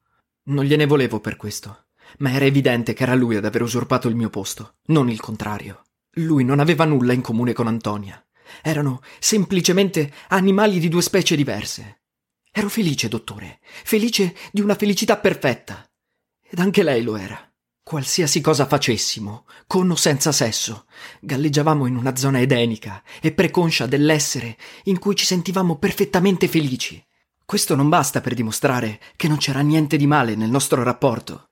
Non 0.47 0.65
gliene 0.65 0.85
volevo 0.85 1.22
per 1.22 1.38
questo, 1.38 1.85
ma 2.18 2.34
era 2.34 2.43
evidente 2.43 2.91
che 2.91 3.03
era 3.03 3.15
lui 3.15 3.38
ad 3.38 3.45
aver 3.45 3.61
usurpato 3.61 4.09
il 4.09 4.15
mio 4.15 4.30
posto, 4.30 4.80
non 4.88 5.09
il 5.09 5.22
contrario. 5.22 5.84
Lui 6.15 6.43
non 6.43 6.59
aveva 6.59 6.84
nulla 6.84 7.13
in 7.13 7.22
comune 7.22 7.53
con 7.53 7.68
Antonia. 7.68 8.22
Erano 8.61 8.99
semplicemente 9.18 10.11
animali 10.27 10.77
di 10.77 10.89
due 10.89 11.01
specie 11.01 11.38
diverse. 11.38 12.01
Ero 12.51 12.68
felice, 12.68 13.07
dottore, 13.07 13.59
felice 13.61 14.35
di 14.51 14.59
una 14.59 14.76
felicità 14.76 15.15
perfetta. 15.15 15.89
Ed 16.41 16.59
anche 16.59 16.84
lei 16.84 17.01
lo 17.01 17.15
era. 17.15 17.51
Qualsiasi 17.91 18.39
cosa 18.39 18.65
facessimo, 18.65 19.45
con 19.68 19.91
o 19.91 19.95
senza 19.95 20.31
sesso, 20.31 20.85
galleggiavamo 21.19 21.85
in 21.88 21.97
una 21.97 22.15
zona 22.15 22.39
edenica 22.39 23.03
e 23.19 23.34
preconscia 23.34 23.85
dell'essere 23.85 24.55
in 24.84 24.97
cui 24.97 25.13
ci 25.13 25.26
sentivamo 25.26 25.76
perfettamente 25.76 26.47
felici. 26.47 27.05
Questo 27.43 27.76
non 27.76 27.89
basta 27.89 28.22
per 28.22 28.34
dimostrare 28.34 29.01
che 29.18 29.27
non 29.27 29.35
c'era 29.35 29.59
niente 29.59 29.97
di 29.97 30.07
male 30.07 30.35
nel 30.35 30.49
nostro 30.49 30.84
rapporto. 30.84 31.49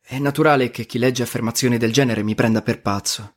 È 0.00 0.20
naturale 0.20 0.70
che 0.70 0.86
chi 0.86 0.98
legge 0.98 1.24
affermazioni 1.24 1.78
del 1.78 1.92
genere 1.92 2.22
mi 2.22 2.36
prenda 2.36 2.62
per 2.62 2.80
pazzo. 2.80 3.34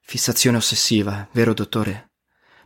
Fissazione 0.00 0.56
ossessiva, 0.56 1.28
vero 1.32 1.52
dottore? 1.52 2.12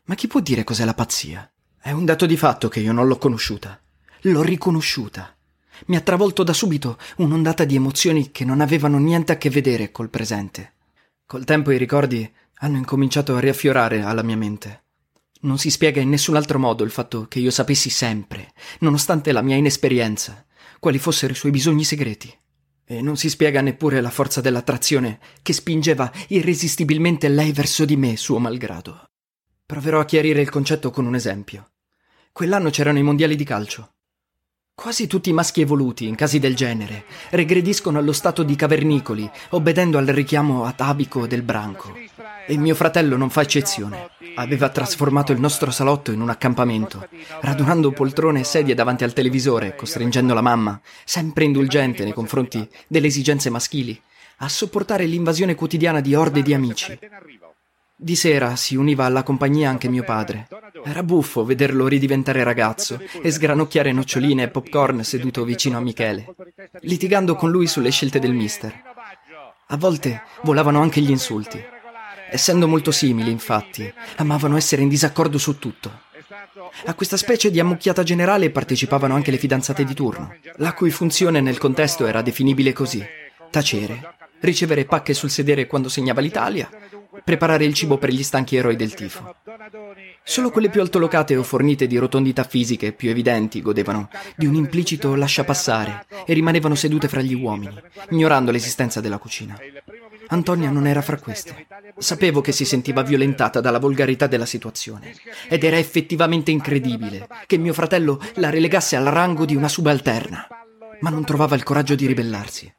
Ma 0.04 0.14
chi 0.14 0.28
può 0.28 0.38
dire 0.38 0.62
cos'è 0.62 0.84
la 0.84 0.94
pazzia? 0.94 1.52
È 1.80 1.90
un 1.90 2.04
dato 2.04 2.26
di 2.26 2.36
fatto 2.36 2.68
che 2.68 2.78
io 2.78 2.92
non 2.92 3.08
l'ho 3.08 3.18
conosciuta. 3.18 3.82
L'ho 4.20 4.42
riconosciuta 4.42 5.36
mi 5.86 5.96
ha 5.96 6.00
travolto 6.00 6.42
da 6.42 6.52
subito 6.52 6.98
un'ondata 7.16 7.64
di 7.64 7.74
emozioni 7.74 8.30
che 8.30 8.44
non 8.44 8.60
avevano 8.60 8.98
niente 8.98 9.32
a 9.32 9.36
che 9.36 9.50
vedere 9.50 9.90
col 9.90 10.10
presente. 10.10 10.74
Col 11.26 11.44
tempo 11.44 11.70
i 11.70 11.78
ricordi 11.78 12.30
hanno 12.58 12.76
incominciato 12.76 13.34
a 13.34 13.40
riaffiorare 13.40 14.02
alla 14.02 14.22
mia 14.22 14.36
mente. 14.36 14.82
Non 15.42 15.58
si 15.58 15.70
spiega 15.70 16.00
in 16.00 16.08
nessun 16.08 16.36
altro 16.36 16.58
modo 16.58 16.84
il 16.84 16.90
fatto 16.90 17.26
che 17.26 17.40
io 17.40 17.50
sapessi 17.50 17.90
sempre, 17.90 18.52
nonostante 18.80 19.32
la 19.32 19.42
mia 19.42 19.56
inesperienza, 19.56 20.44
quali 20.78 20.98
fossero 20.98 21.32
i 21.32 21.36
suoi 21.36 21.50
bisogni 21.50 21.84
segreti. 21.84 22.32
E 22.84 23.00
non 23.00 23.16
si 23.16 23.28
spiega 23.28 23.60
neppure 23.60 24.00
la 24.00 24.10
forza 24.10 24.40
dell'attrazione 24.40 25.18
che 25.42 25.52
spingeva 25.52 26.12
irresistibilmente 26.28 27.28
lei 27.28 27.52
verso 27.52 27.84
di 27.84 27.96
me, 27.96 28.16
suo 28.16 28.38
malgrado. 28.38 29.04
Proverò 29.64 30.00
a 30.00 30.04
chiarire 30.04 30.40
il 30.40 30.50
concetto 30.50 30.90
con 30.90 31.06
un 31.06 31.14
esempio. 31.14 31.70
Quell'anno 32.30 32.70
c'erano 32.70 32.98
i 32.98 33.02
mondiali 33.02 33.36
di 33.36 33.44
calcio. 33.44 33.91
Quasi 34.74 35.06
tutti 35.06 35.28
i 35.28 35.34
maschi 35.34 35.60
evoluti, 35.60 36.08
in 36.08 36.14
casi 36.14 36.38
del 36.38 36.56
genere, 36.56 37.04
regrediscono 37.30 37.98
allo 37.98 38.12
stato 38.12 38.42
di 38.42 38.56
cavernicoli, 38.56 39.30
obbedendo 39.50 39.98
al 39.98 40.06
richiamo 40.06 40.64
atavico 40.64 41.26
del 41.26 41.42
branco. 41.42 41.94
E 42.46 42.56
mio 42.56 42.74
fratello 42.74 43.16
non 43.16 43.30
fa 43.30 43.42
eccezione. 43.42 44.10
Aveva 44.34 44.70
trasformato 44.70 45.30
il 45.30 45.40
nostro 45.40 45.70
salotto 45.70 46.10
in 46.10 46.20
un 46.20 46.30
accampamento, 46.30 47.06
radunando 47.42 47.92
poltrone 47.92 48.40
e 48.40 48.44
sedie 48.44 48.74
davanti 48.74 49.04
al 49.04 49.12
televisore, 49.12 49.76
costringendo 49.76 50.34
la 50.34 50.40
mamma, 50.40 50.80
sempre 51.04 51.44
indulgente 51.44 52.02
nei 52.02 52.14
confronti 52.14 52.66
delle 52.88 53.06
esigenze 53.06 53.50
maschili, 53.50 54.00
a 54.38 54.48
sopportare 54.48 55.04
l'invasione 55.04 55.54
quotidiana 55.54 56.00
di 56.00 56.14
orde 56.14 56.42
di 56.42 56.54
amici. 56.54 56.98
Di 58.02 58.16
sera 58.16 58.56
si 58.56 58.74
univa 58.74 59.04
alla 59.04 59.22
compagnia 59.22 59.70
anche 59.70 59.88
mio 59.88 60.02
padre. 60.02 60.48
Era 60.84 61.04
buffo 61.04 61.44
vederlo 61.44 61.86
ridiventare 61.86 62.42
ragazzo 62.42 63.00
e 63.22 63.30
sgranocchiare 63.30 63.92
noccioline 63.92 64.42
e 64.42 64.48
popcorn 64.48 65.04
seduto 65.04 65.44
vicino 65.44 65.78
a 65.78 65.80
Michele, 65.80 66.34
litigando 66.80 67.36
con 67.36 67.52
lui 67.52 67.68
sulle 67.68 67.92
scelte 67.92 68.18
del 68.18 68.32
mister. 68.32 68.74
A 69.68 69.76
volte 69.76 70.22
volavano 70.42 70.82
anche 70.82 71.00
gli 71.00 71.10
insulti. 71.10 71.62
Essendo 72.28 72.66
molto 72.66 72.90
simili, 72.90 73.30
infatti, 73.30 73.92
amavano 74.16 74.56
essere 74.56 74.82
in 74.82 74.88
disaccordo 74.88 75.38
su 75.38 75.60
tutto. 75.60 76.00
A 76.86 76.94
questa 76.94 77.16
specie 77.16 77.52
di 77.52 77.60
ammucchiata 77.60 78.02
generale 78.02 78.50
partecipavano 78.50 79.14
anche 79.14 79.30
le 79.30 79.38
fidanzate 79.38 79.84
di 79.84 79.94
turno, 79.94 80.34
la 80.56 80.72
cui 80.74 80.90
funzione 80.90 81.40
nel 81.40 81.58
contesto 81.58 82.04
era 82.06 82.20
definibile 82.20 82.72
così: 82.72 83.00
tacere, 83.48 84.16
ricevere 84.40 84.86
pacche 84.86 85.14
sul 85.14 85.30
sedere 85.30 85.68
quando 85.68 85.88
segnava 85.88 86.20
l'Italia 86.20 86.68
preparare 87.24 87.64
il 87.64 87.74
cibo 87.74 87.98
per 87.98 88.10
gli 88.10 88.22
stanchi 88.22 88.56
eroi 88.56 88.76
del 88.76 88.94
tifo. 88.94 89.34
Solo 90.22 90.50
quelle 90.50 90.70
più 90.70 90.80
altolocate 90.80 91.36
o 91.36 91.42
fornite 91.42 91.86
di 91.86 91.96
rotondità 91.96 92.44
fisiche 92.44 92.92
più 92.92 93.10
evidenti 93.10 93.60
godevano 93.60 94.08
di 94.36 94.46
un 94.46 94.54
implicito 94.54 95.14
lascia 95.14 95.44
passare 95.44 96.06
e 96.24 96.32
rimanevano 96.32 96.74
sedute 96.74 97.08
fra 97.08 97.20
gli 97.20 97.34
uomini, 97.34 97.74
ignorando 98.10 98.50
l'esistenza 98.50 99.00
della 99.00 99.18
cucina. 99.18 99.58
Antonia 100.28 100.70
non 100.70 100.86
era 100.86 101.02
fra 101.02 101.18
queste. 101.18 101.66
Sapevo 101.98 102.40
che 102.40 102.52
si 102.52 102.64
sentiva 102.64 103.02
violentata 103.02 103.60
dalla 103.60 103.78
volgarità 103.78 104.26
della 104.26 104.46
situazione 104.46 105.14
ed 105.48 105.62
era 105.64 105.76
effettivamente 105.76 106.50
incredibile 106.50 107.26
che 107.46 107.58
mio 107.58 107.72
fratello 107.72 108.20
la 108.36 108.48
relegasse 108.48 108.96
al 108.96 109.04
rango 109.04 109.44
di 109.44 109.54
una 109.54 109.68
subalterna, 109.68 110.46
ma 111.00 111.10
non 111.10 111.24
trovava 111.24 111.56
il 111.56 111.62
coraggio 111.62 111.94
di 111.94 112.06
ribellarsi. 112.06 112.72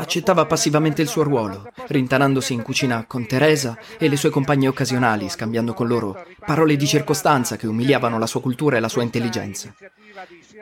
Accettava 0.00 0.46
passivamente 0.46 1.02
il 1.02 1.08
suo 1.08 1.24
ruolo, 1.24 1.72
rintanandosi 1.88 2.52
in 2.52 2.62
cucina 2.62 3.04
con 3.04 3.26
Teresa 3.26 3.76
e 3.98 4.08
le 4.08 4.16
sue 4.16 4.30
compagne 4.30 4.68
occasionali, 4.68 5.28
scambiando 5.28 5.74
con 5.74 5.88
loro 5.88 6.24
parole 6.46 6.76
di 6.76 6.86
circostanza 6.86 7.56
che 7.56 7.66
umiliavano 7.66 8.16
la 8.16 8.26
sua 8.28 8.40
cultura 8.40 8.76
e 8.76 8.80
la 8.80 8.88
sua 8.88 9.02
intelligenza. 9.02 9.74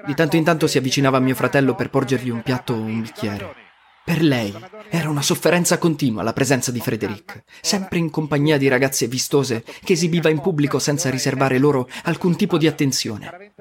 Di 0.06 0.14
tanto 0.14 0.36
in 0.36 0.44
tanto 0.44 0.66
si 0.66 0.78
avvicinava 0.78 1.18
a 1.18 1.20
mio 1.20 1.34
fratello 1.34 1.74
per 1.74 1.90
porgergli 1.90 2.30
un 2.30 2.40
piatto 2.40 2.72
o 2.72 2.80
un 2.80 3.02
bicchiere. 3.02 3.64
Per 4.06 4.22
lei 4.22 4.54
era 4.88 5.10
una 5.10 5.20
sofferenza 5.20 5.76
continua 5.78 6.22
la 6.22 6.32
presenza 6.32 6.70
di 6.70 6.80
Frederic, 6.80 7.42
sempre 7.60 7.98
in 7.98 8.08
compagnia 8.08 8.56
di 8.56 8.68
ragazze 8.68 9.06
vistose 9.06 9.64
che 9.84 9.94
esibiva 9.94 10.30
in 10.30 10.40
pubblico 10.40 10.78
senza 10.78 11.10
riservare 11.10 11.58
loro 11.58 11.88
alcun 12.04 12.36
tipo 12.36 12.56
di 12.56 12.68
attenzione. 12.68 13.52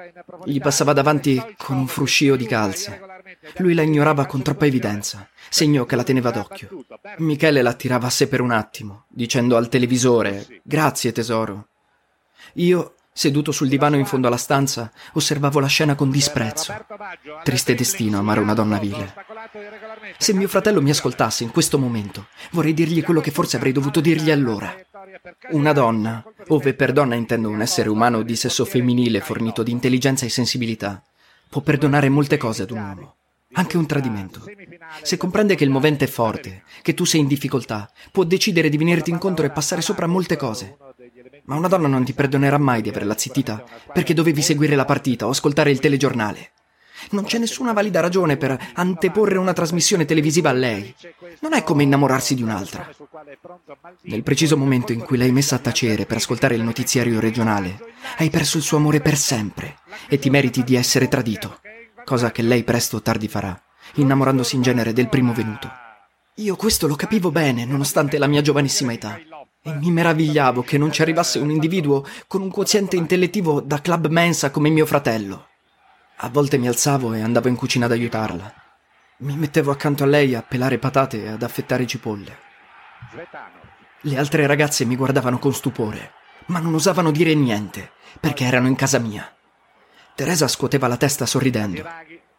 Gli 0.45 0.59
passava 0.59 0.93
davanti 0.93 1.43
con 1.57 1.77
un 1.77 1.87
fruscio 1.87 2.35
di 2.35 2.45
calze. 2.45 3.14
Lui 3.57 3.73
la 3.73 3.81
ignorava 3.81 4.25
con 4.25 4.41
troppa 4.41 4.65
evidenza, 4.65 5.27
segno 5.49 5.85
che 5.85 5.95
la 5.95 6.03
teneva 6.03 6.31
d'occhio. 6.31 6.85
Michele 7.17 7.61
la 7.61 7.71
attirava 7.71 8.07
a 8.07 8.11
sé 8.11 8.27
per 8.27 8.41
un 8.41 8.51
attimo, 8.51 9.05
dicendo 9.07 9.57
al 9.57 9.69
televisore 9.69 10.61
Grazie 10.63 11.11
tesoro. 11.11 11.67
Io 12.53 12.95
Seduto 13.17 13.53
sul 13.53 13.69
divano 13.69 13.95
in 13.95 14.05
fondo 14.05 14.27
alla 14.27 14.35
stanza, 14.35 14.91
osservavo 15.13 15.61
la 15.61 15.67
scena 15.67 15.95
con 15.95 16.11
disprezzo. 16.11 16.75
Triste 17.43 17.73
destino 17.73 18.19
amare 18.19 18.41
una 18.41 18.53
donna 18.53 18.77
vile. 18.77 19.13
Se 20.17 20.33
mio 20.33 20.49
fratello 20.49 20.81
mi 20.81 20.89
ascoltasse 20.89 21.45
in 21.45 21.51
questo 21.51 21.79
momento, 21.79 22.27
vorrei 22.51 22.73
dirgli 22.73 23.01
quello 23.01 23.21
che 23.21 23.31
forse 23.31 23.55
avrei 23.55 23.71
dovuto 23.71 24.01
dirgli 24.01 24.31
allora. 24.31 24.75
Una 25.51 25.71
donna, 25.71 26.21
ove 26.49 26.73
per 26.73 26.91
donna 26.91 27.15
intendo 27.15 27.47
un 27.47 27.61
essere 27.61 27.87
umano 27.87 28.21
di 28.21 28.35
sesso 28.35 28.65
femminile 28.65 29.21
fornito 29.21 29.63
di 29.63 29.71
intelligenza 29.71 30.25
e 30.25 30.29
sensibilità, 30.29 31.01
può 31.47 31.61
perdonare 31.61 32.09
molte 32.09 32.35
cose 32.35 32.63
ad 32.63 32.71
un 32.71 32.79
uomo, 32.79 33.15
anche 33.55 33.77
un 33.77 33.85
tradimento. 33.85 34.43
Se 35.01 35.17
comprende 35.17 35.55
che 35.55 35.63
il 35.63 35.69
movente 35.69 36.05
è 36.05 36.07
forte, 36.07 36.63
che 36.81 36.93
tu 36.93 37.05
sei 37.05 37.21
in 37.21 37.27
difficoltà, 37.27 37.89
può 38.11 38.23
decidere 38.23 38.69
di 38.69 38.77
venirti 38.77 39.09
incontro 39.09 39.45
e 39.45 39.51
passare 39.51 39.81
sopra 39.81 40.07
molte 40.07 40.37
cose. 40.37 40.77
Ma 41.45 41.55
una 41.55 41.67
donna 41.67 41.87
non 41.87 42.03
ti 42.03 42.13
perdonerà 42.13 42.57
mai 42.57 42.81
di 42.81 42.89
averla 42.89 43.17
zittita 43.17 43.63
perché 43.93 44.13
dovevi 44.13 44.41
seguire 44.41 44.75
la 44.75 44.85
partita 44.85 45.27
o 45.27 45.29
ascoltare 45.29 45.71
il 45.71 45.79
telegiornale. 45.79 46.51
Non 47.11 47.25
c'è 47.25 47.37
nessuna 47.37 47.73
valida 47.73 47.99
ragione 47.99 48.37
per 48.37 48.57
anteporre 48.73 49.37
una 49.37 49.53
trasmissione 49.53 50.05
televisiva 50.05 50.49
a 50.49 50.53
lei. 50.53 50.93
Non 51.41 51.53
è 51.53 51.63
come 51.63 51.83
innamorarsi 51.83 52.35
di 52.35 52.41
un'altra. 52.41 52.89
Nel 54.03 54.23
preciso 54.23 54.57
momento 54.57 54.91
in 54.91 55.01
cui 55.01 55.17
l'hai 55.17 55.31
messa 55.31 55.55
a 55.55 55.59
tacere 55.59 56.05
per 56.05 56.17
ascoltare 56.17 56.55
il 56.55 56.63
notiziario 56.63 57.19
regionale, 57.19 57.77
hai 58.17 58.29
perso 58.29 58.57
il 58.57 58.63
suo 58.63 58.77
amore 58.77 59.01
per 59.01 59.17
sempre 59.17 59.77
e 60.07 60.17
ti 60.17 60.29
meriti 60.29 60.63
di 60.63 60.75
essere 60.75 61.07
tradito, 61.07 61.59
cosa 62.05 62.31
che 62.31 62.41
lei 62.41 62.63
presto 62.63 62.97
o 62.97 63.01
tardi 63.01 63.27
farà, 63.27 63.61
innamorandosi 63.95 64.55
in 64.55 64.61
genere 64.61 64.93
del 64.93 65.09
primo 65.09 65.33
venuto. 65.33 65.69
Io 66.35 66.55
questo 66.55 66.87
lo 66.87 66.95
capivo 66.95 67.31
bene, 67.31 67.65
nonostante 67.65 68.17
la 68.17 68.27
mia 68.27 68.41
giovanissima 68.41 68.93
età. 68.93 69.19
E 69.61 69.73
mi 69.73 69.91
meravigliavo 69.91 70.61
che 70.61 70.77
non 70.77 70.91
ci 70.91 71.01
arrivasse 71.01 71.39
un 71.39 71.49
individuo 71.49 72.05
con 72.27 72.41
un 72.41 72.51
quoziente 72.51 72.95
intellettivo 72.95 73.59
da 73.61 73.81
club 73.81 74.07
mensa 74.07 74.51
come 74.51 74.69
mio 74.69 74.85
fratello. 74.85 75.47
A 76.17 76.29
volte 76.29 76.57
mi 76.57 76.67
alzavo 76.67 77.13
e 77.13 77.21
andavo 77.21 77.47
in 77.47 77.55
cucina 77.55 77.85
ad 77.85 77.91
aiutarla. 77.91 78.53
Mi 79.17 79.35
mettevo 79.35 79.71
accanto 79.71 80.03
a 80.03 80.07
lei 80.07 80.35
a 80.35 80.43
pelare 80.43 80.77
patate 80.77 81.23
e 81.23 81.29
ad 81.29 81.41
affettare 81.41 81.87
cipolle. 81.87 82.37
Le 84.01 84.17
altre 84.17 84.45
ragazze 84.45 84.85
mi 84.85 84.95
guardavano 84.95 85.39
con 85.39 85.53
stupore, 85.53 86.11
ma 86.47 86.59
non 86.59 86.75
osavano 86.75 87.11
dire 87.11 87.33
niente, 87.33 87.91
perché 88.19 88.43
erano 88.43 88.67
in 88.67 88.75
casa 88.75 88.99
mia. 88.99 89.27
Teresa 90.15 90.47
scuoteva 90.47 90.87
la 90.87 90.95
testa 90.95 91.25
sorridendo. 91.25 91.83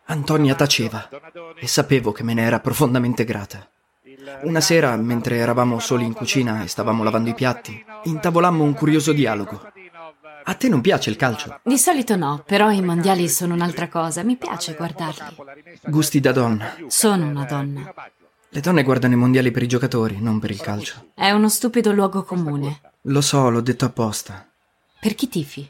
Antonia 0.07 0.55
taceva 0.55 1.11
e 1.59 1.67
sapevo 1.67 2.11
che 2.13 2.23
me 2.23 2.33
ne 2.33 2.43
era 2.43 2.59
profondamente 2.59 3.25
grata. 3.25 3.69
Una 4.43 4.61
sera, 4.61 4.97
mentre 4.97 5.37
eravamo 5.37 5.79
soli 5.79 6.07
in 6.07 6.15
cucina 6.15 6.63
e 6.63 6.69
stavamo 6.69 7.03
lavando 7.03 7.29
i 7.29 7.35
piatti, 7.35 7.85
intavolammo 8.05 8.65
un 8.65 8.73
curioso 8.73 9.13
dialogo. 9.13 9.71
A 10.45 10.55
te 10.55 10.69
non 10.69 10.81
piace 10.81 11.11
il 11.11 11.17
calcio? 11.17 11.61
Di 11.63 11.77
solito 11.77 12.17
no, 12.17 12.43
però 12.47 12.71
i 12.71 12.81
mondiali 12.81 13.29
sono 13.29 13.53
un'altra 13.53 13.89
cosa. 13.89 14.23
Mi 14.23 14.37
piace 14.37 14.75
guardarli. 14.75 15.37
Gusti 15.83 16.21
da 16.21 16.33
donna. 16.33 16.77
Sono 16.87 17.27
una 17.27 17.45
donna. 17.45 17.93
Le 18.49 18.61
donne 18.61 18.85
guardano 18.85 19.15
i 19.15 19.19
mondiali 19.19 19.51
per 19.51 19.65
i 19.65 19.69
giocatori, 19.69 20.19
non 20.21 20.39
per 20.39 20.51
il 20.51 20.61
calcio. 20.61 21.11
È 21.15 21.31
uno 21.31 21.51
stupido 21.51 21.93
luogo 21.93 22.23
comune. 22.23 22.81
Lo 23.03 23.21
so, 23.21 23.51
l'ho 23.51 23.61
detto 23.61 23.85
apposta. 23.85 24.49
Per 24.99 25.15
chi 25.15 25.29
tifi? 25.29 25.69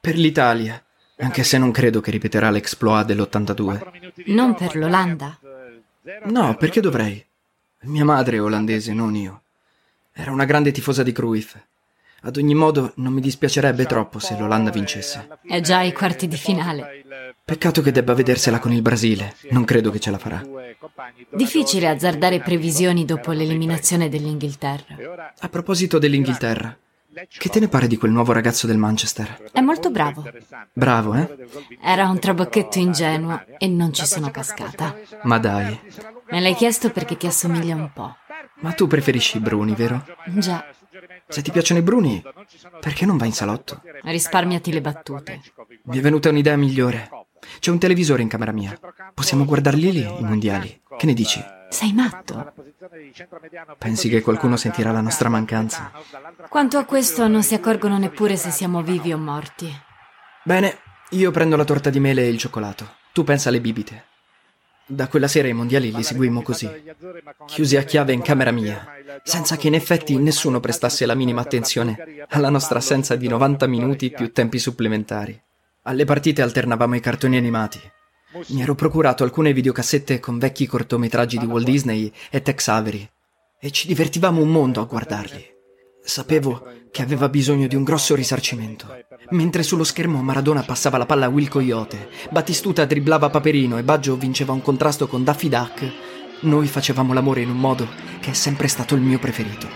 Per 0.00 0.16
l'Italia, 0.16 0.82
anche 1.20 1.44
se 1.44 1.58
non 1.58 1.70
credo 1.70 2.00
che 2.00 2.10
ripeterà 2.10 2.50
l'exploit 2.50 3.06
dell'82. 3.06 4.24
Non 4.26 4.54
per 4.54 4.76
l'Olanda? 4.76 5.38
No, 6.24 6.56
perché 6.56 6.80
dovrei? 6.80 7.24
Mia 7.82 8.04
madre 8.04 8.36
è 8.36 8.42
olandese, 8.42 8.92
non 8.92 9.14
io. 9.14 9.42
Era 10.12 10.32
una 10.32 10.44
grande 10.44 10.72
tifosa 10.72 11.02
di 11.02 11.12
Cruyff. 11.12 11.56
Ad 12.22 12.36
ogni 12.36 12.54
modo, 12.54 12.92
non 12.96 13.12
mi 13.14 13.20
dispiacerebbe 13.20 13.86
troppo 13.86 14.18
se 14.18 14.36
l'Olanda 14.36 14.70
vincesse. 14.70 15.26
È 15.46 15.60
già 15.60 15.78
ai 15.78 15.92
quarti 15.92 16.28
di 16.28 16.36
finale. 16.36 17.04
Peccato 17.42 17.80
che 17.80 17.92
debba 17.92 18.12
vedersela 18.12 18.58
con 18.58 18.72
il 18.72 18.82
Brasile. 18.82 19.34
Non 19.50 19.64
credo 19.64 19.90
che 19.90 19.98
ce 19.98 20.10
la 20.10 20.18
farà. 20.18 20.44
Difficile 21.30 21.88
azzardare 21.88 22.40
previsioni 22.40 23.04
dopo 23.04 23.32
l'eliminazione 23.32 24.08
dell'Inghilterra. 24.10 25.32
A 25.38 25.48
proposito 25.48 25.98
dell'Inghilterra, 25.98 26.76
che 27.28 27.48
te 27.48 27.60
ne 27.60 27.68
pare 27.68 27.86
di 27.86 27.96
quel 27.96 28.12
nuovo 28.12 28.32
ragazzo 28.32 28.66
del 28.66 28.76
Manchester? 28.76 29.50
È 29.52 29.60
molto 29.60 29.90
bravo. 29.90 30.24
Bravo, 30.72 31.14
eh? 31.14 31.28
Era 31.82 32.08
un 32.08 32.18
trabocchetto 32.18 32.78
ingenuo 32.78 33.42
e 33.58 33.66
non 33.66 33.92
ci 33.92 34.06
sono 34.06 34.30
cascata. 34.30 34.96
Ma 35.22 35.38
dai. 35.38 35.78
Me 36.30 36.40
l'hai 36.40 36.54
chiesto 36.54 36.90
perché 36.90 37.16
ti 37.16 37.26
assomiglia 37.26 37.74
un 37.74 37.90
po'. 37.92 38.14
Ma 38.60 38.72
tu 38.72 38.86
preferisci 38.86 39.38
i 39.38 39.40
bruni, 39.40 39.74
vero? 39.74 40.04
Già. 40.26 40.64
Se 41.28 41.42
ti 41.42 41.50
piacciono 41.50 41.80
i 41.80 41.84
bruni, 41.84 42.22
perché 42.80 43.06
non 43.06 43.16
vai 43.16 43.28
in 43.28 43.34
salotto? 43.34 43.82
Risparmiati 44.02 44.72
le 44.72 44.80
battute. 44.80 45.40
Mi 45.84 45.98
è 45.98 46.00
venuta 46.00 46.28
un'idea 46.28 46.56
migliore. 46.56 47.08
C'è 47.58 47.70
un 47.70 47.78
televisore 47.78 48.22
in 48.22 48.28
camera 48.28 48.52
mia. 48.52 48.78
Possiamo 49.14 49.44
guardarli 49.44 49.92
lì, 49.92 50.00
i 50.00 50.22
mondiali. 50.24 50.82
Che 50.96 51.06
ne 51.06 51.14
dici? 51.14 51.42
Sei 51.70 51.92
matto. 51.92 52.52
Pensi 53.78 54.08
che 54.08 54.20
qualcuno 54.20 54.56
sentirà 54.56 54.90
la 54.90 55.00
nostra 55.00 55.28
mancanza? 55.28 55.92
Quanto 56.48 56.78
a 56.78 56.84
questo 56.84 57.28
non 57.28 57.42
si 57.42 57.54
accorgono 57.54 57.96
neppure 57.96 58.36
se 58.36 58.50
siamo 58.50 58.82
vivi 58.82 59.12
o 59.12 59.18
morti. 59.18 59.72
Bene, 60.42 60.78
io 61.10 61.30
prendo 61.30 61.56
la 61.56 61.64
torta 61.64 61.88
di 61.88 62.00
mele 62.00 62.22
e 62.22 62.28
il 62.28 62.38
cioccolato. 62.38 62.96
Tu 63.12 63.24
pensa 63.24 63.48
alle 63.48 63.60
bibite. 63.60 64.04
Da 64.84 65.06
quella 65.06 65.28
sera 65.28 65.46
i 65.46 65.52
mondiali 65.52 65.92
li 65.92 66.02
seguimmo 66.02 66.42
così, 66.42 66.68
chiusi 67.46 67.76
a 67.76 67.84
chiave 67.84 68.12
in 68.12 68.22
camera 68.22 68.50
mia, 68.50 68.84
senza 69.22 69.56
che 69.56 69.68
in 69.68 69.74
effetti 69.74 70.18
nessuno 70.18 70.58
prestasse 70.58 71.06
la 71.06 71.14
minima 71.14 71.40
attenzione 71.40 72.26
alla 72.30 72.50
nostra 72.50 72.78
assenza 72.78 73.14
di 73.14 73.28
90 73.28 73.68
minuti 73.68 74.10
più 74.10 74.32
tempi 74.32 74.58
supplementari. 74.58 75.40
Alle 75.82 76.04
partite 76.04 76.42
alternavamo 76.42 76.96
i 76.96 77.00
cartoni 77.00 77.36
animati. 77.36 77.80
Mi 78.32 78.62
ero 78.62 78.76
procurato 78.76 79.24
alcune 79.24 79.52
videocassette 79.52 80.20
con 80.20 80.38
vecchi 80.38 80.66
cortometraggi 80.66 81.36
di 81.36 81.46
Walt 81.46 81.64
Disney 81.64 82.12
e 82.30 82.40
Tex 82.42 82.68
Avery 82.68 83.08
e 83.58 83.72
ci 83.72 83.88
divertivamo 83.88 84.40
un 84.40 84.48
mondo 84.48 84.80
a 84.80 84.84
guardarli. 84.84 85.44
Sapevo 86.00 86.64
che 86.92 87.02
aveva 87.02 87.28
bisogno 87.28 87.66
di 87.66 87.74
un 87.74 87.82
grosso 87.82 88.14
risarcimento. 88.14 88.86
Mentre 89.30 89.64
sullo 89.64 89.82
schermo 89.82 90.22
Maradona 90.22 90.62
passava 90.62 90.96
la 90.96 91.06
palla 91.06 91.26
a 91.26 91.28
Will 91.28 91.48
Coyote, 91.48 92.08
Battistuta 92.30 92.84
dribblava 92.84 93.30
Paperino 93.30 93.78
e 93.78 93.82
Baggio 93.82 94.16
vinceva 94.16 94.52
un 94.52 94.62
contrasto 94.62 95.08
con 95.08 95.24
Daffy 95.24 95.48
Duck, 95.48 95.92
noi 96.42 96.68
facevamo 96.68 97.12
l'amore 97.12 97.40
in 97.40 97.50
un 97.50 97.58
modo 97.58 97.88
che 98.20 98.30
è 98.30 98.34
sempre 98.34 98.68
stato 98.68 98.94
il 98.94 99.00
mio 99.00 99.18
preferito. 99.18 99.66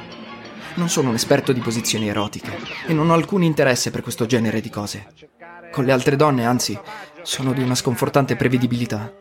Non 0.76 0.88
sono 0.88 1.08
un 1.08 1.16
esperto 1.16 1.52
di 1.52 1.60
posizioni 1.60 2.08
erotiche 2.08 2.56
e 2.86 2.92
non 2.92 3.10
ho 3.10 3.14
alcun 3.14 3.42
interesse 3.42 3.90
per 3.90 4.02
questo 4.02 4.26
genere 4.26 4.60
di 4.60 4.70
cose. 4.70 5.08
Con 5.70 5.84
le 5.84 5.92
altre 5.92 6.14
donne, 6.14 6.46
anzi, 6.46 6.78
sono 7.24 7.52
di 7.52 7.62
una 7.62 7.74
sconfortante 7.74 8.36
prevedibilità. 8.36 9.12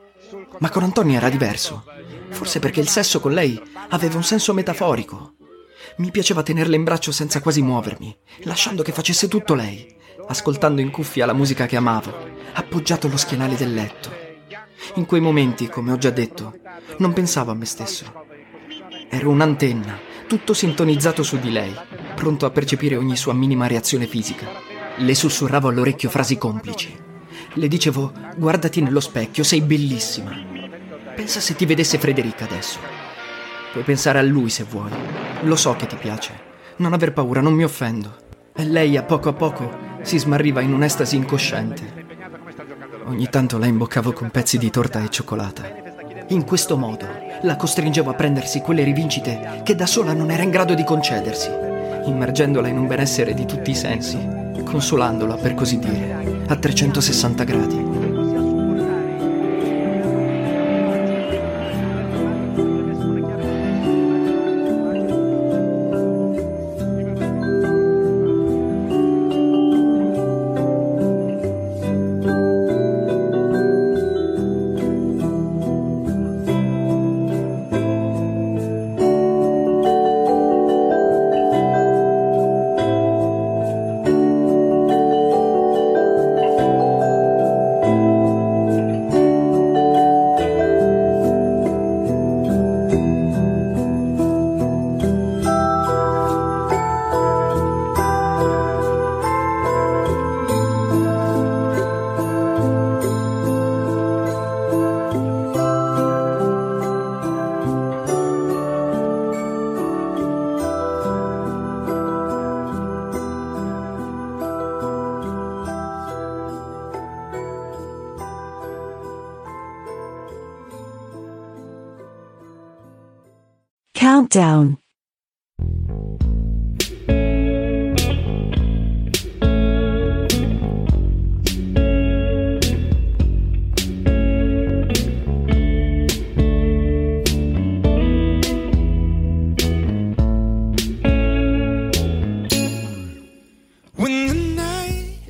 Ma 0.60 0.70
con 0.70 0.84
Antonia 0.84 1.18
era 1.18 1.30
diverso. 1.30 1.84
Forse 2.30 2.60
perché 2.60 2.80
il 2.80 2.88
sesso 2.88 3.20
con 3.20 3.34
lei 3.34 3.60
aveva 3.90 4.18
un 4.18 4.24
senso 4.24 4.54
metaforico. 4.54 5.36
Mi 5.98 6.12
piaceva 6.12 6.44
tenerla 6.44 6.76
in 6.76 6.84
braccio 6.84 7.12
senza 7.12 7.42
quasi 7.42 7.62
muovermi, 7.62 8.16
lasciando 8.44 8.84
che 8.84 8.92
facesse 8.92 9.28
tutto 9.28 9.54
lei, 9.54 9.96
ascoltando 10.28 10.82
in 10.82 10.92
cuffia 10.92 11.26
la 11.26 11.34
musica 11.34 11.66
che 11.66 11.76
amavo, 11.76 12.14
appoggiato 12.54 13.08
allo 13.08 13.18
schienale 13.18 13.56
del 13.56 13.74
letto. 13.74 14.12
In 14.96 15.06
quei 15.06 15.22
momenti, 15.22 15.70
come 15.70 15.92
ho 15.92 15.98
già 15.98 16.10
detto, 16.10 16.58
non 16.98 17.14
pensavo 17.14 17.52
a 17.52 17.56
me 17.56 17.66
stesso. 17.66 18.26
Ero 19.10 19.30
un'antenna, 19.30 20.00
tutto 20.28 20.54
sintonizzato 20.54 21.24
su 21.24 21.38
di 21.38 21.52
lei, 21.52 21.74
pronto 22.16 22.46
a 22.46 22.52
percepire 22.52 22.96
ogni 22.96 23.16
sua 23.16 23.34
minima 23.34 23.68
reazione 23.68 24.08
fisica. 24.08 24.48
Le 24.98 25.16
sussurravo 25.16 25.70
all'orecchio 25.70 26.10
frasi 26.10 26.38
complici. 26.38 27.03
Le 27.56 27.68
dicevo, 27.68 28.12
guardati 28.36 28.82
nello 28.82 29.00
specchio, 29.00 29.44
sei 29.44 29.62
bellissima. 29.62 30.32
Pensa 31.16 31.40
se 31.40 31.56
ti 31.56 31.66
vedesse 31.68 32.00
Frederica 32.00 32.46
adesso. 32.46 32.80
Puoi 33.72 33.84
pensare 33.84 34.18
a 34.18 34.24
lui 34.24 34.50
se 34.50 34.64
vuoi. 34.64 34.90
Lo 35.42 35.56
so 35.56 35.76
che 35.76 35.86
ti 35.86 35.96
piace. 35.96 36.34
Non 36.78 36.94
aver 36.94 37.14
paura, 37.14 37.42
non 37.42 37.54
mi 37.54 37.64
offendo. 37.64 38.16
E 38.56 38.66
lei 38.66 38.98
a 38.98 39.04
poco 39.04 39.30
a 39.30 39.34
poco 39.34 39.72
si 40.02 40.18
smarriva 40.18 40.62
in 40.62 40.74
un'estasi 40.74 41.16
incosciente. 41.16 42.06
Ogni 43.06 43.30
tanto 43.30 43.60
la 43.60 43.68
imboccavo 43.68 44.14
con 44.14 44.32
pezzi 44.32 44.58
di 44.58 44.72
torta 44.72 45.04
e 45.04 45.10
cioccolata. 45.10 45.82
In 46.30 46.46
questo 46.46 46.76
modo 46.76 47.08
la 47.44 47.56
costringevo 47.56 48.10
a 48.10 48.16
prendersi 48.16 48.62
quelle 48.62 48.84
rivincite 48.84 49.62
che 49.64 49.76
da 49.76 49.86
sola 49.86 50.14
non 50.14 50.32
era 50.32 50.42
in 50.42 50.50
grado 50.50 50.74
di 50.74 50.84
concedersi, 50.84 51.50
immergendola 52.06 52.68
in 52.68 52.78
un 52.80 52.88
benessere 52.88 53.36
di 53.36 53.46
tutti 53.46 53.72
i 53.72 53.76
sensi, 53.76 54.18
consolandola, 54.74 55.36
per 55.36 55.54
così 55.54 55.78
dire, 55.78 56.44
a 56.48 56.56
360 56.56 57.44
gradi. 57.44 57.83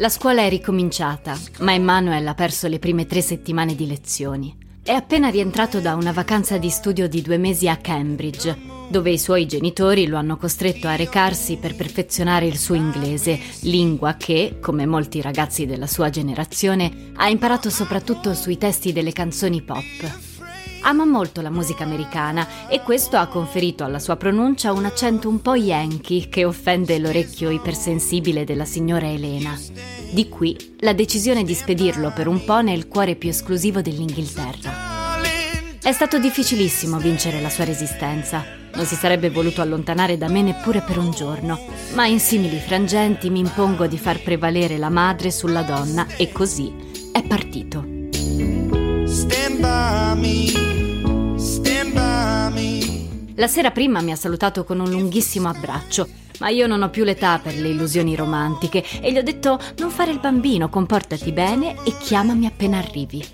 La 0.04 0.10
scuola 0.10 0.42
è 0.42 0.50
ricominciata, 0.50 1.40
ma 1.60 1.74
Emmanuel 1.74 2.28
ha 2.28 2.34
perso 2.34 2.68
le 2.68 2.78
prime 2.78 3.06
tre 3.06 3.22
settimane 3.22 3.74
di 3.74 3.88
lezioni. 3.88 4.54
È 4.84 4.92
appena 4.92 5.30
rientrato 5.30 5.80
da 5.80 5.96
una 5.96 6.12
vacanza 6.12 6.58
di 6.58 6.70
studio 6.70 7.08
di 7.08 7.22
due 7.22 7.38
mesi 7.38 7.70
a 7.70 7.78
Cambridge, 7.78 8.54
dove 8.90 9.12
i 9.12 9.18
suoi 9.18 9.46
genitori 9.46 10.06
lo 10.08 10.18
hanno 10.18 10.36
costretto 10.36 10.90
a 10.90 10.98
recarsi 10.98 11.56
per 11.56 11.78
perfezionare 11.78 12.48
il 12.48 12.58
suo 12.58 12.76
inglese, 12.76 13.40
lingua 13.62 14.16
che, 14.16 14.58
come 14.60 14.86
molti 14.86 15.22
ragazzi 15.22 15.66
della 15.66 15.88
sua 15.88 16.10
generazione, 16.10 17.12
ha 17.16 17.30
imparato 17.30 17.70
soprattutto 17.70 18.34
sui 18.34 18.58
testi 18.58 18.92
delle 18.92 19.14
canzoni 19.14 19.62
pop. 19.62 20.33
Ama 20.86 21.06
molto 21.06 21.42
la 21.42 21.50
musica 21.50 21.86
americana 21.86 22.68
e 22.68 22.82
questo 22.82 23.16
ha 23.16 23.28
conferito 23.28 23.86
alla 23.86 24.00
sua 24.00 24.18
pronuncia 24.18 24.74
un 24.74 24.84
accento 24.84 25.30
un 25.30 25.42
po' 25.42 25.56
yankee 25.56 26.28
che 26.28 26.44
offende 26.44 27.00
l'orecchio 27.00 27.50
ipersensibile 27.50 28.44
della 28.44 28.66
signora 28.66 29.08
Elena. 29.08 29.58
Di 30.12 30.28
qui 30.28 30.76
la 30.80 30.92
decisione 30.92 31.44
di 31.44 31.54
spedirlo 31.54 32.12
per 32.14 32.28
un 32.28 32.44
po' 32.44 32.62
nel 32.62 32.88
cuore 32.90 33.16
più 33.16 33.30
esclusivo 33.30 33.82
dell'Inghilterra. 33.82 35.22
È 35.82 35.92
stato 35.92 36.20
difficilissimo 36.20 36.98
vincere 36.98 37.40
la 37.42 37.50
sua 37.50 37.64
resistenza. 37.64 38.44
Non 38.74 38.86
si 38.86 38.96
sarebbe 38.96 39.30
voluto 39.30 39.62
allontanare 39.62 40.18
da 40.18 40.28
me 40.28 40.42
neppure 40.42 40.82
per 40.82 40.98
un 40.98 41.12
giorno, 41.12 41.60
ma 41.94 42.08
in 42.08 42.20
simili 42.20 42.58
frangenti 42.58 43.30
mi 43.30 43.40
impongo 43.40 43.88
di 43.88 43.98
far 43.98 44.22
prevalere 44.22 44.78
la 44.78 44.90
madre 44.90 45.32
sulla 45.32 45.62
donna 45.62 46.08
e 46.18 46.32
così 46.32 46.74
è 47.12 47.24
partito. 47.24 47.86
Stand 49.06 49.60
by 49.60 50.16
me. 50.20 50.63
La 53.36 53.48
sera 53.48 53.72
prima 53.72 54.02
mi 54.02 54.12
ha 54.12 54.16
salutato 54.16 54.64
con 54.64 54.80
un 54.80 54.90
lunghissimo 54.90 55.50
abbraccio, 55.50 56.08
ma 56.40 56.50
io 56.50 56.68
non 56.68 56.84
ho 56.84 56.90
più 56.90 57.04
l'età 57.04 57.40
per 57.42 57.56
le 57.56 57.70
illusioni 57.70 58.16
romantiche 58.16 58.84
e 59.02 59.12
gli 59.12 59.18
ho 59.18 59.24
detto 59.24 59.60
non 59.78 59.90
fare 59.90 60.12
il 60.12 60.20
bambino, 60.20 60.70
comportati 60.70 61.32
bene 61.32 61.76
e 61.84 61.98
chiamami 61.98 62.46
appena 62.46 62.78
arrivi. 62.78 63.26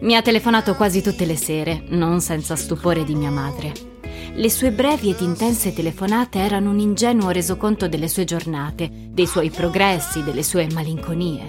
Mi 0.00 0.16
ha 0.16 0.22
telefonato 0.22 0.74
quasi 0.74 1.02
tutte 1.02 1.26
le 1.26 1.36
sere, 1.36 1.82
non 1.88 2.20
senza 2.22 2.56
stupore 2.56 3.04
di 3.04 3.14
mia 3.14 3.30
madre. 3.30 3.89
Le 4.32 4.50
sue 4.50 4.70
brevi 4.70 5.10
ed 5.10 5.20
intense 5.20 5.72
telefonate 5.72 6.38
erano 6.38 6.70
un 6.70 6.78
ingenuo 6.78 7.30
resoconto 7.30 7.88
delle 7.88 8.08
sue 8.08 8.24
giornate, 8.24 8.90
dei 9.10 9.26
suoi 9.26 9.50
progressi, 9.50 10.22
delle 10.22 10.42
sue 10.42 10.66
malinconie. 10.72 11.48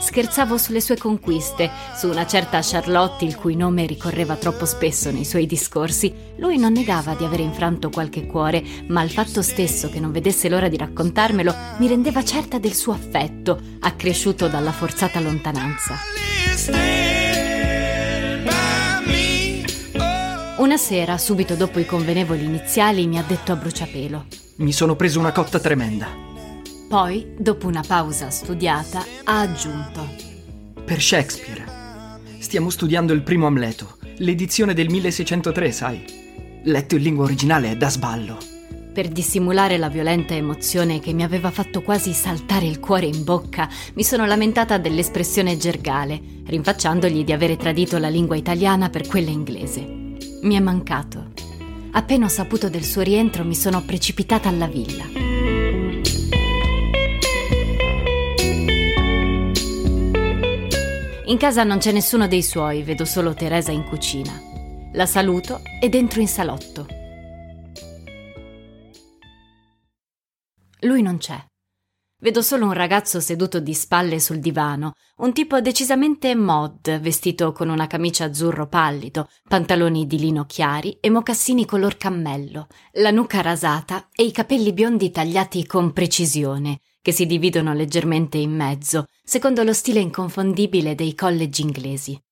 Scherzavo 0.00 0.56
sulle 0.56 0.80
sue 0.80 0.96
conquiste, 0.96 1.70
su 1.94 2.08
una 2.08 2.26
certa 2.26 2.60
Charlotte 2.62 3.24
il 3.24 3.36
cui 3.36 3.54
nome 3.54 3.86
ricorreva 3.86 4.36
troppo 4.36 4.64
spesso 4.64 5.10
nei 5.10 5.24
suoi 5.24 5.46
discorsi. 5.46 6.12
Lui 6.38 6.56
non 6.56 6.72
negava 6.72 7.14
di 7.14 7.24
aver 7.24 7.40
infranto 7.40 7.90
qualche 7.90 8.26
cuore, 8.26 8.62
ma 8.86 9.02
il 9.02 9.10
fatto 9.10 9.42
stesso 9.42 9.90
che 9.90 10.00
non 10.00 10.10
vedesse 10.10 10.48
l'ora 10.48 10.68
di 10.68 10.76
raccontarmelo 10.78 11.54
mi 11.78 11.88
rendeva 11.88 12.24
certa 12.24 12.58
del 12.58 12.74
suo 12.74 12.92
affetto, 12.92 13.60
accresciuto 13.80 14.48
dalla 14.48 14.72
forzata 14.72 15.20
lontananza. 15.20 15.96
Una 20.60 20.76
sera, 20.76 21.16
subito 21.16 21.54
dopo 21.54 21.78
i 21.78 21.86
convenevoli 21.86 22.44
iniziali, 22.44 23.06
mi 23.06 23.18
ha 23.18 23.24
detto 23.26 23.52
a 23.52 23.56
bruciapelo. 23.56 24.26
Mi 24.56 24.72
sono 24.72 24.94
preso 24.94 25.18
una 25.18 25.32
cotta 25.32 25.58
tremenda. 25.58 26.08
Poi, 26.86 27.32
dopo 27.38 27.66
una 27.66 27.82
pausa 27.86 28.28
studiata, 28.28 29.02
ha 29.24 29.40
aggiunto. 29.40 30.06
Per 30.84 31.00
Shakespeare. 31.00 31.64
Stiamo 32.40 32.68
studiando 32.68 33.14
il 33.14 33.22
primo 33.22 33.46
Amleto, 33.46 33.96
l'edizione 34.18 34.74
del 34.74 34.90
1603, 34.90 35.72
sai. 35.72 36.04
Letto 36.64 36.94
in 36.94 37.02
lingua 37.04 37.24
originale 37.24 37.70
è 37.70 37.76
da 37.78 37.88
sballo. 37.88 38.36
Per 38.92 39.08
dissimulare 39.08 39.78
la 39.78 39.88
violenta 39.88 40.34
emozione 40.34 41.00
che 41.00 41.14
mi 41.14 41.22
aveva 41.22 41.50
fatto 41.50 41.80
quasi 41.80 42.12
saltare 42.12 42.66
il 42.66 42.80
cuore 42.80 43.06
in 43.06 43.24
bocca, 43.24 43.66
mi 43.94 44.04
sono 44.04 44.26
lamentata 44.26 44.76
dell'espressione 44.76 45.56
gergale, 45.56 46.20
rinfacciandogli 46.44 47.24
di 47.24 47.32
avere 47.32 47.56
tradito 47.56 47.96
la 47.96 48.10
lingua 48.10 48.36
italiana 48.36 48.90
per 48.90 49.06
quella 49.06 49.30
inglese. 49.30 49.99
Mi 50.42 50.54
è 50.54 50.60
mancato. 50.60 51.32
Appena 51.92 52.24
ho 52.24 52.28
saputo 52.28 52.70
del 52.70 52.84
suo 52.84 53.02
rientro 53.02 53.44
mi 53.44 53.54
sono 53.54 53.84
precipitata 53.84 54.48
alla 54.48 54.66
villa. 54.66 55.04
In 61.26 61.36
casa 61.36 61.62
non 61.62 61.78
c'è 61.78 61.92
nessuno 61.92 62.26
dei 62.26 62.42
suoi, 62.42 62.82
vedo 62.82 63.04
solo 63.04 63.34
Teresa 63.34 63.70
in 63.70 63.84
cucina. 63.84 64.32
La 64.94 65.06
saluto 65.06 65.60
e 65.80 65.88
dentro 65.88 66.20
in 66.20 66.28
salotto. 66.28 66.86
Lui 70.80 71.02
non 71.02 71.18
c'è. 71.18 71.49
Vedo 72.22 72.42
solo 72.42 72.66
un 72.66 72.74
ragazzo 72.74 73.18
seduto 73.18 73.60
di 73.60 73.72
spalle 73.72 74.20
sul 74.20 74.40
divano, 74.40 74.92
un 75.18 75.32
tipo 75.32 75.62
decisamente 75.62 76.34
mod, 76.34 77.00
vestito 77.00 77.52
con 77.52 77.70
una 77.70 77.86
camicia 77.86 78.24
azzurro 78.26 78.68
pallido, 78.68 79.26
pantaloni 79.48 80.06
di 80.06 80.18
lino 80.18 80.44
chiari 80.44 80.98
e 81.00 81.08
mocassini 81.08 81.64
color 81.64 81.96
cammello, 81.96 82.66
la 82.94 83.10
nuca 83.10 83.40
rasata 83.40 84.10
e 84.14 84.24
i 84.24 84.32
capelli 84.32 84.74
biondi 84.74 85.10
tagliati 85.10 85.64
con 85.64 85.94
precisione, 85.94 86.80
che 87.00 87.10
si 87.10 87.24
dividono 87.24 87.72
leggermente 87.72 88.36
in 88.36 88.54
mezzo, 88.54 89.06
secondo 89.24 89.62
lo 89.62 89.72
stile 89.72 90.00
inconfondibile 90.00 90.94
dei 90.94 91.14
college 91.14 91.62
inglesi. 91.62 92.22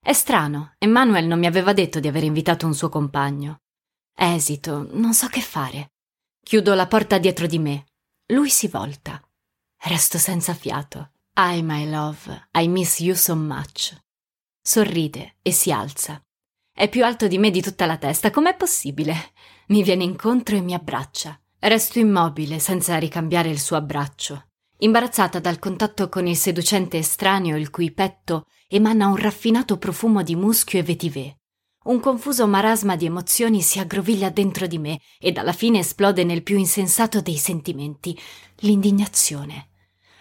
È 0.00 0.12
strano, 0.12 0.74
Emmanuel 0.78 1.26
non 1.26 1.40
mi 1.40 1.46
aveva 1.46 1.72
detto 1.72 1.98
di 1.98 2.06
aver 2.06 2.22
invitato 2.22 2.64
un 2.64 2.76
suo 2.76 2.88
compagno. 2.88 3.62
Esito, 4.14 4.88
non 4.92 5.14
so 5.14 5.26
che 5.26 5.40
fare. 5.40 5.94
Chiudo 6.44 6.74
la 6.74 6.86
porta 6.86 7.18
dietro 7.18 7.48
di 7.48 7.58
me 7.58 7.86
lui 8.28 8.50
si 8.50 8.66
volta. 8.66 9.20
Resto 9.84 10.18
senza 10.18 10.52
fiato. 10.52 11.12
I, 11.36 11.62
my 11.62 11.88
love, 11.88 12.48
I 12.54 12.66
miss 12.66 12.98
you 12.98 13.14
so 13.14 13.36
much. 13.36 13.96
Sorride 14.60 15.36
e 15.42 15.52
si 15.52 15.70
alza. 15.70 16.20
È 16.72 16.88
più 16.88 17.04
alto 17.04 17.28
di 17.28 17.38
me 17.38 17.50
di 17.50 17.62
tutta 17.62 17.86
la 17.86 17.96
testa, 17.96 18.30
com'è 18.30 18.56
possibile? 18.56 19.32
Mi 19.68 19.84
viene 19.84 20.02
incontro 20.02 20.56
e 20.56 20.60
mi 20.60 20.74
abbraccia. 20.74 21.38
Resto 21.58 22.00
immobile, 22.00 22.58
senza 22.58 22.98
ricambiare 22.98 23.48
il 23.48 23.60
suo 23.60 23.76
abbraccio, 23.76 24.48
imbarazzata 24.78 25.38
dal 25.38 25.58
contatto 25.58 26.08
con 26.08 26.26
il 26.26 26.36
seducente 26.36 26.98
estraneo 26.98 27.56
il 27.56 27.70
cui 27.70 27.92
petto 27.92 28.46
emana 28.68 29.06
un 29.06 29.16
raffinato 29.16 29.78
profumo 29.78 30.22
di 30.22 30.34
muschio 30.34 30.80
e 30.80 30.82
vetiver. 30.82 31.36
Un 31.86 32.00
confuso 32.00 32.48
marasma 32.48 32.96
di 32.96 33.06
emozioni 33.06 33.62
si 33.62 33.78
aggroviglia 33.78 34.28
dentro 34.28 34.66
di 34.66 34.76
me 34.76 35.00
ed 35.20 35.38
alla 35.38 35.52
fine 35.52 35.78
esplode 35.78 36.24
nel 36.24 36.42
più 36.42 36.58
insensato 36.58 37.20
dei 37.20 37.36
sentimenti, 37.36 38.18
l'indignazione. 38.56 39.68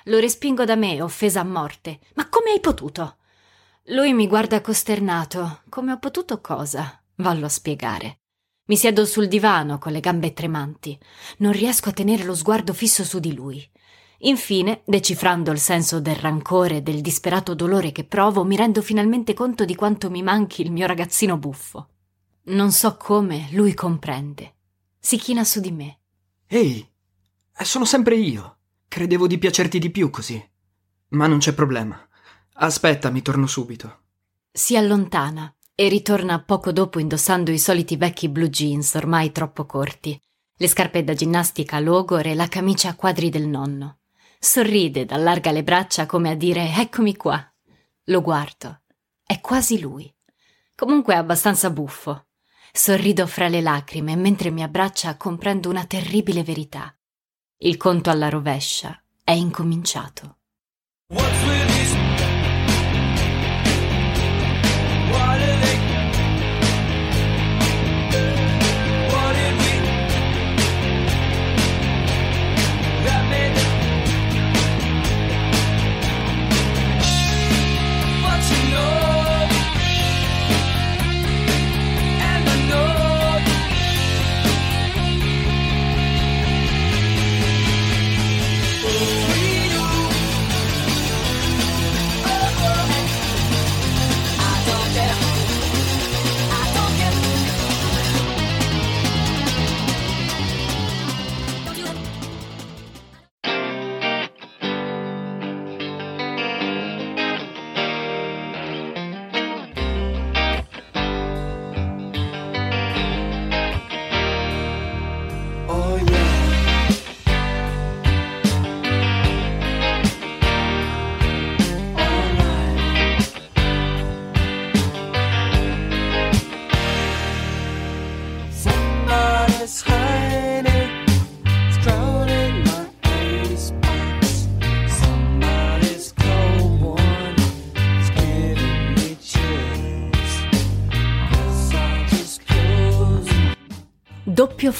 Lo 0.03 0.19
respingo 0.19 0.63
da 0.63 0.75
me, 0.75 1.01
offesa 1.01 1.39
a 1.39 1.43
morte. 1.43 2.01
Ma 2.13 2.29
come 2.29 2.51
hai 2.51 2.59
potuto? 2.59 3.17
Lui 3.85 4.13
mi 4.13 4.27
guarda 4.27 4.61
costernato. 4.61 5.61
Come 5.69 5.91
ho 5.91 5.97
potuto 5.97 6.39
cosa? 6.39 7.01
Vallo 7.15 7.47
a 7.47 7.49
spiegare. 7.49 8.19
Mi 8.65 8.77
siedo 8.77 9.03
sul 9.03 9.27
divano 9.27 9.79
con 9.79 9.91
le 9.91 10.01
gambe 10.01 10.33
tremanti. 10.33 10.95
Non 11.39 11.51
riesco 11.51 11.89
a 11.89 11.93
tenere 11.93 12.25
lo 12.25 12.35
sguardo 12.35 12.73
fisso 12.73 13.03
su 13.03 13.17
di 13.17 13.33
lui. 13.33 13.67
Infine, 14.19 14.81
decifrando 14.85 15.51
il 15.51 15.59
senso 15.59 15.99
del 15.99 16.15
rancore 16.15 16.77
e 16.77 16.81
del 16.81 17.01
disperato 17.01 17.53
dolore 17.53 17.91
che 17.91 18.05
provo, 18.05 18.43
mi 18.43 18.55
rendo 18.55 18.81
finalmente 18.81 19.33
conto 19.33 19.65
di 19.65 19.75
quanto 19.75 20.09
mi 20.09 20.23
manchi 20.23 20.61
il 20.61 20.71
mio 20.71 20.87
ragazzino 20.87 21.37
buffo. 21.37 21.89
Non 22.45 22.71
so 22.71 22.95
come 22.97 23.49
lui 23.51 23.73
comprende. 23.73 24.53
Si 24.99 25.17
china 25.17 25.43
su 25.43 25.59
di 25.59 25.71
me. 25.71 25.99
Ehi, 26.47 26.87
sono 27.63 27.85
sempre 27.85 28.15
io. 28.15 28.57
Credevo 28.87 29.27
di 29.27 29.37
piacerti 29.37 29.79
di 29.79 29.89
più 29.89 30.09
così. 30.09 30.43
Ma 31.09 31.27
non 31.27 31.39
c'è 31.39 31.53
problema. 31.53 31.99
Aspetta, 32.53 33.09
mi 33.09 33.21
torno 33.21 33.47
subito. 33.47 33.99
Si 34.51 34.77
allontana 34.77 35.53
e 35.75 35.89
ritorna 35.89 36.41
poco 36.41 36.71
dopo 36.71 36.99
indossando 36.99 37.51
i 37.51 37.59
soliti 37.59 37.97
vecchi 37.97 38.29
blue 38.29 38.49
jeans 38.49 38.93
ormai 38.93 39.33
troppo 39.33 39.65
corti, 39.65 40.19
le 40.55 40.67
scarpe 40.69 41.03
da 41.03 41.13
ginnastica 41.13 41.79
logore 41.79 42.31
e 42.31 42.35
la 42.35 42.47
camicia 42.47 42.89
a 42.89 42.95
quadri 42.95 43.29
del 43.29 43.45
nonno. 43.45 43.97
Sorride 44.39 45.01
ed 45.01 45.11
allarga 45.11 45.51
le 45.51 45.63
braccia 45.63 46.05
come 46.05 46.29
a 46.29 46.35
dire 46.35 46.73
eccomi 46.75 47.15
qua. 47.15 47.43
Lo 48.05 48.21
guardo. 48.21 48.81
È 49.25 49.39
quasi 49.41 49.79
lui. 49.79 50.13
Comunque 50.75 51.13
è 51.13 51.17
abbastanza 51.17 51.69
buffo. 51.69 52.27
Sorrido 52.71 53.25
fra 53.25 53.47
le 53.47 53.61
lacrime 53.61 54.11
e 54.11 54.17
mentre 54.17 54.51
mi 54.51 54.61
abbraccia 54.61 55.15
comprendo 55.17 55.69
una 55.69 55.85
terribile 55.85 56.43
verità. 56.43 56.95
Il 57.57 57.77
conto 57.77 58.09
alla 58.09 58.29
rovescia 58.29 59.01
è 59.23 59.31
incominciato. 59.31 60.37
doppio 61.07 61.74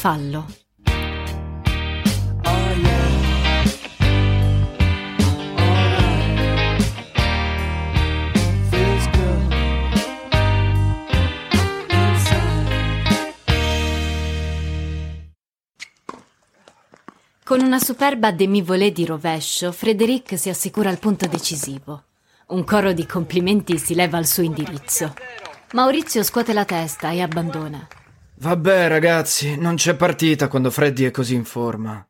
fallo. 0.06 0.46
Con 17.44 17.62
una 17.62 17.80
superba 17.80 18.32
demi-volée 18.32 18.92
di 18.92 19.06
rovescio, 19.06 19.72
Frédéric 19.72 20.38
si 20.38 20.50
assicura 20.50 20.92
il 20.92 21.00
punto 21.00 21.26
decisivo. 21.26 22.04
Un 22.50 22.64
coro 22.64 22.94
di 22.94 23.08
complimenti 23.08 23.80
si 23.80 23.96
leva 23.96 24.18
al 24.18 24.28
suo 24.28 24.44
indirizzo. 24.44 25.16
Maurizio 25.72 26.22
scuote 26.22 26.54
la 26.54 26.64
testa 26.64 27.10
e 27.10 27.22
abbandona. 27.24 27.88
Vabbè, 28.38 28.90
ragazzi, 28.90 29.58
non 29.58 29.76
c'è 29.76 29.96
partita 29.96 30.48
quando 30.48 30.70
Freddy 30.70 31.06
è 31.06 31.12
così 31.12 31.36
in 31.36 31.46
forma. 31.46 32.06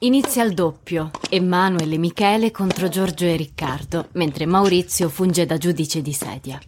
Inizia 0.00 0.44
il 0.44 0.54
doppio, 0.54 1.10
Emanuele 1.28 1.96
e 1.96 1.98
Michele 1.98 2.52
contro 2.52 2.88
Giorgio 2.88 3.24
e 3.24 3.34
Riccardo, 3.34 4.08
mentre 4.12 4.46
Maurizio 4.46 5.08
funge 5.08 5.44
da 5.44 5.58
giudice 5.58 6.00
di 6.00 6.12
sedia. 6.12 6.60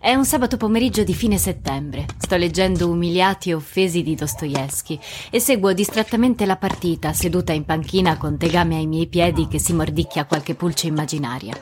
È 0.00 0.14
un 0.14 0.24
sabato 0.24 0.56
pomeriggio 0.56 1.04
di 1.04 1.12
fine 1.12 1.36
settembre. 1.36 2.06
Sto 2.16 2.36
leggendo 2.36 2.88
Umiliati 2.88 3.50
e 3.50 3.54
offesi 3.54 4.02
di 4.02 4.14
Dostoevsky 4.14 4.98
e 5.30 5.38
seguo 5.38 5.74
distrattamente 5.74 6.46
la 6.46 6.56
partita 6.56 7.12
seduta 7.12 7.52
in 7.52 7.66
panchina 7.66 8.16
con 8.16 8.38
tegame 8.38 8.76
ai 8.76 8.86
miei 8.86 9.08
piedi 9.08 9.48
che 9.48 9.58
si 9.58 9.74
mordicchia 9.74 10.24
qualche 10.24 10.54
pulce 10.54 10.86
immaginaria. 10.86 11.54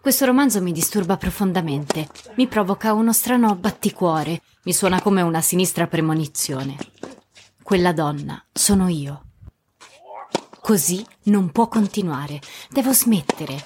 Questo 0.00 0.24
romanzo 0.24 0.62
mi 0.62 0.72
disturba 0.72 1.18
profondamente, 1.18 2.08
mi 2.36 2.46
provoca 2.46 2.94
uno 2.94 3.12
strano 3.12 3.54
batticuore, 3.54 4.40
mi 4.62 4.72
suona 4.72 5.02
come 5.02 5.20
una 5.20 5.42
sinistra 5.42 5.86
premonizione. 5.86 6.74
Quella 7.62 7.92
donna 7.92 8.42
sono 8.50 8.88
io. 8.88 9.24
Così 10.58 11.04
non 11.24 11.50
può 11.52 11.68
continuare, 11.68 12.40
devo 12.70 12.94
smettere. 12.94 13.62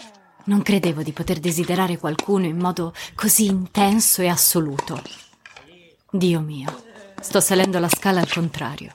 Non 0.47 0.63
credevo 0.63 1.05
di 1.05 1.13
poter 1.13 1.39
desiderare 1.39 1.99
qualcuno 1.99 2.47
in 2.47 2.59
modo 2.59 2.93
così 3.15 3.47
intenso 3.47 4.21
e 4.21 4.27
assoluto. 4.27 5.01
Dio 6.11 6.41
mio, 6.41 6.83
sto 7.21 7.39
salendo 7.39 7.79
la 7.79 7.89
scala 7.89 8.21
al 8.21 8.29
contrario. 8.29 8.93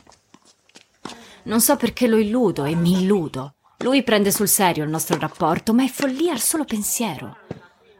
Non 1.43 1.61
so 1.61 1.77
perché 1.77 2.05
lo 2.07 2.17
illudo 2.17 2.65
e 2.65 2.75
mi 2.75 3.01
illudo. 3.01 3.53
Lui 3.81 4.03
prende 4.03 4.29
sul 4.31 4.49
serio 4.49 4.83
il 4.83 4.89
nostro 4.89 5.17
rapporto, 5.17 5.73
ma 5.73 5.85
è 5.85 5.87
follia 5.87 6.33
al 6.33 6.41
solo 6.41 6.65
pensiero. 6.65 7.37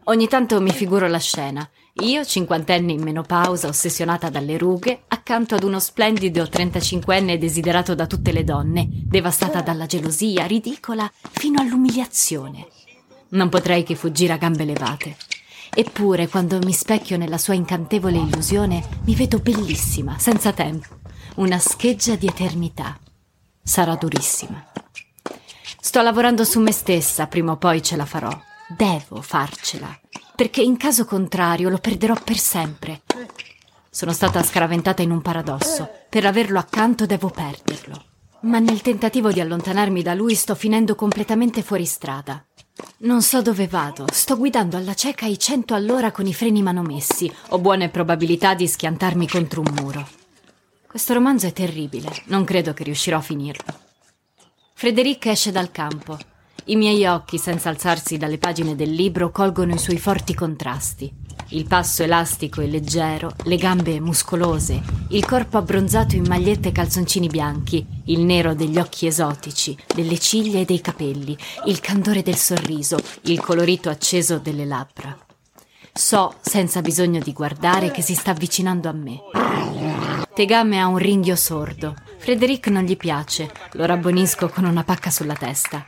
Ogni 0.04 0.28
tanto 0.28 0.60
mi 0.60 0.72
figuro 0.72 1.08
la 1.08 1.18
scena. 1.18 1.66
Io, 2.02 2.22
cinquantenne 2.22 2.92
in 2.92 3.02
menopausa, 3.02 3.68
ossessionata 3.68 4.28
dalle 4.28 4.58
rughe, 4.58 5.04
accanto 5.08 5.54
ad 5.54 5.62
uno 5.62 5.80
splendido 5.80 6.46
trentacinquenne 6.46 7.38
desiderato 7.38 7.94
da 7.94 8.06
tutte 8.06 8.30
le 8.30 8.44
donne, 8.44 8.88
devastata 8.90 9.62
dalla 9.62 9.86
gelosia, 9.86 10.44
ridicola 10.44 11.10
fino 11.30 11.62
all'umiliazione. 11.62 12.66
Non 13.30 13.48
potrei 13.48 13.82
che 13.82 13.94
fuggire 13.94 14.34
a 14.34 14.36
gambe 14.36 14.66
levate. 14.66 15.16
Eppure, 15.72 16.28
quando 16.28 16.58
mi 16.58 16.72
specchio 16.72 17.16
nella 17.16 17.38
sua 17.38 17.54
incantevole 17.54 18.18
illusione, 18.18 18.86
mi 19.04 19.14
vedo 19.14 19.38
bellissima, 19.38 20.18
senza 20.18 20.52
tempo, 20.52 20.88
una 21.36 21.58
scheggia 21.58 22.16
di 22.16 22.26
eternità. 22.26 22.98
Sarà 23.62 23.94
durissima. 23.94 24.62
Sto 25.80 26.02
lavorando 26.02 26.44
su 26.44 26.60
me 26.60 26.72
stessa, 26.72 27.26
prima 27.26 27.52
o 27.52 27.56
poi 27.56 27.82
ce 27.82 27.96
la 27.96 28.04
farò. 28.04 28.30
Devo 28.68 29.22
farcela, 29.22 29.98
perché 30.36 30.60
in 30.60 30.76
caso 30.76 31.04
contrario 31.04 31.68
lo 31.70 31.78
perderò 31.78 32.14
per 32.22 32.38
sempre. 32.38 33.02
Sono 33.90 34.12
stata 34.12 34.42
scaraventata 34.42 35.02
in 35.02 35.10
un 35.10 35.22
paradosso. 35.22 35.88
Per 36.08 36.24
averlo 36.24 36.58
accanto 36.58 37.06
devo 37.06 37.28
perderlo. 37.28 38.04
Ma 38.42 38.58
nel 38.58 38.82
tentativo 38.82 39.32
di 39.32 39.40
allontanarmi 39.40 40.02
da 40.02 40.14
lui 40.14 40.34
sto 40.34 40.54
finendo 40.54 40.94
completamente 40.94 41.62
fuori 41.62 41.86
strada. 41.86 42.44
Non 42.98 43.22
so 43.22 43.42
dove 43.42 43.66
vado, 43.66 44.04
sto 44.12 44.36
guidando 44.36 44.76
alla 44.76 44.94
cieca 44.94 45.26
i 45.26 45.38
cento 45.38 45.74
all'ora 45.74 46.12
con 46.12 46.26
i 46.26 46.34
freni 46.34 46.62
manomessi, 46.62 47.30
ho 47.48 47.58
buone 47.58 47.88
probabilità 47.88 48.54
di 48.54 48.68
schiantarmi 48.68 49.28
contro 49.28 49.62
un 49.62 49.74
muro. 49.74 50.08
Questo 50.86 51.14
romanzo 51.14 51.46
è 51.46 51.52
terribile, 51.52 52.10
non 52.26 52.44
credo 52.44 52.72
che 52.72 52.84
riuscirò 52.84 53.18
a 53.18 53.22
finirlo. 53.22 53.88
Frederic 54.80 55.26
esce 55.26 55.52
dal 55.52 55.70
campo. 55.70 56.16
I 56.64 56.76
miei 56.76 57.04
occhi, 57.04 57.36
senza 57.36 57.68
alzarsi 57.68 58.16
dalle 58.16 58.38
pagine 58.38 58.74
del 58.74 58.90
libro, 58.90 59.30
colgono 59.30 59.74
i 59.74 59.78
suoi 59.78 59.98
forti 59.98 60.32
contrasti. 60.32 61.12
Il 61.48 61.66
passo 61.66 62.02
elastico 62.02 62.62
e 62.62 62.66
leggero, 62.66 63.30
le 63.44 63.56
gambe 63.56 64.00
muscolose, 64.00 64.80
il 65.10 65.26
corpo 65.26 65.58
abbronzato 65.58 66.16
in 66.16 66.24
magliette 66.26 66.68
e 66.68 66.72
calzoncini 66.72 67.26
bianchi, 67.26 67.86
il 68.06 68.20
nero 68.20 68.54
degli 68.54 68.78
occhi 68.78 69.06
esotici, 69.06 69.76
delle 69.94 70.18
ciglia 70.18 70.60
e 70.60 70.64
dei 70.64 70.80
capelli, 70.80 71.36
il 71.66 71.78
candore 71.80 72.22
del 72.22 72.36
sorriso, 72.36 72.98
il 73.24 73.38
colorito 73.38 73.90
acceso 73.90 74.38
delle 74.38 74.64
labbra. 74.64 75.14
So, 75.92 76.36
senza 76.40 76.80
bisogno 76.80 77.20
di 77.20 77.34
guardare, 77.34 77.90
che 77.90 78.00
si 78.00 78.14
sta 78.14 78.30
avvicinando 78.30 78.88
a 78.88 78.92
me. 78.92 79.20
Tegame 80.32 80.80
ha 80.80 80.86
un 80.86 80.96
ringhio 80.96 81.36
sordo. 81.36 81.94
Frederic 82.20 82.66
non 82.66 82.82
gli 82.82 82.98
piace, 82.98 83.50
lo 83.72 83.86
rabbonisco 83.86 84.50
con 84.50 84.64
una 84.64 84.84
pacca 84.84 85.08
sulla 85.10 85.32
testa. 85.32 85.86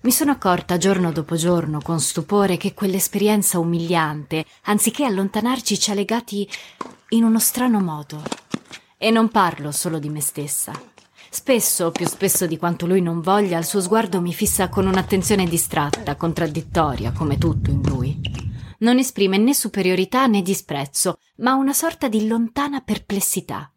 Mi 0.00 0.10
sono 0.10 0.32
accorta 0.32 0.78
giorno 0.78 1.12
dopo 1.12 1.36
giorno 1.36 1.80
con 1.80 2.00
stupore 2.00 2.56
che 2.56 2.74
quell'esperienza 2.74 3.60
umiliante, 3.60 4.44
anziché 4.64 5.04
allontanarci, 5.04 5.78
ci 5.78 5.92
ha 5.92 5.94
legati 5.94 6.46
in 7.10 7.22
uno 7.22 7.38
strano 7.38 7.80
modo. 7.80 8.20
E 8.98 9.12
non 9.12 9.28
parlo 9.28 9.70
solo 9.70 10.00
di 10.00 10.08
me 10.08 10.20
stessa. 10.20 10.72
Spesso, 11.30 11.92
più 11.92 12.06
spesso 12.08 12.48
di 12.48 12.58
quanto 12.58 12.86
lui 12.86 13.00
non 13.00 13.20
voglia, 13.20 13.58
il 13.58 13.64
suo 13.64 13.80
sguardo 13.80 14.20
mi 14.20 14.34
fissa 14.34 14.68
con 14.68 14.88
un'attenzione 14.88 15.46
distratta, 15.46 16.16
contraddittoria, 16.16 17.12
come 17.12 17.38
tutto 17.38 17.70
in 17.70 17.82
lui. 17.82 18.20
Non 18.78 18.98
esprime 18.98 19.38
né 19.38 19.54
superiorità 19.54 20.26
né 20.26 20.42
disprezzo, 20.42 21.18
ma 21.36 21.54
una 21.54 21.72
sorta 21.72 22.08
di 22.08 22.26
lontana 22.26 22.80
perplessità. 22.80 23.70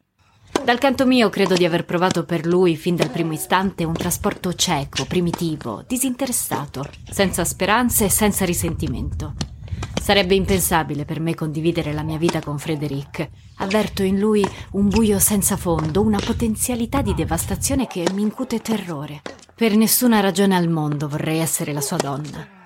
Dal 0.63 0.77
canto 0.77 1.07
mio 1.07 1.29
credo 1.29 1.55
di 1.55 1.65
aver 1.65 1.85
provato 1.85 2.23
per 2.23 2.45
lui 2.45 2.75
fin 2.75 2.95
dal 2.95 3.09
primo 3.09 3.33
istante 3.33 3.83
un 3.83 3.93
trasporto 3.93 4.53
cieco, 4.53 5.05
primitivo, 5.05 5.83
disinteressato, 5.87 6.85
senza 7.09 7.43
speranze 7.43 8.05
e 8.05 8.09
senza 8.09 8.45
risentimento. 8.45 9.33
Sarebbe 9.99 10.35
impensabile 10.35 11.03
per 11.03 11.19
me 11.19 11.33
condividere 11.33 11.93
la 11.93 12.03
mia 12.03 12.17
vita 12.17 12.41
con 12.41 12.59
Frederic. 12.59 13.27
Avverto 13.57 14.03
in 14.03 14.19
lui 14.19 14.47
un 14.73 14.87
buio 14.87 15.17
senza 15.17 15.57
fondo, 15.57 16.01
una 16.01 16.19
potenzialità 16.23 17.01
di 17.01 17.15
devastazione 17.15 17.87
che 17.87 18.05
mi 18.13 18.21
incute 18.21 18.59
terrore. 18.59 19.21
Per 19.55 19.75
nessuna 19.75 20.19
ragione 20.19 20.55
al 20.55 20.69
mondo 20.69 21.07
vorrei 21.07 21.39
essere 21.39 21.73
la 21.73 21.81
sua 21.81 21.97
donna. 21.97 22.60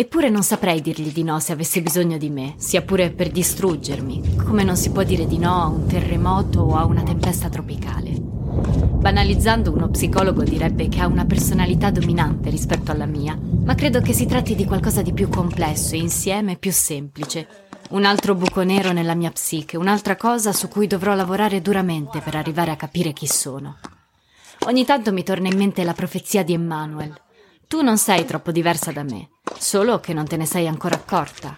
Eppure 0.00 0.30
non 0.30 0.42
saprei 0.42 0.80
dirgli 0.80 1.12
di 1.12 1.22
no 1.22 1.38
se 1.40 1.52
avesse 1.52 1.82
bisogno 1.82 2.16
di 2.16 2.30
me, 2.30 2.54
sia 2.56 2.80
pure 2.80 3.10
per 3.10 3.30
distruggermi, 3.30 4.36
come 4.36 4.64
non 4.64 4.74
si 4.74 4.92
può 4.92 5.02
dire 5.02 5.26
di 5.26 5.36
no 5.36 5.60
a 5.60 5.66
un 5.66 5.86
terremoto 5.86 6.60
o 6.60 6.76
a 6.76 6.86
una 6.86 7.02
tempesta 7.02 7.50
tropicale. 7.50 8.12
Banalizzando, 8.18 9.70
uno 9.70 9.90
psicologo 9.90 10.42
direbbe 10.42 10.88
che 10.88 11.00
ha 11.00 11.06
una 11.06 11.26
personalità 11.26 11.90
dominante 11.90 12.48
rispetto 12.48 12.90
alla 12.90 13.04
mia, 13.04 13.38
ma 13.38 13.74
credo 13.74 14.00
che 14.00 14.14
si 14.14 14.24
tratti 14.24 14.54
di 14.54 14.64
qualcosa 14.64 15.02
di 15.02 15.12
più 15.12 15.28
complesso 15.28 15.94
e 15.94 15.98
insieme 15.98 16.56
più 16.56 16.72
semplice. 16.72 17.46
Un 17.90 18.06
altro 18.06 18.34
buco 18.34 18.62
nero 18.62 18.92
nella 18.92 19.14
mia 19.14 19.30
psiche, 19.30 19.76
un'altra 19.76 20.16
cosa 20.16 20.54
su 20.54 20.68
cui 20.68 20.86
dovrò 20.86 21.14
lavorare 21.14 21.60
duramente 21.60 22.20
per 22.20 22.36
arrivare 22.36 22.70
a 22.70 22.76
capire 22.76 23.12
chi 23.12 23.26
sono. 23.26 23.76
Ogni 24.60 24.86
tanto 24.86 25.12
mi 25.12 25.22
torna 25.22 25.48
in 25.48 25.58
mente 25.58 25.84
la 25.84 25.92
profezia 25.92 26.42
di 26.42 26.54
Emmanuel. 26.54 27.12
Tu 27.70 27.82
non 27.82 27.98
sei 27.98 28.24
troppo 28.24 28.50
diversa 28.50 28.90
da 28.90 29.04
me, 29.04 29.28
solo 29.56 30.00
che 30.00 30.12
non 30.12 30.26
te 30.26 30.36
ne 30.36 30.44
sei 30.44 30.66
ancora 30.66 30.96
accorta. 30.96 31.56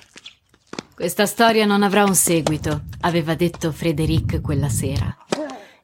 Questa 0.94 1.24
storia 1.24 1.64
non 1.64 1.82
avrà 1.82 2.04
un 2.04 2.14
seguito, 2.14 2.82
aveva 3.00 3.34
detto 3.34 3.72
Frederic 3.72 4.42
quella 4.42 4.68
sera. 4.68 5.16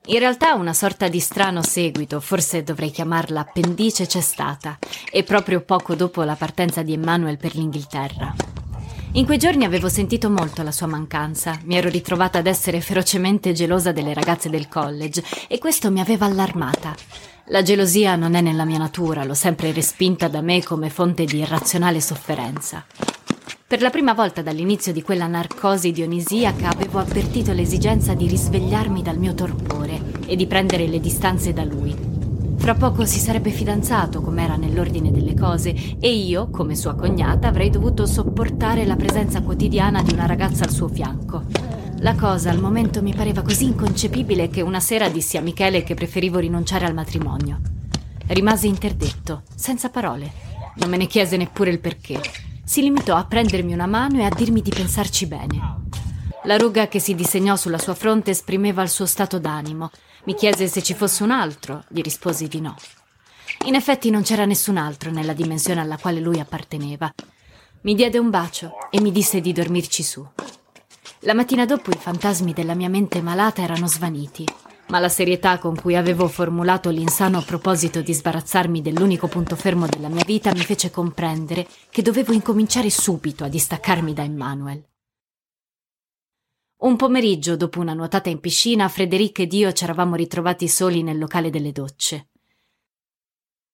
In 0.09 0.19
realtà 0.19 0.53
una 0.53 0.75
sorta 0.75 1.09
di 1.09 1.19
strano 1.19 1.63
seguito, 1.63 2.21
forse 2.21 2.63
dovrei 2.63 2.91
chiamarla 2.91 3.41
appendice 3.41 4.05
c'è 4.05 4.21
stata, 4.21 4.79
e 5.11 5.23
proprio 5.23 5.63
poco 5.63 5.95
dopo 5.95 6.23
la 6.25 6.35
partenza 6.35 6.83
di 6.83 6.93
Emmanuel 6.93 7.39
per 7.39 7.55
l'Inghilterra. 7.55 8.35
In 9.13 9.25
quei 9.25 9.39
giorni 9.39 9.65
avevo 9.65 9.89
sentito 9.89 10.29
molto 10.29 10.63
la 10.63 10.73
sua 10.73 10.87
mancanza, 10.89 11.59
mi 11.65 11.79
ero 11.79 11.89
ritrovata 11.89 12.37
ad 12.37 12.47
essere 12.47 12.83
ferocemente 12.83 13.55
gelosa 13.55 13.93
delle 13.93 14.13
ragazze 14.13 14.51
del 14.51 14.69
college 14.69 15.25
e 15.49 15.57
questo 15.57 15.91
mi 15.91 16.01
aveva 16.01 16.27
allarmata. 16.27 16.95
La 17.51 17.63
gelosia 17.63 18.15
non 18.15 18.35
è 18.35 18.43
nella 18.43 18.67
mia 18.67 18.77
natura, 18.77 19.25
l'ho 19.25 19.33
sempre 19.33 19.73
respinta 19.73 20.29
da 20.29 20.43
me 20.43 20.63
come 20.63 20.91
fonte 20.91 21.25
di 21.25 21.39
irrazionale 21.39 21.99
sofferenza. 21.99 22.85
Per 23.67 23.81
la 23.81 23.89
prima 23.89 24.13
volta 24.13 24.43
dall'inizio 24.43 24.93
di 24.93 25.01
quella 25.01 25.27
narcosi 25.27 25.91
dionisiaca 25.91 26.69
avevo 26.69 26.99
avvertito 26.99 27.55
l'esigenza 27.55 28.13
di 28.13 28.27
risvegliarmi 28.29 29.01
dal 29.01 29.17
mio 29.17 29.33
torpore 29.33 29.99
e 30.27 30.37
di 30.37 30.47
prendere 30.47 30.87
le 30.87 31.01
distanze 31.01 31.55
da 31.55 31.65
lui. 31.65 31.97
Fra 32.59 32.75
poco 32.75 33.07
si 33.07 33.19
sarebbe 33.19 33.49
fidanzato, 33.49 34.21
come 34.21 34.45
era 34.45 34.57
nell'ordine 34.57 35.11
delle 35.11 35.35
cose, 35.35 35.75
e 35.99 36.13
io, 36.13 36.51
come 36.51 36.77
sua 36.77 36.95
cognata, 36.97 37.49
avrei 37.49 37.71
dovuto 37.71 38.05
sopportare 38.05 38.85
la 38.85 38.97
presenza 38.97 39.41
quotidiana 39.41 40.03
di 40.03 40.13
una 40.13 40.27
ragazza 40.27 40.65
al 40.65 40.71
suo 40.71 40.89
fianco. 40.89 41.45
La 42.01 42.15
cosa 42.15 42.51
al 42.51 42.61
momento 42.61 43.03
mi 43.03 43.13
pareva 43.13 43.43
così 43.43 43.65
inconcepibile 43.65 44.49
che 44.49 44.61
una 44.61 44.79
sera 44.79 45.09
dissi 45.09 45.37
a 45.37 45.41
Michele 45.41 45.83
che 45.83 45.95
preferivo 45.95 46.39
rinunciare 46.39 46.87
al 46.87 46.95
matrimonio. 46.95 47.61
Rimase 48.29 48.69
interdetto, 48.69 49.43
senza 49.57 49.89
parole. 49.89 50.31
Non 50.77 50.91
me 50.91 50.97
ne 50.97 51.07
chiese 51.07 51.37
neppure 51.37 51.71
il 51.71 51.81
perché. 51.81 52.21
Si 52.63 52.83
limitò 52.83 53.17
a 53.17 53.25
prendermi 53.25 53.73
una 53.73 53.87
mano 53.87 54.21
e 54.21 54.25
a 54.25 54.29
dirmi 54.29 54.63
di 54.63 54.71
pensarci 54.71 55.27
bene. 55.27 55.87
La 56.45 56.57
ruga 56.57 56.87
che 56.87 57.01
si 57.01 57.17
disegnò 57.17 57.57
sulla 57.57 57.79
sua 57.79 57.95
fronte 57.95 58.31
esprimeva 58.31 58.83
il 58.83 58.91
suo 58.91 59.05
stato 59.05 59.41
d'animo. 59.41 59.91
Mi 60.25 60.37
chiese 60.37 60.69
se 60.69 60.85
ci 60.85 60.95
fosse 60.95 61.25
un 61.25 61.33
altro, 61.33 61.83
gli 61.89 62.01
risposi 62.01 62.47
di 62.47 62.61
no. 62.61 62.77
In 63.65 63.75
effetti 63.75 64.09
non 64.11 64.23
c'era 64.23 64.45
nessun 64.45 64.77
altro 64.77 65.11
nella 65.11 65.33
dimensione 65.33 65.81
alla 65.81 65.97
quale 65.97 66.21
lui 66.21 66.39
apparteneva. 66.39 67.13
Mi 67.81 67.97
diede 67.97 68.19
un 68.19 68.31
bacio 68.31 68.89
e 68.89 69.01
mi 69.01 69.11
disse 69.11 69.41
di 69.41 69.53
dormirci 69.53 70.05
su. 70.05 70.25
La 71.23 71.35
mattina 71.35 71.65
dopo 71.65 71.91
i 71.91 71.97
fantasmi 71.99 72.53
della 72.53 72.75
mia 72.75 72.89
mente 72.89 73.21
malata 73.21 73.61
erano 73.61 73.89
svaniti, 73.89 74.45
ma 74.89 75.01
la 75.01 75.09
serietà 75.09 75.59
con 75.59 75.75
cui 75.75 75.97
avevo 75.97 76.29
formulato 76.29 76.91
l'insano 76.91 77.43
proposito 77.43 78.03
di 78.03 78.15
sbarazzarmi 78.15 78.81
dell'unico 78.81 79.27
punto 79.27 79.57
fermo 79.57 79.87
della 79.87 80.09
mia 80.09 80.23
vita 80.25 80.53
mi 80.53 80.61
fece 80.61 80.93
comprendere 80.93 81.67
che 81.91 82.03
dovevo 82.03 82.33
incominciare 82.33 82.89
subito 82.89 83.43
a 83.43 83.49
distaccarmi 83.49 84.13
da 84.13 84.23
Emmanuel. 84.23 84.87
Un 86.83 86.95
pomeriggio, 86.95 87.57
dopo 87.57 87.81
una 87.81 87.95
nuotata 87.95 88.29
in 88.29 88.39
piscina, 88.39 88.89
Frederica 88.89 89.43
ed 89.43 89.53
io 89.53 89.73
ci 89.73 89.83
eravamo 89.83 90.15
ritrovati 90.15 90.69
soli 90.69 91.03
nel 91.03 91.19
locale 91.19 91.51
delle 91.51 91.73
docce. 91.73 92.29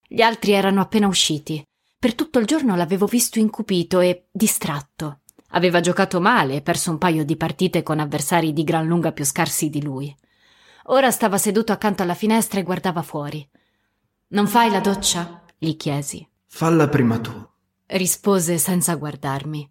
Gli 0.09 0.23
altri 0.23 0.53
erano 0.53 0.81
appena 0.81 1.07
usciti. 1.07 1.63
Per 1.99 2.15
tutto 2.15 2.39
il 2.39 2.47
giorno 2.47 2.75
l'avevo 2.75 3.05
visto 3.05 3.39
incupito 3.39 4.01
e 4.01 4.29
distratto. 4.33 5.21
Aveva 5.55 5.81
giocato 5.81 6.21
male 6.21 6.57
e 6.57 6.63
perso 6.63 6.91
un 6.91 6.99
paio 6.99 7.25
di 7.25 7.37
partite 7.37 7.83
con 7.83 8.01
avversari 8.01 8.53
di 8.53 8.65
gran 8.65 8.87
lunga 8.87 9.13
più 9.13 9.25
scarsi 9.25 9.71
di 9.71 9.83
lui. 9.83 10.15
Ora 10.89 11.11
stava 11.11 11.39
seduto 11.39 11.73
accanto 11.73 12.03
alla 12.03 12.15
finestra 12.15 12.59
e 12.59 12.65
guardava 12.65 13.03
fuori. 13.03 13.49
Non 14.29 14.49
fai 14.49 14.71
la 14.71 14.81
doccia? 14.81 15.43
gli 15.57 15.77
chiesi. 15.77 16.27
Falla 16.47 16.89
prima 16.89 17.19
tu. 17.19 17.33
Rispose 17.87 18.59
senza 18.59 18.97
guardarmi. 18.97 19.71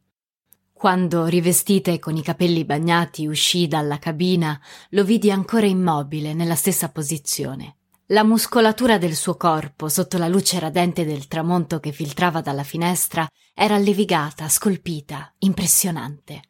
Quando, 0.72 1.26
rivestita 1.26 1.91
e 1.91 1.99
con 1.99 2.15
i 2.15 2.22
capelli 2.22 2.64
bagnati, 2.65 3.27
uscì 3.27 3.68
dalla 3.68 3.99
cabina, 3.99 4.60
lo 4.89 5.03
vidi 5.03 5.31
ancora 5.31 5.65
immobile, 5.65 6.34
nella 6.34 6.55
stessa 6.55 6.89
posizione. 6.89 7.76
La 8.07 8.23
muscolatura 8.25 8.97
del 8.97 9.15
suo 9.15 9.38
corpo, 9.38 9.88
sotto 9.88 10.17
la 10.17 10.27
luce 10.27 10.59
radente 10.59 11.05
del 11.05 11.30
tramonto 11.30 11.80
che 11.80 11.93
filtrava 11.93 12.41
dalla 12.41 12.63
finestra, 12.63 13.25
era 13.53 13.77
levigata, 13.77 14.49
scolpita, 14.49 15.34
impressionante. 15.39 16.41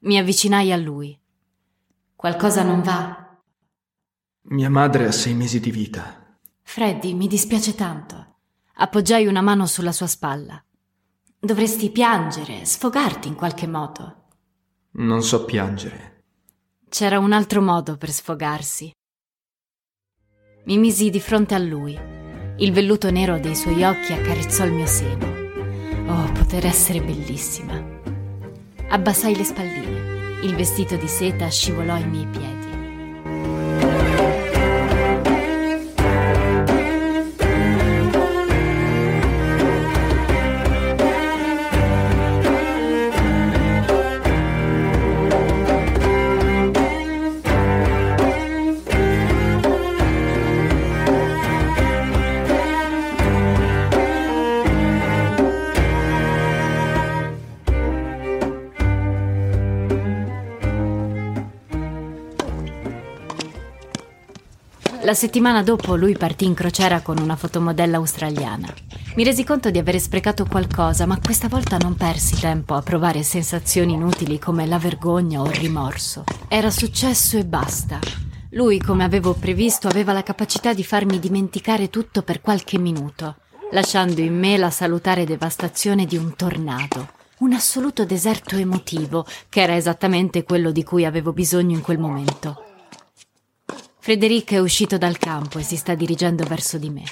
Mi 0.00 0.16
avvicinai 0.16 0.70
a 0.70 0.76
lui. 0.76 1.18
Qualcosa 2.14 2.62
non 2.62 2.82
va? 2.82 3.40
Mia 4.42 4.70
madre 4.70 5.06
ha 5.06 5.12
sei 5.12 5.34
mesi 5.34 5.58
di 5.58 5.72
vita. 5.72 6.38
Freddy, 6.62 7.14
mi 7.14 7.26
dispiace 7.26 7.74
tanto. 7.74 8.36
Appoggiai 8.74 9.26
una 9.26 9.40
mano 9.42 9.66
sulla 9.66 9.92
sua 9.92 10.06
spalla. 10.06 10.64
Dovresti 11.36 11.90
piangere, 11.90 12.64
sfogarti 12.64 13.26
in 13.26 13.34
qualche 13.34 13.66
modo. 13.66 14.28
Non 14.92 15.24
so 15.24 15.44
piangere. 15.44 16.26
C'era 16.88 17.18
un 17.18 17.32
altro 17.32 17.60
modo 17.60 17.96
per 17.96 18.10
sfogarsi. 18.12 18.92
Mi 20.64 20.78
misi 20.78 21.10
di 21.10 21.18
fronte 21.18 21.56
a 21.56 21.58
lui. 21.58 21.98
Il 22.58 22.70
velluto 22.70 23.10
nero 23.10 23.40
dei 23.40 23.56
suoi 23.56 23.82
occhi 23.82 24.12
accarezzò 24.12 24.64
il 24.64 24.72
mio 24.72 24.86
seno. 24.86 25.26
Oh, 26.06 26.30
poter 26.30 26.66
essere 26.66 27.00
bellissima. 27.00 27.82
Abbassai 28.86 29.34
le 29.34 29.42
spalline. 29.42 30.44
Il 30.44 30.54
vestito 30.54 30.94
di 30.94 31.08
seta 31.08 31.48
scivolò 31.48 31.94
ai 31.94 32.06
miei 32.06 32.26
piedi. 32.26 32.61
La 65.04 65.14
settimana 65.14 65.64
dopo 65.64 65.96
lui 65.96 66.16
partì 66.16 66.44
in 66.44 66.54
crociera 66.54 67.00
con 67.00 67.18
una 67.18 67.34
fotomodella 67.34 67.96
australiana. 67.96 68.72
Mi 69.16 69.24
resi 69.24 69.42
conto 69.42 69.68
di 69.68 69.78
avere 69.78 69.98
sprecato 69.98 70.46
qualcosa, 70.46 71.06
ma 71.06 71.18
questa 71.18 71.48
volta 71.48 71.76
non 71.76 71.96
persi 71.96 72.38
tempo 72.38 72.74
a 72.74 72.82
provare 72.82 73.24
sensazioni 73.24 73.94
inutili 73.94 74.38
come 74.38 74.64
la 74.64 74.78
vergogna 74.78 75.40
o 75.40 75.46
il 75.46 75.54
rimorso. 75.54 76.22
Era 76.46 76.70
successo 76.70 77.36
e 77.36 77.44
basta. 77.44 77.98
Lui, 78.50 78.78
come 78.78 79.02
avevo 79.02 79.32
previsto, 79.34 79.88
aveva 79.88 80.12
la 80.12 80.22
capacità 80.22 80.72
di 80.72 80.84
farmi 80.84 81.18
dimenticare 81.18 81.90
tutto 81.90 82.22
per 82.22 82.40
qualche 82.40 82.78
minuto, 82.78 83.38
lasciando 83.72 84.20
in 84.20 84.38
me 84.38 84.56
la 84.56 84.70
salutare 84.70 85.24
devastazione 85.24 86.06
di 86.06 86.16
un 86.16 86.36
tornado. 86.36 87.08
Un 87.38 87.54
assoluto 87.54 88.04
deserto 88.04 88.54
emotivo, 88.54 89.26
che 89.48 89.62
era 89.62 89.74
esattamente 89.74 90.44
quello 90.44 90.70
di 90.70 90.84
cui 90.84 91.04
avevo 91.04 91.32
bisogno 91.32 91.74
in 91.74 91.82
quel 91.82 91.98
momento. 91.98 92.66
Frederic 94.04 94.54
è 94.54 94.58
uscito 94.58 94.98
dal 94.98 95.16
campo 95.16 95.60
e 95.60 95.62
si 95.62 95.76
sta 95.76 95.94
dirigendo 95.94 96.42
verso 96.42 96.76
di 96.76 96.90
me. 96.90 97.04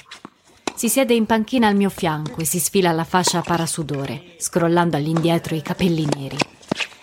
Si 0.75 0.89
siede 0.89 1.13
in 1.13 1.25
panchina 1.25 1.69
al 1.69 1.75
mio 1.77 1.89
fianco 1.89 2.41
e 2.41 2.45
si 2.45 2.59
sfila 2.59 2.91
la 2.91 3.05
fascia 3.05 3.39
parasudore, 3.39 4.35
scrollando 4.37 4.97
all'indietro 4.97 5.55
i 5.55 5.61
capelli 5.61 6.05
neri. 6.13 6.35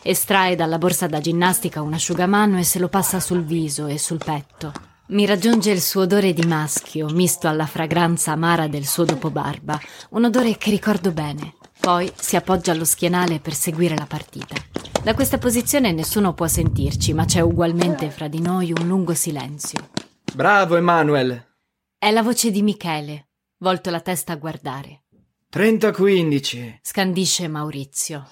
Estrae 0.02 0.56
dalla 0.56 0.77
borsa 0.77 1.06
da 1.06 1.20
ginnastica 1.20 1.81
un 1.81 1.94
asciugamano 1.94 2.59
e 2.59 2.65
se 2.65 2.78
lo 2.78 2.89
passa 2.89 3.19
sul 3.19 3.43
viso 3.43 3.86
e 3.86 3.97
sul 3.97 4.20
petto. 4.23 4.74
Mi 5.06 5.24
raggiunge 5.24 5.70
il 5.70 5.81
suo 5.81 6.02
odore 6.02 6.35
di 6.35 6.47
maschio, 6.47 7.09
misto 7.09 7.48
alla 7.48 7.65
fragranza 7.65 8.32
amara 8.32 8.69
del 8.69 8.85
suo 8.85 9.06
dopobarba, 9.06 9.81
un 10.10 10.24
odore 10.24 10.59
che 10.59 10.69
ricordo 10.69 11.12
bene. 11.12 11.55
Poi 11.81 12.13
si 12.15 12.37
appoggia 12.37 12.73
allo 12.73 12.85
schienale 12.85 13.41
per 13.41 13.55
seguire 13.55 13.97
la 13.97 14.07
partita. 14.07 14.55
Da 15.03 15.15
questa 15.15 15.39
posizione 15.39 15.93
nessuno 15.93 16.35
può 16.35 16.47
sentirci, 16.47 17.15
ma 17.15 17.25
c'è 17.25 17.41
ugualmente 17.41 18.11
fra 18.11 18.29
di 18.29 18.41
noi 18.41 18.73
un 18.73 18.87
lungo 18.87 19.15
silenzio. 19.15 19.91
Bravo, 20.35 20.77
Emanuel! 20.77 21.47
È 21.97 22.11
la 22.11 22.23
voce 22.23 22.51
di 22.51 22.63
Michele, 22.63 23.29
volto 23.59 23.91
la 23.91 24.01
testa 24.01 24.35
a 24.35 24.37
guardare. 24.37 25.05
30-15. 25.53 26.79
Scandisce 26.83 27.49
Maurizio. 27.49 28.29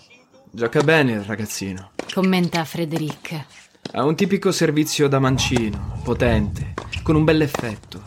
Gioca 0.51 0.83
bene 0.83 1.13
il 1.13 1.23
ragazzino. 1.23 1.93
Commenta 2.13 2.65
Frederic. 2.65 3.45
Ha 3.93 4.05
un 4.05 4.15
tipico 4.15 4.53
servizio 4.53 5.09
da 5.09 5.19
mancino, 5.19 6.01
potente, 6.03 6.75
con 7.03 7.15
un 7.15 7.25
bel 7.25 7.41
effetto. 7.41 8.03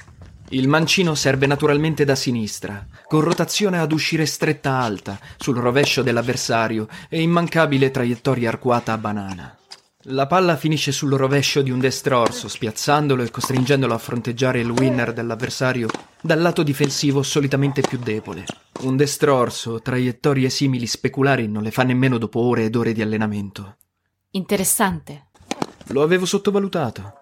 Il 0.51 0.67
mancino 0.67 1.13
serve 1.13 1.45
naturalmente 1.45 2.05
da 2.05 2.15
sinistra, 2.15 2.83
con 3.05 3.21
rotazione 3.21 3.77
ad 3.77 3.91
uscire 3.91 4.25
stretta 4.25 4.79
alta, 4.79 5.19
sul 5.37 5.57
rovescio 5.57 6.01
dell'avversario 6.01 6.87
e 7.07 7.21
immancabile 7.21 7.91
traiettoria 7.91 8.49
arcuata 8.49 8.93
a 8.93 8.97
banana. 8.97 9.55
La 10.03 10.25
palla 10.25 10.55
finisce 10.55 10.91
sul 10.91 11.11
rovescio 11.11 11.61
di 11.61 11.69
un 11.69 11.79
destrorso, 11.79 12.47
spiazzandolo 12.47 13.21
e 13.21 13.29
costringendolo 13.29 13.93
a 13.93 13.99
fronteggiare 13.99 14.59
il 14.59 14.71
winner 14.71 15.13
dell'avversario 15.13 15.87
dal 16.19 16.41
lato 16.41 16.63
difensivo 16.63 17.21
solitamente 17.21 17.81
più 17.81 17.99
debole. 17.99 18.45
Un 18.79 18.97
destrorso, 18.97 19.81
traiettorie 19.81 20.49
simili 20.49 20.87
speculari 20.87 21.47
non 21.47 21.61
le 21.61 21.69
fa 21.69 21.83
nemmeno 21.83 22.17
dopo 22.17 22.39
ore 22.39 22.63
ed 22.63 22.75
ore 22.75 22.93
di 22.93 23.03
allenamento. 23.03 23.75
Interessante. 24.31 25.27
Lo 25.87 26.01
avevo 26.01 26.25
sottovalutato. 26.25 27.13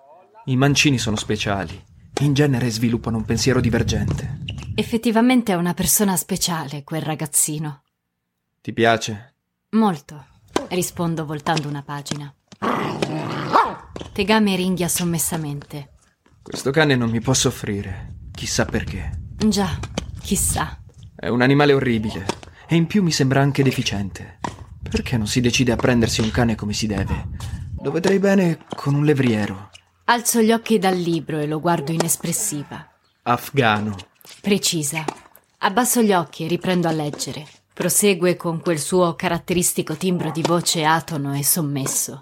I 0.45 0.55
mancini 0.55 0.97
sono 0.97 1.17
speciali 1.17 1.95
in 2.19 2.33
genere 2.33 2.69
sviluppano 2.69 3.17
un 3.17 3.25
pensiero 3.25 3.59
divergente. 3.59 4.39
Effettivamente 4.75 5.51
è 5.51 5.55
una 5.55 5.73
persona 5.73 6.15
speciale, 6.15 6.83
quel 6.83 7.01
ragazzino. 7.01 7.83
Ti 8.61 8.73
piace? 8.73 9.33
Molto, 9.71 10.25
rispondo 10.69 11.25
voltando 11.25 11.67
una 11.67 11.83
pagina. 11.83 12.33
Tegame 14.13 14.55
ringhia 14.55 14.87
sommessamente. 14.87 15.93
Questo 16.41 16.71
cane 16.71 16.95
non 16.95 17.09
mi 17.09 17.21
può 17.21 17.33
soffrire. 17.33 18.15
Chissà 18.31 18.65
perché. 18.65 19.11
Già, 19.35 19.77
chissà. 20.21 20.81
È 21.15 21.27
un 21.27 21.41
animale 21.41 21.73
orribile. 21.73 22.25
E 22.67 22.75
in 22.75 22.87
più 22.87 23.03
mi 23.03 23.11
sembra 23.11 23.41
anche 23.41 23.63
deficiente. 23.63 24.39
Perché 24.89 25.17
non 25.17 25.27
si 25.27 25.41
decide 25.41 25.73
a 25.73 25.75
prendersi 25.75 26.21
un 26.21 26.31
cane 26.31 26.55
come 26.55 26.73
si 26.73 26.87
deve? 26.87 27.27
Lo 27.81 27.91
vedrei 27.91 28.19
bene 28.19 28.59
con 28.75 28.95
un 28.95 29.05
levriero. 29.05 29.69
Alzo 30.09 30.41
gli 30.41 30.53
occhi 30.53 30.79
dal 30.79 30.95
libro 30.95 31.37
e 31.37 31.47
lo 31.47 31.59
guardo 31.59 31.91
inespressiva. 31.91 32.93
Afgano. 33.23 33.97
Precisa. 34.39 35.03
Abbasso 35.57 36.01
gli 36.01 36.13
occhi 36.13 36.45
e 36.45 36.47
riprendo 36.47 36.87
a 36.87 36.91
leggere. 36.91 37.45
Prosegue 37.73 38.37
con 38.37 38.61
quel 38.61 38.79
suo 38.79 39.15
caratteristico 39.15 39.97
timbro 39.97 40.31
di 40.31 40.41
voce 40.43 40.85
atono 40.85 41.35
e 41.35 41.43
sommesso. 41.43 42.21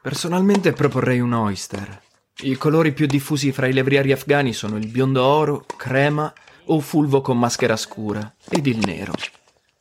Personalmente 0.00 0.72
proporrei 0.72 1.20
un 1.20 1.32
oyster. 1.32 2.02
I 2.40 2.56
colori 2.56 2.92
più 2.92 3.06
diffusi 3.06 3.52
fra 3.52 3.68
i 3.68 3.72
levrieri 3.72 4.10
afghani 4.10 4.52
sono 4.52 4.76
il 4.76 4.88
biondo 4.88 5.22
oro, 5.22 5.64
crema 5.76 6.32
o 6.64 6.80
fulvo 6.80 7.20
con 7.20 7.38
maschera 7.38 7.76
scura 7.76 8.34
ed 8.48 8.66
il 8.66 8.78
nero. 8.78 9.12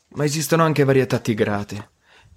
Ma 0.09 0.25
esistono 0.25 0.63
anche 0.63 0.83
varietà 0.83 1.17
tigrate. 1.17 1.89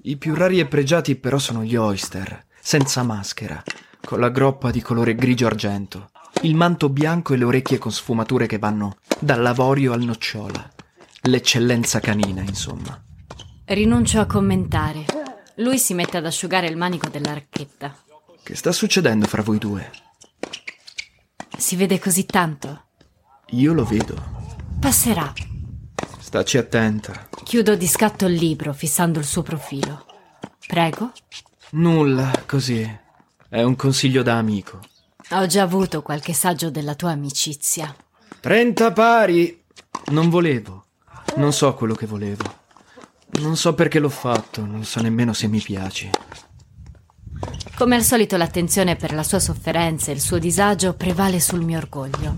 I 0.05 0.16
più 0.16 0.35
rari 0.35 0.60
e 0.60 0.66
pregiati 0.66 1.14
però 1.16 1.36
sono 1.36 1.62
gli 1.62 1.76
oyster, 1.76 2.47
senza 2.59 3.02
maschera, 3.02 3.62
con 4.05 4.20
la 4.20 4.28
groppa 4.28 4.70
di 4.70 4.82
colore 4.82 5.14
grigio 5.14 5.47
argento, 5.47 6.10
il 6.43 6.55
manto 6.55 6.89
bianco 6.89 7.32
e 7.32 7.36
le 7.36 7.44
orecchie 7.44 7.78
con 7.78 7.90
sfumature 7.90 8.47
che 8.47 8.59
vanno 8.59 8.98
dall'avorio 9.18 9.93
al 9.93 10.02
nocciola. 10.02 10.70
L'eccellenza 11.22 12.01
canina, 12.01 12.43
insomma. 12.43 13.02
Rinuncio 13.64 14.20
a 14.20 14.26
commentare. 14.26 15.06
Lui 15.56 15.78
si 15.78 15.94
mette 15.94 16.18
ad 16.18 16.26
asciugare 16.26 16.66
il 16.66 16.76
manico 16.76 17.09
della 17.09 17.32
racchetta. 17.32 17.97
Che 18.43 18.55
sta 18.55 18.72
succedendo 18.72 19.26
fra 19.26 19.40
voi 19.40 19.59
due? 19.59 19.90
Si 21.56 21.76
vede 21.76 21.98
così 21.98 22.26
tanto. 22.26 22.85
Io 23.51 23.72
lo 23.72 23.85
vedo. 23.85 24.22
Passerà. 24.78 25.32
Staci 26.18 26.59
attenta. 26.59 27.28
Chiudo 27.43 27.74
di 27.74 27.86
scatto 27.86 28.26
il 28.26 28.35
libro, 28.35 28.74
fissando 28.74 29.18
il 29.18 29.24
suo 29.24 29.43
profilo. 29.43 30.05
Prego? 30.66 31.12
Nulla, 31.70 32.43
così. 32.44 33.02
È 33.55 33.62
un 33.62 33.76
consiglio 33.76 34.24
da 34.24 34.36
amico. 34.36 34.81
Ho 35.31 35.47
già 35.47 35.62
avuto 35.62 36.02
qualche 36.02 36.32
saggio 36.32 36.70
della 36.70 36.97
tua 36.97 37.12
amicizia. 37.12 37.94
Trenta 38.40 38.90
pari! 38.90 39.62
Non 40.06 40.28
volevo. 40.28 40.86
Non 41.36 41.52
so 41.52 41.72
quello 41.74 41.94
che 41.94 42.05
volevo. 42.05 42.43
Non 43.43 43.56
so 43.56 43.72
perché 43.72 44.01
l'ho 44.01 44.09
fatto, 44.09 44.66
non 44.66 44.82
so 44.82 45.01
nemmeno 45.01 45.32
se 45.32 45.47
mi 45.47 45.60
piaci. 45.60 46.10
Come 47.76 47.94
al 47.94 48.02
solito 48.02 48.36
l'attenzione 48.36 48.97
per 48.97 49.14
la 49.14 49.22
sua 49.22 49.39
sofferenza 49.39 50.10
e 50.10 50.14
il 50.14 50.20
suo 50.20 50.40
disagio 50.40 50.94
prevale 50.94 51.39
sul 51.39 51.62
mio 51.62 51.78
orgoglio. 51.78 52.35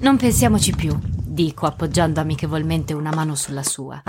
Non 0.00 0.18
pensiamoci 0.18 0.72
più, 0.72 1.00
dico 1.02 1.64
appoggiando 1.64 2.20
amichevolmente 2.20 2.92
una 2.92 3.14
mano 3.14 3.34
sulla 3.34 3.62
sua. 3.62 4.02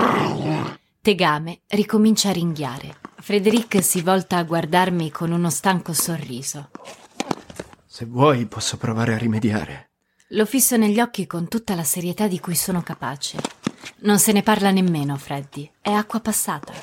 Tegame 1.01 1.61
ricomincia 1.67 2.31
a 2.31 2.33
ringhiare. 2.33 2.97
Frederic 3.21 3.83
si 3.83 4.01
volta 4.01 4.37
a 4.37 4.43
guardarmi 4.43 5.11
con 5.11 5.31
uno 5.31 5.51
stanco 5.51 5.93
sorriso. 5.93 6.71
Se 7.85 8.05
vuoi 8.05 8.47
posso 8.47 8.77
provare 8.77 9.13
a 9.13 9.17
rimediare. 9.17 9.91
Lo 10.29 10.47
fisso 10.47 10.75
negli 10.75 10.99
occhi 10.99 11.27
con 11.27 11.47
tutta 11.47 11.75
la 11.75 11.83
serietà 11.83 12.27
di 12.27 12.39
cui 12.39 12.55
sono 12.55 12.81
capace. 12.81 13.37
Non 13.99 14.17
se 14.17 14.31
ne 14.31 14.41
parla 14.41 14.71
nemmeno, 14.71 15.17
Freddy. 15.17 15.69
È 15.79 15.91
acqua 15.91 16.19
passata. 16.19 16.73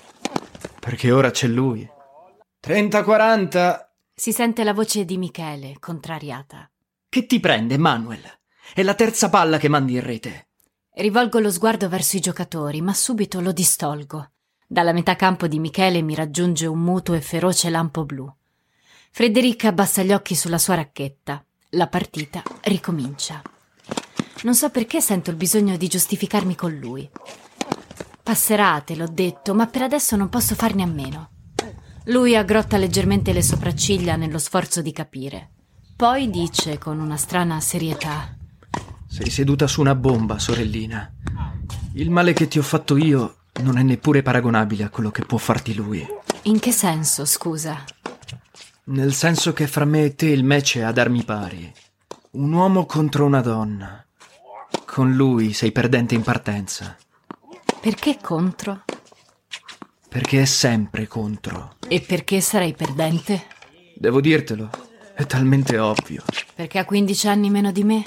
Perché 0.79 1.11
ora 1.11 1.33
c'è 1.33 1.49
lui. 1.49 1.89
30-40. 2.65 3.87
Si 4.15 4.33
sente 4.33 4.63
la 4.63 4.73
voce 4.73 5.05
di 5.05 5.19
Michele, 5.19 5.79
contrariata. 5.81 6.71
Che 7.09 7.27
ti 7.27 7.41
prende, 7.41 7.79
Manuel? 7.79 8.23
È 8.73 8.83
la 8.85 8.95
terza 8.95 9.29
palla 9.29 9.59
che 9.59 9.69
mandi 9.69 9.95
in 9.95 10.03
rete. 10.03 10.51
Rivolgo 10.95 11.41
lo 11.41 11.51
sguardo 11.51 11.89
verso 11.89 12.17
i 12.17 12.21
giocatori, 12.21 12.81
ma 12.81 12.95
subito 12.95 13.41
lo 13.41 13.51
distolgo. 13.51 14.31
Dalla 14.71 14.93
metà 14.93 15.17
campo 15.17 15.47
di 15.47 15.59
Michele 15.59 16.03
mi 16.03 16.15
raggiunge 16.15 16.67
un 16.67 16.79
muto 16.79 17.15
e 17.15 17.23
feroce 17.23 17.71
lampo 17.71 18.05
blu. 18.05 18.31
Frederica 19.11 19.69
abbassa 19.69 20.03
gli 20.03 20.13
occhi 20.13 20.35
sulla 20.35 20.59
sua 20.59 20.75
racchetta. 20.75 21.43
La 21.71 21.87
partita 21.87 22.43
ricomincia. 22.65 23.41
Non 24.43 24.55
so 24.55 24.69
perché 24.69 25.01
sento 25.01 25.31
il 25.31 25.37
bisogno 25.37 25.79
di 25.79 25.89
giustificarmi 25.89 26.55
con 26.55 26.75
lui. 26.75 27.09
Passerà, 28.23 28.79
te 28.83 28.95
l'ho 28.95 29.09
detto, 29.09 29.55
ma 29.55 29.67
per 29.67 29.83
adesso 29.83 30.17
non 30.17 30.29
posso 30.29 30.55
farne 30.55 30.83
a 30.83 30.87
meno. 30.87 31.31
Lui 32.05 32.37
aggrotta 32.37 32.77
leggermente 32.77 33.33
le 33.33 33.43
sopracciglia 33.43 34.17
nello 34.17 34.39
sforzo 34.39 34.83
di 34.83 34.93
capire. 34.93 35.53
Poi 35.97 36.29
dice 36.29 36.77
con 36.77 37.01
una 37.01 37.17
strana 37.17 37.59
serietà: 37.61 38.37
Sei 39.09 39.31
seduta 39.31 39.67
su 39.67 39.81
una 39.81 39.95
bomba, 39.95 40.39
sorellina. 40.39 41.11
Il 41.95 42.11
male 42.11 42.35
che 42.35 42.49
ti 42.49 42.59
ho 42.59 42.63
fatto 42.63 42.99
io 42.99 43.38
non 43.59 43.79
è 43.79 43.83
neppure 43.83 44.23
paragonabile 44.23 44.85
a 44.85 44.89
quello 44.89 45.11
che 45.11 45.25
può 45.25 45.39
farti 45.39 45.75
lui. 45.75 46.07
In 46.43 46.59
che 46.59 46.73
senso, 46.73 47.25
scusa? 47.25 47.85
Nel 48.85 49.13
senso 49.13 49.53
che 49.53 49.67
fra 49.67 49.85
me 49.85 50.05
e 50.05 50.15
te 50.15 50.27
il 50.27 50.45
match 50.45 50.79
è 50.79 50.83
a 50.83 50.93
darmi 50.93 51.23
pari. 51.25 51.71
Un 52.31 52.53
uomo 52.53 52.87
contro 52.87 53.25
una 53.25 53.41
donna. 53.41 54.05
Con 54.87 55.15
lui 55.15 55.53
sei 55.53 55.73
perdente 55.73 56.15
in 56.15 56.23
partenza. 56.23 56.97
Perché 57.81 58.19
contro? 58.21 58.85
Perché 60.09 60.43
è 60.43 60.45
sempre 60.47 61.07
contro. 61.07 61.77
E 61.87 62.01
perché 62.01 62.41
sarei 62.41 62.75
perdente? 62.75 63.47
Devo 63.95 64.21
dirtelo, 64.21 64.71
è 65.15 65.27
talmente 65.27 65.79
ovvio. 65.79 66.23
Perché 66.55 66.79
ha 66.79 66.85
15 66.85 67.29
anni 67.29 67.51
meno 67.51 67.73
di 67.73 67.85
me? 67.85 68.03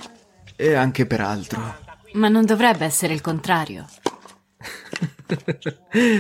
E 0.56 0.74
anche 0.74 1.06
per 1.06 1.22
altro. 1.22 1.78
Ma 2.14 2.28
non 2.28 2.46
dovrebbe 2.46 2.86
essere 2.86 3.14
il 3.14 3.22
contrario. 3.22 3.86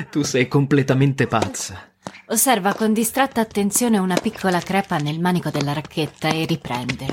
Tu 0.09 0.23
sei 0.23 0.47
completamente 0.47 1.27
pazza. 1.27 1.89
Osserva 2.27 2.73
con 2.73 2.93
distratta 2.93 3.41
attenzione 3.41 3.97
una 3.97 4.15
piccola 4.15 4.59
crepa 4.59 4.97
nel 4.97 5.19
manico 5.19 5.49
della 5.49 5.73
racchetta 5.73 6.29
e 6.29 6.45
riprende. 6.45 7.07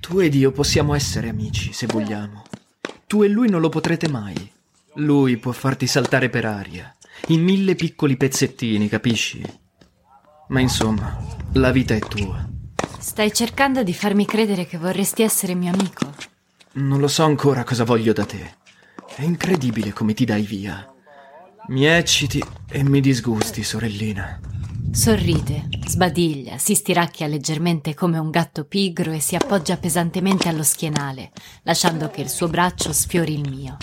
Tu 0.00 0.20
ed 0.20 0.34
io 0.34 0.52
possiamo 0.52 0.94
essere 0.94 1.28
amici, 1.28 1.72
se 1.72 1.86
vogliamo. 1.86 2.44
Tu 3.06 3.24
e 3.24 3.28
lui 3.28 3.48
non 3.48 3.60
lo 3.60 3.68
potrete 3.68 4.08
mai. 4.08 4.52
Lui 4.94 5.36
può 5.36 5.52
farti 5.52 5.86
saltare 5.86 6.30
per 6.30 6.44
aria, 6.44 6.94
in 7.28 7.42
mille 7.42 7.74
piccoli 7.74 8.16
pezzettini, 8.16 8.88
capisci? 8.88 9.42
Ma 10.48 10.60
insomma, 10.60 11.18
la 11.54 11.72
vita 11.72 11.94
è 11.94 11.98
tua. 11.98 12.48
Stai 12.98 13.32
cercando 13.32 13.82
di 13.82 13.92
farmi 13.92 14.24
credere 14.24 14.66
che 14.66 14.78
vorresti 14.78 15.22
essere 15.22 15.54
mio 15.54 15.72
amico? 15.72 16.14
Non 16.72 17.00
lo 17.00 17.08
so 17.08 17.24
ancora 17.24 17.64
cosa 17.64 17.84
voglio 17.84 18.12
da 18.12 18.24
te. 18.24 18.54
È 19.16 19.22
incredibile 19.22 19.94
come 19.94 20.12
ti 20.12 20.26
dai 20.26 20.42
via. 20.42 20.86
Mi 21.68 21.86
ecciti 21.86 22.38
e 22.68 22.82
mi 22.84 23.00
disgusti, 23.00 23.64
sorellina. 23.64 24.38
Sorride, 24.92 25.70
sbadiglia, 25.86 26.58
si 26.58 26.74
stiracchia 26.74 27.26
leggermente 27.26 27.94
come 27.94 28.18
un 28.18 28.28
gatto 28.28 28.66
pigro 28.66 29.12
e 29.12 29.20
si 29.20 29.34
appoggia 29.34 29.78
pesantemente 29.78 30.50
allo 30.50 30.62
schienale, 30.62 31.32
lasciando 31.62 32.10
che 32.10 32.20
il 32.20 32.28
suo 32.28 32.48
braccio 32.48 32.92
sfiori 32.92 33.40
il 33.40 33.48
mio. 33.48 33.78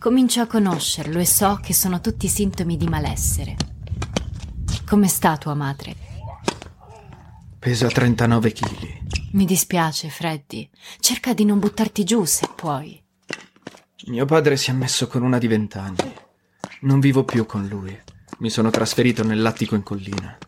Comincio 0.00 0.40
a 0.40 0.46
conoscerlo 0.48 1.20
e 1.20 1.26
so 1.26 1.60
che 1.62 1.72
sono 1.72 2.00
tutti 2.00 2.26
sintomi 2.26 2.76
di 2.76 2.88
malessere. 2.88 3.54
Come 4.84 5.06
sta 5.06 5.38
tua 5.38 5.54
madre? 5.54 5.94
Pesa 7.56 7.86
39 7.86 8.50
kg. 8.50 9.30
Mi 9.30 9.44
dispiace, 9.44 10.08
Freddy. 10.08 10.68
Cerca 10.98 11.34
di 11.34 11.44
non 11.44 11.60
buttarti 11.60 12.02
giù 12.02 12.24
se 12.24 12.48
puoi. 12.56 13.00
Mio 14.06 14.24
padre 14.24 14.56
si 14.56 14.70
è 14.70 14.72
messo 14.72 15.06
con 15.06 15.22
una 15.22 15.38
di 15.38 15.46
vent'anni. 15.46 16.14
Non 16.80 17.00
vivo 17.00 17.24
più 17.24 17.44
con 17.44 17.66
lui. 17.66 17.98
Mi 18.38 18.48
sono 18.48 18.70
trasferito 18.70 19.22
nell'attico 19.22 19.74
in 19.74 19.82
collina. 19.82 20.38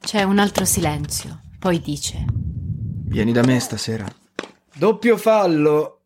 C'è 0.00 0.22
un 0.22 0.38
altro 0.38 0.64
silenzio. 0.64 1.42
Poi 1.58 1.80
dice: 1.80 2.24
Vieni 2.32 3.32
da 3.32 3.42
me 3.42 3.60
stasera. 3.60 4.06
Doppio 4.74 5.18
fallo! 5.18 6.00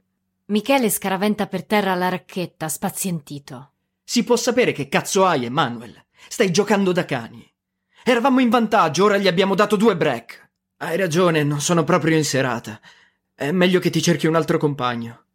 Michele 0.46 0.90
scaraventa 0.90 1.46
per 1.46 1.64
terra 1.64 1.94
la 1.94 2.08
racchetta, 2.08 2.68
spazientito. 2.68 3.72
Si 4.02 4.24
può 4.24 4.36
sapere 4.36 4.72
che 4.72 4.88
cazzo 4.88 5.24
hai, 5.24 5.44
Emanuel? 5.44 6.04
Stai 6.28 6.50
giocando 6.50 6.90
da 6.90 7.04
cani. 7.04 7.48
Eravamo 8.04 8.40
in 8.40 8.48
vantaggio, 8.48 9.04
ora 9.04 9.18
gli 9.18 9.28
abbiamo 9.28 9.54
dato 9.54 9.76
due 9.76 9.96
break. 9.96 10.50
Hai 10.78 10.96
ragione, 10.96 11.44
non 11.44 11.60
sono 11.60 11.84
proprio 11.84 12.16
in 12.16 12.24
serata. 12.24 12.80
È 13.34 13.50
meglio 13.52 13.78
che 13.78 13.90
ti 13.90 14.02
cerchi 14.02 14.26
un 14.26 14.34
altro 14.34 14.58
compagno. 14.58 15.25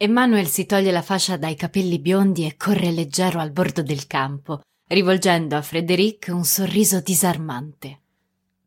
Emanuel 0.00 0.46
si 0.46 0.64
toglie 0.64 0.92
la 0.92 1.02
fascia 1.02 1.36
dai 1.36 1.56
capelli 1.56 1.98
biondi 1.98 2.46
e 2.46 2.56
corre 2.56 2.92
leggero 2.92 3.40
al 3.40 3.50
bordo 3.50 3.82
del 3.82 4.06
campo, 4.06 4.60
rivolgendo 4.86 5.56
a 5.56 5.62
Frederic 5.62 6.28
un 6.30 6.44
sorriso 6.44 7.00
disarmante. 7.00 8.02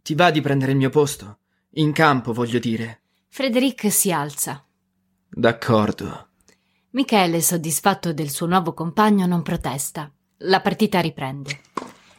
Ti 0.02 0.14
va 0.14 0.30
di 0.30 0.41
prendere 0.41 0.74
il 0.74 0.78
mio 0.78 0.90
posto? 0.90 1.38
In 1.76 1.94
campo, 1.94 2.34
voglio 2.34 2.60
dire. 2.60 3.03
Frederic 3.30 3.90
si 3.90 4.12
alza. 4.12 4.62
D'accordo. 5.30 6.32
Michele, 6.90 7.40
soddisfatto 7.40 8.12
del 8.12 8.30
suo 8.30 8.48
nuovo 8.48 8.74
compagno, 8.74 9.26
non 9.26 9.41
protesta. 9.41 10.12
La 10.40 10.60
partita 10.60 10.99
riprende. 10.99 11.62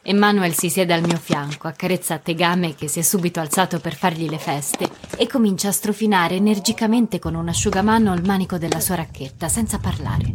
Emanuel 0.05 0.53
si 0.53 0.69
siede 0.69 0.93
al 0.93 1.01
mio 1.01 1.15
fianco, 1.15 1.69
accarezza 1.69 2.17
Tegame 2.17 2.75
che 2.75 2.89
si 2.89 2.99
è 2.99 3.01
subito 3.01 3.39
alzato 3.39 3.79
per 3.79 3.95
fargli 3.95 4.29
le 4.29 4.37
feste 4.37 4.89
e 5.15 5.27
comincia 5.27 5.69
a 5.69 5.71
strofinare 5.71 6.35
energicamente 6.35 7.19
con 7.19 7.35
un 7.35 7.47
asciugamano 7.47 8.13
il 8.13 8.25
manico 8.25 8.57
della 8.57 8.81
sua 8.81 8.95
racchetta, 8.95 9.47
senza 9.47 9.79
parlare. 9.79 10.33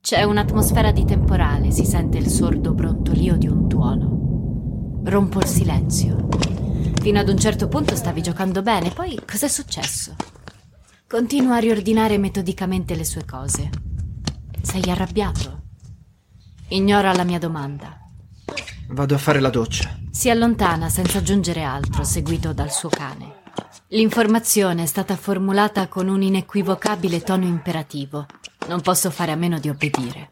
C'è 0.00 0.24
un'atmosfera 0.24 0.90
di 0.90 1.04
temporale, 1.04 1.70
si 1.70 1.84
sente 1.84 2.18
il 2.18 2.26
sordo 2.26 2.74
brontolio 2.74 3.36
di 3.36 3.46
un 3.46 3.68
tuono. 3.68 5.02
Rompo 5.04 5.38
il 5.38 5.46
silenzio. 5.46 6.26
Fino 7.00 7.20
ad 7.20 7.28
un 7.28 7.38
certo 7.38 7.68
punto 7.68 7.94
stavi 7.94 8.20
giocando 8.20 8.62
bene, 8.62 8.90
poi 8.90 9.16
cos'è 9.24 9.46
successo? 9.46 10.16
Continua 11.06 11.54
a 11.54 11.60
riordinare 11.60 12.18
metodicamente 12.18 12.96
le 12.96 13.04
sue 13.04 13.24
cose. 13.24 13.70
Sei 14.60 14.82
arrabbiato? 14.90 15.62
Ignora 16.70 17.14
la 17.14 17.22
mia 17.22 17.38
domanda. 17.38 18.03
Vado 18.94 19.16
a 19.16 19.18
fare 19.18 19.40
la 19.40 19.50
doccia. 19.50 19.98
Si 20.12 20.30
allontana 20.30 20.88
senza 20.88 21.18
aggiungere 21.18 21.64
altro, 21.64 22.04
seguito 22.04 22.52
dal 22.52 22.70
suo 22.70 22.88
cane. 22.88 23.42
L'informazione 23.88 24.84
è 24.84 24.86
stata 24.86 25.16
formulata 25.16 25.88
con 25.88 26.06
un 26.06 26.22
inequivocabile 26.22 27.20
tono 27.22 27.44
imperativo. 27.44 28.24
Non 28.68 28.82
posso 28.82 29.10
fare 29.10 29.32
a 29.32 29.36
meno 29.36 29.58
di 29.58 29.68
obbedire. 29.68 30.30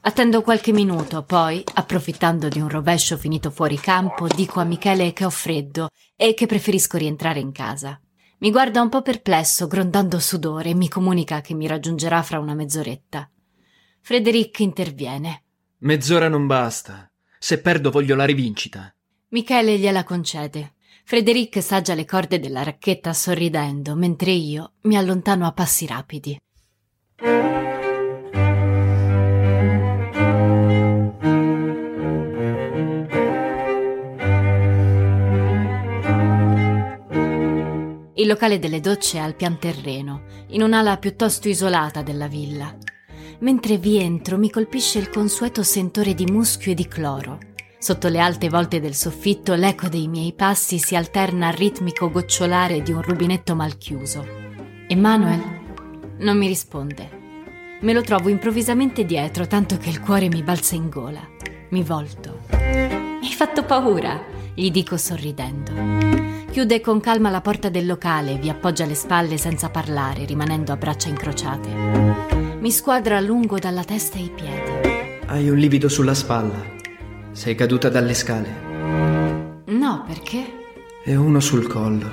Attendo 0.00 0.42
qualche 0.42 0.72
minuto, 0.72 1.22
poi, 1.22 1.62
approfittando 1.74 2.48
di 2.48 2.58
un 2.58 2.68
rovescio 2.68 3.16
finito 3.16 3.52
fuori 3.52 3.78
campo, 3.78 4.26
dico 4.26 4.58
a 4.58 4.64
Michele 4.64 5.12
che 5.12 5.24
ho 5.24 5.30
freddo 5.30 5.90
e 6.16 6.34
che 6.34 6.46
preferisco 6.46 6.96
rientrare 6.96 7.38
in 7.38 7.52
casa. 7.52 8.00
Mi 8.38 8.50
guarda 8.50 8.82
un 8.82 8.88
po' 8.88 9.02
perplesso, 9.02 9.68
grondando 9.68 10.18
sudore, 10.18 10.70
e 10.70 10.74
mi 10.74 10.88
comunica 10.88 11.40
che 11.40 11.54
mi 11.54 11.68
raggiungerà 11.68 12.24
fra 12.24 12.40
una 12.40 12.54
mezz'oretta. 12.54 13.30
Frederic 14.00 14.58
interviene. 14.58 15.44
Mezz'ora 15.78 16.26
non 16.26 16.48
basta. 16.48 17.08
Se 17.44 17.60
perdo 17.60 17.90
voglio 17.90 18.16
la 18.16 18.24
rivincita. 18.24 18.90
Michele 19.28 19.76
gliela 19.76 20.02
concede. 20.02 20.76
Frederic 21.04 21.62
saggia 21.62 21.92
le 21.92 22.06
corde 22.06 22.40
della 22.40 22.62
racchetta 22.62 23.12
sorridendo, 23.12 23.94
mentre 23.94 24.30
io 24.30 24.72
mi 24.84 24.96
allontano 24.96 25.46
a 25.46 25.52
passi 25.52 25.86
rapidi. 25.86 26.40
Il 38.14 38.26
locale 38.26 38.58
delle 38.58 38.80
docce 38.80 39.18
è 39.18 39.20
al 39.20 39.36
pian 39.36 39.58
terreno, 39.58 40.22
in 40.48 40.62
un'ala 40.62 40.96
piuttosto 40.96 41.50
isolata 41.50 42.00
della 42.00 42.26
villa. 42.26 42.74
Mentre 43.40 43.76
vi 43.78 43.98
entro 43.98 44.38
mi 44.38 44.50
colpisce 44.50 44.98
il 44.98 45.10
consueto 45.10 45.62
sentore 45.62 46.14
di 46.14 46.26
muschio 46.26 46.72
e 46.72 46.74
di 46.74 46.86
cloro. 46.86 47.38
Sotto 47.78 48.08
le 48.08 48.18
alte 48.18 48.48
volte 48.48 48.80
del 48.80 48.94
soffitto 48.94 49.54
l'eco 49.54 49.88
dei 49.88 50.08
miei 50.08 50.32
passi 50.32 50.78
si 50.78 50.96
alterna 50.96 51.48
al 51.48 51.54
ritmico 51.54 52.10
gocciolare 52.10 52.82
di 52.82 52.92
un 52.92 53.02
rubinetto 53.02 53.54
mal 53.54 53.76
chiuso. 53.76 54.24
Emanuel 54.88 55.62
non 56.18 56.38
mi 56.38 56.46
risponde. 56.46 57.22
Me 57.80 57.92
lo 57.92 58.00
trovo 58.00 58.30
improvvisamente 58.30 59.04
dietro, 59.04 59.46
tanto 59.46 59.76
che 59.76 59.90
il 59.90 60.00
cuore 60.00 60.28
mi 60.28 60.42
balza 60.42 60.74
in 60.74 60.88
gola. 60.88 61.20
Mi 61.70 61.82
volto. 61.82 62.40
Mi 62.52 63.26
hai 63.26 63.32
fatto 63.32 63.64
paura, 63.64 64.18
gli 64.54 64.70
dico 64.70 64.96
sorridendo. 64.96 65.72
Chiude 66.50 66.80
con 66.80 67.00
calma 67.00 67.28
la 67.28 67.40
porta 67.40 67.68
del 67.68 67.84
locale 67.84 68.32
e 68.32 68.38
vi 68.38 68.48
appoggia 68.48 68.86
le 68.86 68.94
spalle 68.94 69.36
senza 69.36 69.68
parlare, 69.68 70.24
rimanendo 70.24 70.72
a 70.72 70.76
braccia 70.76 71.08
incrociate. 71.08 72.33
Mi 72.64 72.70
squadra 72.70 73.18
a 73.18 73.20
lungo 73.20 73.58
dalla 73.58 73.84
testa 73.84 74.16
ai 74.16 74.30
piedi. 74.34 75.20
Hai 75.26 75.50
un 75.50 75.58
livido 75.58 75.90
sulla 75.90 76.14
spalla. 76.14 76.64
Sei 77.32 77.54
caduta 77.54 77.90
dalle 77.90 78.14
scale. 78.14 78.48
No, 79.66 80.02
perché? 80.06 80.46
E 81.04 81.14
uno 81.14 81.40
sul 81.40 81.66
collo. 81.66 82.08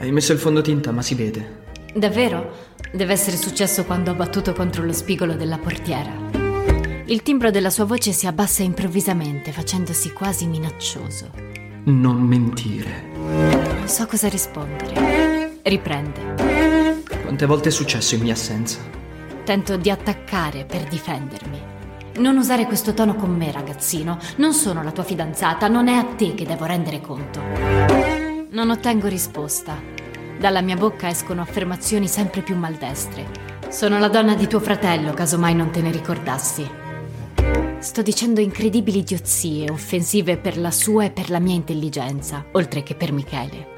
Hai 0.00 0.10
messo 0.10 0.32
il 0.32 0.40
fondotinta, 0.40 0.90
ma 0.90 1.00
si 1.00 1.14
vede. 1.14 1.60
Davvero? 1.94 2.70
Deve 2.92 3.12
essere 3.12 3.36
successo 3.36 3.84
quando 3.84 4.10
ho 4.10 4.14
battuto 4.14 4.52
contro 4.52 4.84
lo 4.84 4.92
spigolo 4.92 5.34
della 5.34 5.58
portiera. 5.58 6.10
Il 7.04 7.22
timbro 7.22 7.52
della 7.52 7.70
sua 7.70 7.84
voce 7.84 8.10
si 8.10 8.26
abbassa 8.26 8.64
improvvisamente, 8.64 9.52
facendosi 9.52 10.12
quasi 10.12 10.48
minaccioso. 10.48 11.30
Non 11.84 12.20
mentire. 12.20 13.04
Non 13.14 13.86
so 13.86 14.06
cosa 14.06 14.28
rispondere. 14.28 15.60
Riprende. 15.62 17.04
Quante 17.22 17.46
volte 17.46 17.68
è 17.68 17.72
successo 17.72 18.16
in 18.16 18.22
mia 18.22 18.32
assenza? 18.32 19.01
Tento 19.44 19.76
di 19.76 19.90
attaccare 19.90 20.64
per 20.64 20.84
difendermi. 20.84 21.60
Non 22.18 22.36
usare 22.36 22.64
questo 22.64 22.94
tono 22.94 23.16
con 23.16 23.34
me, 23.34 23.50
ragazzino. 23.50 24.16
Non 24.36 24.52
sono 24.52 24.84
la 24.84 24.92
tua 24.92 25.02
fidanzata, 25.02 25.66
non 25.66 25.88
è 25.88 25.94
a 25.94 26.04
te 26.04 26.34
che 26.34 26.46
devo 26.46 26.64
rendere 26.64 27.00
conto. 27.00 27.40
Non 28.50 28.70
ottengo 28.70 29.08
risposta. 29.08 29.76
Dalla 30.38 30.60
mia 30.60 30.76
bocca 30.76 31.08
escono 31.08 31.40
affermazioni 31.40 32.06
sempre 32.06 32.42
più 32.42 32.54
maldestre. 32.56 33.26
Sono 33.68 33.98
la 33.98 34.08
donna 34.08 34.36
di 34.36 34.46
tuo 34.46 34.60
fratello, 34.60 35.12
casomai 35.12 35.56
non 35.56 35.70
te 35.70 35.82
ne 35.82 35.90
ricordassi. 35.90 36.70
Sto 37.78 38.02
dicendo 38.02 38.40
incredibili 38.40 38.98
idiozie, 38.98 39.68
offensive 39.70 40.36
per 40.36 40.56
la 40.56 40.70
sua 40.70 41.06
e 41.06 41.10
per 41.10 41.30
la 41.30 41.40
mia 41.40 41.54
intelligenza, 41.54 42.44
oltre 42.52 42.84
che 42.84 42.94
per 42.94 43.10
Michele. 43.10 43.71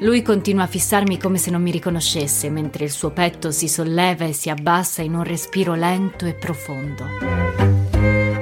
Lui 0.00 0.22
continua 0.22 0.64
a 0.64 0.66
fissarmi 0.66 1.18
come 1.18 1.38
se 1.38 1.50
non 1.50 1.62
mi 1.62 1.70
riconoscesse, 1.70 2.50
mentre 2.50 2.84
il 2.84 2.90
suo 2.90 3.10
petto 3.10 3.50
si 3.50 3.68
solleva 3.68 4.24
e 4.24 4.32
si 4.32 4.50
abbassa 4.50 5.02
in 5.02 5.14
un 5.14 5.22
respiro 5.22 5.74
lento 5.74 6.26
e 6.26 6.34
profondo. 6.34 7.06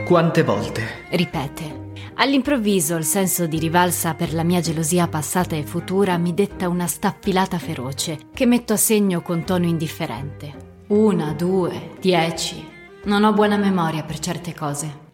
Quante 0.07 0.43
volte? 0.43 0.83
Ripete. 1.11 1.89
All'improvviso 2.15 2.97
il 2.97 3.05
senso 3.05 3.47
di 3.47 3.59
rivalsa 3.59 4.15
per 4.15 4.35
la 4.35 4.43
mia 4.43 4.61
gelosia 4.61 5.07
passata 5.07 5.57
e 5.57 5.63
futura 5.63 6.19
mi 6.19 6.35
detta 6.35 6.69
una 6.69 6.87
staffilata 6.87 7.59
feroce, 7.59 8.19
che 8.35 8.47
metto 8.47 8.73
a 8.73 8.77
segno 8.77 9.23
con 9.23 9.45
tono 9.45 9.67
indifferente. 9.67 10.69
Una, 10.89 11.33
due, 11.33 11.93
dieci. 12.01 12.67
Non 13.05 13.25
ho 13.25 13.33
buona 13.33 13.57
memoria 13.57 14.03
per 14.03 14.19
certe 14.19 14.55
cose. 14.55 15.09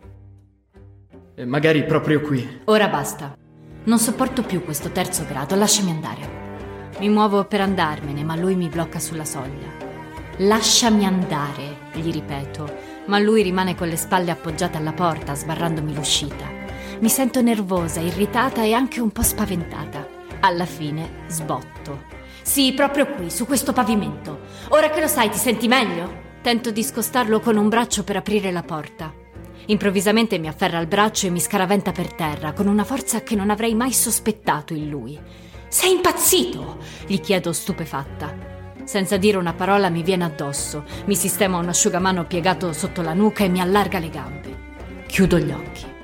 E 1.34 1.44
magari 1.44 1.84
proprio 1.84 2.20
qui. 2.20 2.62
Ora 2.64 2.88
basta. 2.88 3.36
Non 3.86 4.00
sopporto 4.00 4.42
più 4.42 4.64
questo 4.64 4.90
terzo 4.90 5.24
grado, 5.28 5.54
lasciami 5.54 5.90
andare. 5.92 6.90
Mi 6.98 7.08
muovo 7.08 7.44
per 7.44 7.60
andarmene, 7.60 8.24
ma 8.24 8.34
lui 8.34 8.56
mi 8.56 8.68
blocca 8.68 8.98
sulla 8.98 9.24
soglia. 9.24 9.70
Lasciami 10.38 11.06
andare, 11.06 11.90
gli 11.92 12.10
ripeto, 12.10 12.68
ma 13.06 13.20
lui 13.20 13.42
rimane 13.42 13.76
con 13.76 13.86
le 13.86 13.96
spalle 13.96 14.32
appoggiate 14.32 14.76
alla 14.76 14.92
porta, 14.92 15.36
sbarrandomi 15.36 15.94
l'uscita. 15.94 16.44
Mi 16.98 17.08
sento 17.08 17.40
nervosa, 17.40 18.00
irritata 18.00 18.64
e 18.64 18.72
anche 18.72 19.00
un 19.00 19.10
po' 19.12 19.22
spaventata. 19.22 20.04
Alla 20.40 20.66
fine 20.66 21.22
sbotto. 21.28 22.06
Sì, 22.42 22.72
proprio 22.72 23.06
qui, 23.14 23.30
su 23.30 23.46
questo 23.46 23.72
pavimento. 23.72 24.40
Ora 24.70 24.90
che 24.90 25.00
lo 25.00 25.06
sai, 25.06 25.30
ti 25.30 25.38
senti 25.38 25.68
meglio? 25.68 26.24
Tento 26.42 26.72
di 26.72 26.82
scostarlo 26.82 27.38
con 27.38 27.56
un 27.56 27.68
braccio 27.68 28.02
per 28.02 28.16
aprire 28.16 28.50
la 28.50 28.64
porta. 28.64 29.25
Improvvisamente 29.66 30.38
mi 30.38 30.46
afferra 30.46 30.78
il 30.78 30.86
braccio 30.86 31.26
e 31.26 31.30
mi 31.30 31.40
scaraventa 31.40 31.90
per 31.90 32.12
terra 32.12 32.52
con 32.52 32.68
una 32.68 32.84
forza 32.84 33.22
che 33.22 33.34
non 33.34 33.50
avrei 33.50 33.74
mai 33.74 33.92
sospettato 33.92 34.74
in 34.74 34.88
lui. 34.88 35.18
Sei 35.68 35.92
impazzito? 35.92 36.78
gli 37.06 37.18
chiedo 37.18 37.52
stupefatta. 37.52 38.54
Senza 38.84 39.16
dire 39.16 39.36
una 39.36 39.54
parola 39.54 39.90
mi 39.90 40.04
viene 40.04 40.24
addosso, 40.24 40.84
mi 41.06 41.16
sistema 41.16 41.58
un 41.58 41.68
asciugamano 41.68 42.26
piegato 42.26 42.72
sotto 42.72 43.02
la 43.02 43.14
nuca 43.14 43.42
e 43.42 43.48
mi 43.48 43.60
allarga 43.60 43.98
le 43.98 44.10
gambe. 44.10 44.56
Chiudo 45.08 45.38
gli 45.38 45.50
occhi. 45.50 45.95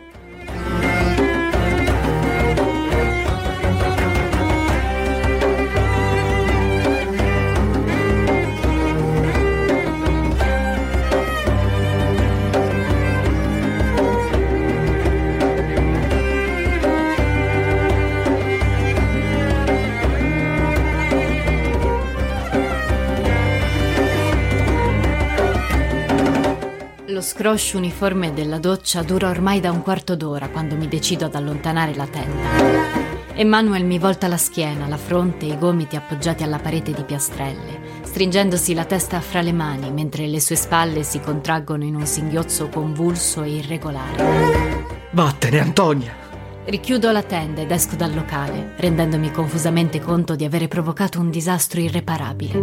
Scroscio 27.23 27.78
uniforme 27.78 28.35
della 28.35 28.59
doccia 28.59 29.03
dura 29.03 29.31
ormai 29.31 29.61
da 29.61 29.70
un 29.70 29.82
quarto 29.82 30.16
d'ora 30.16 30.49
quando 30.49 30.77
mi 30.77 30.89
decido 30.89 31.24
ad 31.24 31.35
allontanare 31.35 31.94
la 31.94 32.07
tenda. 32.07 33.01
Emanuel 33.35 33.85
mi 33.85 33.99
volta 33.99 34.28
la 34.28 34.36
schiena, 34.36 34.86
la 34.86 34.99
fronte 34.99 35.47
e 35.47 35.53
i 35.53 35.59
gomiti 35.59 35.97
appoggiati 35.97 36.43
alla 36.43 36.59
parete 36.59 36.93
di 36.93 37.03
piastrelle, 37.03 38.01
stringendosi 38.03 38.74
la 38.74 38.85
testa 38.85 39.20
fra 39.20 39.40
le 39.40 39.53
mani 39.53 39.90
mentre 39.90 40.27
le 40.27 40.40
sue 40.40 40.57
spalle 40.57 41.03
si 41.03 41.19
contraggono 41.20 41.85
in 41.85 41.94
un 41.94 42.05
singhiozzo 42.05 42.69
convulso 42.69 43.43
e 43.43 43.57
irregolare. 43.57 44.90
Vattene, 45.12 45.61
Antonia! 45.61 46.15
Richiudo 46.65 47.11
la 47.11 47.23
tenda 47.23 47.62
ed 47.62 47.70
esco 47.70 47.97
dal 47.97 48.15
locale, 48.15 48.74
rendendomi 48.77 49.31
confusamente 49.31 50.01
conto 50.01 50.36
di 50.36 50.44
avere 50.44 50.69
provocato 50.69 51.19
un 51.19 51.31
disastro 51.31 51.81
irreparabile. 51.81 52.59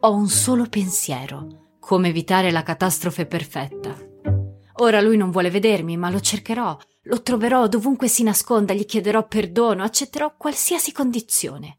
Ho 0.00 0.12
un 0.12 0.28
solo 0.28 0.66
pensiero 0.68 1.61
come 1.82 2.10
evitare 2.10 2.52
la 2.52 2.62
catastrofe 2.62 3.26
perfetta. 3.26 3.98
Ora 4.76 5.00
lui 5.00 5.16
non 5.16 5.32
vuole 5.32 5.50
vedermi, 5.50 5.96
ma 5.96 6.10
lo 6.10 6.20
cercherò, 6.20 6.78
lo 7.02 7.22
troverò 7.22 7.66
dovunque 7.66 8.06
si 8.06 8.22
nasconda, 8.22 8.72
gli 8.72 8.86
chiederò 8.86 9.26
perdono, 9.26 9.82
accetterò 9.82 10.36
qualsiasi 10.36 10.92
condizione. 10.92 11.78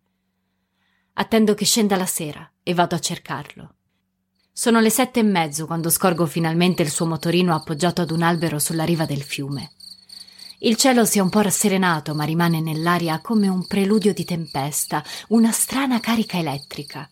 Attendo 1.13 1.53
che 1.53 1.63
scenda 1.63 1.95
la 1.95 2.05
sera 2.05 2.47
e 2.61 2.73
vado 2.73 2.95
a 2.95 2.99
cercarlo. 2.99 3.75
Sono 4.51 4.81
le 4.81 4.89
sette 4.89 5.21
e 5.21 5.23
mezzo 5.23 5.65
quando 5.65 5.89
scorgo 5.89 6.25
finalmente 6.25 6.81
il 6.81 6.89
suo 6.89 7.05
motorino 7.05 7.55
appoggiato 7.55 8.01
ad 8.01 8.11
un 8.11 8.23
albero 8.23 8.59
sulla 8.59 8.83
riva 8.83 9.05
del 9.05 9.23
fiume. 9.23 9.71
Il 10.59 10.75
cielo 10.75 11.05
si 11.05 11.17
è 11.17 11.21
un 11.21 11.29
po' 11.29 11.41
rasserenato, 11.41 12.13
ma 12.13 12.25
rimane 12.25 12.59
nell'aria 12.59 13.21
come 13.21 13.47
un 13.47 13.65
preludio 13.65 14.13
di 14.13 14.25
tempesta, 14.25 15.01
una 15.29 15.51
strana 15.51 16.01
carica 16.01 16.37
elettrica 16.37 17.07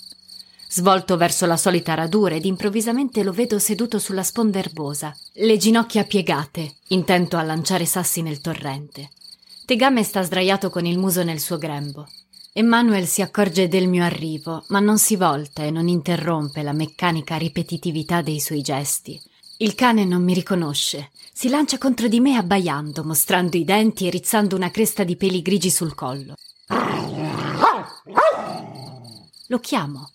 svolto 0.73 1.17
verso 1.17 1.45
la 1.45 1.57
solita 1.57 1.93
radura 1.93 2.35
ed 2.35 2.45
improvvisamente 2.45 3.23
lo 3.23 3.33
vedo 3.33 3.59
seduto 3.59 3.99
sulla 3.99 4.23
sponda 4.23 4.57
erbosa, 4.59 5.13
le 5.33 5.57
ginocchia 5.57 6.05
piegate, 6.05 6.75
intento 6.87 7.35
a 7.35 7.43
lanciare 7.43 7.85
sassi 7.85 8.21
nel 8.21 8.39
torrente. 8.39 9.09
Tegame 9.65 10.03
sta 10.03 10.21
sdraiato 10.21 10.69
con 10.69 10.85
il 10.85 10.97
muso 10.97 11.23
nel 11.23 11.41
suo 11.41 11.57
grembo. 11.57 12.07
Emmanuel 12.53 13.05
si 13.05 13.21
accorge 13.21 13.67
del 13.67 13.89
mio 13.89 14.03
arrivo, 14.03 14.63
ma 14.69 14.79
non 14.79 14.97
si 14.97 15.17
volta 15.17 15.63
e 15.63 15.71
non 15.71 15.89
interrompe 15.89 16.61
la 16.61 16.73
meccanica 16.73 17.35
ripetitività 17.35 18.21
dei 18.21 18.39
suoi 18.39 18.61
gesti. 18.61 19.21
Il 19.57 19.75
cane 19.75 20.05
non 20.05 20.23
mi 20.23 20.33
riconosce. 20.33 21.11
Si 21.33 21.49
lancia 21.49 21.77
contro 21.77 22.07
di 22.07 22.19
me 22.19 22.35
abbaiando, 22.37 23.03
mostrando 23.03 23.57
i 23.57 23.63
denti 23.63 24.07
e 24.07 24.09
rizzando 24.09 24.55
una 24.55 24.71
cresta 24.71 25.03
di 25.03 25.15
peli 25.17 25.41
grigi 25.41 25.69
sul 25.69 25.95
collo. 25.95 26.35
Lo 29.47 29.59
chiamo. 29.59 30.09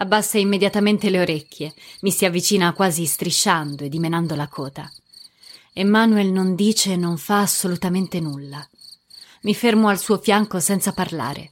Abbassa 0.00 0.38
immediatamente 0.38 1.10
le 1.10 1.20
orecchie, 1.20 1.74
mi 2.00 2.10
si 2.10 2.24
avvicina 2.24 2.72
quasi 2.72 3.04
strisciando 3.04 3.84
e 3.84 3.90
dimenando 3.90 4.34
la 4.34 4.48
coda. 4.48 4.90
Emmanuel 5.74 6.28
non 6.28 6.54
dice 6.54 6.92
e 6.92 6.96
non 6.96 7.18
fa 7.18 7.40
assolutamente 7.40 8.18
nulla. 8.18 8.66
Mi 9.42 9.54
fermo 9.54 9.88
al 9.88 9.98
suo 9.98 10.16
fianco 10.16 10.58
senza 10.58 10.92
parlare. 10.92 11.50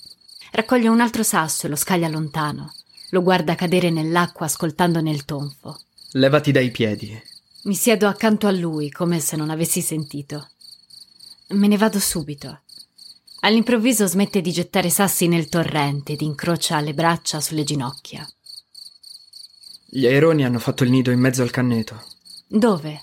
Raccoglie 0.51 0.89
un 0.89 1.01
altro 1.01 1.23
sasso 1.23 1.67
e 1.67 1.69
lo 1.69 1.77
scaglia 1.77 2.09
lontano. 2.09 2.73
Lo 3.11 3.23
guarda 3.23 3.55
cadere 3.55 3.91
nell'acqua 3.91 4.47
ascoltandone 4.47 5.11
il 5.11 5.27
tonfo. 5.27 5.79
Levati 6.13 6.51
dai 6.51 6.71
piedi. 6.71 7.23
Mi 7.65 7.75
siedo 7.75 8.09
accanto 8.09 8.47
a 8.47 8.51
lui 8.51 8.91
come 8.91 9.21
se 9.21 9.37
non 9.37 9.51
avessi 9.51 9.83
sentito. 9.83 10.49
Me 11.49 11.67
ne 11.67 11.77
vado 11.77 11.99
subito. 12.01 12.63
All'improvviso 13.41 14.07
smette 14.07 14.41
di 14.41 14.53
gettare 14.53 14.89
sassi 14.89 15.29
nel 15.29 15.51
torrente 15.51 16.15
ed 16.15 16.23
incrocia 16.23 16.81
le 16.81 16.95
braccia 16.95 17.41
sulle 17.41 17.63
ginocchia. 17.63 18.27
Gli 19.91 20.07
aironi 20.07 20.45
hanno 20.45 20.59
fatto 20.59 20.85
il 20.85 20.91
nido 20.91 21.11
in 21.11 21.19
mezzo 21.19 21.41
al 21.41 21.51
canneto. 21.51 22.05
Dove? 22.47 23.01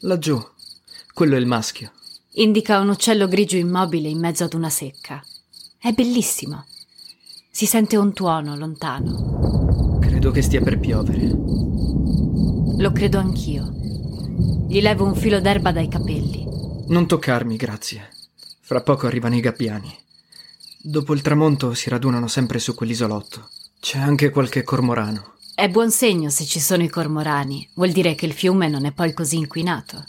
Laggiù. 0.00 0.36
Quello 1.12 1.36
è 1.36 1.38
il 1.38 1.46
maschio. 1.46 1.92
Indica 2.32 2.80
un 2.80 2.88
uccello 2.88 3.28
grigio 3.28 3.56
immobile 3.56 4.08
in 4.08 4.18
mezzo 4.18 4.42
ad 4.42 4.54
una 4.54 4.68
secca. 4.68 5.22
È 5.78 5.92
bellissimo. 5.92 6.66
Si 7.52 7.66
sente 7.66 7.96
un 7.96 8.12
tuono 8.12 8.56
lontano. 8.56 9.98
Credo 10.00 10.32
che 10.32 10.42
stia 10.42 10.60
per 10.60 10.80
piovere. 10.80 11.28
Lo 12.78 12.90
credo 12.92 13.18
anch'io. 13.20 13.72
Gli 14.68 14.80
levo 14.80 15.04
un 15.04 15.14
filo 15.14 15.40
d'erba 15.40 15.70
dai 15.70 15.86
capelli. 15.86 16.44
Non 16.88 17.06
toccarmi, 17.06 17.54
grazie. 17.54 18.08
Fra 18.60 18.82
poco 18.82 19.06
arrivano 19.06 19.36
i 19.36 19.40
gabbiani. 19.40 19.96
Dopo 20.82 21.14
il 21.14 21.22
tramonto 21.22 21.74
si 21.74 21.88
radunano 21.90 22.26
sempre 22.26 22.58
su 22.58 22.74
quell'isolotto. 22.74 23.50
C'è 23.78 23.98
anche 23.98 24.30
qualche 24.30 24.64
cormorano. 24.64 25.33
È 25.56 25.68
buon 25.68 25.92
segno 25.92 26.30
se 26.30 26.44
ci 26.44 26.58
sono 26.58 26.82
i 26.82 26.88
cormorani. 26.88 27.68
Vuol 27.74 27.92
dire 27.92 28.16
che 28.16 28.26
il 28.26 28.32
fiume 28.32 28.66
non 28.66 28.86
è 28.86 28.92
poi 28.92 29.12
così 29.14 29.36
inquinato. 29.36 30.04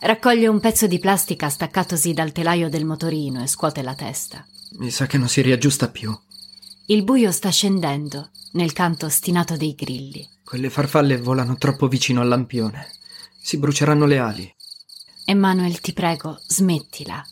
Raccoglie 0.00 0.48
un 0.48 0.60
pezzo 0.60 0.86
di 0.86 0.98
plastica 0.98 1.48
staccatosi 1.48 2.12
dal 2.12 2.30
telaio 2.30 2.68
del 2.68 2.84
motorino 2.84 3.42
e 3.42 3.46
scuote 3.46 3.80
la 3.80 3.94
testa. 3.94 4.46
Mi 4.72 4.90
sa 4.90 5.06
che 5.06 5.16
non 5.16 5.28
si 5.28 5.40
riaggiusta 5.40 5.88
più. 5.88 6.14
Il 6.86 7.04
buio 7.04 7.32
sta 7.32 7.48
scendendo 7.48 8.28
nel 8.52 8.74
canto 8.74 9.06
ostinato 9.06 9.56
dei 9.56 9.74
grilli. 9.74 10.28
Quelle 10.44 10.68
farfalle 10.68 11.16
volano 11.16 11.56
troppo 11.56 11.88
vicino 11.88 12.20
al 12.20 12.28
lampione. 12.28 12.90
Si 13.40 13.56
bruceranno 13.56 14.04
le 14.04 14.18
ali. 14.18 14.54
Emmanuel, 15.24 15.80
ti 15.80 15.94
prego, 15.94 16.38
smettila. 16.46 17.26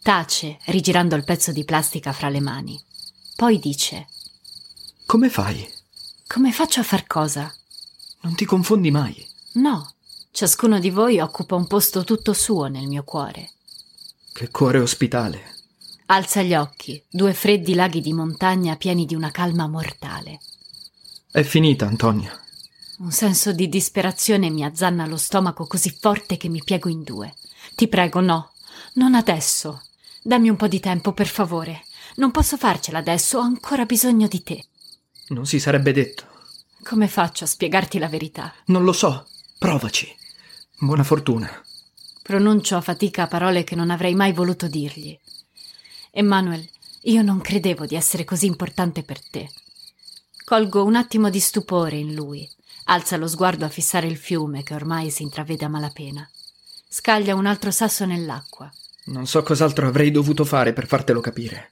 Tace, 0.00 0.58
rigirando 0.64 1.14
il 1.14 1.24
pezzo 1.24 1.52
di 1.52 1.64
plastica 1.64 2.14
fra 2.14 2.30
le 2.30 2.40
mani. 2.40 2.82
Poi 3.36 3.58
dice: 3.58 4.08
Come 5.04 5.28
fai? 5.28 5.80
Come 6.32 6.50
faccio 6.50 6.80
a 6.80 6.82
far 6.82 7.06
cosa? 7.06 7.52
Non 8.22 8.34
ti 8.34 8.46
confondi 8.46 8.90
mai. 8.90 9.14
No, 9.54 9.92
Ciascuno 10.30 10.78
di 10.78 10.88
voi 10.88 11.20
occupa 11.20 11.56
un 11.56 11.66
posto 11.66 12.04
tutto 12.04 12.32
suo 12.32 12.68
nel 12.68 12.86
mio 12.86 13.04
cuore. 13.04 13.50
Che 14.32 14.48
cuore 14.48 14.78
ospitale. 14.78 15.42
Alza 16.06 16.40
gli 16.40 16.54
occhi, 16.54 17.04
due 17.10 17.34
freddi 17.34 17.74
laghi 17.74 18.00
di 18.00 18.14
montagna 18.14 18.76
pieni 18.76 19.04
di 19.04 19.14
una 19.14 19.30
calma 19.30 19.68
mortale. 19.68 20.40
È 21.30 21.42
finita, 21.42 21.84
Antonia. 21.84 22.32
Un 23.00 23.12
senso 23.12 23.52
di 23.52 23.68
disperazione 23.68 24.48
mi 24.48 24.64
azzanna 24.64 25.04
lo 25.04 25.18
stomaco 25.18 25.66
così 25.66 25.90
forte 25.90 26.38
che 26.38 26.48
mi 26.48 26.62
piego 26.64 26.88
in 26.88 27.02
due. 27.02 27.34
Ti 27.74 27.88
prego, 27.88 28.20
no, 28.20 28.52
non 28.94 29.14
adesso. 29.14 29.82
Dammi 30.22 30.48
un 30.48 30.56
po' 30.56 30.68
di 30.68 30.80
tempo, 30.80 31.12
per 31.12 31.26
favore. 31.26 31.84
Non 32.16 32.30
posso 32.30 32.56
farcela 32.56 33.00
adesso, 33.00 33.36
ho 33.36 33.42
ancora 33.42 33.84
bisogno 33.84 34.28
di 34.28 34.42
te. 34.42 34.64
Non 35.32 35.46
si 35.46 35.58
sarebbe 35.58 35.92
detto. 35.92 36.24
Come 36.82 37.08
faccio 37.08 37.44
a 37.44 37.46
spiegarti 37.46 37.98
la 37.98 38.08
verità? 38.08 38.52
Non 38.66 38.84
lo 38.84 38.92
so. 38.92 39.26
Provaci. 39.58 40.14
Buona 40.78 41.04
fortuna. 41.04 41.50
Pronuncio 42.22 42.76
a 42.76 42.82
fatica 42.82 43.26
parole 43.26 43.64
che 43.64 43.74
non 43.74 43.88
avrei 43.88 44.14
mai 44.14 44.34
voluto 44.34 44.68
dirgli. 44.68 45.18
Emmanuel, 46.10 46.68
io 47.04 47.22
non 47.22 47.40
credevo 47.40 47.86
di 47.86 47.94
essere 47.94 48.24
così 48.24 48.44
importante 48.44 49.02
per 49.02 49.26
te. 49.26 49.48
Colgo 50.44 50.84
un 50.84 50.96
attimo 50.96 51.30
di 51.30 51.40
stupore 51.40 51.96
in 51.96 52.12
lui. 52.14 52.46
Alza 52.84 53.16
lo 53.16 53.26
sguardo 53.26 53.64
a 53.64 53.70
fissare 53.70 54.06
il 54.06 54.18
fiume 54.18 54.62
che 54.62 54.74
ormai 54.74 55.10
si 55.10 55.22
intravede 55.22 55.64
a 55.64 55.68
malapena. 55.68 56.28
Scaglia 56.86 57.34
un 57.34 57.46
altro 57.46 57.70
sasso 57.70 58.04
nell'acqua. 58.04 58.70
Non 59.06 59.26
so 59.26 59.42
cos'altro 59.42 59.88
avrei 59.88 60.10
dovuto 60.10 60.44
fare 60.44 60.74
per 60.74 60.86
fartelo 60.86 61.20
capire. 61.20 61.70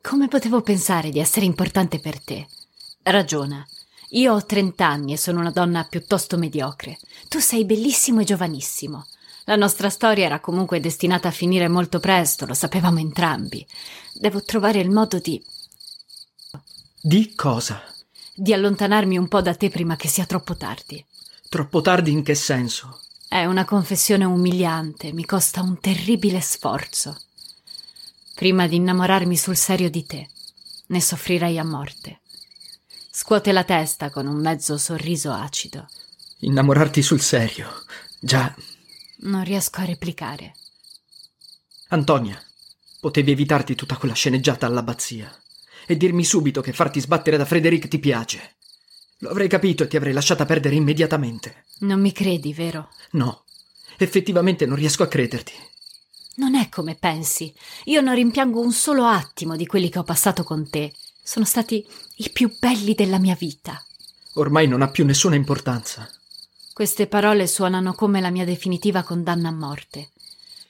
Come 0.00 0.28
potevo 0.28 0.60
pensare 0.60 1.10
di 1.10 1.18
essere 1.18 1.46
importante 1.46 1.98
per 1.98 2.22
te? 2.22 2.46
Ragiona. 3.02 3.66
Io 4.10 4.34
ho 4.34 4.44
trent'anni 4.44 5.14
e 5.14 5.18
sono 5.18 5.40
una 5.40 5.50
donna 5.50 5.84
piuttosto 5.84 6.36
mediocre. 6.38 6.98
Tu 7.28 7.40
sei 7.40 7.64
bellissimo 7.64 8.20
e 8.20 8.24
giovanissimo. 8.24 9.06
La 9.44 9.56
nostra 9.56 9.90
storia 9.90 10.24
era 10.24 10.38
comunque 10.38 10.78
destinata 10.78 11.28
a 11.28 11.32
finire 11.32 11.66
molto 11.66 11.98
presto, 11.98 12.46
lo 12.46 12.54
sapevamo 12.54 13.00
entrambi. 13.00 13.66
Devo 14.14 14.42
trovare 14.42 14.78
il 14.78 14.90
modo 14.90 15.18
di. 15.18 15.42
Di 17.00 17.34
cosa? 17.34 17.82
Di 18.34 18.52
allontanarmi 18.52 19.18
un 19.18 19.26
po' 19.26 19.42
da 19.42 19.54
te 19.56 19.68
prima 19.68 19.96
che 19.96 20.06
sia 20.06 20.26
troppo 20.26 20.56
tardi. 20.56 21.04
Troppo 21.48 21.80
tardi 21.80 22.12
in 22.12 22.22
che 22.22 22.36
senso? 22.36 23.00
È 23.28 23.44
una 23.44 23.64
confessione 23.64 24.24
umiliante, 24.24 25.12
mi 25.12 25.24
costa 25.24 25.60
un 25.60 25.80
terribile 25.80 26.40
sforzo. 26.40 27.18
Prima 28.34 28.68
di 28.68 28.76
innamorarmi 28.76 29.36
sul 29.36 29.56
serio 29.56 29.90
di 29.90 30.06
te, 30.06 30.28
ne 30.86 31.00
soffrirei 31.00 31.58
a 31.58 31.64
morte. 31.64 32.20
Scuote 33.14 33.52
la 33.52 33.64
testa 33.64 34.08
con 34.08 34.26
un 34.26 34.40
mezzo 34.40 34.78
sorriso 34.78 35.32
acido. 35.32 35.86
Innamorarti 36.38 37.02
sul 37.02 37.20
serio. 37.20 37.68
Già. 38.18 38.54
Non 39.18 39.44
riesco 39.44 39.82
a 39.82 39.84
replicare. 39.84 40.54
Antonia, 41.88 42.42
potevi 43.00 43.32
evitarti 43.32 43.74
tutta 43.74 43.98
quella 43.98 44.14
sceneggiata 44.14 44.64
all'abbazia 44.64 45.30
e 45.86 45.98
dirmi 45.98 46.24
subito 46.24 46.62
che 46.62 46.72
farti 46.72 47.00
sbattere 47.00 47.36
da 47.36 47.44
Frederick 47.44 47.86
ti 47.86 47.98
piace. 47.98 48.56
Lo 49.18 49.28
avrei 49.28 49.46
capito 49.46 49.82
e 49.82 49.88
ti 49.88 49.98
avrei 49.98 50.14
lasciata 50.14 50.46
perdere 50.46 50.76
immediatamente. 50.76 51.66
Non 51.80 52.00
mi 52.00 52.12
credi, 52.12 52.54
vero? 52.54 52.88
No, 53.10 53.44
effettivamente 53.98 54.64
non 54.64 54.76
riesco 54.76 55.02
a 55.02 55.08
crederti. 55.08 55.52
Non 56.36 56.54
è 56.54 56.70
come 56.70 56.94
pensi. 56.94 57.54
Io 57.84 58.00
non 58.00 58.14
rimpiango 58.14 58.58
un 58.58 58.72
solo 58.72 59.04
attimo 59.04 59.54
di 59.54 59.66
quelli 59.66 59.90
che 59.90 59.98
ho 59.98 60.02
passato 60.02 60.44
con 60.44 60.70
te 60.70 60.94
sono 61.22 61.44
stati 61.44 61.86
i 62.16 62.30
più 62.30 62.54
belli 62.58 62.94
della 62.94 63.18
mia 63.18 63.34
vita. 63.34 63.82
Ormai 64.34 64.66
non 64.66 64.82
ha 64.82 64.88
più 64.88 65.04
nessuna 65.04 65.34
importanza. 65.34 66.08
Queste 66.72 67.06
parole 67.06 67.46
suonano 67.46 67.92
come 67.94 68.20
la 68.20 68.30
mia 68.30 68.44
definitiva 68.44 69.02
condanna 69.02 69.48
a 69.48 69.52
morte. 69.52 70.10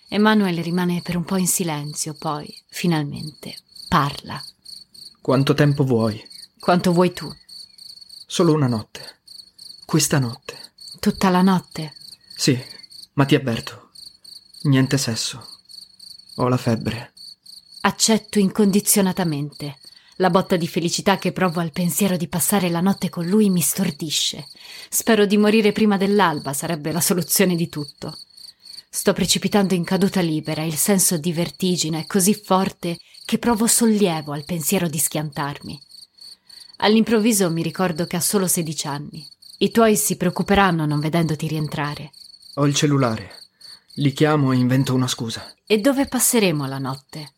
Emanuele 0.09 0.61
rimane 0.63 1.01
per 1.01 1.17
un 1.17 1.25
po' 1.25 1.37
in 1.37 1.47
silenzio, 1.47 2.15
poi, 2.15 2.53
finalmente, 2.69 3.57
parla. 3.89 4.43
Quanto 5.21 5.55
tempo 5.55 5.85
vuoi? 5.85 6.23
Quanto 6.59 6.93
vuoi 6.93 7.13
tu? 7.13 7.33
Solo 8.27 8.53
una 8.53 8.67
notte. 8.67 9.21
Questa 9.85 10.19
notte. 10.19 10.59
Tutta 10.99 11.31
la 11.31 11.43
notte? 11.43 11.95
Sì, 12.35 12.61
ma 13.15 13.25
ti 13.25 13.35
avverto. 13.35 13.91
Niente 14.63 14.99
sesso. 14.99 15.47
Ho 16.37 16.49
la 16.49 16.57
febbre. 16.57 17.13
Accetto 17.83 18.39
incondizionatamente. 18.39 19.79
La 20.17 20.31
botta 20.31 20.57
di 20.57 20.69
felicità 20.69 21.17
che 21.17 21.33
provo 21.33 21.61
al 21.61 21.73
pensiero 21.73 22.17
di 22.17 22.29
passare 22.29 22.69
la 22.69 22.81
notte 22.81 23.09
con 23.09 23.27
lui 23.27 23.49
mi 23.49 23.61
stordisce. 23.61 24.47
Spero 24.91 25.25
di 25.25 25.39
morire 25.39 25.73
prima 25.73 25.97
dell'alba, 25.97 26.53
sarebbe 26.53 26.93
la 26.93 27.01
soluzione 27.01 27.57
di 27.57 27.69
tutto. 27.69 28.17
Sto 28.91 29.15
precipitando 29.15 29.73
in 29.73 29.85
caduta 29.85 30.21
libera, 30.21 30.63
il 30.65 30.77
senso 30.77 31.17
di 31.17 31.33
vertigine 31.33 32.01
è 32.01 32.07
così 32.07 32.35
forte 32.35 32.99
che 33.25 33.39
provo 33.39 33.67
sollievo 33.67 34.33
al 34.33 34.45
pensiero 34.45 34.87
di 34.87 34.99
schiantarmi. 34.99 35.81
All'improvviso 36.79 37.51
mi 37.51 37.63
ricordo 37.63 38.07
che 38.07 38.17
ha 38.17 38.21
solo 38.21 38.47
sedici 38.47 38.87
anni. 38.87 39.27
I 39.59 39.71
tuoi 39.71 39.97
si 39.97 40.17
preoccuperanno 40.17 40.85
non 40.85 41.01
vedendoti 41.01 41.47
rientrare. 41.47 42.11
Ho 42.55 42.67
il 42.67 42.75
cellulare. 42.75 43.31
Li 43.95 44.13
chiamo 44.13 44.53
e 44.53 44.57
invento 44.57 44.93
una 44.93 45.07
scusa. 45.07 45.55
E 45.65 45.79
dove 45.79 46.07
passeremo 46.07 46.67
la 46.67 46.79
notte? 46.79 47.33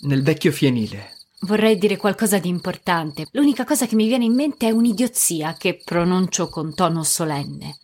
Nel 0.00 0.22
vecchio 0.22 0.52
fienile, 0.52 1.17
Vorrei 1.42 1.78
dire 1.78 1.96
qualcosa 1.96 2.38
di 2.38 2.48
importante. 2.48 3.26
L'unica 3.30 3.64
cosa 3.64 3.86
che 3.86 3.94
mi 3.94 4.08
viene 4.08 4.24
in 4.24 4.34
mente 4.34 4.66
è 4.66 4.70
un'idiozia 4.70 5.54
che 5.54 5.80
pronuncio 5.84 6.48
con 6.48 6.74
tono 6.74 7.04
solenne. 7.04 7.78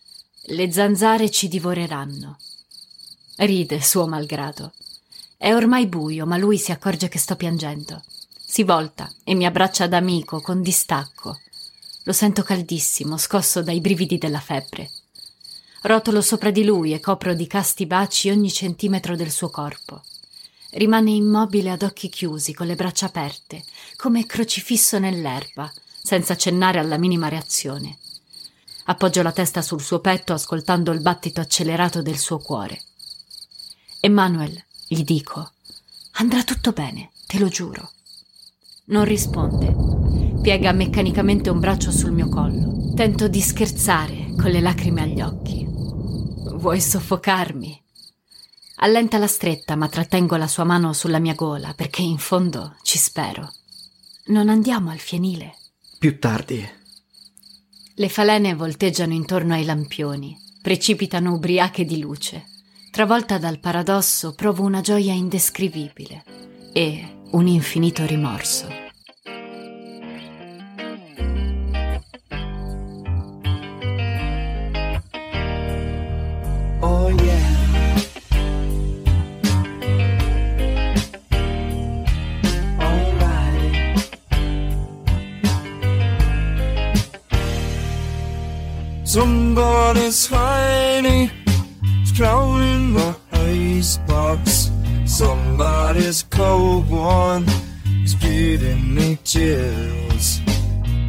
Le 0.47 0.71
zanzare 0.71 1.31
ci 1.31 1.47
divoreranno. 1.47 2.37
Ride, 3.37 3.81
suo 3.81 4.07
malgrado. 4.07 4.73
È 5.37 5.53
ormai 5.53 5.87
buio, 5.87 6.25
ma 6.25 6.37
lui 6.37 6.57
si 6.57 6.71
accorge 6.71 7.07
che 7.07 7.17
sto 7.17 7.35
piangendo. 7.35 8.03
Si 8.45 8.63
volta 8.63 9.11
e 9.23 9.33
mi 9.35 9.45
abbraccia 9.45 9.87
da 9.87 9.97
amico 9.97 10.41
con 10.41 10.61
distacco. 10.61 11.39
Lo 12.03 12.13
sento 12.13 12.43
caldissimo, 12.43 13.17
scosso 13.17 13.63
dai 13.63 13.79
brividi 13.79 14.17
della 14.17 14.39
febbre. 14.39 14.91
Rotolo 15.83 16.21
sopra 16.21 16.51
di 16.51 16.63
lui 16.63 16.93
e 16.93 16.99
copro 16.99 17.33
di 17.33 17.47
casti 17.47 17.85
baci 17.85 18.29
ogni 18.29 18.51
centimetro 18.51 19.15
del 19.15 19.31
suo 19.31 19.49
corpo. 19.49 20.03
Rimane 20.75 21.11
immobile 21.11 21.71
ad 21.71 21.83
occhi 21.83 22.09
chiusi, 22.09 22.53
con 22.53 22.67
le 22.67 22.75
braccia 22.75 23.05
aperte, 23.05 23.63
come 23.95 24.25
crocifisso 24.25 24.99
nell'erba, 24.99 25.71
senza 26.03 26.33
accennare 26.33 26.79
alla 26.79 26.97
minima 26.97 27.29
reazione. 27.29 27.97
Appoggio 28.87 29.21
la 29.21 29.31
testa 29.31 29.61
sul 29.61 29.81
suo 29.81 30.01
petto 30.01 30.33
ascoltando 30.33 30.91
il 30.91 30.99
battito 30.99 31.39
accelerato 31.39 32.01
del 32.01 32.17
suo 32.17 32.39
cuore. 32.39 32.81
Emanuel, 34.01 34.61
gli 34.85 35.03
dico, 35.03 35.53
andrà 36.15 36.43
tutto 36.43 36.73
bene, 36.73 37.11
te 37.25 37.39
lo 37.39 37.47
giuro. 37.47 37.91
Non 38.87 39.05
risponde. 39.05 40.41
Piega 40.41 40.73
meccanicamente 40.73 41.49
un 41.49 41.61
braccio 41.61 41.89
sul 41.89 42.11
mio 42.11 42.27
collo. 42.27 42.91
Tento 42.93 43.29
di 43.29 43.39
scherzare 43.39 44.33
con 44.37 44.51
le 44.51 44.59
lacrime 44.59 45.03
agli 45.03 45.21
occhi. 45.21 45.65
Vuoi 45.65 46.81
soffocarmi? 46.81 47.83
Allenta 48.77 49.17
la 49.17 49.27
stretta, 49.27 49.75
ma 49.75 49.87
trattengo 49.87 50.35
la 50.35 50.47
sua 50.47 50.63
mano 50.63 50.93
sulla 50.93 51.19
mia 51.19 51.33
gola 51.33 51.73
perché 51.73 52.01
in 52.01 52.17
fondo 52.17 52.75
ci 52.81 52.97
spero. 52.97 53.51
Non 54.27 54.49
andiamo 54.49 54.89
al 54.89 54.99
fienile? 54.99 55.55
Più 55.97 56.19
tardi. 56.19 56.67
Le 57.95 58.09
falene 58.09 58.53
volteggiano 58.53 59.13
intorno 59.13 59.53
ai 59.53 59.63
lampioni, 59.63 60.37
precipitano 60.61 61.33
ubriache 61.33 61.85
di 61.85 61.99
luce. 61.99 62.45
Travolta 62.91 63.37
dal 63.37 63.59
paradosso, 63.59 64.33
provo 64.33 64.63
una 64.63 64.81
gioia 64.81 65.13
indescrivibile 65.13 66.23
e 66.73 67.21
un 67.31 67.47
infinito 67.47 68.05
rimorso. 68.05 68.84
Somebody's 89.15 90.27
hiding, 90.27 91.31
drowning 92.15 92.95
the 92.95 93.15
icebox. 93.31 94.69
Somebody's 95.05 96.23
cold 96.23 96.89
one 96.89 97.45
is 98.03 98.13
giving 98.15 98.93
me 98.93 99.17
chills. 99.23 100.41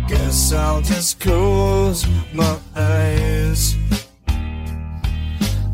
Guess 0.07 0.53
I'll 0.53 0.83
just 0.83 1.19
close 1.19 2.07
my 2.33 2.57
eyes. 2.77 3.75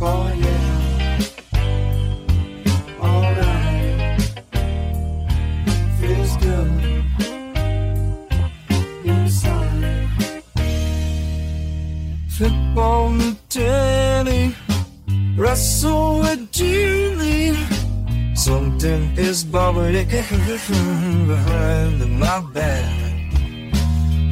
Oh 0.01 0.33
yeah, 0.35 0.62
Flip 12.43 12.77
on 12.77 13.19
the 13.19 13.37
telly, 13.49 14.53
wrestle 15.37 16.19
with 16.19 16.51
Julie. 16.51 17.55
Something 18.35 19.17
is 19.17 19.45
bubbling 19.45 20.09
behind 20.09 22.19
my 22.19 22.41
back. 22.53 23.23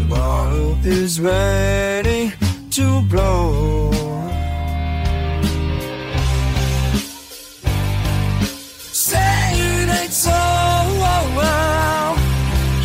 The 0.01 0.07
bottle 0.09 0.77
is 0.85 1.21
ready 1.21 2.33
to 2.73 3.03
blow. 3.03 3.93
Say 8.93 9.53
it 9.55 9.89
ain't 9.89 10.13
so 10.13 10.33
oh, 10.35 11.35
well. 11.39 12.17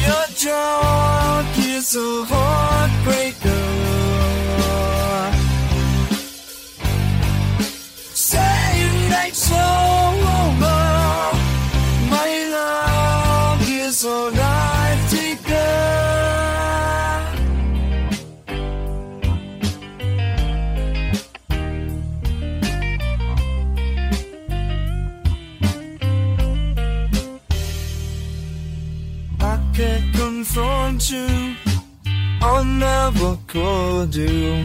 Your 0.06 0.26
drunk 0.38 1.58
is 1.58 1.96
a 1.96 2.26
heartbreaker. 2.26 2.45
Never 33.16 33.38
could 33.48 34.12
do 34.12 34.64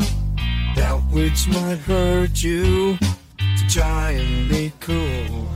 that 0.76 1.00
which 1.10 1.48
might 1.48 1.78
hurt 1.78 2.42
you. 2.42 2.96
To 3.38 3.68
try 3.68 4.12
and 4.12 4.48
be 4.48 4.72
cool 4.80 5.48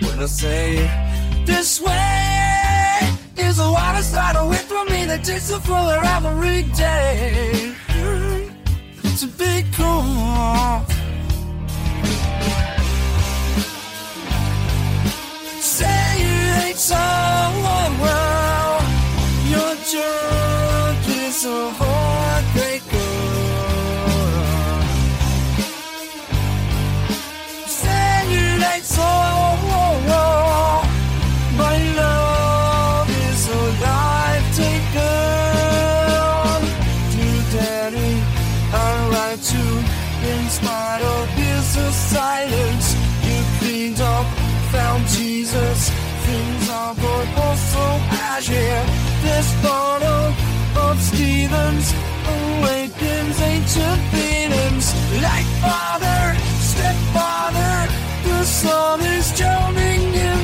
when 0.00 0.18
I 0.18 0.26
say 0.26 0.76
this 1.44 1.80
way 1.80 2.98
is 3.36 3.56
the 3.56 3.70
water 3.70 4.02
side 4.02 4.36
away 4.36 4.58
from 4.58 4.86
me 4.88 5.04
that 5.06 5.24
takes 5.24 5.50
a 5.50 5.60
fuller 5.60 6.00
every 6.02 6.62
day. 6.74 7.74
To 9.20 9.26
be 9.26 9.64
cool. 9.74 10.82
Say 15.60 16.16
it 16.18 16.64
ain't 16.64 16.78
so 16.78 16.96
well. 18.04 18.80
Your 19.52 19.74
jerk 19.92 21.08
is 21.08 21.44
a 21.44 21.89
This 48.40 49.62
bottle 49.62 50.32
of 50.74 50.98
Stevens 50.98 51.92
awakens 52.24 53.38
ancient 53.38 54.00
feelings. 54.08 54.94
Like 55.20 55.44
father, 55.60 56.34
stepfather, 56.58 57.92
the 58.24 58.42
sun 58.44 59.00
is 59.02 59.36
drowning 59.36 60.14
in 60.14 60.39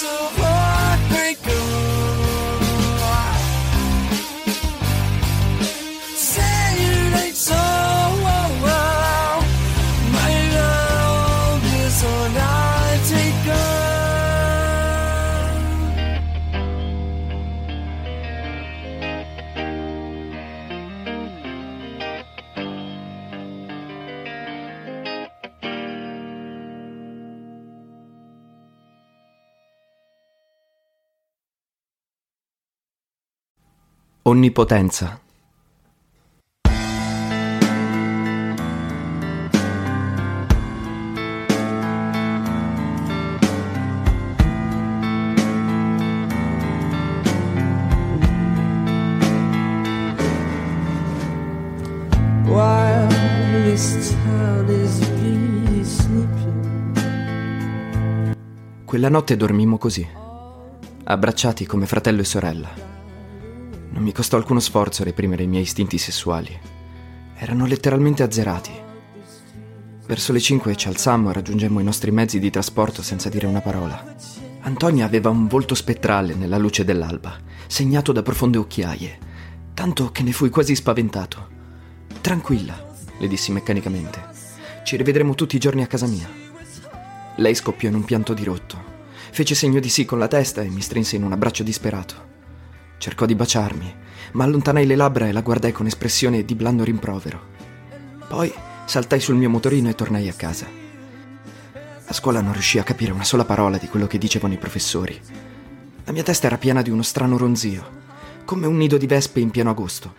so 0.00 0.39
Onnipotenza. 34.22 35.18
Quella 58.84 59.08
notte 59.08 59.36
dormimmo 59.36 59.78
così, 59.78 60.06
abbracciati 61.04 61.64
come 61.64 61.86
fratello 61.86 62.20
e 62.20 62.24
sorella. 62.24 62.99
Non 63.90 64.02
mi 64.02 64.12
costò 64.12 64.36
alcuno 64.36 64.60
sforzo 64.60 65.04
reprimere 65.04 65.42
i 65.42 65.48
miei 65.48 65.62
istinti 65.62 65.98
sessuali. 65.98 66.56
Erano 67.36 67.66
letteralmente 67.66 68.22
azzerati. 68.22 68.70
Verso 70.06 70.32
le 70.32 70.40
5 70.40 70.76
ci 70.76 70.88
alzammo 70.88 71.30
e 71.30 71.32
raggiungemmo 71.32 71.80
i 71.80 71.84
nostri 71.84 72.10
mezzi 72.10 72.38
di 72.38 72.50
trasporto 72.50 73.02
senza 73.02 73.28
dire 73.28 73.46
una 73.46 73.60
parola. 73.60 74.16
Antonia 74.60 75.04
aveva 75.06 75.30
un 75.30 75.46
volto 75.48 75.74
spettrale 75.74 76.34
nella 76.34 76.58
luce 76.58 76.84
dell'alba, 76.84 77.38
segnato 77.66 78.12
da 78.12 78.22
profonde 78.22 78.58
occhiaie, 78.58 79.18
tanto 79.74 80.12
che 80.12 80.22
ne 80.22 80.32
fui 80.32 80.50
quasi 80.50 80.74
spaventato. 80.74 81.48
Tranquilla, 82.20 82.94
le 83.18 83.28
dissi 83.28 83.52
meccanicamente. 83.52 84.22
Ci 84.84 84.96
rivedremo 84.96 85.34
tutti 85.34 85.56
i 85.56 85.60
giorni 85.60 85.82
a 85.82 85.86
casa 85.86 86.06
mia. 86.06 86.28
Lei 87.36 87.54
scoppiò 87.54 87.88
in 87.88 87.94
un 87.94 88.04
pianto 88.04 88.34
dirotto. 88.34 88.98
Fece 89.30 89.54
segno 89.54 89.80
di 89.80 89.88
sì 89.88 90.04
con 90.04 90.18
la 90.18 90.28
testa 90.28 90.62
e 90.62 90.68
mi 90.68 90.80
strinse 90.80 91.16
in 91.16 91.24
un 91.24 91.32
abbraccio 91.32 91.62
disperato. 91.62 92.29
Cercò 93.00 93.24
di 93.24 93.34
baciarmi, 93.34 93.94
ma 94.32 94.44
allontanai 94.44 94.84
le 94.84 94.94
labbra 94.94 95.26
e 95.26 95.32
la 95.32 95.40
guardai 95.40 95.72
con 95.72 95.86
espressione 95.86 96.44
di 96.44 96.54
blando 96.54 96.84
rimprovero. 96.84 97.40
Poi 98.28 98.52
saltai 98.84 99.20
sul 99.20 99.36
mio 99.36 99.48
motorino 99.48 99.88
e 99.88 99.94
tornai 99.94 100.28
a 100.28 100.34
casa. 100.34 100.66
A 102.04 102.12
scuola 102.12 102.42
non 102.42 102.52
riuscii 102.52 102.78
a 102.78 102.82
capire 102.82 103.12
una 103.12 103.24
sola 103.24 103.46
parola 103.46 103.78
di 103.78 103.88
quello 103.88 104.06
che 104.06 104.18
dicevano 104.18 104.52
i 104.52 104.58
professori. 104.58 105.18
La 106.04 106.12
mia 106.12 106.22
testa 106.22 106.46
era 106.46 106.58
piena 106.58 106.82
di 106.82 106.90
uno 106.90 107.00
strano 107.00 107.38
ronzio, 107.38 107.88
come 108.44 108.66
un 108.66 108.76
nido 108.76 108.98
di 108.98 109.06
vespe 109.06 109.40
in 109.40 109.50
pieno 109.50 109.70
agosto. 109.70 110.14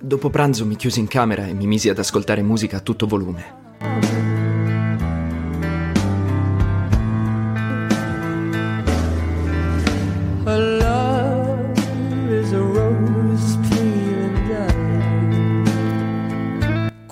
Dopo 0.00 0.28
pranzo 0.28 0.66
mi 0.66 0.74
chiusi 0.74 0.98
in 0.98 1.06
camera 1.06 1.46
e 1.46 1.54
mi 1.54 1.68
misi 1.68 1.88
ad 1.88 2.00
ascoltare 2.00 2.42
musica 2.42 2.78
a 2.78 2.80
tutto 2.80 3.06
volume. 3.06 3.60
Her 10.44 10.81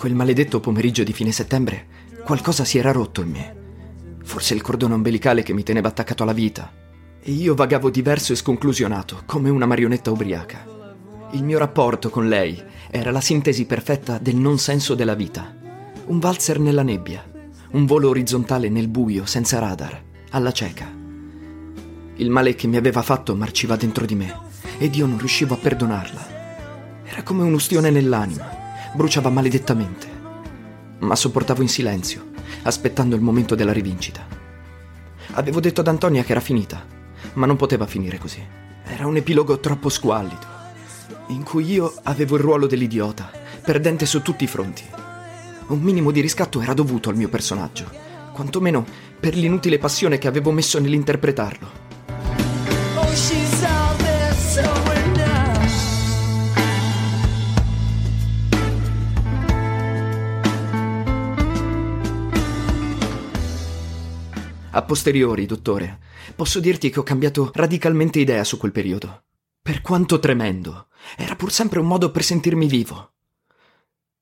Quel 0.00 0.14
maledetto 0.14 0.60
pomeriggio 0.60 1.04
di 1.04 1.12
fine 1.12 1.30
settembre 1.30 1.86
qualcosa 2.24 2.64
si 2.64 2.78
era 2.78 2.90
rotto 2.90 3.20
in 3.20 3.28
me. 3.28 3.56
Forse 4.24 4.54
il 4.54 4.62
cordone 4.62 4.94
ombelicale 4.94 5.42
che 5.42 5.52
mi 5.52 5.62
teneva 5.62 5.88
attaccato 5.88 6.22
alla 6.22 6.32
vita. 6.32 6.72
E 7.20 7.30
io 7.30 7.54
vagavo 7.54 7.90
diverso 7.90 8.32
e 8.32 8.36
sconclusionato, 8.36 9.24
come 9.26 9.50
una 9.50 9.66
marionetta 9.66 10.10
ubriaca. 10.10 10.64
Il 11.32 11.44
mio 11.44 11.58
rapporto 11.58 12.08
con 12.08 12.28
lei 12.28 12.58
era 12.90 13.10
la 13.10 13.20
sintesi 13.20 13.66
perfetta 13.66 14.16
del 14.16 14.36
non 14.36 14.58
senso 14.58 14.94
della 14.94 15.12
vita. 15.12 15.54
Un 16.06 16.18
valzer 16.18 16.58
nella 16.58 16.82
nebbia, 16.82 17.22
un 17.72 17.84
volo 17.84 18.08
orizzontale 18.08 18.70
nel 18.70 18.88
buio, 18.88 19.26
senza 19.26 19.58
radar, 19.58 20.02
alla 20.30 20.50
cieca. 20.50 20.90
Il 22.14 22.30
male 22.30 22.54
che 22.54 22.66
mi 22.66 22.78
aveva 22.78 23.02
fatto 23.02 23.36
marciva 23.36 23.76
dentro 23.76 24.06
di 24.06 24.14
me 24.14 24.34
ed 24.78 24.94
io 24.94 25.04
non 25.04 25.18
riuscivo 25.18 25.52
a 25.52 25.58
perdonarla. 25.58 27.02
Era 27.04 27.22
come 27.22 27.42
un'ustione 27.42 27.90
nell'anima, 27.90 28.59
bruciava 28.92 29.30
maledettamente. 29.30 30.08
Ma 31.00 31.14
sopportavo 31.14 31.62
in 31.62 31.68
silenzio, 31.68 32.30
aspettando 32.62 33.16
il 33.16 33.22
momento 33.22 33.54
della 33.54 33.72
rivincita. 33.72 34.26
Avevo 35.32 35.60
detto 35.60 35.80
ad 35.80 35.88
Antonia 35.88 36.24
che 36.24 36.32
era 36.32 36.40
finita, 36.40 36.84
ma 37.34 37.46
non 37.46 37.56
poteva 37.56 37.86
finire 37.86 38.18
così. 38.18 38.44
Era 38.84 39.06
un 39.06 39.16
epilogo 39.16 39.60
troppo 39.60 39.88
squallido, 39.88 40.46
in 41.28 41.42
cui 41.42 41.70
io 41.70 41.94
avevo 42.04 42.36
il 42.36 42.42
ruolo 42.42 42.66
dell'idiota, 42.66 43.30
perdente 43.62 44.06
su 44.06 44.22
tutti 44.22 44.44
i 44.44 44.48
fronti. 44.48 44.82
Un 45.68 45.80
minimo 45.80 46.10
di 46.10 46.20
riscatto 46.20 46.60
era 46.60 46.74
dovuto 46.74 47.08
al 47.08 47.16
mio 47.16 47.28
personaggio, 47.28 47.88
quantomeno 48.32 48.84
per 49.18 49.36
l'inutile 49.36 49.78
passione 49.78 50.18
che 50.18 50.26
avevo 50.26 50.50
messo 50.50 50.80
nell'interpretarlo. 50.80 51.89
A 64.72 64.82
posteriori, 64.82 65.46
dottore, 65.46 65.98
posso 66.36 66.60
dirti 66.60 66.90
che 66.90 67.00
ho 67.00 67.02
cambiato 67.02 67.50
radicalmente 67.52 68.20
idea 68.20 68.44
su 68.44 68.56
quel 68.56 68.70
periodo. 68.70 69.24
Per 69.60 69.80
quanto 69.80 70.20
tremendo, 70.20 70.86
era 71.16 71.34
pur 71.34 71.50
sempre 71.50 71.80
un 71.80 71.86
modo 71.86 72.12
per 72.12 72.22
sentirmi 72.22 72.68
vivo. 72.68 73.14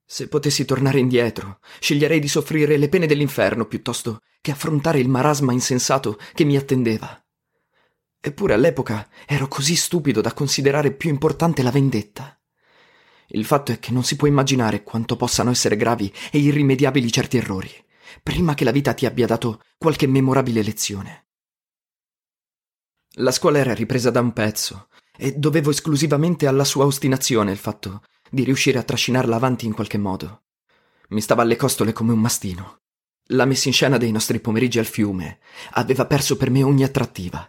Se 0.07 0.27
potessi 0.27 0.65
tornare 0.65 1.01
indietro, 1.01 1.59
sceglierei 1.79 2.19
di 2.19 2.29
soffrire 2.29 2.79
le 2.79 2.89
pene 2.89 3.07
dell'inferno 3.07 3.67
piuttosto 3.67 4.23
che 4.41 4.51
affrontare 4.51 5.01
il 5.01 5.09
marasma 5.11 5.53
insensato 5.53 6.19
che 6.33 6.45
mi 6.45 6.57
attendeva. 6.57 7.23
Eppure 8.19 8.55
all'epoca 8.55 9.07
ero 9.27 9.49
così 9.49 9.77
stupido 9.77 10.23
da 10.23 10.33
considerare 10.33 10.93
più 10.93 11.11
importante 11.11 11.63
la 11.63 11.71
vendetta. 11.71 12.41
Il 13.29 13.45
fatto 13.45 13.73
è 13.73 13.79
che 13.79 13.93
non 13.93 14.03
si 14.03 14.17
può 14.17 14.27
immaginare 14.27 14.83
quanto 14.83 15.17
possano 15.17 15.51
essere 15.51 15.77
gravi 15.77 16.11
e 16.33 16.39
irrimediabili 16.39 17.13
certi 17.13 17.37
errori, 17.37 17.71
prima 18.23 18.55
che 18.55 18.65
la 18.65 18.71
vita 18.71 18.95
ti 18.95 19.07
abbia 19.07 19.27
dato 19.27 19.63
qualche 19.77 20.07
memorabile 20.07 20.63
lezione. 20.63 21.27
La 23.17 23.33
scuola 23.33 23.59
era 23.59 23.75
ripresa 23.75 24.11
da 24.11 24.21
un 24.21 24.33
pezzo 24.33 24.89
e 25.17 25.35
dovevo 25.35 25.71
esclusivamente 25.71 26.47
alla 26.47 26.65
sua 26.65 26.85
ostinazione 26.85 27.51
il 27.51 27.59
fatto 27.59 28.03
di 28.31 28.45
riuscire 28.45 28.79
a 28.79 28.83
trascinarla 28.83 29.35
avanti 29.35 29.67
in 29.67 29.73
qualche 29.73 29.99
modo. 29.99 30.45
Mi 31.09 31.21
stava 31.21 31.43
alle 31.43 31.57
costole 31.57 31.93
come 31.93 32.13
un 32.13 32.21
mastino. 32.21 32.83
La 33.33 33.45
messa 33.45 33.69
in 33.69 33.75
scena 33.75 33.97
dei 33.97 34.13
nostri 34.13 34.41
pomeriggi 34.41 34.79
al 34.79 34.87
fiume 34.87 35.41
aveva 35.73 36.07
perso 36.07 36.37
per 36.37 36.51
me 36.51 36.63
ogni 36.63 36.85
attrattiva. 36.85 37.49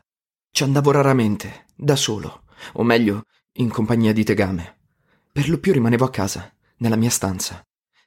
Ci 0.51 0.63
andavo 0.63 0.91
raramente, 0.91 1.67
da 1.75 1.95
solo, 1.95 2.43
o 2.73 2.83
meglio, 2.83 3.23
in 3.53 3.69
compagnia 3.69 4.13
di 4.13 4.23
tegame. 4.23 4.77
Per 5.31 5.49
lo 5.49 5.59
più 5.59 5.71
rimanevo 5.71 6.05
a 6.05 6.09
casa, 6.09 6.51
nella 6.77 6.95
mia 6.95 7.09
stanza, 7.09 7.61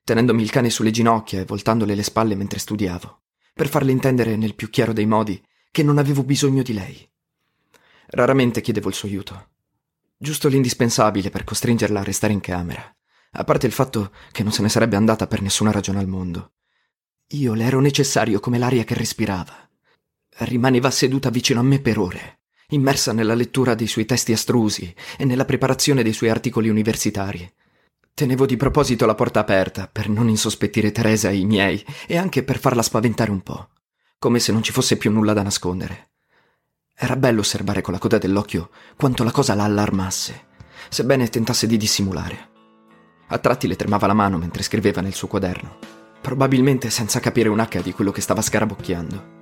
tenendomi 0.05 0.43
il 0.43 0.51
cane 0.51 0.71
sulle 0.71 0.91
ginocchia 0.91 1.41
e 1.41 1.45
voltandole 1.45 1.95
le 1.95 2.03
spalle 2.03 2.35
mentre 2.35 2.59
studiavo, 2.59 3.23
per 3.55 3.69
farle 3.69 3.93
intendere 3.93 4.37
nel 4.37 4.55
più 4.55 4.71
chiaro 4.71 4.93
dei 4.93 5.07
modi 5.07 5.43
che 5.71 5.83
non 5.83 5.99
avevo 5.99 6.23
bisogno 6.23 6.63
di 6.63 6.73
lei. 6.73 7.11
Raramente 8.09 8.61
chiedevo 8.61 8.89
il 8.89 8.95
suo 8.95 9.09
aiuto. 9.09 9.49
Giusto 10.17 10.49
l'indispensabile 10.49 11.31
per 11.31 11.45
costringerla 11.45 12.01
a 12.01 12.05
restare 12.05 12.33
in 12.33 12.41
camera, 12.41 12.95
a 13.33 13.45
parte 13.45 13.67
il 13.67 13.73
fatto 13.73 14.13
che 14.31 14.43
non 14.43 14.53
se 14.53 14.63
ne 14.63 14.69
sarebbe 14.69 14.97
andata 14.97 15.27
per 15.27 15.41
nessuna 15.41 15.71
ragione 15.71 15.99
al 15.99 16.09
mondo. 16.09 16.53
Io 17.29 17.55
le 17.55 17.65
ero 17.65 17.81
necessario 17.81 18.39
come 18.41 18.59
l'aria 18.59 18.85
che 18.85 18.95
respirava. 18.95 19.69
Rimaneva 20.39 20.91
seduta 20.91 21.31
vicino 21.31 21.61
a 21.61 21.63
me 21.63 21.81
per 21.81 21.99
ore, 21.99 22.41
immersa 22.69 23.13
nella 23.13 23.35
lettura 23.35 23.75
dei 23.75 23.87
suoi 23.87 24.05
testi 24.05 24.33
astrusi 24.33 24.95
e 25.17 25.25
nella 25.25 25.45
preparazione 25.45 26.03
dei 26.03 26.13
suoi 26.13 26.31
articoli 26.31 26.69
universitari. 26.69 27.51
Tenevo 28.15 28.45
di 28.45 28.59
proposito 28.59 29.07
la 29.07 29.15
porta 29.15 29.41
aperta 29.41 29.89
per 29.91 30.11
non 30.11 30.29
insospettire 30.29 30.93
Teresa 30.93 31.31
e 31.31 31.39
i 31.39 31.47
miei 31.47 31.83
e 32.07 32.19
anche 32.19 32.43
per 32.43 32.59
farla 32.59 32.83
spaventare 32.83 33.31
un 33.31 33.41
po', 33.41 33.71
come 34.19 34.39
se 34.39 34.53
non 34.53 34.63
ci 34.63 34.71
fosse 34.71 34.99
più 34.99 35.11
nulla 35.11 35.33
da 35.33 35.43
nascondere. 35.43 36.11
Era 36.95 37.17
bello 37.17 37.41
osservare 37.41 37.81
con 37.81 37.95
la 37.95 37.99
coda 37.99 38.19
dell'occhio 38.19 38.69
quanto 38.97 39.25
la 39.25 39.31
cosa 39.31 39.55
la 39.55 39.65
allarmasse, 39.65 40.49
sebbene 40.91 41.29
tentasse 41.29 41.67
di 41.67 41.79
dissimulare. 41.79 42.51
A 43.29 43.39
tratti 43.39 43.67
le 43.67 43.77
tremava 43.77 44.07
la 44.07 44.13
mano 44.13 44.37
mentre 44.37 44.63
scriveva 44.63 45.01
nel 45.01 45.15
suo 45.15 45.27
quaderno, 45.27 45.79
probabilmente 46.21 46.91
senza 46.91 47.19
capire 47.19 47.49
un 47.49 47.67
di 47.83 47.93
quello 47.93 48.11
che 48.11 48.21
stava 48.21 48.43
scarabocchiando. 48.43 49.41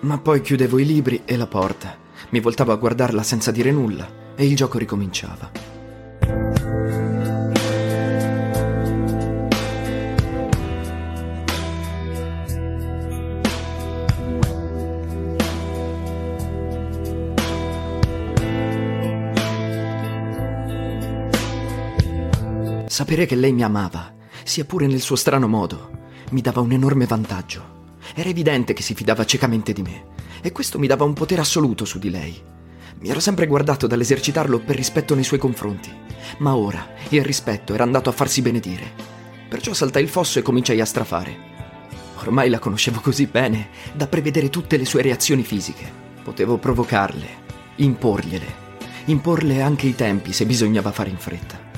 Ma 0.00 0.18
poi 0.18 0.40
chiudevo 0.40 0.78
i 0.78 0.86
libri 0.86 1.22
e 1.26 1.36
la 1.36 1.46
porta, 1.46 1.98
mi 2.30 2.40
voltavo 2.40 2.72
a 2.72 2.76
guardarla 2.76 3.22
senza 3.22 3.50
dire 3.50 3.70
nulla 3.70 4.34
e 4.34 4.46
il 4.46 4.56
gioco 4.56 4.78
ricominciava. 4.78 5.50
Sapere 23.00 23.24
che 23.24 23.34
lei 23.34 23.54
mi 23.54 23.62
amava, 23.62 24.12
sia 24.44 24.66
pure 24.66 24.86
nel 24.86 25.00
suo 25.00 25.16
strano 25.16 25.48
modo, 25.48 26.10
mi 26.32 26.42
dava 26.42 26.60
un 26.60 26.70
enorme 26.70 27.06
vantaggio. 27.06 27.94
Era 28.14 28.28
evidente 28.28 28.74
che 28.74 28.82
si 28.82 28.92
fidava 28.92 29.24
ciecamente 29.24 29.72
di 29.72 29.80
me, 29.80 30.08
e 30.42 30.52
questo 30.52 30.78
mi 30.78 30.86
dava 30.86 31.04
un 31.04 31.14
potere 31.14 31.40
assoluto 31.40 31.86
su 31.86 31.98
di 31.98 32.10
lei. 32.10 32.38
Mi 32.98 33.08
ero 33.08 33.18
sempre 33.18 33.46
guardato 33.46 33.86
dall'esercitarlo 33.86 34.58
per 34.58 34.76
rispetto 34.76 35.14
nei 35.14 35.24
suoi 35.24 35.38
confronti, 35.38 35.90
ma 36.40 36.54
ora 36.54 36.88
il 37.08 37.24
rispetto 37.24 37.72
era 37.72 37.84
andato 37.84 38.10
a 38.10 38.12
farsi 38.12 38.42
benedire. 38.42 38.92
Perciò 39.48 39.72
saltai 39.72 40.02
il 40.02 40.10
fosso 40.10 40.38
e 40.38 40.42
cominciai 40.42 40.82
a 40.82 40.84
strafare. 40.84 41.38
Ormai 42.18 42.50
la 42.50 42.58
conoscevo 42.58 43.00
così 43.00 43.24
bene 43.24 43.70
da 43.94 44.08
prevedere 44.08 44.50
tutte 44.50 44.76
le 44.76 44.84
sue 44.84 45.00
reazioni 45.00 45.42
fisiche. 45.42 45.90
Potevo 46.22 46.58
provocarle, 46.58 47.28
imporgliele, 47.76 48.54
imporle 49.06 49.62
anche 49.62 49.86
i 49.86 49.94
tempi 49.94 50.34
se 50.34 50.44
bisognava 50.44 50.92
fare 50.92 51.08
in 51.08 51.16
fretta. 51.16 51.68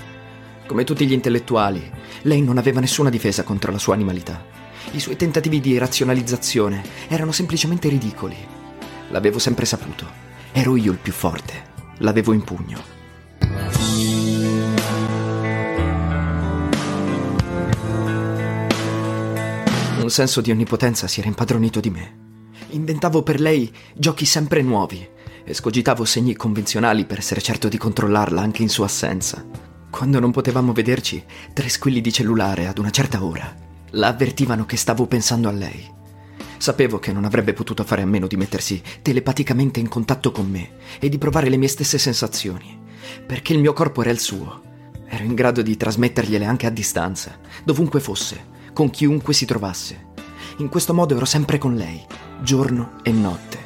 Come 0.73 0.85
tutti 0.85 1.07
gli 1.07 1.13
intellettuali, 1.13 1.93
lei 2.23 2.41
non 2.41 2.57
aveva 2.57 2.81
nessuna 2.81 3.11
difesa 3.11 3.43
contro 3.43 3.71
la 3.71 3.77
sua 3.77 3.93
animalità. 3.93 4.43
I 4.93 5.01
suoi 5.01 5.17
tentativi 5.17 5.61
di 5.61 5.77
razionalizzazione 5.77 6.83
erano 7.09 7.31
semplicemente 7.31 7.91
ridicoli. 7.91 8.35
L'avevo 9.11 9.39
sempre 9.39 9.67
saputo. 9.67 10.07
Ero 10.51 10.75
io 10.77 10.91
il 10.91 10.97
più 10.97 11.13
forte. 11.13 11.65
L'avevo 11.99 12.33
in 12.33 12.43
pugno. 12.43 12.83
Un 20.01 20.09
senso 20.09 20.41
di 20.41 20.51
onnipotenza 20.51 21.07
si 21.07 21.21
era 21.21 21.29
impadronito 21.29 21.81
di 21.81 21.91
me. 21.91 22.19
Inventavo 22.71 23.23
per 23.23 23.41
lei 23.41 23.71
giochi 23.95 24.25
sempre 24.25 24.63
nuovi 24.63 25.07
e 25.45 25.53
scogitavo 25.53 26.07
segni 26.07 26.35
convenzionali 26.35 27.05
per 27.05 27.19
essere 27.19 27.43
certo 27.43 27.69
di 27.69 27.77
controllarla 27.77 28.41
anche 28.41 28.63
in 28.63 28.71
sua 28.71 28.87
assenza. 28.87 29.72
Quando 29.93 30.19
non 30.19 30.31
potevamo 30.31 30.73
vederci, 30.73 31.23
tre 31.53 31.69
squilli 31.69 32.01
di 32.01 32.11
cellulare 32.11 32.67
ad 32.67 32.79
una 32.79 32.89
certa 32.89 33.23
ora 33.23 33.55
la 33.91 34.09
avvertivano 34.09 34.65
che 34.65 34.79
stavo 34.79 35.07
pensando 35.07 35.49
a 35.49 35.53
lei. 35.53 35.87
Sapevo 36.57 36.99
che 36.99 37.13
non 37.13 37.27
avrebbe 37.27 37.53
potuto 37.53 37.85
fare 37.85 38.01
a 38.01 38.07
meno 38.07 38.27
di 38.27 38.37
mettersi 38.37 38.83
telepaticamente 39.03 39.81
in 39.81 39.89
contatto 39.89 40.33
con 40.33 40.49
me 40.49 40.77
e 40.99 41.11
di 41.11 41.19
provare 41.19 41.51
le 41.51 41.59
mie 41.59 41.69
stesse 41.69 41.99
sensazioni, 41.99 42.81
perché 43.27 43.53
il 43.53 43.59
mio 43.59 43.75
corpo 43.75 44.01
era 44.01 44.11
il 44.11 44.19
suo. 44.19 44.63
Ero 45.07 45.25
in 45.25 45.35
grado 45.35 45.61
di 45.61 45.77
trasmettergliele 45.77 46.47
anche 46.47 46.67
a 46.67 46.71
distanza, 46.71 47.39
dovunque 47.63 48.01
fosse, 48.01 48.47
con 48.73 48.89
chiunque 48.89 49.35
si 49.35 49.45
trovasse. 49.45 50.07
In 50.57 50.71
questo 50.71 50.95
modo 50.95 51.15
ero 51.15 51.27
sempre 51.27 51.59
con 51.59 51.75
lei, 51.75 52.03
giorno 52.41 52.95
e 53.03 53.13
notte. 53.13 53.59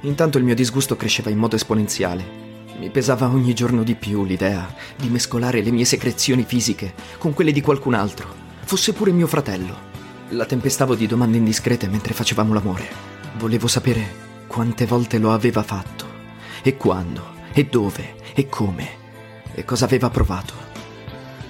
Intanto 0.00 0.38
il 0.38 0.44
mio 0.44 0.54
disgusto 0.54 0.96
cresceva 0.96 1.28
in 1.28 1.36
modo 1.36 1.54
esponenziale. 1.54 2.45
Mi 2.78 2.90
pesava 2.90 3.26
ogni 3.26 3.54
giorno 3.54 3.82
di 3.82 3.94
più 3.94 4.24
l'idea 4.24 4.74
di 4.96 5.08
mescolare 5.08 5.62
le 5.62 5.70
mie 5.70 5.86
secrezioni 5.86 6.44
fisiche 6.44 6.92
con 7.16 7.32
quelle 7.32 7.50
di 7.50 7.62
qualcun 7.62 7.94
altro, 7.94 8.28
fosse 8.64 8.92
pure 8.92 9.12
mio 9.12 9.26
fratello. 9.26 9.94
La 10.30 10.44
tempestavo 10.44 10.94
di 10.94 11.06
domande 11.06 11.38
indiscrete 11.38 11.88
mentre 11.88 12.12
facevamo 12.12 12.52
l'amore. 12.52 12.86
Volevo 13.38 13.66
sapere 13.66 14.24
quante 14.46 14.84
volte 14.84 15.16
lo 15.16 15.32
aveva 15.32 15.62
fatto, 15.62 16.04
e 16.62 16.76
quando, 16.76 17.34
e 17.54 17.64
dove, 17.64 18.16
e 18.34 18.46
come, 18.48 18.88
e 19.54 19.64
cosa 19.64 19.86
aveva 19.86 20.10
provato. 20.10 20.52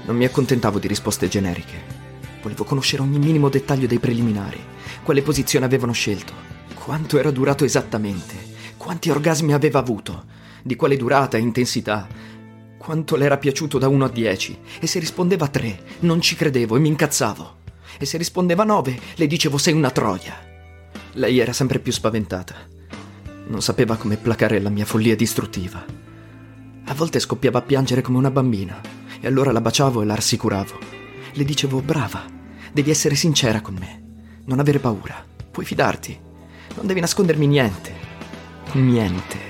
Non 0.05 0.17
mi 0.17 0.25
accontentavo 0.25 0.79
di 0.79 0.87
risposte 0.87 1.27
generiche. 1.27 1.95
Volevo 2.41 2.63
conoscere 2.63 3.03
ogni 3.03 3.19
minimo 3.19 3.49
dettaglio 3.49 3.89
dei 3.89 3.99
preliminari, 3.99 4.63
quale 5.03 5.23
posizione 5.23 5.65
avevano 5.65 5.93
scelto, 5.93 6.33
quanto 6.75 7.19
era 7.19 7.33
durato 7.33 7.65
esattamente, 7.65 8.35
quanti 8.77 9.11
orgasmi 9.11 9.53
aveva 9.53 9.81
avuto, 9.81 10.35
di 10.67 10.75
quale 10.75 10.97
durata 10.97 11.37
e 11.37 11.41
intensità, 11.41 12.09
quanto 12.77 13.15
le 13.15 13.25
era 13.25 13.39
piaciuto 13.39 13.79
da 13.79 13.87
1 13.87 14.05
a 14.05 14.09
10, 14.09 14.59
e 14.81 14.87
se 14.89 14.99
rispondeva 14.99 15.47
3, 15.47 15.81
non 16.01 16.21
ci 16.21 16.35
credevo 16.35 16.75
e 16.75 16.81
mi 16.81 16.89
incazzavo. 16.89 17.55
E 17.99 18.05
se 18.05 18.19
rispondeva 18.19 18.65
9, 18.65 18.99
le 19.15 19.27
dicevo 19.29 19.59
sei 19.59 19.75
una 19.75 19.91
troia. 19.91 20.35
Lei 21.13 21.39
era 21.39 21.53
sempre 21.53 21.79
più 21.79 21.93
spaventata. 21.93 22.57
Non 23.47 23.63
sapeva 23.63 23.97
come 23.97 24.17
placare 24.17 24.61
la 24.61 24.69
mia 24.69 24.85
follia 24.85 25.15
distruttiva. 25.15 25.85
A 26.85 26.95
volte 26.95 27.21
scoppiava 27.21 27.61
a 27.61 27.63
piangere 27.63 28.03
come 28.03 28.19
una 28.19 28.33
bambina, 28.33 28.81
e 29.21 29.27
allora 29.27 29.53
la 29.53 29.61
baciavo 29.61 30.03
e 30.03 30.05
la 30.05 30.17
rassicuravo. 30.17 30.79
Le 31.33 31.45
dicevo 31.45 31.81
brava, 31.81 32.25
devi 32.73 32.91
essere 32.91 33.15
sincera 33.15 33.61
con 33.61 33.77
me, 33.79 34.03
non 34.47 34.59
avere 34.59 34.81
paura, 34.81 35.25
puoi 35.49 35.65
fidarti, 35.65 36.19
non 36.75 36.87
devi 36.87 37.01
nascondermi 37.01 37.47
niente. 37.47 37.95
Niente. 38.73 39.46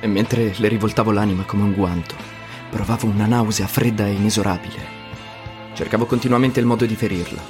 E 0.00 0.06
mentre 0.06 0.54
le 0.56 0.68
rivoltavo 0.68 1.10
l'anima 1.10 1.42
come 1.44 1.64
un 1.64 1.72
guanto, 1.72 2.14
provavo 2.70 3.06
una 3.06 3.26
nausea 3.26 3.66
fredda 3.66 4.06
e 4.06 4.12
inesorabile. 4.12 4.96
Cercavo 5.74 6.06
continuamente 6.06 6.60
il 6.60 6.66
modo 6.66 6.86
di 6.86 6.94
ferirla. 6.94 7.40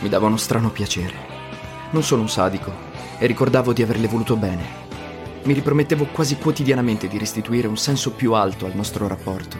Mi 0.00 0.08
dava 0.08 0.26
uno 0.26 0.36
strano 0.36 0.70
piacere. 0.70 1.14
Non 1.90 2.02
sono 2.02 2.22
un 2.22 2.28
sadico 2.28 2.72
e 3.18 3.26
ricordavo 3.26 3.72
di 3.72 3.82
averle 3.82 4.06
voluto 4.06 4.36
bene. 4.36 4.80
Mi 5.44 5.54
ripromettevo 5.54 6.06
quasi 6.06 6.36
quotidianamente 6.36 7.08
di 7.08 7.18
restituire 7.18 7.66
un 7.66 7.76
senso 7.76 8.12
più 8.12 8.34
alto 8.34 8.64
al 8.64 8.76
nostro 8.76 9.08
rapporto, 9.08 9.58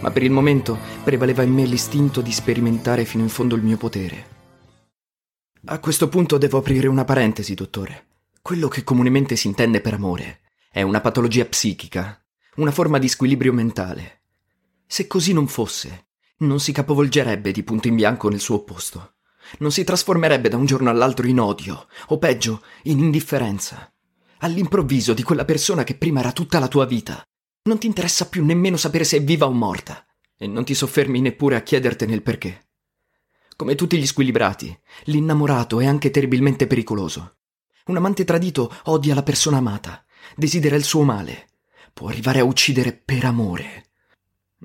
ma 0.00 0.12
per 0.12 0.22
il 0.22 0.30
momento 0.30 0.78
prevaleva 1.02 1.42
in 1.42 1.52
me 1.52 1.64
l'istinto 1.64 2.20
di 2.20 2.30
sperimentare 2.30 3.04
fino 3.04 3.24
in 3.24 3.28
fondo 3.28 3.56
il 3.56 3.62
mio 3.62 3.76
potere. 3.76 4.32
A 5.66 5.80
questo 5.80 6.08
punto 6.08 6.38
devo 6.38 6.58
aprire 6.58 6.86
una 6.86 7.04
parentesi, 7.04 7.54
dottore. 7.54 8.06
Quello 8.40 8.68
che 8.68 8.84
comunemente 8.84 9.34
si 9.34 9.48
intende 9.48 9.80
per 9.80 9.94
amore 9.94 10.42
è 10.74 10.82
una 10.82 11.00
patologia 11.00 11.44
psichica, 11.44 12.20
una 12.56 12.72
forma 12.72 12.98
di 12.98 13.06
squilibrio 13.06 13.52
mentale. 13.52 14.22
Se 14.88 15.06
così 15.06 15.32
non 15.32 15.46
fosse, 15.46 16.08
non 16.38 16.58
si 16.58 16.72
capovolgerebbe 16.72 17.52
di 17.52 17.62
punto 17.62 17.86
in 17.86 17.94
bianco 17.94 18.28
nel 18.28 18.40
suo 18.40 18.56
opposto. 18.56 19.14
Non 19.58 19.70
si 19.70 19.84
trasformerebbe 19.84 20.48
da 20.48 20.56
un 20.56 20.64
giorno 20.64 20.90
all'altro 20.90 21.28
in 21.28 21.38
odio, 21.38 21.86
o 22.08 22.18
peggio, 22.18 22.64
in 22.84 22.98
indifferenza. 22.98 23.88
All'improvviso 24.38 25.14
di 25.14 25.22
quella 25.22 25.44
persona 25.44 25.84
che 25.84 25.94
prima 25.94 26.18
era 26.18 26.32
tutta 26.32 26.58
la 26.58 26.66
tua 26.66 26.86
vita. 26.86 27.22
Non 27.62 27.78
ti 27.78 27.86
interessa 27.86 28.28
più 28.28 28.44
nemmeno 28.44 28.76
sapere 28.76 29.04
se 29.04 29.18
è 29.18 29.22
viva 29.22 29.46
o 29.46 29.52
morta, 29.52 30.04
e 30.36 30.48
non 30.48 30.64
ti 30.64 30.74
soffermi 30.74 31.20
neppure 31.20 31.54
a 31.54 31.62
chiedertene 31.62 32.14
il 32.14 32.22
perché. 32.22 32.70
Come 33.54 33.76
tutti 33.76 33.96
gli 33.96 34.06
squilibrati, 34.06 34.76
l'innamorato 35.04 35.78
è 35.78 35.86
anche 35.86 36.10
terribilmente 36.10 36.66
pericoloso. 36.66 37.36
Un 37.86 37.96
amante 37.96 38.24
tradito 38.24 38.74
odia 38.86 39.14
la 39.14 39.22
persona 39.22 39.58
amata, 39.58 40.03
desidera 40.36 40.76
il 40.76 40.84
suo 40.84 41.02
male, 41.02 41.48
può 41.92 42.08
arrivare 42.08 42.40
a 42.40 42.44
uccidere 42.44 42.92
per 42.92 43.24
amore. 43.24 43.84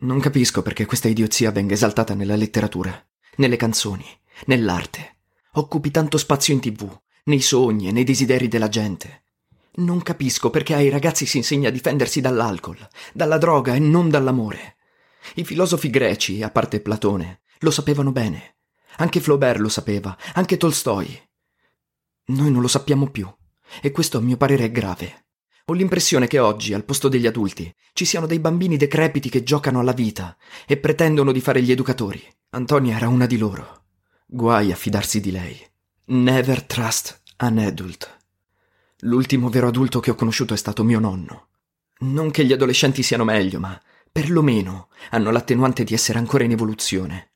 Non 0.01 0.19
capisco 0.19 0.61
perché 0.61 0.85
questa 0.85 1.07
idiozia 1.07 1.51
venga 1.51 1.73
esaltata 1.73 2.13
nella 2.13 2.35
letteratura, 2.35 3.05
nelle 3.35 3.57
canzoni, 3.57 4.05
nell'arte. 4.45 5.17
Occupi 5.53 5.91
tanto 5.91 6.17
spazio 6.17 6.53
in 6.53 6.59
tv, 6.59 6.89
nei 7.25 7.41
sogni 7.41 7.87
e 7.87 7.91
nei 7.91 8.03
desideri 8.03 8.47
della 8.47 8.69
gente. 8.69 9.23
Non 9.71 10.01
capisco 10.01 10.49
perché 10.49 10.73
ai 10.73 10.89
ragazzi 10.89 11.25
si 11.25 11.37
insegna 11.37 11.69
a 11.69 11.71
difendersi 11.71 12.21
dall'alcol, 12.21 12.77
dalla 13.13 13.37
droga 13.37 13.75
e 13.75 13.79
non 13.79 14.09
dall'amore. 14.09 14.77
I 15.35 15.43
filosofi 15.43 15.89
greci, 15.89 16.41
a 16.43 16.49
parte 16.49 16.79
Platone, 16.79 17.41
lo 17.59 17.71
sapevano 17.71 18.11
bene. 18.11 18.55
Anche 18.97 19.19
Flaubert 19.19 19.59
lo 19.59 19.69
sapeva, 19.69 20.17
anche 20.33 20.57
Tolstoi. 20.57 21.29
Noi 22.25 22.51
non 22.51 22.61
lo 22.61 22.67
sappiamo 22.67 23.09
più, 23.09 23.31
e 23.81 23.91
questo 23.91 24.17
a 24.17 24.21
mio 24.21 24.37
parere 24.37 24.65
è 24.65 24.71
grave. 24.71 25.27
Ho 25.69 25.73
l'impressione 25.73 26.25
che 26.25 26.39
oggi, 26.39 26.73
al 26.73 26.83
posto 26.83 27.09
degli 27.09 27.27
adulti, 27.27 27.71
ci 27.93 28.03
siano 28.03 28.25
dei 28.25 28.39
bambini 28.39 28.75
decrepiti 28.75 29.29
che 29.29 29.43
giocano 29.43 29.79
alla 29.79 29.91
vita 29.91 30.35
e 30.65 30.77
pretendono 30.77 31.31
di 31.31 31.41
fare 31.41 31.61
gli 31.61 31.69
educatori. 31.69 32.19
Antonia 32.49 32.95
era 32.95 33.07
una 33.07 33.27
di 33.27 33.37
loro. 33.37 33.83
Guai 34.25 34.71
a 34.71 34.75
fidarsi 34.75 35.19
di 35.19 35.29
lei. 35.29 35.63
Never 36.05 36.63
trust 36.63 37.21
an 37.37 37.59
adult. 37.59 38.17
L'ultimo 39.01 39.49
vero 39.49 39.67
adulto 39.67 39.99
che 39.99 40.09
ho 40.09 40.15
conosciuto 40.15 40.55
è 40.55 40.57
stato 40.57 40.83
mio 40.83 40.97
nonno. 40.97 41.49
Non 41.99 42.31
che 42.31 42.43
gli 42.45 42.51
adolescenti 42.51 43.03
siano 43.03 43.23
meglio, 43.23 43.59
ma 43.59 43.79
perlomeno 44.11 44.87
hanno 45.11 45.29
l'attenuante 45.29 45.83
di 45.83 45.93
essere 45.93 46.17
ancora 46.17 46.45
in 46.45 46.51
evoluzione. 46.51 47.33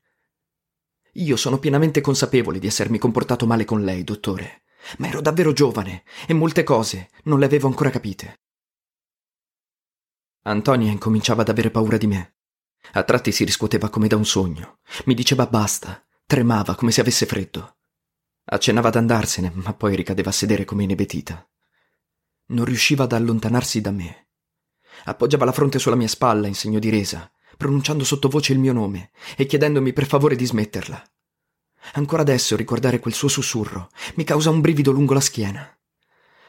Io 1.12 1.36
sono 1.36 1.60
pienamente 1.60 2.00
consapevole 2.00 2.58
di 2.58 2.66
essermi 2.66 2.98
comportato 2.98 3.46
male 3.46 3.64
con 3.64 3.84
lei, 3.84 4.02
dottore, 4.02 4.63
ma 4.98 5.08
ero 5.08 5.20
davvero 5.20 5.52
giovane 5.52 6.04
e 6.26 6.34
molte 6.34 6.62
cose 6.62 7.10
non 7.24 7.38
le 7.38 7.46
avevo 7.46 7.66
ancora 7.66 7.90
capite. 7.90 8.40
Antonia 10.42 10.90
incominciava 10.90 11.42
ad 11.42 11.48
avere 11.48 11.70
paura 11.70 11.96
di 11.96 12.06
me. 12.06 12.34
A 12.92 13.02
tratti 13.02 13.32
si 13.32 13.44
riscuoteva 13.44 13.88
come 13.88 14.08
da 14.08 14.16
un 14.16 14.26
sogno. 14.26 14.78
Mi 15.06 15.14
diceva 15.14 15.46
basta, 15.46 16.04
tremava 16.26 16.74
come 16.74 16.90
se 16.90 17.00
avesse 17.00 17.24
freddo. 17.24 17.76
Accennava 18.44 18.88
ad 18.88 18.96
andarsene, 18.96 19.50
ma 19.54 19.72
poi 19.72 19.96
ricadeva 19.96 20.28
a 20.28 20.32
sedere 20.32 20.66
come 20.66 20.82
inebetita. 20.82 21.48
Non 22.48 22.66
riusciva 22.66 23.04
ad 23.04 23.12
allontanarsi 23.12 23.80
da 23.80 23.90
me. 23.90 24.28
Appoggiava 25.04 25.46
la 25.46 25.52
fronte 25.52 25.78
sulla 25.78 25.96
mia 25.96 26.08
spalla 26.08 26.46
in 26.46 26.54
segno 26.54 26.78
di 26.78 26.90
resa, 26.90 27.30
pronunciando 27.56 28.04
sottovoce 28.04 28.52
il 28.52 28.58
mio 28.58 28.74
nome 28.74 29.12
e 29.36 29.46
chiedendomi 29.46 29.94
per 29.94 30.06
favore 30.06 30.36
di 30.36 30.44
smetterla. 30.44 31.02
Ancora 31.92 32.22
adesso 32.22 32.56
ricordare 32.56 32.98
quel 32.98 33.14
suo 33.14 33.28
sussurro 33.28 33.90
mi 34.16 34.24
causa 34.24 34.50
un 34.50 34.60
brivido 34.60 34.90
lungo 34.90 35.14
la 35.14 35.20
schiena. 35.20 35.78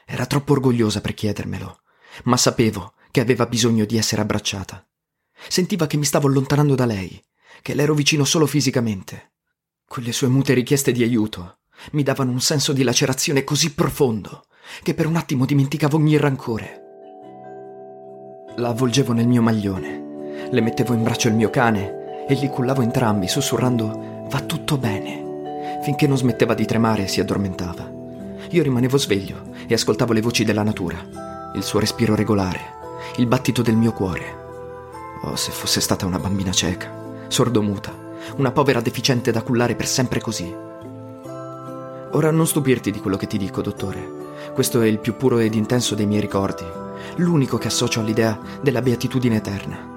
Era 0.05 0.25
troppo 0.25 0.53
orgogliosa 0.53 1.01
per 1.01 1.13
chiedermelo, 1.13 1.81
ma 2.23 2.37
sapevo 2.37 2.93
che 3.11 3.21
aveva 3.21 3.45
bisogno 3.45 3.85
di 3.85 3.97
essere 3.97 4.21
abbracciata. 4.21 4.85
Sentiva 5.47 5.87
che 5.87 5.97
mi 5.97 6.05
stavo 6.05 6.27
allontanando 6.27 6.75
da 6.75 6.85
lei, 6.85 7.21
che 7.61 7.73
le 7.73 7.83
ero 7.83 7.93
vicino 7.93 8.23
solo 8.23 8.45
fisicamente. 8.45 9.33
Quelle 9.87 10.11
sue 10.11 10.27
mute 10.27 10.53
richieste 10.53 10.91
di 10.91 11.03
aiuto 11.03 11.59
mi 11.91 12.03
davano 12.03 12.31
un 12.31 12.41
senso 12.41 12.73
di 12.73 12.83
lacerazione 12.83 13.43
così 13.43 13.73
profondo 13.73 14.45
che 14.81 14.93
per 14.93 15.05
un 15.05 15.15
attimo 15.15 15.45
dimenticavo 15.45 15.97
ogni 15.97 16.17
rancore. 16.17 16.81
La 18.57 18.69
avvolgevo 18.69 19.13
nel 19.13 19.27
mio 19.27 19.41
maglione, 19.41 20.49
le 20.49 20.61
mettevo 20.61 20.93
in 20.93 21.03
braccio 21.03 21.27
il 21.27 21.35
mio 21.35 21.49
cane 21.49 22.25
e 22.27 22.33
li 22.33 22.47
cullavo 22.47 22.81
entrambi, 22.81 23.27
sussurrando 23.27 24.13
Va 24.27 24.41
tutto 24.41 24.77
bene, 24.77 25.24
finché 25.85 26.07
non 26.07 26.17
smetteva 26.17 26.55
di 26.55 26.65
tremare 26.65 27.03
e 27.03 27.07
si 27.07 27.19
addormentava. 27.19 27.87
Io 28.49 28.63
rimanevo 28.63 28.97
sveglio 28.97 29.49
e 29.67 29.75
ascoltavo 29.75 30.13
le 30.13 30.21
voci 30.21 30.43
della 30.43 30.63
natura, 30.63 30.97
il 31.53 31.61
suo 31.61 31.79
respiro 31.79 32.15
regolare, 32.15 32.59
il 33.17 33.27
battito 33.27 33.61
del 33.61 33.75
mio 33.75 33.91
cuore. 33.91 34.23
Oh, 35.21 35.35
se 35.35 35.51
fosse 35.51 35.81
stata 35.81 36.07
una 36.07 36.17
bambina 36.17 36.51
cieca, 36.51 36.91
sordomuta, 37.27 37.93
una 38.37 38.51
povera 38.51 38.81
deficiente 38.81 39.31
da 39.31 39.43
cullare 39.43 39.75
per 39.75 39.85
sempre 39.85 40.19
così. 40.19 40.51
Ora 42.13 42.31
non 42.31 42.47
stupirti 42.47 42.89
di 42.89 42.99
quello 42.99 43.17
che 43.17 43.27
ti 43.27 43.37
dico, 43.37 43.61
dottore. 43.61 44.23
Questo 44.55 44.81
è 44.81 44.87
il 44.87 44.97
più 44.97 45.15
puro 45.15 45.37
ed 45.37 45.53
intenso 45.53 45.93
dei 45.93 46.07
miei 46.07 46.21
ricordi, 46.21 46.65
l'unico 47.17 47.59
che 47.59 47.67
associo 47.67 47.99
all'idea 47.99 48.39
della 48.59 48.81
beatitudine 48.81 49.35
eterna. 49.35 49.94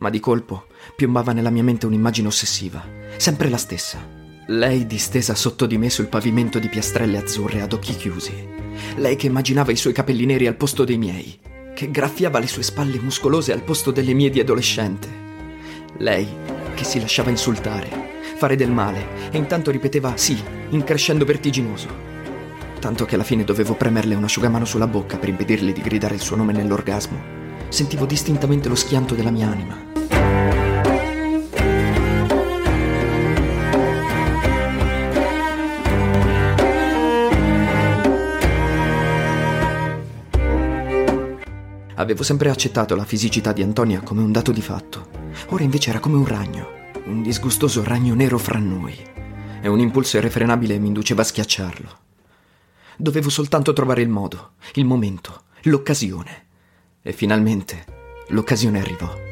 Ma 0.00 0.10
di 0.10 0.20
colpo 0.20 0.66
piombava 0.96 1.32
nella 1.32 1.50
mia 1.50 1.62
mente 1.62 1.86
un'immagine 1.86 2.26
ossessiva, 2.26 2.82
sempre 3.16 3.48
la 3.48 3.58
stessa. 3.58 3.98
Lei 4.46 4.86
distesa 4.86 5.34
sotto 5.34 5.66
di 5.66 5.78
me 5.78 5.90
sul 5.90 6.08
pavimento 6.08 6.58
di 6.58 6.68
piastrelle 6.68 7.18
azzurre 7.18 7.60
ad 7.60 7.72
occhi 7.72 7.94
chiusi. 7.94 8.48
Lei 8.96 9.16
che 9.16 9.26
immaginava 9.26 9.72
i 9.72 9.76
suoi 9.76 9.92
capelli 9.92 10.24
neri 10.24 10.46
al 10.46 10.56
posto 10.56 10.84
dei 10.84 10.96
miei, 10.96 11.38
che 11.74 11.90
graffiava 11.90 12.38
le 12.38 12.46
sue 12.46 12.62
spalle 12.62 12.98
muscolose 12.98 13.52
al 13.52 13.62
posto 13.62 13.90
delle 13.90 14.14
mie 14.14 14.30
di 14.30 14.40
adolescente. 14.40 15.08
Lei 15.98 16.26
che 16.74 16.84
si 16.84 16.98
lasciava 16.98 17.28
insultare, 17.28 17.88
fare 18.36 18.56
del 18.56 18.70
male 18.70 19.30
e 19.30 19.36
intanto 19.36 19.70
ripeteva 19.70 20.16
sì, 20.16 20.42
in 20.70 20.82
crescendo 20.82 21.26
vertiginoso. 21.26 22.08
Tanto 22.80 23.04
che 23.04 23.16
alla 23.16 23.24
fine 23.24 23.44
dovevo 23.44 23.74
premerle 23.74 24.14
un 24.14 24.24
asciugamano 24.24 24.64
sulla 24.64 24.86
bocca 24.86 25.18
per 25.18 25.28
impedirle 25.28 25.72
di 25.72 25.82
gridare 25.82 26.14
il 26.14 26.22
suo 26.22 26.36
nome 26.36 26.54
nell'orgasmo. 26.54 27.22
Sentivo 27.68 28.06
distintamente 28.06 28.68
lo 28.68 28.74
schianto 28.74 29.14
della 29.14 29.30
mia 29.30 29.48
anima. 29.48 29.89
Avevo 42.10 42.24
sempre 42.24 42.50
accettato 42.50 42.96
la 42.96 43.04
fisicità 43.04 43.52
di 43.52 43.62
Antonia 43.62 44.00
come 44.00 44.20
un 44.20 44.32
dato 44.32 44.50
di 44.50 44.60
fatto. 44.60 45.10
Ora 45.50 45.62
invece 45.62 45.90
era 45.90 46.00
come 46.00 46.16
un 46.16 46.26
ragno, 46.26 46.90
un 47.04 47.22
disgustoso 47.22 47.84
ragno 47.84 48.14
nero 48.14 48.36
fra 48.36 48.58
noi. 48.58 48.98
E 49.62 49.68
un 49.68 49.78
impulso 49.78 50.16
irrefrenabile 50.16 50.76
mi 50.80 50.88
induceva 50.88 51.22
a 51.22 51.24
schiacciarlo. 51.24 51.98
Dovevo 52.96 53.30
soltanto 53.30 53.72
trovare 53.72 54.02
il 54.02 54.08
modo, 54.08 54.54
il 54.74 54.86
momento, 54.86 55.42
l'occasione. 55.62 56.46
E 57.00 57.12
finalmente 57.12 57.84
l'occasione 58.30 58.80
arrivò. 58.80 59.29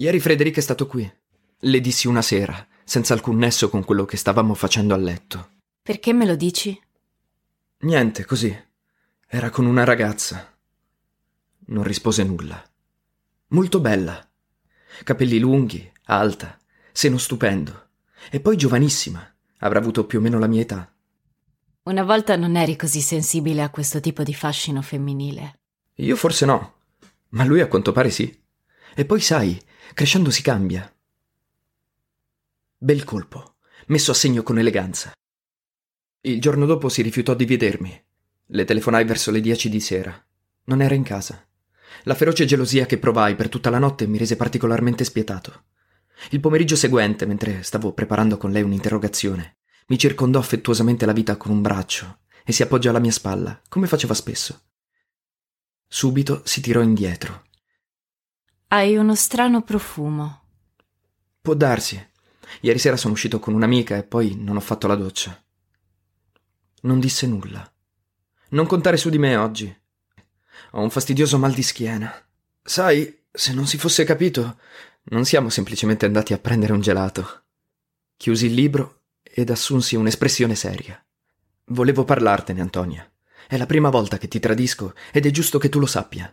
Ieri 0.00 0.18
Frederica 0.18 0.60
è 0.60 0.62
stato 0.62 0.86
qui. 0.86 1.10
Le 1.58 1.80
dissi 1.82 2.08
una 2.08 2.22
sera, 2.22 2.66
senza 2.84 3.12
alcun 3.12 3.36
nesso 3.36 3.68
con 3.68 3.84
quello 3.84 4.06
che 4.06 4.16
stavamo 4.16 4.54
facendo 4.54 4.94
a 4.94 4.96
letto. 4.96 5.50
Perché 5.82 6.14
me 6.14 6.24
lo 6.24 6.36
dici? 6.36 6.80
Niente, 7.80 8.24
così. 8.24 8.64
Era 9.26 9.50
con 9.50 9.66
una 9.66 9.84
ragazza. 9.84 10.56
Non 11.66 11.84
rispose 11.84 12.24
nulla. 12.24 12.64
Molto 13.48 13.78
bella. 13.80 14.26
Capelli 15.04 15.38
lunghi, 15.38 15.92
alta, 16.04 16.58
seno 16.92 17.18
stupendo. 17.18 17.88
E 18.30 18.40
poi 18.40 18.56
giovanissima. 18.56 19.22
Avrà 19.58 19.80
avuto 19.80 20.06
più 20.06 20.18
o 20.18 20.22
meno 20.22 20.38
la 20.38 20.46
mia 20.46 20.62
età. 20.62 20.90
Una 21.82 22.04
volta 22.04 22.36
non 22.36 22.56
eri 22.56 22.74
così 22.74 23.02
sensibile 23.02 23.60
a 23.60 23.68
questo 23.68 24.00
tipo 24.00 24.22
di 24.22 24.32
fascino 24.32 24.80
femminile. 24.80 25.60
Io 25.96 26.16
forse 26.16 26.46
no, 26.46 26.76
ma 27.30 27.44
lui 27.44 27.60
a 27.60 27.68
quanto 27.68 27.92
pare 27.92 28.08
sì. 28.08 28.34
E 28.94 29.04
poi 29.04 29.20
sai, 29.20 29.60
crescendo 29.94 30.30
si 30.30 30.42
cambia. 30.42 30.92
Bel 32.76 33.04
colpo, 33.04 33.56
messo 33.86 34.10
a 34.10 34.14
segno 34.14 34.42
con 34.42 34.58
eleganza. 34.58 35.12
Il 36.22 36.40
giorno 36.40 36.66
dopo 36.66 36.88
si 36.88 37.02
rifiutò 37.02 37.34
di 37.34 37.44
vedermi. 37.46 38.04
Le 38.46 38.64
telefonai 38.64 39.04
verso 39.04 39.30
le 39.30 39.40
dieci 39.40 39.68
di 39.68 39.80
sera. 39.80 40.26
Non 40.64 40.82
era 40.82 40.94
in 40.94 41.02
casa. 41.02 41.46
La 42.04 42.14
feroce 42.14 42.44
gelosia 42.44 42.86
che 42.86 42.98
provai 42.98 43.34
per 43.34 43.48
tutta 43.48 43.70
la 43.70 43.78
notte 43.78 44.06
mi 44.06 44.18
rese 44.18 44.36
particolarmente 44.36 45.04
spietato. 45.04 45.64
Il 46.30 46.40
pomeriggio 46.40 46.76
seguente, 46.76 47.26
mentre 47.26 47.62
stavo 47.62 47.92
preparando 47.92 48.36
con 48.36 48.50
lei 48.50 48.62
un'interrogazione, 48.62 49.58
mi 49.88 49.98
circondò 49.98 50.38
affettuosamente 50.38 51.06
la 51.06 51.12
vita 51.12 51.36
con 51.36 51.50
un 51.50 51.62
braccio 51.62 52.20
e 52.44 52.52
si 52.52 52.62
appoggiò 52.62 52.90
alla 52.90 52.98
mia 52.98 53.12
spalla, 53.12 53.60
come 53.68 53.86
faceva 53.86 54.14
spesso. 54.14 54.62
Subito 55.88 56.42
si 56.44 56.60
tirò 56.60 56.80
indietro. 56.82 57.44
Hai 58.72 58.96
uno 58.96 59.16
strano 59.16 59.62
profumo. 59.62 60.42
Può 61.42 61.54
darsi. 61.54 62.00
Ieri 62.60 62.78
sera 62.78 62.96
sono 62.96 63.14
uscito 63.14 63.40
con 63.40 63.52
un'amica 63.52 63.96
e 63.96 64.04
poi 64.04 64.36
non 64.36 64.54
ho 64.54 64.60
fatto 64.60 64.86
la 64.86 64.94
doccia. 64.94 65.36
Non 66.82 67.00
disse 67.00 67.26
nulla. 67.26 67.68
Non 68.50 68.66
contare 68.66 68.96
su 68.96 69.10
di 69.10 69.18
me 69.18 69.34
oggi. 69.34 69.76
Ho 70.70 70.82
un 70.82 70.90
fastidioso 70.90 71.36
mal 71.36 71.52
di 71.52 71.64
schiena. 71.64 72.14
Sai, 72.62 73.22
se 73.28 73.52
non 73.52 73.66
si 73.66 73.76
fosse 73.76 74.04
capito, 74.04 74.60
non 75.06 75.24
siamo 75.24 75.48
semplicemente 75.48 76.06
andati 76.06 76.32
a 76.32 76.38
prendere 76.38 76.72
un 76.72 76.80
gelato. 76.80 77.46
Chiusi 78.16 78.46
il 78.46 78.54
libro 78.54 79.06
ed 79.20 79.50
assunsi 79.50 79.96
un'espressione 79.96 80.54
seria. 80.54 81.04
Volevo 81.64 82.04
parlartene, 82.04 82.60
Antonia. 82.60 83.04
È 83.48 83.56
la 83.56 83.66
prima 83.66 83.90
volta 83.90 84.16
che 84.16 84.28
ti 84.28 84.38
tradisco 84.38 84.94
ed 85.10 85.26
è 85.26 85.30
giusto 85.32 85.58
che 85.58 85.68
tu 85.68 85.80
lo 85.80 85.86
sappia. 85.86 86.32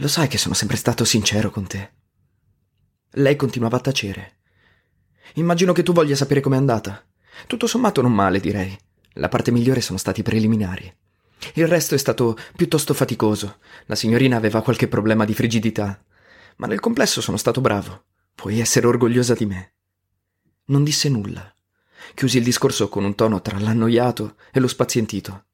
Lo 0.00 0.06
sai 0.06 0.28
che 0.28 0.38
sono 0.38 0.54
sempre 0.54 0.76
stato 0.76 1.04
sincero 1.04 1.50
con 1.50 1.66
te. 1.66 1.90
Lei 3.12 3.34
continuava 3.34 3.78
a 3.78 3.80
tacere. 3.80 4.36
Immagino 5.34 5.72
che 5.72 5.82
tu 5.82 5.92
voglia 5.92 6.14
sapere 6.14 6.40
com'è 6.40 6.56
andata. 6.56 7.04
Tutto 7.48 7.66
sommato 7.66 8.00
non 8.00 8.12
male, 8.12 8.38
direi. 8.38 8.78
La 9.14 9.28
parte 9.28 9.50
migliore 9.50 9.80
sono 9.80 9.98
stati 9.98 10.20
i 10.20 10.22
preliminari. 10.22 10.94
Il 11.54 11.66
resto 11.66 11.96
è 11.96 11.98
stato 11.98 12.38
piuttosto 12.54 12.94
faticoso. 12.94 13.58
La 13.86 13.96
signorina 13.96 14.36
aveva 14.36 14.62
qualche 14.62 14.86
problema 14.86 15.24
di 15.24 15.34
frigidità. 15.34 16.00
Ma 16.58 16.68
nel 16.68 16.78
complesso 16.78 17.20
sono 17.20 17.36
stato 17.36 17.60
bravo. 17.60 18.04
Puoi 18.36 18.60
essere 18.60 18.86
orgogliosa 18.86 19.34
di 19.34 19.46
me. 19.46 19.72
Non 20.66 20.84
disse 20.84 21.08
nulla. 21.08 21.52
Chiusi 22.14 22.38
il 22.38 22.44
discorso 22.44 22.88
con 22.88 23.02
un 23.02 23.16
tono 23.16 23.42
tra 23.42 23.58
l'annoiato 23.58 24.36
e 24.52 24.60
lo 24.60 24.68
spazientito. 24.68 25.46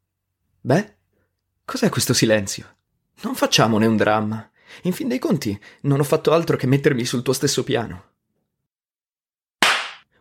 Beh, 0.60 0.96
cos'è 1.64 1.88
questo 1.88 2.12
silenzio? 2.12 2.73
Non 3.22 3.34
facciamone 3.34 3.86
un 3.86 3.96
dramma. 3.96 4.50
In 4.82 4.92
fin 4.92 5.08
dei 5.08 5.18
conti, 5.18 5.58
non 5.82 6.00
ho 6.00 6.04
fatto 6.04 6.32
altro 6.32 6.56
che 6.56 6.66
mettermi 6.66 7.04
sul 7.04 7.22
tuo 7.22 7.32
stesso 7.32 7.62
piano. 7.64 8.12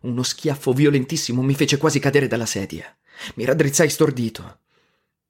Uno 0.01 0.23
schiaffo 0.23 0.73
violentissimo 0.73 1.41
mi 1.41 1.55
fece 1.55 1.77
quasi 1.77 1.99
cadere 1.99 2.27
dalla 2.27 2.45
sedia. 2.45 2.95
Mi 3.35 3.45
raddrizzai 3.45 3.89
stordito. 3.89 4.59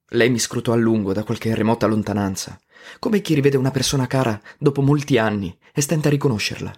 Lei 0.08 0.30
mi 0.30 0.38
scrutò 0.38 0.72
a 0.72 0.76
lungo 0.76 1.12
da 1.12 1.24
qualche 1.24 1.54
remota 1.54 1.86
lontananza, 1.86 2.60
come 2.98 3.20
chi 3.20 3.34
rivede 3.34 3.56
una 3.56 3.70
persona 3.70 4.06
cara 4.06 4.40
dopo 4.58 4.82
molti 4.82 5.16
anni 5.16 5.56
e 5.72 5.80
stenta 5.80 6.08
a 6.08 6.10
riconoscerla. 6.10 6.72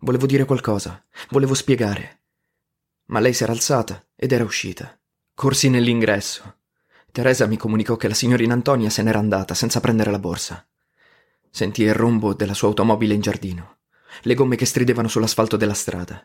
Volevo 0.00 0.26
dire 0.26 0.44
qualcosa, 0.44 1.02
volevo 1.30 1.54
spiegare. 1.54 2.20
Ma 3.06 3.20
lei 3.20 3.32
si 3.32 3.44
era 3.44 3.52
alzata 3.52 4.04
ed 4.14 4.32
era 4.32 4.44
uscita. 4.44 4.98
Corsi 5.34 5.70
nell'ingresso. 5.70 6.55
Teresa 7.16 7.46
mi 7.46 7.56
comunicò 7.56 7.96
che 7.96 8.08
la 8.08 8.14
signorina 8.14 8.52
Antonia 8.52 8.90
se 8.90 9.02
n'era 9.02 9.18
andata 9.18 9.54
senza 9.54 9.80
prendere 9.80 10.10
la 10.10 10.18
borsa. 10.18 10.68
Sentii 11.48 11.86
il 11.86 11.94
rombo 11.94 12.34
della 12.34 12.52
sua 12.52 12.68
automobile 12.68 13.14
in 13.14 13.22
giardino, 13.22 13.78
le 14.20 14.34
gomme 14.34 14.54
che 14.54 14.66
stridevano 14.66 15.08
sull'asfalto 15.08 15.56
della 15.56 15.72
strada. 15.72 16.22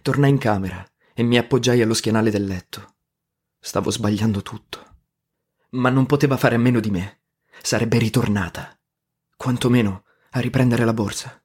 Tornai 0.00 0.30
in 0.30 0.38
camera 0.38 0.88
e 1.12 1.24
mi 1.24 1.38
appoggiai 1.38 1.82
allo 1.82 1.92
schienale 1.92 2.30
del 2.30 2.44
letto. 2.44 2.94
Stavo 3.58 3.90
sbagliando 3.90 4.42
tutto. 4.42 4.98
Ma 5.70 5.90
non 5.90 6.06
poteva 6.06 6.36
fare 6.36 6.54
a 6.54 6.58
meno 6.58 6.78
di 6.78 6.92
me. 6.92 7.22
Sarebbe 7.60 7.98
ritornata. 7.98 8.78
Quantomeno 9.36 10.04
a 10.30 10.38
riprendere 10.38 10.84
la 10.84 10.94
borsa. 10.94 11.41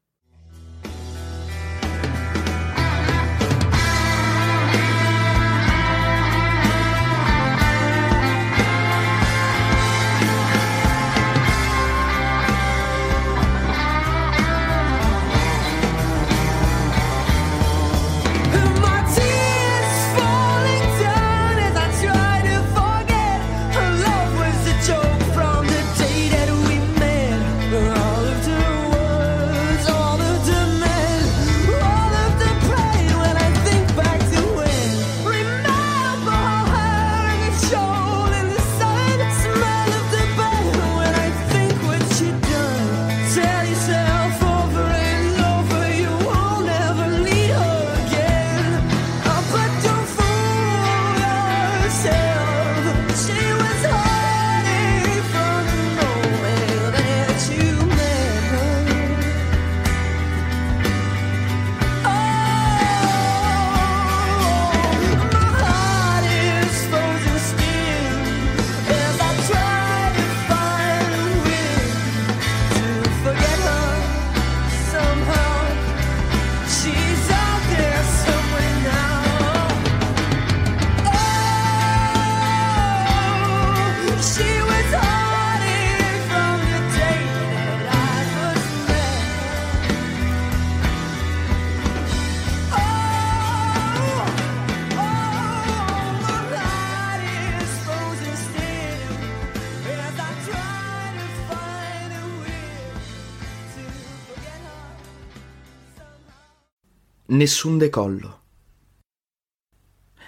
Nessun 107.37 107.77
decollo. 107.77 108.41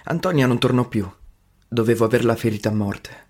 Antonia 0.04 0.46
non 0.46 0.60
tornò 0.60 0.86
più. 0.86 1.10
Dovevo 1.68 2.04
averla 2.04 2.36
ferita 2.36 2.68
a 2.68 2.72
morte. 2.72 3.29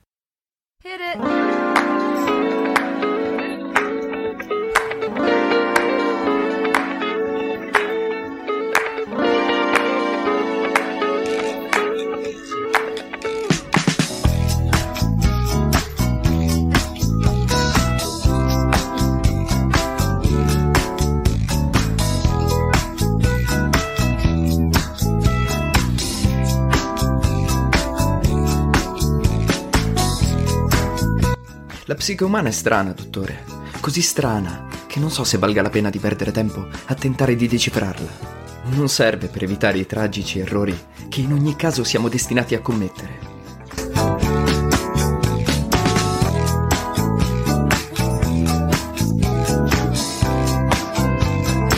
Psiche 32.00 32.24
umana 32.24 32.48
è 32.48 32.50
strana, 32.50 32.92
dottore. 32.92 33.44
Così 33.78 34.00
strana 34.00 34.68
che 34.86 34.98
non 34.98 35.10
so 35.10 35.22
se 35.22 35.36
valga 35.36 35.60
la 35.60 35.68
pena 35.68 35.90
di 35.90 35.98
perdere 35.98 36.32
tempo 36.32 36.66
a 36.86 36.94
tentare 36.94 37.36
di 37.36 37.46
decifrarla. 37.46 38.08
Non 38.70 38.88
serve 38.88 39.26
per 39.26 39.42
evitare 39.42 39.76
i 39.76 39.84
tragici 39.84 40.38
errori 40.38 40.74
che 41.10 41.20
in 41.20 41.30
ogni 41.34 41.56
caso 41.56 41.84
siamo 41.84 42.08
destinati 42.08 42.54
a 42.54 42.62
commettere. 42.62 43.18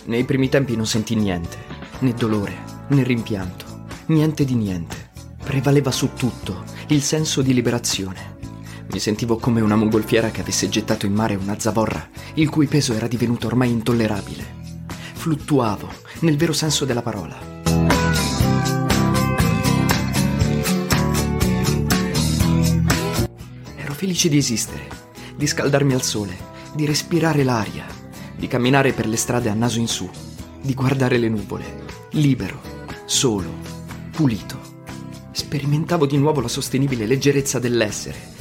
Nei 0.05 0.24
primi 0.24 0.49
tempi 0.49 0.77
non 0.77 0.86
sentì 0.86 1.16
niente, 1.16 1.59
né 1.99 2.15
dolore, 2.15 2.62
né 2.90 3.03
rimpianto, 3.03 3.86
niente 4.07 4.44
di 4.44 4.55
niente. 4.55 5.11
Prevaleva 5.43 5.90
su 5.90 6.12
tutto 6.15 6.62
il 6.86 7.03
senso 7.03 7.43
di 7.43 7.53
liberazione. 7.53 8.32
Mi 8.93 8.98
sentivo 8.98 9.39
come 9.39 9.62
una 9.62 9.74
mongolfiera 9.74 10.31
che 10.31 10.43
avesse 10.43 10.69
gettato 10.69 11.06
in 11.06 11.14
mare 11.14 11.35
una 11.35 11.59
zavorra, 11.59 12.10
il 12.35 12.51
cui 12.51 12.66
peso 12.66 12.93
era 12.93 13.06
divenuto 13.09 13.47
ormai 13.47 13.70
intollerabile. 13.70 14.60
Fluttuavo, 15.14 15.89
nel 16.20 16.36
vero 16.36 16.52
senso 16.52 16.85
della 16.85 17.01
parola. 17.01 17.35
Ero 23.77 23.94
felice 23.94 24.28
di 24.28 24.36
esistere, 24.36 24.86
di 25.36 25.47
scaldarmi 25.47 25.94
al 25.94 26.02
sole, 26.02 26.36
di 26.74 26.85
respirare 26.85 27.44
l'aria, 27.44 27.86
di 28.36 28.47
camminare 28.47 28.93
per 28.93 29.06
le 29.06 29.16
strade 29.16 29.48
a 29.48 29.55
naso 29.55 29.78
in 29.78 29.89
su, 29.89 30.09
di 30.60 30.74
guardare 30.74 31.16
le 31.16 31.31
nuvole, 31.31 31.85
libero, 32.10 32.60
solo, 33.06 33.55
pulito. 34.10 34.60
Sperimentavo 35.31 36.05
di 36.05 36.19
nuovo 36.19 36.43
la 36.43 36.48
sostenibile 36.48 37.06
leggerezza 37.06 37.59
dell'essere 37.59 38.32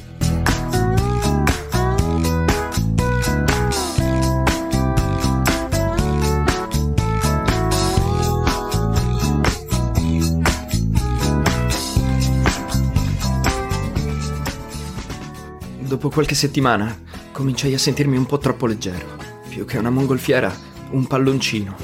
Dopo 16.01 16.15
qualche 16.15 16.33
settimana 16.33 16.99
cominciai 17.31 17.75
a 17.75 17.77
sentirmi 17.77 18.17
un 18.17 18.25
po' 18.25 18.39
troppo 18.39 18.65
leggero. 18.65 19.05
Più 19.47 19.65
che 19.65 19.77
una 19.77 19.91
mongolfiera, 19.91 20.51
un 20.93 21.05
palloncino, 21.05 21.75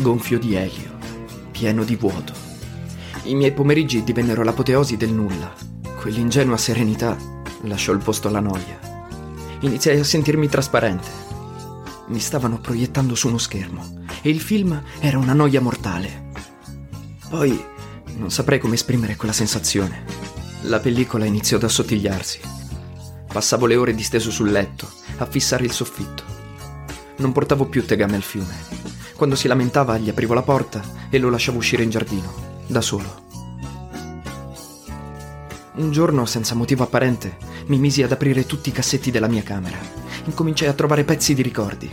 gonfio 0.00 0.38
di 0.38 0.54
elio, 0.54 0.96
pieno 1.50 1.82
di 1.82 1.96
vuoto. 1.96 2.32
I 3.24 3.34
miei 3.34 3.50
pomeriggi 3.50 4.04
divennero 4.04 4.44
l'apoteosi 4.44 4.96
del 4.96 5.10
nulla. 5.10 5.52
Quell'ingenua 6.00 6.56
serenità 6.56 7.16
lasciò 7.62 7.92
il 7.92 7.98
posto 7.98 8.28
alla 8.28 8.38
noia. 8.38 8.78
Iniziai 9.62 9.98
a 9.98 10.04
sentirmi 10.04 10.48
trasparente. 10.48 11.08
Mi 12.06 12.20
stavano 12.20 12.60
proiettando 12.60 13.16
su 13.16 13.26
uno 13.26 13.38
schermo 13.38 14.04
e 14.22 14.30
il 14.30 14.40
film 14.40 14.80
era 15.00 15.18
una 15.18 15.32
noia 15.32 15.60
mortale. 15.60 16.30
Poi 17.28 17.60
non 18.16 18.30
saprei 18.30 18.60
come 18.60 18.74
esprimere 18.74 19.16
quella 19.16 19.34
sensazione. 19.34 20.04
La 20.62 20.78
pellicola 20.78 21.24
iniziò 21.24 21.56
ad 21.56 21.64
assottigliarsi. 21.64 22.54
Passavo 23.36 23.66
le 23.66 23.76
ore 23.76 23.94
disteso 23.94 24.30
sul 24.30 24.50
letto, 24.50 24.90
a 25.18 25.26
fissare 25.26 25.66
il 25.66 25.70
soffitto. 25.70 26.24
Non 27.16 27.32
portavo 27.32 27.66
più 27.66 27.84
tegame 27.84 28.16
al 28.16 28.22
fiume. 28.22 28.54
Quando 29.14 29.36
si 29.36 29.46
lamentava 29.46 29.98
gli 29.98 30.08
aprivo 30.08 30.32
la 30.32 30.40
porta 30.40 30.82
e 31.10 31.18
lo 31.18 31.28
lasciavo 31.28 31.58
uscire 31.58 31.82
in 31.82 31.90
giardino, 31.90 32.32
da 32.66 32.80
solo. 32.80 33.24
Un 35.74 35.90
giorno, 35.90 36.24
senza 36.24 36.54
motivo 36.54 36.84
apparente, 36.84 37.36
mi 37.66 37.76
misi 37.76 38.02
ad 38.02 38.12
aprire 38.12 38.46
tutti 38.46 38.70
i 38.70 38.72
cassetti 38.72 39.10
della 39.10 39.28
mia 39.28 39.42
camera. 39.42 39.76
Incominciai 40.24 40.70
a 40.70 40.72
trovare 40.72 41.04
pezzi 41.04 41.34
di 41.34 41.42
ricordi. 41.42 41.90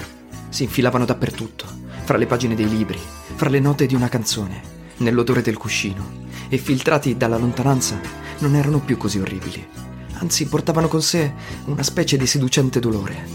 Si 0.48 0.64
infilavano 0.64 1.04
dappertutto, 1.04 1.66
fra 2.06 2.16
le 2.16 2.26
pagine 2.26 2.56
dei 2.56 2.70
libri, 2.70 3.02
fra 3.36 3.50
le 3.50 3.60
note 3.60 3.86
di 3.86 3.96
una 3.96 4.08
canzone, 4.08 4.62
nell'odore 5.00 5.42
del 5.42 5.58
cuscino, 5.58 6.10
e 6.48 6.58
filtrati 6.58 7.18
dalla 7.18 7.38
lontananza 7.38 8.00
non 8.38 8.56
erano 8.56 8.80
più 8.80 8.96
così 8.96 9.20
orribili 9.20 9.92
anzi 10.24 10.48
portavano 10.48 10.88
con 10.88 11.02
sé 11.02 11.34
una 11.66 11.84
specie 11.84 12.16
di 12.16 12.26
seducente 12.26 12.80
dolore. 12.80 13.28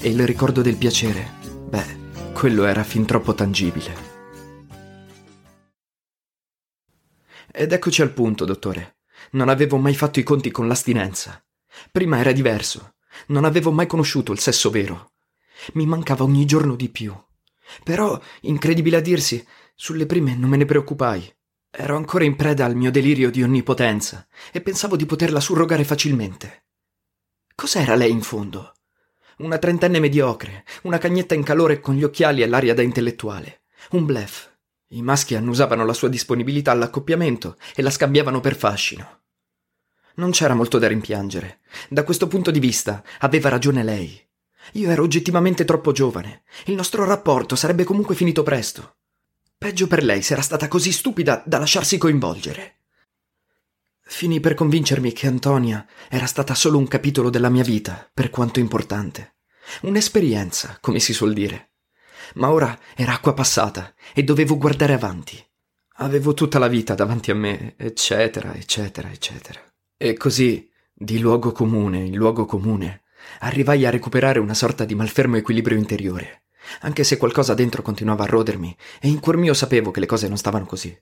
E 0.00 0.08
il 0.08 0.26
ricordo 0.26 0.62
del 0.62 0.76
piacere, 0.76 1.32
beh, 1.68 2.32
quello 2.32 2.64
era 2.64 2.82
fin 2.82 3.04
troppo 3.04 3.34
tangibile. 3.34 4.12
Ed 7.52 7.72
eccoci 7.72 8.00
al 8.00 8.12
punto, 8.12 8.46
dottore. 8.46 8.96
Non 9.32 9.50
avevo 9.50 9.76
mai 9.76 9.94
fatto 9.94 10.18
i 10.18 10.22
conti 10.22 10.50
con 10.50 10.66
l'astinenza. 10.66 11.44
Prima 11.92 12.18
era 12.18 12.32
diverso. 12.32 12.94
Non 13.26 13.44
avevo 13.44 13.70
mai 13.70 13.86
conosciuto 13.86 14.32
il 14.32 14.38
sesso 14.38 14.70
vero. 14.70 15.12
Mi 15.74 15.84
mancava 15.84 16.24
ogni 16.24 16.46
giorno 16.46 16.74
di 16.74 16.88
più. 16.88 17.14
Però, 17.84 18.18
incredibile 18.42 18.96
a 18.96 19.00
dirsi, 19.00 19.46
sulle 19.74 20.06
prime 20.06 20.34
non 20.34 20.48
me 20.48 20.56
ne 20.56 20.64
preoccupai. 20.64 21.36
Ero 21.76 21.96
ancora 21.96 22.22
in 22.22 22.36
preda 22.36 22.64
al 22.64 22.76
mio 22.76 22.92
delirio 22.92 23.32
di 23.32 23.42
onnipotenza 23.42 24.28
e 24.52 24.60
pensavo 24.60 24.94
di 24.94 25.06
poterla 25.06 25.40
surrogare 25.40 25.82
facilmente. 25.82 26.66
Cos'era 27.52 27.96
lei 27.96 28.12
in 28.12 28.22
fondo? 28.22 28.74
Una 29.38 29.58
trentenne 29.58 29.98
mediocre, 29.98 30.64
una 30.82 30.98
cagnetta 30.98 31.34
in 31.34 31.42
calore 31.42 31.80
con 31.80 31.96
gli 31.96 32.04
occhiali 32.04 32.42
e 32.42 32.46
l'aria 32.46 32.74
da 32.74 32.82
intellettuale. 32.82 33.62
Un 33.90 34.04
blef. 34.04 34.52
I 34.90 35.02
maschi 35.02 35.34
annusavano 35.34 35.84
la 35.84 35.92
sua 35.92 36.08
disponibilità 36.08 36.70
all'accoppiamento 36.70 37.56
e 37.74 37.82
la 37.82 37.90
scambiavano 37.90 38.38
per 38.38 38.54
fascino. 38.54 39.22
Non 40.14 40.30
c'era 40.30 40.54
molto 40.54 40.78
da 40.78 40.86
rimpiangere. 40.86 41.58
Da 41.88 42.04
questo 42.04 42.28
punto 42.28 42.52
di 42.52 42.60
vista 42.60 43.02
aveva 43.18 43.48
ragione 43.48 43.82
lei. 43.82 44.16
Io 44.74 44.90
ero 44.90 45.02
oggettivamente 45.02 45.64
troppo 45.64 45.90
giovane. 45.90 46.44
Il 46.66 46.74
nostro 46.76 47.04
rapporto 47.04 47.56
sarebbe 47.56 47.82
comunque 47.82 48.14
finito 48.14 48.44
presto. 48.44 48.98
Peggio 49.56 49.86
per 49.86 50.04
lei 50.04 50.22
se 50.22 50.34
era 50.34 50.42
stata 50.42 50.68
così 50.68 50.92
stupida 50.92 51.42
da 51.46 51.58
lasciarsi 51.58 51.96
coinvolgere. 51.96 52.80
Finì 54.06 54.38
per 54.38 54.54
convincermi 54.54 55.12
che 55.12 55.26
Antonia 55.26 55.86
era 56.10 56.26
stata 56.26 56.54
solo 56.54 56.76
un 56.76 56.86
capitolo 56.86 57.30
della 57.30 57.48
mia 57.48 57.62
vita, 57.62 58.08
per 58.12 58.28
quanto 58.28 58.60
importante. 58.60 59.36
Un'esperienza, 59.82 60.76
come 60.80 61.00
si 61.00 61.14
suol 61.14 61.32
dire. 61.32 61.70
Ma 62.34 62.50
ora 62.50 62.78
era 62.94 63.14
acqua 63.14 63.32
passata 63.32 63.94
e 64.12 64.22
dovevo 64.22 64.58
guardare 64.58 64.92
avanti. 64.92 65.42
Avevo 65.98 66.34
tutta 66.34 66.58
la 66.58 66.68
vita 66.68 66.94
davanti 66.94 67.30
a 67.30 67.34
me, 67.34 67.74
eccetera, 67.78 68.54
eccetera, 68.54 69.10
eccetera. 69.10 69.60
E 69.96 70.14
così, 70.14 70.70
di 70.92 71.18
luogo 71.18 71.52
comune 71.52 72.00
in 72.00 72.14
luogo 72.14 72.44
comune, 72.44 73.04
arrivai 73.40 73.86
a 73.86 73.90
recuperare 73.90 74.38
una 74.38 74.54
sorta 74.54 74.84
di 74.84 74.94
malfermo 74.94 75.36
equilibrio 75.36 75.78
interiore 75.78 76.43
anche 76.80 77.04
se 77.04 77.16
qualcosa 77.16 77.54
dentro 77.54 77.82
continuava 77.82 78.24
a 78.24 78.28
rodermi 78.28 78.76
e 79.00 79.08
in 79.08 79.20
cuor 79.20 79.36
mio 79.36 79.54
sapevo 79.54 79.90
che 79.90 80.00
le 80.00 80.06
cose 80.06 80.28
non 80.28 80.36
stavano 80.36 80.66
così. 80.66 80.96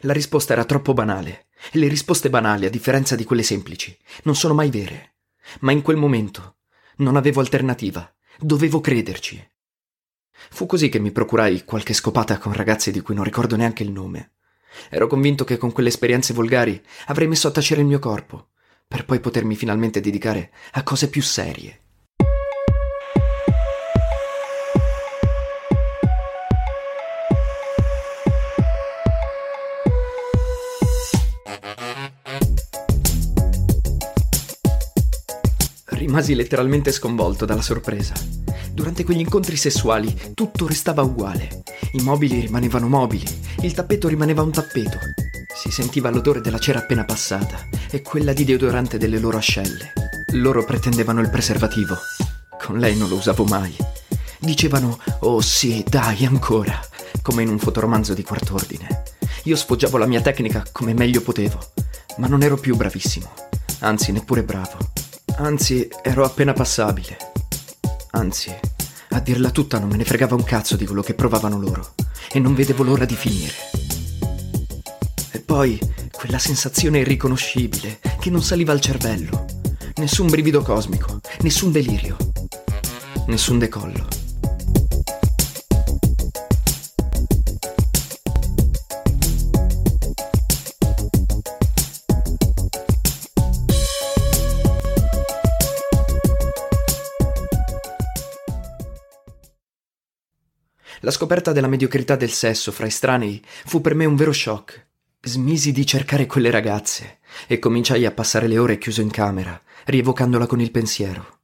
La 0.00 0.12
risposta 0.12 0.52
era 0.52 0.64
troppo 0.64 0.94
banale, 0.94 1.46
e 1.70 1.78
le 1.78 1.88
risposte 1.88 2.30
banali, 2.30 2.66
a 2.66 2.70
differenza 2.70 3.14
di 3.14 3.24
quelle 3.24 3.42
semplici, 3.42 3.96
non 4.24 4.34
sono 4.34 4.54
mai 4.54 4.70
vere. 4.70 5.14
Ma 5.60 5.72
in 5.72 5.82
quel 5.82 5.96
momento 5.96 6.56
non 6.96 7.16
avevo 7.16 7.40
alternativa, 7.40 8.12
dovevo 8.38 8.80
crederci. 8.80 9.50
Fu 10.50 10.66
così 10.66 10.88
che 10.88 10.98
mi 10.98 11.12
procurai 11.12 11.64
qualche 11.64 11.94
scopata 11.94 12.38
con 12.38 12.52
ragazze 12.52 12.90
di 12.90 13.00
cui 13.00 13.14
non 13.14 13.24
ricordo 13.24 13.54
neanche 13.56 13.82
il 13.82 13.92
nome. 13.92 14.32
Ero 14.88 15.06
convinto 15.06 15.44
che 15.44 15.56
con 15.56 15.70
quelle 15.70 15.90
esperienze 15.90 16.32
volgari 16.32 16.82
avrei 17.06 17.28
messo 17.28 17.48
a 17.48 17.52
tacere 17.52 17.82
il 17.82 17.86
mio 17.86 17.98
corpo, 17.98 18.48
per 18.88 19.04
poi 19.04 19.20
potermi 19.20 19.54
finalmente 19.54 20.00
dedicare 20.00 20.50
a 20.72 20.82
cose 20.82 21.08
più 21.08 21.22
serie. 21.22 21.81
Rimasi 36.02 36.34
letteralmente 36.34 36.90
sconvolto 36.90 37.44
dalla 37.44 37.62
sorpresa. 37.62 38.12
Durante 38.72 39.04
quegli 39.04 39.20
incontri 39.20 39.54
sessuali 39.56 40.32
tutto 40.34 40.66
restava 40.66 41.02
uguale. 41.02 41.62
I 41.92 42.02
mobili 42.02 42.40
rimanevano 42.40 42.88
mobili, 42.88 43.24
il 43.60 43.72
tappeto 43.72 44.08
rimaneva 44.08 44.42
un 44.42 44.50
tappeto. 44.50 44.98
Si 45.54 45.70
sentiva 45.70 46.10
l'odore 46.10 46.40
della 46.40 46.58
cera 46.58 46.80
appena 46.80 47.04
passata 47.04 47.68
e 47.88 48.02
quella 48.02 48.32
di 48.32 48.44
deodorante 48.44 48.98
delle 48.98 49.20
loro 49.20 49.36
ascelle. 49.36 49.92
Loro 50.32 50.64
pretendevano 50.64 51.20
il 51.20 51.30
preservativo. 51.30 51.96
Con 52.60 52.80
lei 52.80 52.96
non 52.96 53.08
lo 53.08 53.14
usavo 53.14 53.44
mai. 53.44 53.76
Dicevano, 54.40 54.98
oh 55.20 55.40
sì, 55.40 55.84
dai, 55.88 56.26
ancora, 56.26 56.80
come 57.22 57.42
in 57.42 57.48
un 57.48 57.60
fotoromanzo 57.60 58.12
di 58.12 58.24
quart'ordine. 58.24 59.04
Io 59.44 59.54
sfoggiavo 59.54 59.98
la 59.98 60.06
mia 60.06 60.20
tecnica 60.20 60.64
come 60.72 60.94
meglio 60.94 61.20
potevo, 61.20 61.60
ma 62.16 62.26
non 62.26 62.42
ero 62.42 62.56
più 62.56 62.74
bravissimo, 62.74 63.32
anzi 63.78 64.10
neppure 64.10 64.42
bravo. 64.42 64.91
Anzi, 65.42 65.88
ero 66.02 66.24
appena 66.24 66.52
passabile. 66.52 67.16
Anzi, 68.12 68.54
a 69.08 69.18
dirla 69.18 69.50
tutta 69.50 69.80
non 69.80 69.88
me 69.88 69.96
ne 69.96 70.04
fregava 70.04 70.36
un 70.36 70.44
cazzo 70.44 70.76
di 70.76 70.86
quello 70.86 71.02
che 71.02 71.14
provavano 71.14 71.58
loro, 71.58 71.94
e 72.30 72.38
non 72.38 72.54
vedevo 72.54 72.84
l'ora 72.84 73.04
di 73.04 73.16
finire. 73.16 73.52
E 75.32 75.40
poi 75.40 75.80
quella 76.12 76.38
sensazione 76.38 77.00
irriconoscibile 77.00 77.98
che 78.20 78.30
non 78.30 78.40
saliva 78.40 78.70
al 78.70 78.80
cervello. 78.80 79.46
Nessun 79.96 80.28
brivido 80.28 80.62
cosmico, 80.62 81.20
nessun 81.40 81.72
delirio, 81.72 82.16
nessun 83.26 83.58
decollo. 83.58 84.21
La 101.04 101.10
scoperta 101.10 101.50
della 101.50 101.66
mediocrità 101.66 102.14
del 102.14 102.30
sesso 102.30 102.70
fra 102.70 102.86
estranei 102.86 103.42
fu 103.64 103.80
per 103.80 103.96
me 103.96 104.04
un 104.04 104.14
vero 104.14 104.32
shock. 104.32 104.86
Smisi 105.20 105.72
di 105.72 105.84
cercare 105.84 106.26
quelle 106.26 106.48
ragazze 106.48 107.18
e 107.48 107.58
cominciai 107.58 108.06
a 108.06 108.12
passare 108.12 108.46
le 108.46 108.56
ore 108.56 108.78
chiuso 108.78 109.00
in 109.00 109.10
camera, 109.10 109.60
rievocandola 109.86 110.46
con 110.46 110.60
il 110.60 110.70
pensiero. 110.70 111.40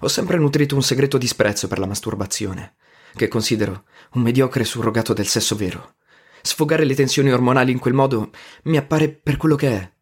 Ho 0.00 0.08
sempre 0.08 0.38
nutrito 0.38 0.76
un 0.76 0.82
segreto 0.84 1.18
disprezzo 1.18 1.66
per 1.66 1.80
la 1.80 1.86
masturbazione, 1.86 2.76
che 3.16 3.26
considero 3.26 3.84
un 4.12 4.22
mediocre 4.22 4.62
surrogato 4.62 5.12
del 5.12 5.26
sesso 5.26 5.56
vero. 5.56 5.96
Sfogare 6.40 6.84
le 6.84 6.94
tensioni 6.94 7.32
ormonali 7.32 7.72
in 7.72 7.80
quel 7.80 7.94
modo 7.94 8.30
mi 8.64 8.76
appare 8.76 9.08
per 9.08 9.36
quello 9.38 9.56
che 9.56 9.70
è, 9.70 9.92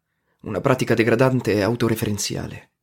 una 0.41 0.61
pratica 0.61 0.93
degradante 0.93 1.53
e 1.53 1.61
autoreferenziale. 1.61 2.73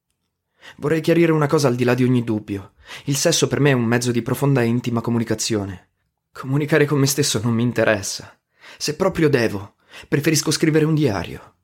Vorrei 0.79 1.03
chiarire 1.03 1.31
una 1.31 1.47
cosa 1.47 1.69
al 1.69 1.77
di 1.77 1.85
là 1.85 1.95
di 1.95 2.03
ogni 2.03 2.25
dubbio. 2.25 2.73
Il 3.05 3.15
sesso 3.15 3.47
per 3.47 3.61
me 3.61 3.71
è 3.71 3.75
un 3.75 3.85
mezzo 3.85 4.11
di 4.11 4.23
profonda 4.23 4.61
e 4.61 4.67
intima 4.67 5.01
comunicazione. 5.01 5.90
Comunicare 6.33 6.87
con 6.87 6.99
me 6.99 7.07
stesso 7.07 7.41
non 7.43 7.53
mi 7.53 7.63
interessa. 7.63 8.39
Se 8.79 8.95
proprio 8.95 9.29
devo, 9.29 9.75
preferisco 10.09 10.51
scrivere 10.51 10.85
un 10.85 10.95
diario. 10.95 11.57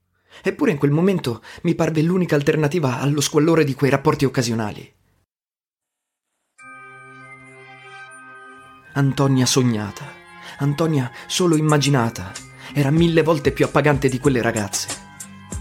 Eppure 0.42 0.72
in 0.72 0.76
quel 0.76 0.90
momento 0.90 1.42
mi 1.62 1.74
parve 1.74 2.02
l'unica 2.02 2.34
alternativa 2.34 2.98
allo 2.98 3.20
squallore 3.20 3.64
di 3.64 3.74
quei 3.74 3.90
rapporti 3.90 4.24
occasionali. 4.24 4.94
Antonia 8.94 9.46
sognata, 9.46 10.04
Antonia 10.58 11.10
solo 11.26 11.56
immaginata, 11.56 12.32
era 12.72 12.90
mille 12.90 13.22
volte 13.22 13.52
più 13.52 13.64
appagante 13.64 14.08
di 14.08 14.18
quelle 14.18 14.42
ragazze. 14.42 14.88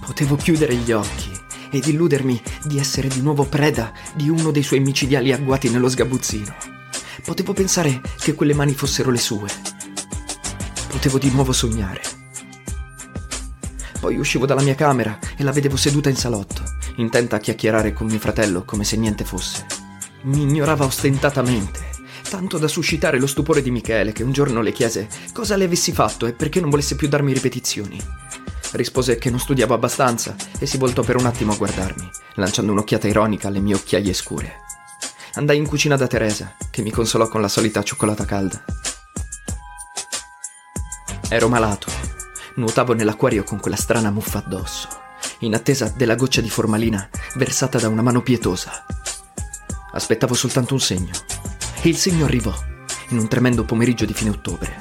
Potevo 0.06 0.36
chiudere 0.36 0.76
gli 0.76 0.92
occhi 0.92 1.32
ed 1.70 1.86
illudermi 1.86 2.42
di 2.64 2.80
essere 2.80 3.08
di 3.08 3.22
nuovo 3.22 3.46
preda 3.46 3.94
di 4.14 4.30
uno 4.30 4.52
dei 4.52 4.64
suoi 4.64 4.80
micidiali 4.80 5.32
agguati 5.32 5.70
nello 5.70 5.90
sgabuzzino. 5.90 6.75
Potevo 7.24 7.54
pensare 7.54 8.02
che 8.20 8.34
quelle 8.34 8.54
mani 8.54 8.74
fossero 8.74 9.12
le 9.12 9.18
sue. 9.18 9.48
Potevo 10.88 11.18
di 11.18 11.32
nuovo 11.32 11.52
sognare. 11.52 12.02
Poi 14.00 14.18
uscivo 14.18 14.46
dalla 14.46 14.62
mia 14.62 14.76
camera 14.76 15.18
e 15.36 15.44
la 15.44 15.52
vedevo 15.52 15.78
seduta 15.78 16.10
in 16.10 16.16
salotto, 16.16 16.62
intenta 16.98 17.38
a 17.38 17.40
chiacchierare 17.40 17.94
con 17.94 18.08
mio 18.08 18.20
fratello 18.20 18.64
come 18.64 18.84
se 18.84 18.98
niente 18.98 19.26
fosse. 19.26 19.66
Mi 20.24 20.42
ignorava 20.42 20.86
ostentatamente, 20.86 21.90
tanto 22.30 22.58
da 22.58 22.68
suscitare 22.68 23.20
lo 23.20 23.28
stupore 23.28 23.62
di 23.62 23.72
Michele 23.72 24.12
che 24.12 24.24
un 24.24 24.32
giorno 24.32 24.62
le 24.62 24.72
chiese 24.72 25.08
cosa 25.34 25.56
le 25.56 25.66
avessi 25.66 25.92
fatto 25.92 26.26
e 26.26 26.34
perché 26.34 26.60
non 26.60 26.70
volesse 26.70 26.96
più 26.96 27.08
darmi 27.08 27.34
ripetizioni. 27.34 28.00
Rispose 28.72 29.18
che 29.18 29.30
non 29.30 29.40
studiavo 29.40 29.74
abbastanza 29.74 30.36
e 30.60 30.66
si 30.66 30.78
voltò 30.78 31.02
per 31.02 31.16
un 31.16 31.26
attimo 31.26 31.54
a 31.54 31.56
guardarmi, 31.56 32.10
lanciando 32.36 32.74
un'occhiata 32.74 33.08
ironica 33.08 33.48
alle 33.48 33.60
mie 33.60 33.76
occhiaie 33.76 34.14
scure. 34.14 34.65
Andai 35.38 35.58
in 35.58 35.68
cucina 35.68 35.98
da 35.98 36.08
Teresa, 36.08 36.56
che 36.70 36.82
mi 36.82 36.92
consolò 36.92 37.28
con 37.28 37.42
la 37.42 37.50
solita 37.50 37.84
cioccolata 37.84 38.24
calda. 38.24 38.64
Ero 41.28 41.50
malato. 41.50 41.92
Nuotavo 42.56 42.94
nell'acquario 42.94 43.44
con 43.44 43.60
quella 43.60 43.76
strana 43.76 44.12
muffa 44.12 44.38
addosso, 44.38 44.88
in 45.40 45.54
attesa 45.54 45.90
della 45.94 46.16
goccia 46.16 46.40
di 46.40 46.50
formalina 46.50 47.10
versata 47.36 47.78
da 47.78 47.90
una 47.90 48.02
mano 48.02 48.22
pietosa. 48.22 48.86
Aspettavo 49.92 50.34
soltanto 50.34 50.74
un 50.74 50.80
segno. 50.80 51.12
E 51.82 51.90
il 51.90 51.98
segno 51.98 52.24
arrivò, 52.24 52.54
in 53.10 53.18
un 53.18 53.28
tremendo 53.28 53.66
pomeriggio 53.66 54.06
di 54.06 54.14
fine 54.14 54.30
ottobre. 54.30 54.78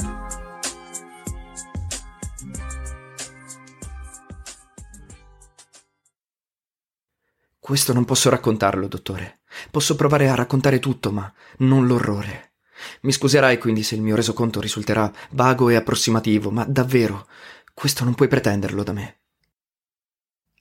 Questo 7.58 7.92
non 7.92 8.04
posso 8.04 8.30
raccontarlo, 8.30 8.86
dottore. 8.86 9.40
Posso 9.70 9.96
provare 9.96 10.28
a 10.28 10.34
raccontare 10.34 10.78
tutto, 10.78 11.12
ma 11.12 11.32
non 11.58 11.86
l'orrore. 11.86 12.52
Mi 13.02 13.12
scuserai 13.12 13.58
quindi 13.58 13.82
se 13.82 13.94
il 13.94 14.02
mio 14.02 14.16
resoconto 14.16 14.60
risulterà 14.60 15.10
vago 15.30 15.68
e 15.68 15.76
approssimativo, 15.76 16.50
ma 16.50 16.64
davvero, 16.64 17.26
questo 17.72 18.04
non 18.04 18.14
puoi 18.14 18.28
pretenderlo 18.28 18.82
da 18.82 18.92
me. 18.92 19.18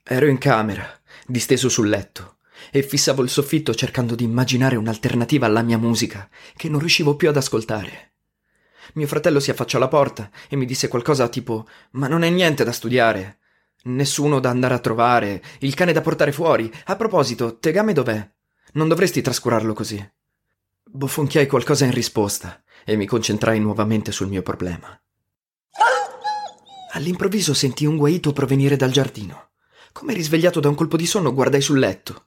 Ero 0.04 0.28
in 0.28 0.38
camera, 0.38 0.86
disteso 1.26 1.70
sul 1.70 1.90
letto, 1.90 2.38
e 2.72 2.84
fissavo 2.84 3.24
il 3.24 3.30
soffitto 3.30 3.74
cercando 3.74 4.16
di 4.16 4.24
immaginare 4.24 4.76
un'alternativa 4.76 5.46
alla 5.46 5.62
mia 5.62 5.78
musica, 5.78 6.30
che 6.56 6.70
non 6.70 6.80
riuscivo 6.80 7.16
più 7.16 7.30
ad 7.30 7.38
ascoltare. 7.38 8.12
Mio 8.94 9.08
fratello 9.08 9.40
si 9.40 9.50
affacciò 9.50 9.78
alla 9.78 9.88
porta 9.88 10.30
e 10.50 10.56
mi 10.56 10.66
disse 10.66 10.88
qualcosa 10.88 11.30
tipo 11.30 11.68
Ma 11.92 12.08
non 12.08 12.24
è 12.24 12.30
niente 12.30 12.64
da 12.64 12.72
studiare. 12.72 13.40
Nessuno 13.84 14.40
da 14.40 14.50
andare 14.50 14.74
a 14.74 14.80
trovare, 14.80 15.42
il 15.60 15.74
cane 15.74 15.94
da 15.94 16.02
portare 16.02 16.32
fuori. 16.32 16.72
A 16.86 16.96
proposito, 16.96 17.58
Tegame 17.60 17.94
dov'è? 17.94 18.33
Non 18.74 18.88
dovresti 18.88 19.22
trascurarlo 19.22 19.74
così. 19.74 20.12
Bofonchiai 20.84 21.48
qualcosa 21.48 21.86
in 21.86 21.92
risposta 21.92 22.64
e 22.84 22.96
mi 22.96 23.06
concentrai 23.06 23.60
nuovamente 23.60 24.12
sul 24.12 24.28
mio 24.28 24.42
problema. 24.42 25.00
All'improvviso 26.94 27.54
sentii 27.54 27.88
un 27.88 27.98
guaito 27.98 28.34
provenire 28.34 28.76
dal 28.76 28.92
giardino. 28.92 29.50
Come 29.92 30.14
risvegliato 30.14 30.60
da 30.60 30.70
un 30.70 30.76
colpo 30.76 30.98
di 30.98 31.06
sonno, 31.06 31.34
guardai 31.34 31.62
sul 31.62 31.80
letto. 31.80 32.26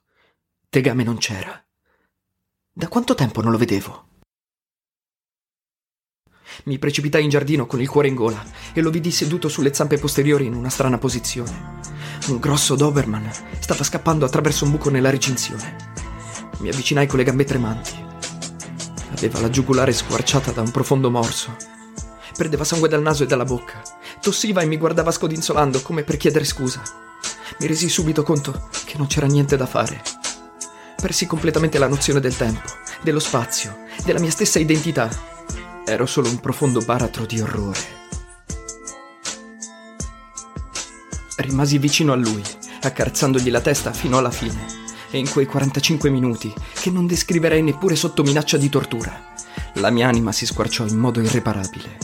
Tegame 0.69 1.03
non 1.03 1.17
c'era. 1.17 1.61
Da 2.71 2.87
quanto 2.87 3.13
tempo 3.15 3.41
non 3.41 3.51
lo 3.51 3.57
vedevo? 3.57 4.05
Mi 6.65 6.79
precipitai 6.79 7.23
in 7.23 7.29
giardino 7.29 7.65
con 7.65 7.81
il 7.81 7.89
cuore 7.89 8.07
in 8.07 8.15
gola 8.15 8.43
e 8.73 8.81
lo 8.81 8.89
vidi 8.89 9.11
seduto 9.11 9.47
sulle 9.49 9.73
zampe 9.73 9.97
posteriori 9.97 10.45
in 10.45 10.53
una 10.53 10.69
strana 10.69 10.97
posizione. 10.97 11.79
Un 12.27 12.37
grosso 12.39 12.75
Doberman 12.75 13.29
stava 13.59 13.83
scappando 13.83 14.25
attraverso 14.25 14.65
un 14.65 14.71
buco 14.71 14.89
nella 14.89 15.09
recinzione. 15.09 16.06
Mi 16.59 16.69
avvicinai 16.69 17.05
con 17.05 17.19
le 17.19 17.23
gambe 17.23 17.43
tremanti. 17.43 17.93
Aveva 19.15 19.39
la 19.39 19.49
giugulare 19.49 19.93
squarciata 19.93 20.51
da 20.51 20.61
un 20.61 20.71
profondo 20.71 21.11
morso. 21.11 21.55
Perdeva 22.35 22.63
sangue 22.63 22.89
dal 22.89 23.01
naso 23.01 23.23
e 23.23 23.27
dalla 23.27 23.45
bocca. 23.45 23.79
Tossiva 24.19 24.61
e 24.61 24.65
mi 24.65 24.77
guardava 24.77 25.11
scodinzolando 25.11 25.81
come 25.81 26.03
per 26.03 26.17
chiedere 26.17 26.45
scusa. 26.45 26.81
Mi 27.59 27.67
resi 27.67 27.89
subito 27.89 28.23
conto 28.23 28.69
che 28.85 28.97
non 28.97 29.05
c'era 29.05 29.27
niente 29.27 29.55
da 29.55 29.67
fare. 29.67 30.01
Persi 30.99 31.27
completamente 31.27 31.77
la 31.77 31.87
nozione 31.87 32.19
del 32.19 32.35
tempo, 32.35 32.67
dello 33.03 33.19
spazio, 33.19 33.83
della 34.03 34.19
mia 34.19 34.31
stessa 34.31 34.57
identità. 34.57 35.09
Ero 35.85 36.07
solo 36.07 36.27
un 36.27 36.39
profondo 36.39 36.81
baratro 36.81 37.25
di 37.27 37.39
orrore. 37.39 37.95
Rimasi 41.37 41.77
vicino 41.77 42.13
a 42.13 42.15
lui, 42.15 42.41
accarezzandogli 42.81 43.51
la 43.51 43.61
testa 43.61 43.93
fino 43.93 44.17
alla 44.17 44.31
fine 44.31 44.85
e 45.09 45.17
in 45.17 45.29
quei 45.29 45.45
45 45.45 46.09
minuti, 46.09 46.53
che 46.73 46.89
non 46.89 47.07
descriverei 47.07 47.61
neppure 47.61 47.95
sotto 47.95 48.23
minaccia 48.23 48.57
di 48.57 48.69
tortura, 48.69 49.35
la 49.75 49.89
mia 49.89 50.07
anima 50.07 50.31
si 50.31 50.45
squarciò 50.45 50.85
in 50.85 50.97
modo 50.97 51.21
irreparabile. 51.21 51.97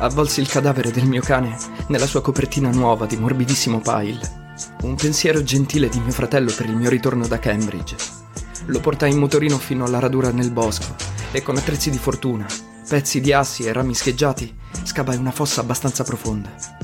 Avvolsi 0.00 0.40
il 0.40 0.48
cadavere 0.48 0.92
del 0.92 1.06
mio 1.06 1.22
cane 1.22 1.56
nella 1.88 2.06
sua 2.06 2.22
copertina 2.22 2.70
nuova 2.70 3.06
di 3.06 3.16
morbidissimo 3.16 3.80
pile. 3.80 4.54
Un 4.82 4.94
pensiero 4.94 5.42
gentile 5.42 5.88
di 5.88 5.98
mio 5.98 6.12
fratello 6.12 6.52
per 6.56 6.66
il 6.66 6.76
mio 6.76 6.88
ritorno 6.88 7.26
da 7.26 7.40
Cambridge. 7.40 7.96
Lo 8.66 8.80
portai 8.80 9.10
in 9.10 9.18
motorino 9.18 9.58
fino 9.58 9.84
alla 9.84 9.98
radura 9.98 10.30
nel 10.30 10.52
bosco 10.52 10.94
e 11.32 11.42
con 11.42 11.56
attrezzi 11.56 11.90
di 11.90 11.98
fortuna, 11.98 12.46
pezzi 12.88 13.20
di 13.20 13.32
assi 13.32 13.64
e 13.64 13.72
rami 13.72 13.94
scheggiati, 13.94 14.54
scavai 14.84 15.16
una 15.16 15.32
fossa 15.32 15.60
abbastanza 15.60 16.04
profonda. 16.04 16.77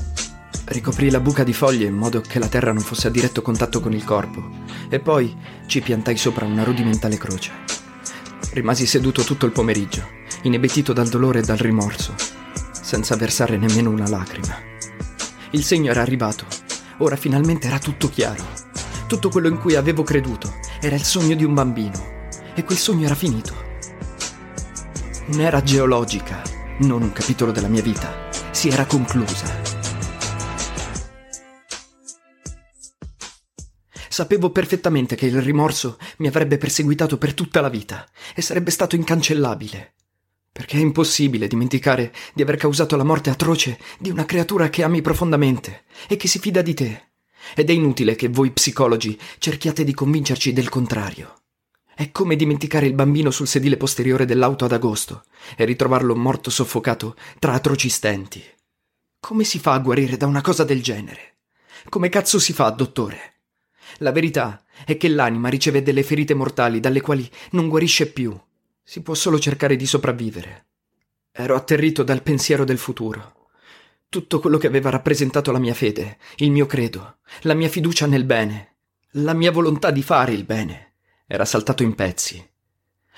Ricoprì 0.67 1.11
la 1.11 1.19
buca 1.19 1.43
di 1.43 1.53
foglie 1.53 1.85
in 1.85 1.93
modo 1.93 2.21
che 2.21 2.39
la 2.39 2.47
terra 2.47 2.73
non 2.73 2.81
fosse 2.81 3.07
a 3.07 3.11
diretto 3.11 3.43
contatto 3.43 3.79
con 3.79 3.93
il 3.93 4.03
corpo 4.03 4.49
e 4.89 4.99
poi 4.99 5.35
ci 5.67 5.79
piantai 5.79 6.17
sopra 6.17 6.45
una 6.45 6.63
rudimentale 6.63 7.17
croce. 7.17 7.51
Rimasi 8.51 8.87
seduto 8.87 9.21
tutto 9.21 9.45
il 9.45 9.51
pomeriggio, 9.51 10.07
inebetito 10.41 10.91
dal 10.91 11.07
dolore 11.07 11.39
e 11.39 11.43
dal 11.43 11.57
rimorso, 11.57 12.15
senza 12.71 13.15
versare 13.15 13.57
nemmeno 13.57 13.91
una 13.91 14.09
lacrima. 14.09 14.57
Il 15.51 15.63
segno 15.63 15.91
era 15.91 16.01
arrivato, 16.01 16.45
ora 16.97 17.15
finalmente 17.15 17.67
era 17.67 17.77
tutto 17.77 18.09
chiaro. 18.09 18.43
Tutto 19.05 19.29
quello 19.29 19.49
in 19.49 19.59
cui 19.59 19.75
avevo 19.75 20.01
creduto 20.01 20.55
era 20.81 20.95
il 20.95 21.03
sogno 21.03 21.35
di 21.35 21.43
un 21.43 21.53
bambino 21.53 22.23
e 22.55 22.63
quel 22.63 22.79
sogno 22.79 23.05
era 23.05 23.15
finito. 23.15 23.53
Un'era 25.27 25.61
geologica, 25.61 26.41
non 26.79 27.03
un 27.03 27.11
capitolo 27.11 27.51
della 27.51 27.67
mia 27.67 27.83
vita, 27.83 28.29
si 28.49 28.69
era 28.69 28.85
conclusa. 28.85 29.74
Sapevo 34.15 34.49
perfettamente 34.49 35.17
che 35.17 35.25
il 35.25 35.41
rimorso 35.41 35.97
mi 36.19 36.27
avrebbe 36.27 36.57
perseguitato 36.57 37.17
per 37.17 37.33
tutta 37.33 37.59
la 37.59 37.67
vita 37.67 38.09
e 38.33 38.41
sarebbe 38.41 38.71
stato 38.71 38.95
incancellabile. 38.95 39.95
Perché 40.53 40.77
è 40.77 40.79
impossibile 40.79 41.49
dimenticare 41.49 42.13
di 42.33 42.41
aver 42.41 42.55
causato 42.55 42.95
la 42.95 43.03
morte 43.03 43.29
atroce 43.29 43.77
di 43.99 44.09
una 44.09 44.23
creatura 44.23 44.69
che 44.69 44.83
ami 44.83 45.01
profondamente 45.01 45.83
e 46.07 46.15
che 46.15 46.29
si 46.29 46.39
fida 46.39 46.61
di 46.61 46.73
te. 46.73 47.09
Ed 47.55 47.69
è 47.69 47.73
inutile 47.73 48.15
che 48.15 48.29
voi 48.29 48.51
psicologi 48.51 49.19
cerchiate 49.37 49.83
di 49.83 49.93
convincerci 49.93 50.53
del 50.53 50.69
contrario. 50.69 51.41
È 51.93 52.09
come 52.11 52.37
dimenticare 52.37 52.85
il 52.85 52.93
bambino 52.93 53.31
sul 53.31 53.49
sedile 53.49 53.75
posteriore 53.75 54.23
dell'auto 54.23 54.63
ad 54.63 54.71
agosto 54.71 55.25
e 55.57 55.65
ritrovarlo 55.65 56.15
morto 56.15 56.49
soffocato 56.49 57.17
tra 57.37 57.51
atroci 57.51 57.89
stenti. 57.89 58.41
Come 59.19 59.43
si 59.43 59.59
fa 59.59 59.73
a 59.73 59.79
guarire 59.79 60.15
da 60.15 60.25
una 60.25 60.39
cosa 60.39 60.63
del 60.63 60.81
genere? 60.81 61.39
Come 61.89 62.07
cazzo 62.07 62.39
si 62.39 62.53
fa, 62.53 62.69
dottore? 62.69 63.34
La 63.99 64.11
verità 64.11 64.63
è 64.83 64.97
che 64.97 65.07
l'anima 65.07 65.47
riceve 65.47 65.81
delle 65.81 66.03
ferite 66.03 66.33
mortali 66.33 66.79
dalle 66.79 67.01
quali 67.01 67.29
non 67.51 67.69
guarisce 67.69 68.11
più. 68.11 68.37
Si 68.83 69.01
può 69.01 69.13
solo 69.13 69.39
cercare 69.39 69.75
di 69.75 69.85
sopravvivere. 69.85 70.65
Ero 71.31 71.55
atterrito 71.55 72.03
dal 72.03 72.21
pensiero 72.21 72.65
del 72.65 72.77
futuro. 72.77 73.49
Tutto 74.09 74.39
quello 74.39 74.57
che 74.57 74.67
aveva 74.67 74.89
rappresentato 74.89 75.51
la 75.51 75.59
mia 75.59 75.73
fede, 75.73 76.17
il 76.37 76.51
mio 76.51 76.65
credo, 76.65 77.17
la 77.41 77.53
mia 77.53 77.69
fiducia 77.69 78.05
nel 78.05 78.25
bene, 78.25 78.75
la 79.11 79.33
mia 79.33 79.51
volontà 79.51 79.91
di 79.91 80.03
fare 80.03 80.33
il 80.33 80.43
bene, 80.43 80.93
era 81.25 81.45
saltato 81.45 81.83
in 81.83 81.95
pezzi. 81.95 82.45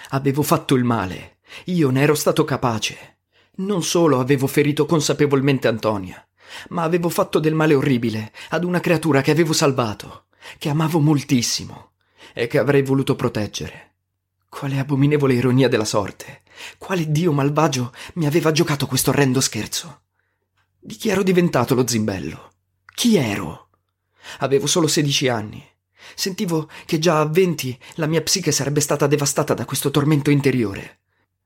Avevo 0.09 0.43
fatto 0.43 0.75
il 0.75 0.83
male, 0.83 1.38
io 1.65 1.89
ne 1.89 2.01
ero 2.01 2.15
stato 2.15 2.45
capace. 2.45 3.17
Non 3.57 3.83
solo 3.83 4.19
avevo 4.19 4.47
ferito 4.47 4.85
consapevolmente 4.85 5.67
Antonia, 5.67 6.25
ma 6.69 6.83
avevo 6.83 7.09
fatto 7.09 7.39
del 7.39 7.56
male 7.56 7.73
orribile 7.73 8.31
ad 8.49 8.64
una 8.64 8.80
creatura 8.80 9.22
che 9.22 9.31
avevo 9.31 9.53
salvato 9.53 10.26
che 10.58 10.69
amavo 10.69 11.00
moltissimo 11.00 11.92
e 12.34 12.48
che 12.48 12.58
avrei 12.58 12.84
voluto 12.84 13.16
proteggere. 13.16 13.95
Quale 14.50 14.80
abominevole 14.80 15.34
ironia 15.34 15.67
della 15.67 15.85
sorte! 15.85 16.43
Quale 16.77 17.11
dio 17.11 17.32
malvagio 17.32 17.93
mi 18.16 18.26
aveva 18.26 18.51
giocato 18.51 18.88
questo 18.88 19.11
orrendo 19.11 19.42
scherzo! 19.42 20.01
Di 20.80 20.95
chi 20.95 21.09
ero 21.09 21.22
diventato 21.22 21.76
lo 21.76 21.85
zimbello? 21.85 22.51
Chi 22.93 23.17
ero? 23.17 23.69
Avevo 24.40 24.67
solo 24.67 24.88
sedici 24.88 25.27
anni. 25.27 25.64
Sentivo 26.16 26.69
che 26.85 27.00
già 27.00 27.19
a 27.19 27.26
venti 27.26 27.77
la 27.95 28.06
mia 28.06 28.22
psiche 28.22 28.51
sarebbe 28.51 28.80
stata 28.80 29.06
devastata 29.08 29.53
da 29.53 29.66
questo 29.66 29.92
tormento 29.92 30.30
interiore. 30.30 31.01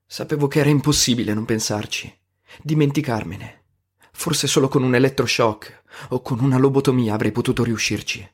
Sapevo 0.06 0.48
che 0.48 0.60
era 0.60 0.70
impossibile 0.70 1.34
non 1.34 1.46
pensarci, 1.46 2.14
dimenticarmene. 2.62 3.64
Forse 4.12 4.46
solo 4.46 4.68
con 4.68 4.84
un 4.84 4.94
elettroshock 4.94 5.84
o 6.10 6.22
con 6.22 6.40
una 6.40 6.58
lobotomia 6.58 7.14
avrei 7.14 7.32
potuto 7.32 7.64
riuscirci. 7.64 8.30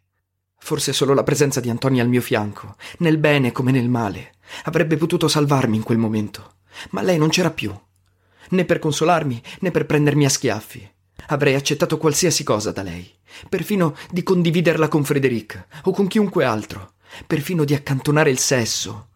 Forse 0.60 0.94
solo 0.94 1.14
la 1.14 1.24
presenza 1.24 1.60
di 1.60 1.70
Antonia 1.70 2.04
al 2.04 2.10
mio 2.10 2.22
fianco, 2.22 2.76
nel 3.00 3.18
bene 3.18 3.52
come 3.52 3.72
nel 3.72 3.90
male, 3.90 4.36
avrebbe 4.64 4.98
potuto 4.98 5.28
salvarmi 5.28 5.78
in 5.78 5.84
quel 5.84 5.98
momento. 5.98 6.56
Ma 6.92 7.02
lei 7.02 7.18
non 7.18 7.30
c'era 7.30 7.52
più. 7.52 7.74
Né 8.50 8.66
per 8.66 8.80
consolarmi, 8.80 9.42
né 9.60 9.72
per 9.72 9.86
prendermi 9.86 10.26
a 10.26 10.30
schiaffi. 10.30 10.90
Avrei 11.28 11.56
accettato 11.56 11.98
qualsiasi 11.98 12.44
cosa 12.44 12.72
da 12.72 12.82
lei, 12.82 13.10
perfino 13.50 13.96
di 14.10 14.24
condividerla 14.24 14.88
con 14.88 15.04
Frederic 15.04 15.68
o 15.84 15.92
con 15.92 16.08
chiunque 16.08 16.46
altro, 16.46 16.94
perfino 17.26 17.64
di 17.64 17.74
accantonare 17.74 18.30
il 18.30 18.40
sesso 18.40 19.10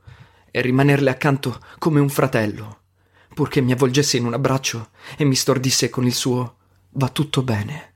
e 0.52 0.62
rimanerle 0.62 1.10
accanto 1.10 1.60
come 1.78 2.00
un 2.00 2.10
fratello, 2.10 2.82
purché 3.34 3.62
mi 3.62 3.72
avvolgesse 3.72 4.18
in 4.18 4.26
un 4.26 4.34
abbraccio 4.34 4.90
e 5.18 5.24
mi 5.24 5.36
stordisse 5.36 5.90
con 5.90 6.06
il 6.06 6.14
suo 6.14 6.58
va 6.92 7.08
tutto 7.10 7.42
bene. 7.44 7.91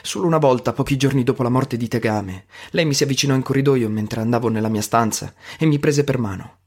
Solo 0.00 0.26
una 0.26 0.38
volta, 0.38 0.72
pochi 0.72 0.96
giorni 0.96 1.22
dopo 1.22 1.42
la 1.42 1.50
morte 1.50 1.76
di 1.76 1.88
Tegame, 1.88 2.46
lei 2.70 2.86
mi 2.86 2.94
si 2.94 3.02
avvicinò 3.02 3.34
in 3.34 3.42
corridoio 3.42 3.88
mentre 3.88 4.20
andavo 4.20 4.48
nella 4.48 4.68
mia 4.68 4.80
stanza 4.80 5.34
e 5.58 5.66
mi 5.66 5.78
prese 5.78 6.04
per 6.04 6.18
mano. 6.18 6.58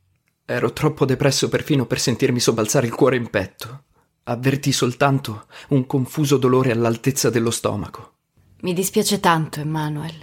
Ero 0.46 0.74
troppo 0.74 1.06
depresso 1.06 1.50
perfino 1.50 1.88
per 1.88 2.00
sentirmi 2.00 2.40
sobbalzare 2.40 2.86
il 2.86 2.94
cuore 2.94 3.16
in 3.16 3.30
petto. 3.30 3.86
Avvertì 4.26 4.72
soltanto 4.72 5.48
un 5.70 5.88
confuso 5.88 6.38
dolore 6.38 6.72
all'altezza 6.72 7.30
dello 7.30 7.52
stomaco. 7.52 8.14
Mi 8.62 8.74
dispiace 8.74 9.20
tanto, 9.20 9.60
Emanuel. 9.60 10.14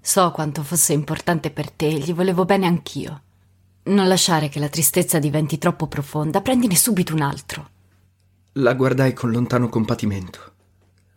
So 0.00 0.30
quanto 0.30 0.62
fosse 0.62 0.92
importante 0.92 1.50
per 1.50 1.70
te 1.70 1.88
e 1.88 1.98
gli 1.98 2.14
volevo 2.14 2.44
bene 2.44 2.66
anch'io. 2.66 3.22
Non 3.84 4.06
lasciare 4.06 4.48
che 4.48 4.58
la 4.58 4.68
tristezza 4.68 5.18
diventi 5.18 5.56
troppo 5.56 5.86
profonda, 5.86 6.42
prendine 6.42 6.76
subito 6.76 7.14
un 7.14 7.22
altro. 7.22 7.70
La 8.52 8.74
guardai 8.74 9.12
con 9.14 9.30
lontano 9.30 9.68
compatimento. 9.68 10.56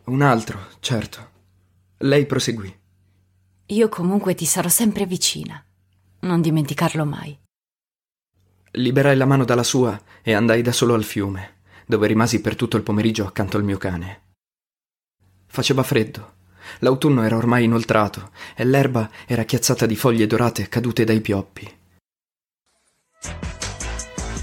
Un 0.04 0.20
altro, 0.20 0.66
certo. 0.80 1.30
Lei 1.98 2.26
proseguì. 2.26 2.80
Io 3.66 3.88
comunque 3.88 4.34
ti 4.34 4.44
sarò 4.44 4.68
sempre 4.68 5.06
vicina. 5.06 5.64
Non 6.20 6.40
dimenticarlo 6.40 7.04
mai. 7.04 7.38
Liberai 8.72 9.16
la 9.16 9.26
mano 9.26 9.44
dalla 9.44 9.62
sua 9.62 10.00
e 10.20 10.32
andai 10.32 10.60
da 10.62 10.72
solo 10.72 10.94
al 10.94 11.04
fiume, 11.04 11.60
dove 11.86 12.08
rimasi 12.08 12.40
per 12.40 12.56
tutto 12.56 12.76
il 12.76 12.82
pomeriggio 12.82 13.24
accanto 13.24 13.56
al 13.56 13.64
mio 13.64 13.78
cane. 13.78 14.22
Faceva 15.46 15.84
freddo. 15.84 16.40
L'autunno 16.80 17.22
era 17.22 17.36
ormai 17.36 17.64
inoltrato 17.64 18.30
e 18.56 18.64
l'erba 18.64 19.08
era 19.26 19.44
chiazzata 19.44 19.86
di 19.86 19.94
foglie 19.94 20.26
dorate 20.26 20.68
cadute 20.68 21.04
dai 21.04 21.20
pioppi. 21.20 21.78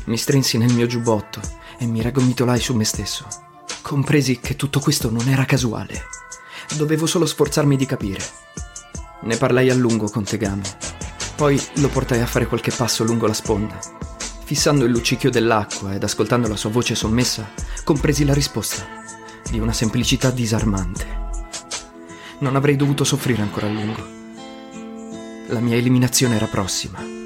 Mi 0.05 0.17
strinsi 0.17 0.57
nel 0.57 0.73
mio 0.73 0.85
giubbotto 0.85 1.41
e 1.77 1.85
mi 1.85 2.01
raggomitolai 2.01 2.59
su 2.59 2.75
me 2.75 2.85
stesso. 2.85 3.48
Compresi 3.81 4.39
che 4.39 4.55
tutto 4.55 4.79
questo 4.79 5.09
non 5.09 5.27
era 5.27 5.45
casuale. 5.45 6.03
Dovevo 6.75 7.05
solo 7.05 7.25
sforzarmi 7.25 7.75
di 7.75 7.85
capire. 7.85 8.23
Ne 9.21 9.37
parlai 9.37 9.69
a 9.69 9.75
lungo 9.75 10.09
con 10.09 10.23
Tegame. 10.23 10.61
Poi 11.35 11.61
lo 11.75 11.87
portai 11.87 12.21
a 12.21 12.25
fare 12.25 12.47
qualche 12.47 12.71
passo 12.71 13.03
lungo 13.03 13.25
la 13.25 13.33
sponda. 13.33 13.79
Fissando 14.43 14.85
il 14.85 14.91
luccichio 14.91 15.29
dell'acqua 15.29 15.93
ed 15.93 16.03
ascoltando 16.03 16.47
la 16.47 16.55
sua 16.55 16.69
voce 16.69 16.95
sommessa, 16.95 17.51
compresi 17.83 18.25
la 18.25 18.33
risposta, 18.33 18.85
di 19.49 19.59
una 19.59 19.73
semplicità 19.73 20.29
disarmante. 20.31 21.05
Non 22.39 22.55
avrei 22.55 22.75
dovuto 22.75 23.03
soffrire 23.03 23.41
ancora 23.41 23.67
a 23.67 23.71
lungo. 23.71 24.07
La 25.47 25.59
mia 25.59 25.75
eliminazione 25.75 26.35
era 26.35 26.47
prossima. 26.47 27.18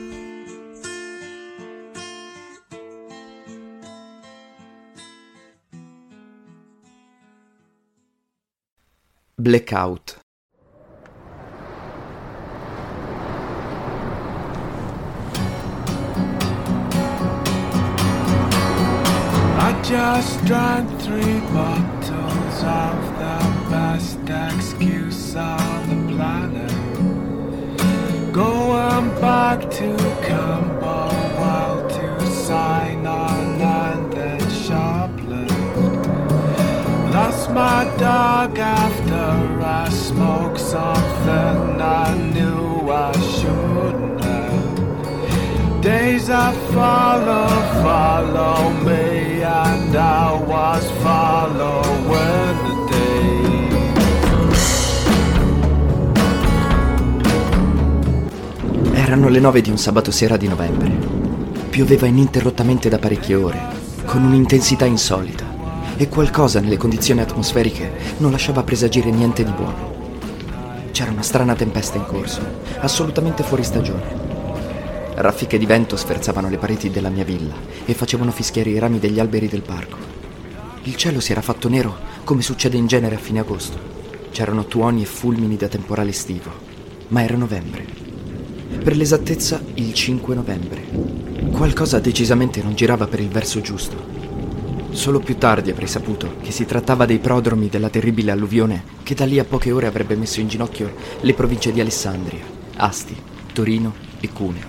Blackout. 9.40 10.18
I 19.58 19.82
just 19.84 20.46
drank 20.46 20.88
three 21.02 21.40
bottles 21.52 22.64
of 22.64 22.96
the 23.18 23.40
best 23.72 24.20
excuse 24.54 25.36
on 25.36 25.90
the 25.90 25.96
planet. 26.14 26.72
Going 28.32 29.10
back 29.20 29.62
to 29.62 29.98
Camberwell 30.28 31.90
to 31.90 32.26
sign 32.28 32.93
my 37.54 37.86
dog 37.98 38.58
after 38.58 39.62
I 39.62 39.90
smoked 39.90 40.60
something 40.60 41.80
I 41.80 42.16
knew 42.34 42.90
I 42.90 43.12
shouldn't 43.14 44.24
have. 44.24 45.82
Days 45.82 46.28
that 46.28 46.56
follow, 46.74 47.48
follow 47.84 48.72
me, 48.84 49.44
and 49.44 49.96
I 49.96 50.32
was 50.46 50.90
following. 51.02 51.94
Erano 58.96 59.28
le 59.30 59.40
nove 59.40 59.62
di 59.62 59.70
un 59.70 59.78
sabato 59.78 60.10
sera 60.10 60.38
di 60.38 60.48
novembre. 60.48 60.90
Pioveva 61.70 62.08
ininterrottamente 62.08 62.90
da 62.90 62.98
parecchie 62.98 63.36
ore, 63.36 63.62
con 64.06 64.24
un'intensità 64.24 64.86
insolita, 64.86 65.53
e 65.98 66.10
qualcosa 66.10 66.60
nelle 66.60 66.78
condizioni 66.78 67.22
atmosferiche 67.22 67.92
non 68.18 68.32
lasciava 68.32 68.64
presagire 68.64 69.12
niente 69.12 69.44
di 69.44 69.52
buono. 69.52 69.92
C'era 70.92 71.12
una 71.12 71.22
strana 71.22 71.56
tempesta 71.56 71.98
in 71.98 72.06
corso, 72.06 72.42
assolutamente 72.80 73.44
fuori 73.44 73.64
stagione. 73.64 74.32
Raffiche 75.16 75.58
di 75.58 75.66
vento 75.66 75.96
sferzavano 75.96 76.50
le 76.50 76.58
pareti 76.58 76.90
della 76.90 77.10
mia 77.10 77.24
villa 77.24 77.54
e 77.86 77.94
facevano 77.94 78.32
fischiare 78.32 78.70
i 78.70 78.80
rami 78.80 79.00
degli 79.00 79.20
alberi 79.20 79.48
del 79.48 79.62
parco. 79.62 79.98
Il 80.84 80.96
cielo 80.96 81.20
si 81.20 81.32
era 81.32 81.42
fatto 81.42 81.70
nero 81.70 81.96
come 82.24 82.42
succede 82.42 82.78
in 82.78 82.88
genere 82.88 83.16
a 83.16 83.20
fine 83.20 83.40
agosto. 83.40 83.78
C'erano 84.32 84.66
tuoni 84.66 85.04
e 85.04 85.06
fulmini 85.06 85.56
da 85.56 85.68
temporale 85.68 86.10
estivo, 86.10 86.52
ma 87.10 87.24
era 87.24 87.38
novembre. 87.38 87.86
Per 88.84 88.96
l'esattezza 88.96 89.62
il 89.76 89.94
5 89.94 90.36
novembre. 90.36 90.84
Qualcosa 91.52 92.00
decisamente 92.00 92.62
non 92.64 92.74
girava 92.74 93.06
per 93.08 93.20
il 93.20 93.30
verso 93.30 93.62
giusto. 93.62 94.23
Solo 94.94 95.20
più 95.20 95.38
tardi 95.38 95.72
avrei 95.72 95.88
saputo 95.88 96.36
che 96.42 96.52
si 96.52 96.66
trattava 96.66 97.06
dei 97.06 97.18
prodromi 97.18 97.68
della 97.68 97.90
terribile 97.90 98.32
alluvione 98.32 98.84
che 99.02 99.16
da 99.16 99.26
lì 99.26 99.40
a 99.40 99.44
poche 99.44 99.72
ore 99.72 99.88
avrebbe 99.88 100.16
messo 100.16 100.40
in 100.40 100.48
ginocchio 100.48 100.94
le 101.20 101.34
province 101.34 101.74
di 101.74 101.82
Alessandria, 101.82 102.46
Asti, 102.76 103.16
Torino 103.52 103.94
e 104.20 104.30
Cuneo. 104.30 104.68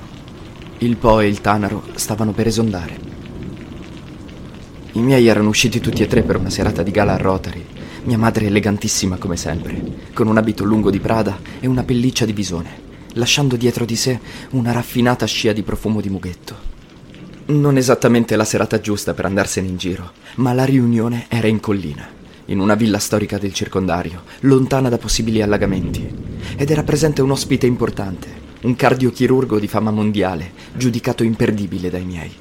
Il 0.79 0.97
Po 0.97 1.21
e 1.21 1.29
il 1.29 1.41
Tanaro 1.41 1.85
stavano 1.95 2.33
per 2.33 2.47
esondare. 2.47 2.99
I 4.93 5.01
miei 5.01 5.27
erano 5.27 5.51
usciti 5.51 5.79
tutti 5.79 6.03
e 6.03 6.07
tre 6.07 6.23
per 6.23 6.37
una 6.37 6.51
serata 6.51 6.83
di 6.83 6.91
gala 6.91 7.13
a 7.13 7.19
Rotary. 7.19 7.65
Mia 8.05 8.19
madre 8.19 8.47
elegantissima 8.47 9.17
come 9.19 9.37
sempre, 9.37 10.09
con 10.15 10.27
un 10.27 10.39
abito 10.39 10.65
lungo 10.65 10.91
di 10.91 11.01
Prada 11.01 11.39
e 11.61 11.67
una 11.67 11.85
pelliccia 11.85 12.25
di 12.25 12.33
bisone, 12.33 12.71
lasciando 13.13 13.57
dietro 13.57 13.85
di 13.85 13.95
sé 13.95 14.19
una 14.51 14.73
raffinata 14.73 15.27
scia 15.27 15.53
di 15.53 15.63
profumo 15.63 16.01
di 16.01 16.09
mughetto. 16.09 16.74
Non 17.47 17.77
esattamente 17.77 18.37
la 18.37 18.45
serata 18.45 18.81
giusta 18.81 19.13
per 19.13 19.27
andarsene 19.27 19.69
in 19.69 19.77
giro, 19.77 20.13
ma 20.37 20.55
la 20.55 20.65
riunione 20.65 21.27
era 21.29 21.47
in 21.47 21.61
collina, 21.61 22.09
in 22.47 22.59
una 22.59 22.75
villa 22.75 22.99
storica 22.99 23.37
del 23.37 23.53
circondario, 23.53 24.23
lontana 24.41 24.89
da 24.89 24.97
possibili 24.97 25.43
allagamenti. 25.43 26.09
Ed 26.57 26.71
era 26.71 26.83
presente 26.85 27.21
un 27.21 27.33
ospite 27.33 27.67
importante, 27.67 28.29
un 28.63 28.75
cardiochirurgo 28.75 29.59
di 29.59 29.69
fama 29.69 29.91
mondiale, 29.91 30.53
giudicato 30.73 31.23
imperdibile 31.23 31.91
dai 31.91 32.05
miei. 32.07 32.33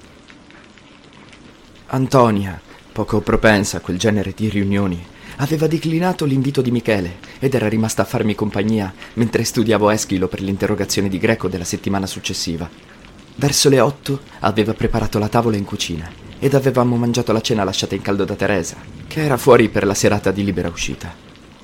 Antonia, 1.87 2.61
poco 2.93 3.19
propensa 3.19 3.77
a 3.77 3.81
quel 3.81 3.99
genere 3.99 4.31
di 4.33 4.47
riunioni, 4.47 5.05
aveva 5.37 5.67
declinato 5.67 6.23
l'invito 6.23 6.61
di 6.61 6.71
Michele 6.71 7.17
ed 7.39 7.53
era 7.53 7.67
rimasta 7.67 8.03
a 8.03 8.05
farmi 8.05 8.35
compagnia 8.35 8.93
mentre 9.15 9.43
studiavo 9.43 9.89
Eschilo 9.89 10.29
per 10.29 10.39
l'interrogazione 10.39 11.09
di 11.09 11.17
greco 11.17 11.49
della 11.49 11.65
settimana 11.65 12.05
successiva. 12.05 12.92
Verso 13.35 13.69
le 13.69 13.79
otto 13.79 14.21
aveva 14.39 14.73
preparato 14.73 15.17
la 15.19 15.27
tavola 15.27 15.57
in 15.57 15.65
cucina 15.65 16.09
ed 16.39 16.53
avevamo 16.53 16.97
mangiato 16.97 17.31
la 17.31 17.41
cena 17.41 17.63
lasciata 17.63 17.95
in 17.95 18.01
caldo 18.01 18.25
da 18.25 18.35
Teresa, 18.35 18.77
che 19.07 19.21
era 19.21 19.37
fuori 19.37 19.69
per 19.69 19.85
la 19.85 19.93
serata 19.93 20.31
di 20.31 20.43
libera 20.43 20.67
uscita. 20.67 21.13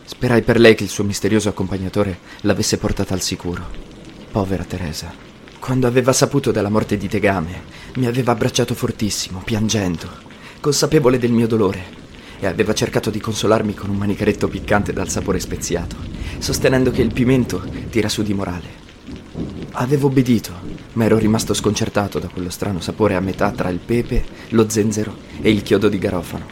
Sperai 0.05 0.41
per 0.41 0.59
lei 0.59 0.73
che 0.73 0.83
il 0.83 0.89
suo 0.89 1.03
misterioso 1.03 1.49
accompagnatore 1.49 2.19
l'avesse 2.41 2.77
portata 2.77 3.13
al 3.13 3.21
sicuro. 3.21 3.63
Povera 4.31 4.63
Teresa. 4.63 5.13
Quando 5.59 5.85
aveva 5.85 6.13
saputo 6.13 6.51
della 6.51 6.69
morte 6.69 6.97
di 6.97 7.07
Tegame, 7.07 7.61
mi 7.95 8.07
aveva 8.07 8.31
abbracciato 8.31 8.73
fortissimo, 8.73 9.41
piangendo, 9.43 10.09
consapevole 10.59 11.19
del 11.19 11.31
mio 11.31 11.47
dolore, 11.47 11.83
e 12.39 12.47
aveva 12.47 12.73
cercato 12.73 13.09
di 13.09 13.19
consolarmi 13.19 13.73
con 13.73 13.89
un 13.89 13.97
manicaretto 13.97 14.47
piccante 14.47 14.93
dal 14.93 15.09
sapore 15.09 15.39
speziato, 15.39 15.97
sostenendo 16.39 16.89
che 16.89 17.01
il 17.01 17.13
pimento 17.13 17.61
tira 17.89 18.07
su 18.07 18.23
di 18.23 18.33
morale. 18.33 18.87
Avevo 19.73 20.07
obbedito, 20.07 20.53
ma 20.93 21.05
ero 21.05 21.17
rimasto 21.17 21.53
sconcertato 21.53 22.19
da 22.19 22.27
quello 22.27 22.49
strano 22.49 22.79
sapore 22.79 23.15
a 23.15 23.19
metà 23.19 23.51
tra 23.51 23.69
il 23.69 23.79
pepe, 23.79 24.23
lo 24.49 24.69
zenzero 24.69 25.15
e 25.41 25.51
il 25.51 25.61
chiodo 25.61 25.89
di 25.89 25.97
garofano. 25.97 26.45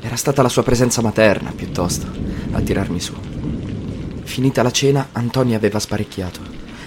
Era 0.00 0.16
stata 0.16 0.42
la 0.42 0.48
sua 0.48 0.62
presenza 0.62 1.02
materna, 1.02 1.52
piuttosto, 1.54 2.06
a 2.52 2.60
tirarmi 2.60 3.00
su. 3.00 3.14
Finita 4.24 4.62
la 4.62 4.70
cena, 4.70 5.08
Antonia 5.12 5.56
aveva 5.56 5.78
sparecchiato. 5.78 6.40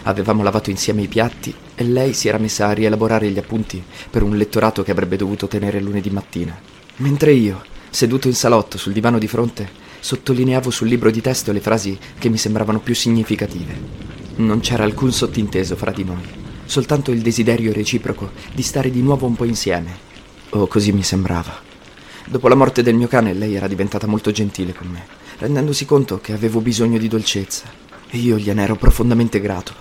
Avevamo 0.03 0.43
lavato 0.43 0.69
insieme 0.69 1.03
i 1.03 1.07
piatti 1.07 1.53
e 1.75 1.83
lei 1.83 2.13
si 2.13 2.27
era 2.27 2.37
messa 2.37 2.67
a 2.67 2.73
rielaborare 2.73 3.29
gli 3.29 3.37
appunti 3.37 3.83
per 4.09 4.21
un 4.21 4.35
lettorato 4.35 4.83
che 4.83 4.91
avrebbe 4.91 5.15
dovuto 5.15 5.47
tenere 5.47 5.79
lunedì 5.79 6.09
mattina. 6.09 6.59
Mentre 6.97 7.33
io, 7.33 7.63
seduto 7.89 8.27
in 8.27 8.35
salotto 8.35 8.77
sul 8.77 8.93
divano 8.93 9.17
di 9.17 9.27
fronte, 9.27 9.69
sottolineavo 9.99 10.69
sul 10.69 10.87
libro 10.87 11.09
di 11.09 11.21
testo 11.21 11.51
le 11.51 11.61
frasi 11.61 11.97
che 12.19 12.29
mi 12.29 12.37
sembravano 12.37 12.79
più 12.79 12.93
significative. 12.93 13.73
Non 14.35 14.59
c'era 14.59 14.83
alcun 14.83 15.11
sottinteso 15.11 15.75
fra 15.75 15.91
di 15.91 16.03
noi, 16.03 16.23
soltanto 16.65 17.11
il 17.11 17.21
desiderio 17.21 17.73
reciproco 17.73 18.31
di 18.53 18.61
stare 18.61 18.91
di 18.91 19.01
nuovo 19.01 19.25
un 19.25 19.35
po' 19.35 19.45
insieme. 19.45 20.13
O 20.49 20.67
così 20.67 20.91
mi 20.91 21.03
sembrava. 21.03 21.61
Dopo 22.27 22.47
la 22.47 22.55
morte 22.55 22.81
del 22.81 22.95
mio 22.95 23.07
cane 23.07 23.33
lei 23.33 23.55
era 23.55 23.67
diventata 23.67 24.07
molto 24.07 24.31
gentile 24.31 24.73
con 24.73 24.87
me, 24.87 25.05
rendendosi 25.37 25.85
conto 25.85 26.19
che 26.19 26.33
avevo 26.33 26.59
bisogno 26.59 26.97
di 26.97 27.07
dolcezza, 27.07 27.65
e 28.09 28.17
io 28.17 28.37
gliene 28.37 28.63
ero 28.63 28.75
profondamente 28.75 29.39
grato. 29.39 29.73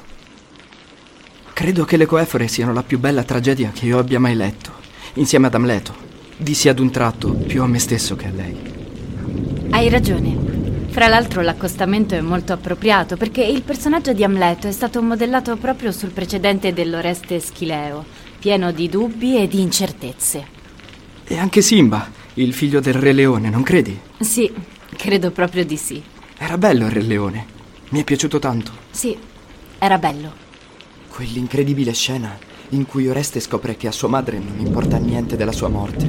Credo 1.54 1.84
che 1.84 1.96
le 1.96 2.06
coefore 2.06 2.48
siano 2.48 2.72
la 2.72 2.82
più 2.82 2.98
bella 2.98 3.22
tragedia 3.22 3.70
che 3.72 3.86
io 3.86 3.98
abbia 3.98 4.20
mai 4.20 4.34
letto, 4.34 4.72
insieme 5.14 5.46
ad 5.46 5.54
Amleto. 5.54 5.94
Dissi 6.36 6.68
ad 6.68 6.80
un 6.80 6.90
tratto 6.90 7.32
più 7.32 7.62
a 7.62 7.68
me 7.68 7.78
stesso 7.78 8.16
che 8.16 8.26
a 8.26 8.30
lei. 8.30 8.56
Hai 9.70 9.88
ragione. 9.88 10.53
Fra 10.94 11.08
l'altro 11.08 11.42
l'accostamento 11.42 12.14
è 12.14 12.20
molto 12.20 12.52
appropriato 12.52 13.16
perché 13.16 13.42
il 13.42 13.62
personaggio 13.62 14.12
di 14.12 14.22
Amleto 14.22 14.68
è 14.68 14.70
stato 14.70 15.02
modellato 15.02 15.56
proprio 15.56 15.90
sul 15.90 16.10
precedente 16.10 16.72
dell'Oreste 16.72 17.40
Schileo, 17.40 18.04
pieno 18.38 18.70
di 18.70 18.88
dubbi 18.88 19.36
e 19.36 19.48
di 19.48 19.60
incertezze. 19.60 20.46
E 21.24 21.36
anche 21.36 21.62
Simba, 21.62 22.08
il 22.34 22.54
figlio 22.54 22.78
del 22.78 22.94
Re 22.94 23.10
Leone, 23.10 23.50
non 23.50 23.64
credi? 23.64 23.98
Sì, 24.20 24.48
credo 24.96 25.32
proprio 25.32 25.64
di 25.64 25.76
sì. 25.76 26.00
Era 26.38 26.56
bello 26.56 26.86
il 26.86 26.92
Re 26.92 27.02
Leone. 27.02 27.46
Mi 27.88 28.00
è 28.00 28.04
piaciuto 28.04 28.38
tanto. 28.38 28.70
Sì, 28.92 29.18
era 29.80 29.98
bello. 29.98 30.32
Quell'incredibile 31.08 31.92
scena 31.92 32.38
in 32.68 32.86
cui 32.86 33.08
Oreste 33.08 33.40
scopre 33.40 33.76
che 33.76 33.88
a 33.88 33.92
sua 33.92 34.06
madre 34.06 34.38
non 34.38 34.60
importa 34.64 34.98
niente 34.98 35.34
della 35.34 35.50
sua 35.50 35.66
morte. 35.66 36.08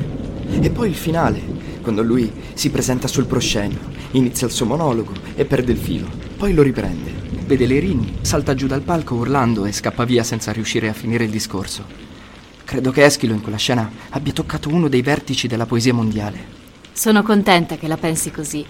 E 0.61 0.69
poi 0.69 0.89
il 0.89 0.95
finale, 0.95 1.41
quando 1.85 2.01
lui 2.01 2.31
si 2.55 2.71
presenta 2.71 3.07
sul 3.07 3.27
proscenio, 3.27 3.77
inizia 4.13 4.47
il 4.47 4.53
suo 4.53 4.65
monologo 4.65 5.11
e 5.35 5.45
perde 5.45 5.71
il 5.71 5.77
filo, 5.77 6.07
poi 6.35 6.51
lo 6.51 6.63
riprende, 6.63 7.13
vede 7.45 7.67
le 7.67 7.77
rini, 7.77 8.17
salta 8.21 8.55
giù 8.55 8.65
dal 8.65 8.81
palco 8.81 9.13
urlando 9.13 9.65
e 9.65 9.71
scappa 9.71 10.03
via 10.03 10.23
senza 10.23 10.51
riuscire 10.51 10.89
a 10.89 10.93
finire 10.93 11.25
il 11.25 11.29
discorso. 11.29 11.85
Credo 12.63 12.89
che 12.89 13.05
Eschilo 13.05 13.35
in 13.35 13.41
quella 13.41 13.59
scena 13.59 13.87
abbia 14.09 14.33
toccato 14.33 14.69
uno 14.69 14.87
dei 14.87 15.03
vertici 15.03 15.47
della 15.47 15.67
poesia 15.67 15.93
mondiale. 15.93 16.53
Sono 16.91 17.21
contenta 17.21 17.75
che 17.75 17.87
la 17.87 17.97
pensi 17.97 18.31
così. 18.31 18.65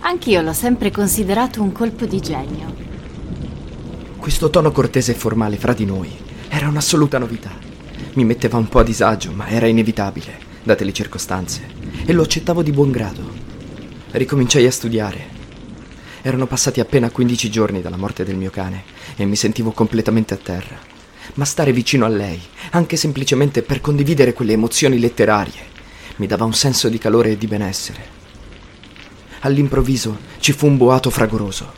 Anch'io 0.00 0.42
l'ho 0.42 0.52
sempre 0.52 0.90
considerato 0.90 1.62
un 1.62 1.72
colpo 1.72 2.04
di 2.04 2.20
genio. 2.20 2.74
Questo 4.18 4.50
tono 4.50 4.70
cortese 4.70 5.12
e 5.12 5.14
formale 5.14 5.56
fra 5.56 5.72
di 5.72 5.86
noi 5.86 6.14
era 6.48 6.68
un'assoluta 6.68 7.16
novità. 7.16 7.52
Mi 8.12 8.24
metteva 8.26 8.58
un 8.58 8.68
po' 8.68 8.80
a 8.80 8.84
disagio, 8.84 9.32
ma 9.32 9.48
era 9.48 9.66
inevitabile, 9.66 10.48
date 10.62 10.84
le 10.84 10.92
circostanze, 10.92 11.62
e 12.04 12.12
lo 12.12 12.22
accettavo 12.22 12.62
di 12.62 12.70
buon 12.70 12.90
grado. 12.90 13.22
Ricominciai 14.10 14.66
a 14.66 14.70
studiare. 14.70 15.38
Erano 16.22 16.46
passati 16.46 16.80
appena 16.80 17.10
15 17.10 17.50
giorni 17.50 17.80
dalla 17.80 17.96
morte 17.96 18.24
del 18.24 18.36
mio 18.36 18.50
cane 18.50 18.82
e 19.16 19.24
mi 19.24 19.36
sentivo 19.36 19.70
completamente 19.70 20.34
a 20.34 20.38
terra. 20.38 20.76
Ma 21.34 21.44
stare 21.44 21.72
vicino 21.72 22.04
a 22.04 22.08
lei, 22.08 22.40
anche 22.70 22.96
semplicemente 22.96 23.62
per 23.62 23.80
condividere 23.80 24.32
quelle 24.32 24.52
emozioni 24.52 24.98
letterarie, 24.98 25.68
mi 26.16 26.26
dava 26.26 26.44
un 26.44 26.52
senso 26.52 26.88
di 26.88 26.98
calore 26.98 27.30
e 27.30 27.38
di 27.38 27.46
benessere. 27.46 28.18
All'improvviso 29.40 30.18
ci 30.38 30.52
fu 30.52 30.66
un 30.66 30.76
boato 30.76 31.08
fragoroso. 31.08 31.72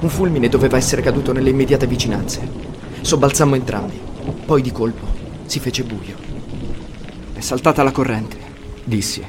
Un 0.00 0.08
fulmine 0.08 0.48
doveva 0.48 0.76
essere 0.76 1.02
caduto 1.02 1.32
nelle 1.32 1.50
immediate 1.50 1.86
vicinanze. 1.86 2.65
Sobbalzammo 3.06 3.54
entrambi, 3.54 3.96
poi 4.44 4.60
di 4.60 4.72
colpo 4.72 5.06
si 5.44 5.60
fece 5.60 5.84
buio. 5.84 6.16
È 7.32 7.38
saltata 7.38 7.84
la 7.84 7.92
corrente, 7.92 8.36
dissi. 8.82 9.24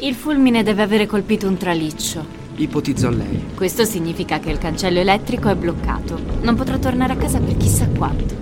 Il 0.00 0.14
fulmine 0.14 0.62
deve 0.62 0.82
avere 0.82 1.06
colpito 1.06 1.48
un 1.48 1.56
traliccio. 1.56 2.22
Ipotizzò 2.56 3.08
lei. 3.08 3.42
Questo 3.54 3.86
significa 3.86 4.38
che 4.38 4.50
il 4.50 4.58
cancello 4.58 4.98
elettrico 4.98 5.48
è 5.48 5.54
bloccato. 5.54 6.20
Non 6.42 6.56
potrò 6.56 6.78
tornare 6.78 7.14
a 7.14 7.16
casa 7.16 7.38
per 7.38 7.56
chissà 7.56 7.88
quanto. 7.88 8.34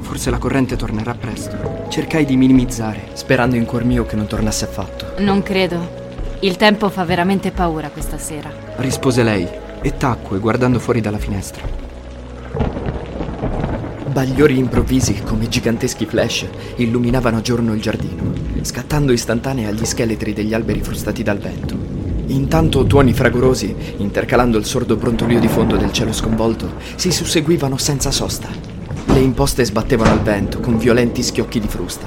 Forse 0.00 0.28
la 0.28 0.36
corrente 0.36 0.76
tornerà 0.76 1.14
presto. 1.14 1.86
Cercai 1.88 2.26
di 2.26 2.36
minimizzare. 2.36 3.12
Sperando 3.14 3.56
in 3.56 3.64
cuor 3.64 3.84
mio 3.84 4.04
che 4.04 4.16
non 4.16 4.26
tornasse 4.26 4.66
affatto. 4.66 5.22
Non 5.22 5.42
credo. 5.42 6.36
Il 6.40 6.56
tempo 6.56 6.90
fa 6.90 7.04
veramente 7.04 7.50
paura 7.50 7.88
questa 7.88 8.18
sera. 8.18 8.52
Rispose 8.76 9.22
lei 9.22 9.48
e 9.80 9.96
tacque 9.96 10.38
guardando 10.38 10.78
fuori 10.78 11.00
dalla 11.00 11.16
finestra. 11.16 11.87
Bagliori 14.08 14.56
improvvisi, 14.56 15.22
come 15.22 15.48
giganteschi 15.48 16.06
flash, 16.06 16.46
illuminavano 16.76 17.36
a 17.36 17.40
giorno 17.42 17.74
il 17.74 17.80
giardino, 17.80 18.32
scattando 18.62 19.12
istantanei 19.12 19.66
agli 19.66 19.84
scheletri 19.84 20.32
degli 20.32 20.54
alberi 20.54 20.80
frustati 20.80 21.22
dal 21.22 21.38
vento. 21.38 21.76
Intanto 22.28 22.84
tuoni 22.86 23.12
fragorosi, 23.12 23.74
intercalando 23.98 24.56
il 24.56 24.64
sordo 24.64 24.96
brontolio 24.96 25.38
di 25.38 25.46
fondo 25.46 25.76
del 25.76 25.92
cielo 25.92 26.12
sconvolto, 26.12 26.72
si 26.96 27.12
susseguivano 27.12 27.76
senza 27.76 28.10
sosta. 28.10 28.48
Le 29.04 29.20
imposte 29.20 29.64
sbattevano 29.64 30.10
al 30.10 30.22
vento 30.22 30.58
con 30.58 30.78
violenti 30.78 31.22
schiocchi 31.22 31.60
di 31.60 31.68
frusta. 31.68 32.06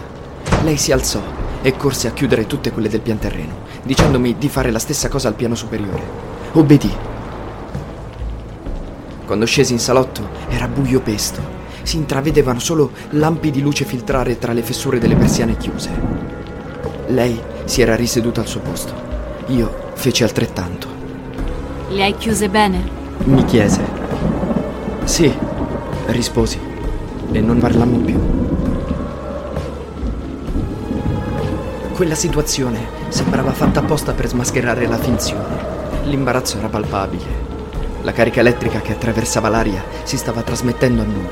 Lei 0.64 0.78
si 0.78 0.92
alzò 0.92 1.22
e 1.62 1.78
corse 1.78 2.08
a 2.08 2.12
chiudere 2.12 2.48
tutte 2.48 2.72
quelle 2.72 2.90
del 2.90 3.02
pian 3.02 3.20
terreno, 3.20 3.60
dicendomi 3.84 4.38
di 4.40 4.50
fare 4.50 4.72
la 4.72 4.80
stessa 4.80 5.08
cosa 5.08 5.28
al 5.28 5.36
piano 5.36 5.56
superiore. 5.56 6.04
Obbedì. 6.54 6.92
Quando 9.26 9.46
scesi 9.46 9.72
in 9.72 9.80
salotto 9.80 10.28
era 10.50 10.68
buio 10.68 11.00
pesto. 11.00 11.61
Si 11.84 11.98
intravedevano 11.98 12.60
solo 12.60 12.92
lampi 13.12 13.52
di 13.52 13.62
luce 13.62 13.86
filtrare 13.86 14.38
tra 14.38 14.54
le 14.54 14.62
fessure 14.62 15.00
delle 15.00 15.16
persiane 15.16 15.58
chiuse. 15.58 15.90
Lei 17.08 17.40
si 17.66 17.82
era 17.82 17.96
riseduta 17.96 18.42
al 18.42 18.48
suo 18.48 18.62
posto. 18.62 18.94
Io 19.48 19.90
feci 19.94 20.24
altrettanto. 20.24 20.88
Le 21.90 22.04
hai 22.04 22.16
chiuse 22.16 22.48
bene? 22.50 22.82
Mi 23.26 23.44
chiese. 23.46 23.82
Sì, 25.04 25.32
risposi. 26.08 26.60
E 27.32 27.42
non 27.42 27.60
parlammo 27.60 27.98
più. 27.98 28.20
Quella 31.94 32.16
situazione 32.16 32.88
sembrava 33.10 33.52
fatta 33.52 33.82
apposta 33.82 34.14
per 34.14 34.28
smascherare 34.28 34.88
la 34.88 34.98
finzione. 34.98 35.70
L'imbarazzo 36.06 36.58
era 36.58 36.68
palpabile. 36.68 37.50
La 38.02 38.12
carica 38.12 38.40
elettrica 38.40 38.80
che 38.80 38.94
attraversava 38.94 39.50
l'aria 39.50 39.84
si 40.04 40.18
stava 40.18 40.42
trasmettendo 40.42 41.02
a 41.02 41.06
noi. 41.06 41.28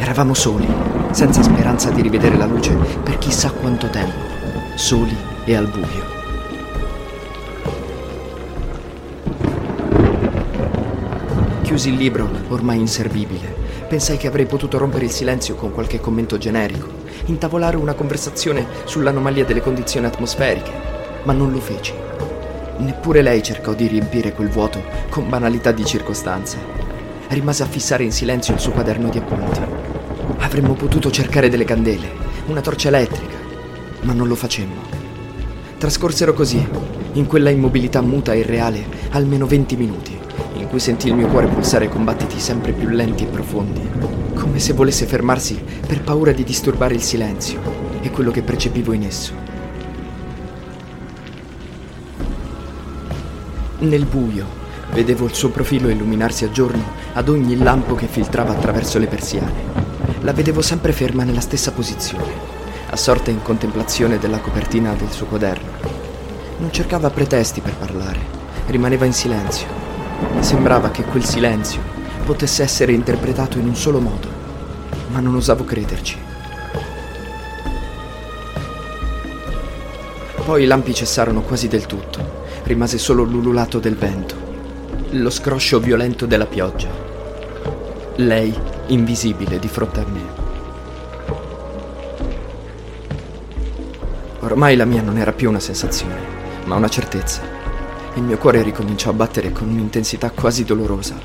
Eravamo 0.00 0.32
soli, 0.32 0.66
senza 1.10 1.42
speranza 1.42 1.90
di 1.90 2.00
rivedere 2.00 2.34
la 2.38 2.46
luce 2.46 2.74
per 3.02 3.18
chissà 3.18 3.50
quanto 3.50 3.86
tempo. 3.90 4.16
Soli 4.74 5.14
e 5.44 5.54
al 5.54 5.68
buio. 5.68 6.18
Chiusi 11.60 11.90
il 11.90 11.96
libro, 11.96 12.30
ormai 12.48 12.78
inservibile. 12.78 13.54
Pensai 13.88 14.16
che 14.16 14.26
avrei 14.26 14.46
potuto 14.46 14.78
rompere 14.78 15.04
il 15.04 15.10
silenzio 15.10 15.54
con 15.54 15.70
qualche 15.70 16.00
commento 16.00 16.38
generico, 16.38 16.88
intavolare 17.26 17.76
una 17.76 17.92
conversazione 17.92 18.66
sull'anomalia 18.84 19.44
delle 19.44 19.60
condizioni 19.60 20.06
atmosferiche, 20.06 20.72
ma 21.24 21.34
non 21.34 21.52
lo 21.52 21.60
feci. 21.60 21.92
Neppure 22.78 23.20
lei 23.20 23.42
cercò 23.42 23.74
di 23.74 23.86
riempire 23.86 24.32
quel 24.32 24.48
vuoto 24.48 24.82
con 25.10 25.28
banalità 25.28 25.72
di 25.72 25.84
circostanze. 25.84 26.56
Rimase 27.28 27.64
a 27.64 27.66
fissare 27.66 28.02
in 28.02 28.12
silenzio 28.12 28.54
il 28.54 28.60
suo 28.60 28.72
quaderno 28.72 29.10
di 29.10 29.18
appunti. 29.18 29.69
Avremmo 30.40 30.74
potuto 30.74 31.10
cercare 31.10 31.48
delle 31.48 31.64
candele, 31.64 32.10
una 32.46 32.60
torcia 32.60 32.88
elettrica, 32.88 33.36
ma 34.02 34.12
non 34.12 34.26
lo 34.26 34.34
facemmo. 34.34 34.82
Trascorsero 35.78 36.32
così, 36.32 36.66
in 37.12 37.26
quella 37.26 37.50
immobilità 37.50 38.00
muta 38.00 38.32
e 38.32 38.38
irreale, 38.38 38.84
almeno 39.10 39.46
20 39.46 39.76
minuti, 39.76 40.18
in 40.54 40.66
cui 40.68 40.80
sentì 40.80 41.08
il 41.08 41.14
mio 41.14 41.28
cuore 41.28 41.46
pulsare 41.46 41.88
con 41.88 42.04
battiti 42.04 42.40
sempre 42.40 42.72
più 42.72 42.88
lenti 42.88 43.24
e 43.24 43.26
profondi, 43.26 43.88
come 44.34 44.58
se 44.58 44.72
volesse 44.72 45.06
fermarsi 45.06 45.62
per 45.86 46.02
paura 46.02 46.32
di 46.32 46.42
disturbare 46.42 46.94
il 46.94 47.02
silenzio 47.02 47.60
e 48.00 48.10
quello 48.10 48.30
che 48.30 48.42
percepivo 48.42 48.92
in 48.92 49.04
esso. 49.04 49.32
Nel 53.80 54.04
buio 54.04 54.46
vedevo 54.92 55.26
il 55.26 55.34
suo 55.34 55.50
profilo 55.50 55.88
illuminarsi 55.88 56.44
a 56.44 56.50
giorno 56.50 56.82
ad 57.12 57.28
ogni 57.28 57.56
lampo 57.56 57.94
che 57.94 58.06
filtrava 58.06 58.52
attraverso 58.52 58.98
le 58.98 59.06
persiane. 59.06 59.79
La 60.22 60.34
vedevo 60.34 60.60
sempre 60.60 60.92
ferma 60.92 61.24
nella 61.24 61.40
stessa 61.40 61.72
posizione, 61.72 62.30
assorta 62.90 63.30
in 63.30 63.40
contemplazione 63.40 64.18
della 64.18 64.38
copertina 64.38 64.92
del 64.92 65.10
suo 65.10 65.24
quaderno. 65.24 65.70
Non 66.58 66.70
cercava 66.70 67.08
pretesti 67.08 67.62
per 67.62 67.74
parlare, 67.74 68.18
rimaneva 68.66 69.06
in 69.06 69.14
silenzio. 69.14 69.66
Sembrava 70.40 70.90
che 70.90 71.04
quel 71.04 71.24
silenzio 71.24 71.80
potesse 72.26 72.62
essere 72.62 72.92
interpretato 72.92 73.56
in 73.56 73.66
un 73.66 73.74
solo 73.74 73.98
modo, 73.98 74.28
ma 75.10 75.20
non 75.20 75.36
osavo 75.36 75.64
crederci. 75.64 76.18
Poi 80.44 80.62
i 80.62 80.66
lampi 80.66 80.92
cessarono 80.92 81.40
quasi 81.40 81.66
del 81.66 81.86
tutto, 81.86 82.44
rimase 82.64 82.98
solo 82.98 83.22
l'ululato 83.22 83.78
del 83.78 83.96
vento, 83.96 84.34
lo 85.10 85.30
scroscio 85.30 85.80
violento 85.80 86.26
della 86.26 86.46
pioggia. 86.46 86.88
Lei 88.16 88.54
invisibile 88.90 89.58
di 89.58 89.68
fronte 89.68 90.00
a 90.00 90.06
me. 90.06 90.48
Ormai 94.40 94.74
la 94.74 94.84
mia 94.84 95.02
non 95.02 95.18
era 95.18 95.32
più 95.32 95.48
una 95.48 95.60
sensazione, 95.60 96.18
ma 96.64 96.76
una 96.76 96.88
certezza. 96.88 97.42
Il 98.14 98.22
mio 98.22 98.38
cuore 98.38 98.62
ricominciò 98.62 99.10
a 99.10 99.14
battere 99.14 99.52
con 99.52 99.68
un'intensità 99.68 100.30
quasi 100.30 100.64
dolorosa. 100.64 101.18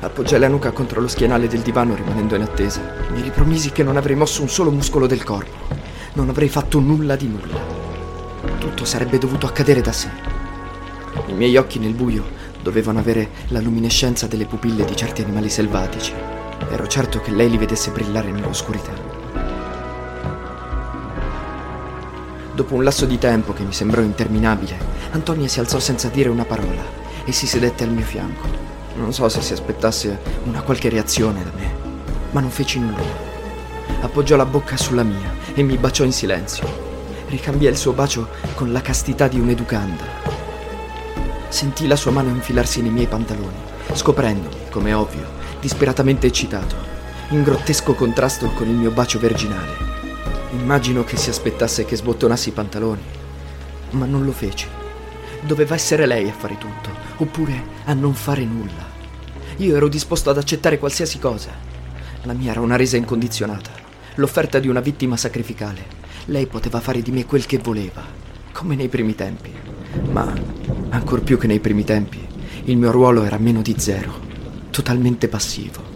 Appoggiai 0.00 0.40
la 0.40 0.48
nuca 0.48 0.70
contro 0.70 1.00
lo 1.00 1.08
schienale 1.08 1.48
del 1.48 1.60
divano 1.60 1.94
rimanendo 1.94 2.34
in 2.34 2.42
attesa. 2.42 2.80
Mi 3.12 3.20
ripromisi 3.20 3.72
che 3.72 3.82
non 3.82 3.96
avrei 3.96 4.16
mosso 4.16 4.42
un 4.42 4.48
solo 4.48 4.70
muscolo 4.70 5.06
del 5.06 5.24
corpo. 5.24 5.74
Non 6.14 6.28
avrei 6.30 6.48
fatto 6.48 6.78
nulla 6.78 7.16
di 7.16 7.26
nulla. 7.26 7.58
Tutto 8.58 8.84
sarebbe 8.84 9.18
dovuto 9.18 9.46
accadere 9.46 9.80
da 9.80 9.92
sé. 9.92 10.08
I 11.26 11.32
miei 11.32 11.56
occhi 11.56 11.78
nel 11.78 11.94
buio 11.94 12.24
dovevano 12.62 13.00
avere 13.00 13.30
la 13.48 13.60
luminescenza 13.60 14.26
delle 14.26 14.46
pupille 14.46 14.84
di 14.84 14.96
certi 14.96 15.22
animali 15.22 15.50
selvatici. 15.50 16.35
Ero 16.70 16.86
certo 16.86 17.20
che 17.20 17.30
lei 17.30 17.50
li 17.50 17.58
vedesse 17.58 17.90
brillare 17.90 18.30
nell'oscurità. 18.30 18.92
Dopo 22.52 22.74
un 22.74 22.84
lasso 22.84 23.04
di 23.04 23.18
tempo 23.18 23.52
che 23.52 23.62
mi 23.62 23.72
sembrò 23.72 24.00
interminabile, 24.00 24.78
Antonia 25.10 25.46
si 25.46 25.60
alzò 25.60 25.78
senza 25.78 26.08
dire 26.08 26.30
una 26.30 26.44
parola 26.44 26.82
e 27.24 27.32
si 27.32 27.46
sedette 27.46 27.84
al 27.84 27.90
mio 27.90 28.04
fianco. 28.04 28.48
Non 28.96 29.12
so 29.12 29.28
se 29.28 29.42
si 29.42 29.52
aspettasse 29.52 30.18
una 30.44 30.62
qualche 30.62 30.88
reazione 30.88 31.44
da 31.44 31.50
me, 31.54 31.74
ma 32.30 32.40
non 32.40 32.50
feci 32.50 32.78
nulla. 32.78 33.04
Appoggiò 34.00 34.36
la 34.36 34.46
bocca 34.46 34.76
sulla 34.76 35.02
mia 35.02 35.34
e 35.54 35.62
mi 35.62 35.76
baciò 35.76 36.04
in 36.04 36.12
silenzio. 36.12 36.66
Ricambiai 37.28 37.72
il 37.72 37.78
suo 37.78 37.92
bacio 37.92 38.28
con 38.54 38.72
la 38.72 38.80
castità 38.80 39.28
di 39.28 39.38
un'educanda. 39.38 40.04
Sentii 41.48 41.86
la 41.86 41.96
sua 41.96 42.10
mano 42.10 42.30
infilarsi 42.30 42.80
nei 42.80 42.90
miei 42.90 43.06
pantaloni, 43.06 43.56
scoprendomi, 43.92 44.68
come 44.70 44.92
ovvio, 44.92 45.26
disperatamente 45.60 46.26
eccitato, 46.26 46.76
in 47.30 47.42
grottesco 47.42 47.94
contrasto 47.94 48.48
con 48.48 48.68
il 48.68 48.74
mio 48.74 48.90
bacio 48.90 49.18
virginale. 49.18 49.74
Immagino 50.52 51.04
che 51.04 51.16
si 51.16 51.30
aspettasse 51.30 51.84
che 51.84 51.96
sbottonassi 51.96 52.50
i 52.50 52.52
pantaloni, 52.52 53.02
ma 53.90 54.06
non 54.06 54.24
lo 54.24 54.32
feci. 54.32 54.68
Doveva 55.42 55.74
essere 55.74 56.06
lei 56.06 56.28
a 56.28 56.32
fare 56.32 56.56
tutto, 56.58 56.90
oppure 57.16 57.62
a 57.84 57.92
non 57.94 58.14
fare 58.14 58.44
nulla. 58.44 58.94
Io 59.56 59.76
ero 59.76 59.88
disposto 59.88 60.30
ad 60.30 60.38
accettare 60.38 60.78
qualsiasi 60.78 61.18
cosa. 61.18 61.50
La 62.22 62.32
mia 62.32 62.50
era 62.50 62.60
una 62.60 62.76
resa 62.76 62.96
incondizionata, 62.96 63.70
l'offerta 64.16 64.58
di 64.58 64.68
una 64.68 64.80
vittima 64.80 65.16
sacrificale. 65.16 66.04
Lei 66.26 66.46
poteva 66.46 66.80
fare 66.80 67.02
di 67.02 67.10
me 67.10 67.26
quel 67.26 67.46
che 67.46 67.58
voleva, 67.58 68.02
come 68.52 68.74
nei 68.74 68.88
primi 68.88 69.14
tempi. 69.14 69.52
Ma, 70.10 70.32
ancor 70.90 71.22
più 71.22 71.38
che 71.38 71.46
nei 71.46 71.60
primi 71.60 71.84
tempi, 71.84 72.26
il 72.68 72.76
mio 72.76 72.90
ruolo 72.90 73.22
era 73.22 73.38
meno 73.38 73.62
di 73.62 73.76
zero, 73.78 74.12
totalmente 74.70 75.28
passivo. 75.28 75.94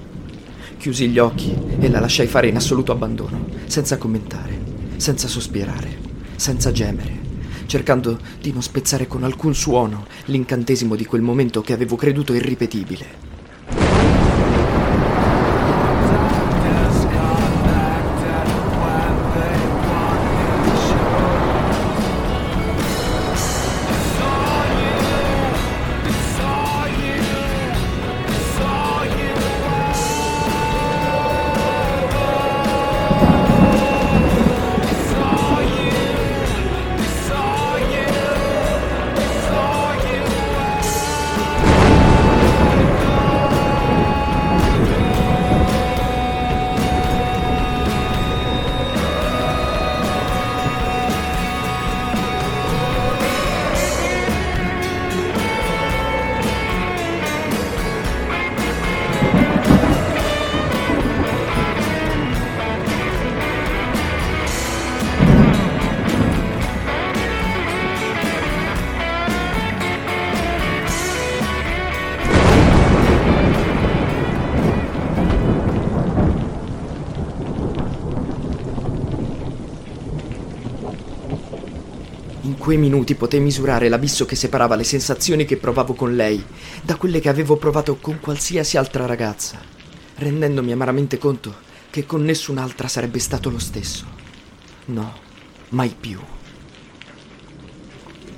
Chiusi 0.79 1.09
gli 1.09 1.19
occhi 1.19 1.53
e 1.81 1.89
la 1.89 1.99
lasciai 1.99 2.29
fare 2.29 2.47
in 2.47 2.55
assoluto 2.55 2.93
abbandono, 2.93 3.47
senza 3.67 3.99
commentare, 3.99 4.57
senza 4.95 5.27
sospirare, 5.27 5.99
senza 6.37 6.71
gemere, 6.71 7.19
cercando 7.67 8.21
di 8.41 8.53
non 8.53 8.63
spezzare 8.63 9.09
con 9.09 9.25
alcun 9.25 9.53
suono 9.53 10.07
l'incantesimo 10.27 10.95
di 10.95 11.05
quel 11.07 11.23
momento 11.23 11.61
che 11.61 11.73
avevo 11.73 11.97
creduto 11.97 12.35
irripetibile. 12.35 13.30
Quei 82.71 82.83
minuti 82.83 83.17
potei 83.17 83.41
misurare 83.41 83.89
l'abisso 83.89 84.25
che 84.25 84.37
separava 84.37 84.77
le 84.77 84.85
sensazioni 84.85 85.45
che 85.45 85.57
provavo 85.57 85.93
con 85.95 86.15
lei 86.15 86.41
da 86.85 86.95
quelle 86.95 87.19
che 87.19 87.29
avevo 87.29 87.57
provato 87.57 87.97
con 87.97 88.21
qualsiasi 88.21 88.77
altra 88.77 89.07
ragazza, 89.07 89.59
rendendomi 90.15 90.71
amaramente 90.71 91.19
conto 91.19 91.53
che 91.91 92.07
con 92.07 92.23
nessun'altra 92.23 92.87
sarebbe 92.87 93.19
stato 93.19 93.51
lo 93.51 93.59
stesso. 93.59 94.05
No, 94.85 95.13
mai 95.71 95.93
più. 95.99 96.21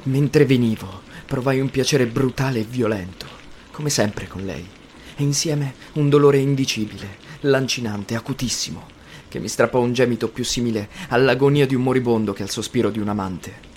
Mentre 0.04 0.46
venivo, 0.46 1.02
provai 1.26 1.60
un 1.60 1.68
piacere 1.68 2.06
brutale 2.06 2.60
e 2.60 2.66
violento, 2.66 3.26
come 3.70 3.90
sempre 3.90 4.28
con 4.28 4.46
lei, 4.46 4.66
e 5.14 5.22
insieme 5.22 5.74
un 5.96 6.08
dolore 6.08 6.38
indicibile, 6.38 7.18
lancinante, 7.40 8.14
acutissimo, 8.14 8.86
che 9.28 9.38
mi 9.38 9.48
strappò 9.48 9.80
un 9.80 9.92
gemito 9.92 10.28
più 10.28 10.42
simile 10.42 10.88
all'agonia 11.08 11.66
di 11.66 11.74
un 11.74 11.82
moribondo 11.82 12.32
che 12.32 12.42
al 12.42 12.48
sospiro 12.48 12.88
di 12.88 12.98
un 12.98 13.08
amante. 13.08 13.71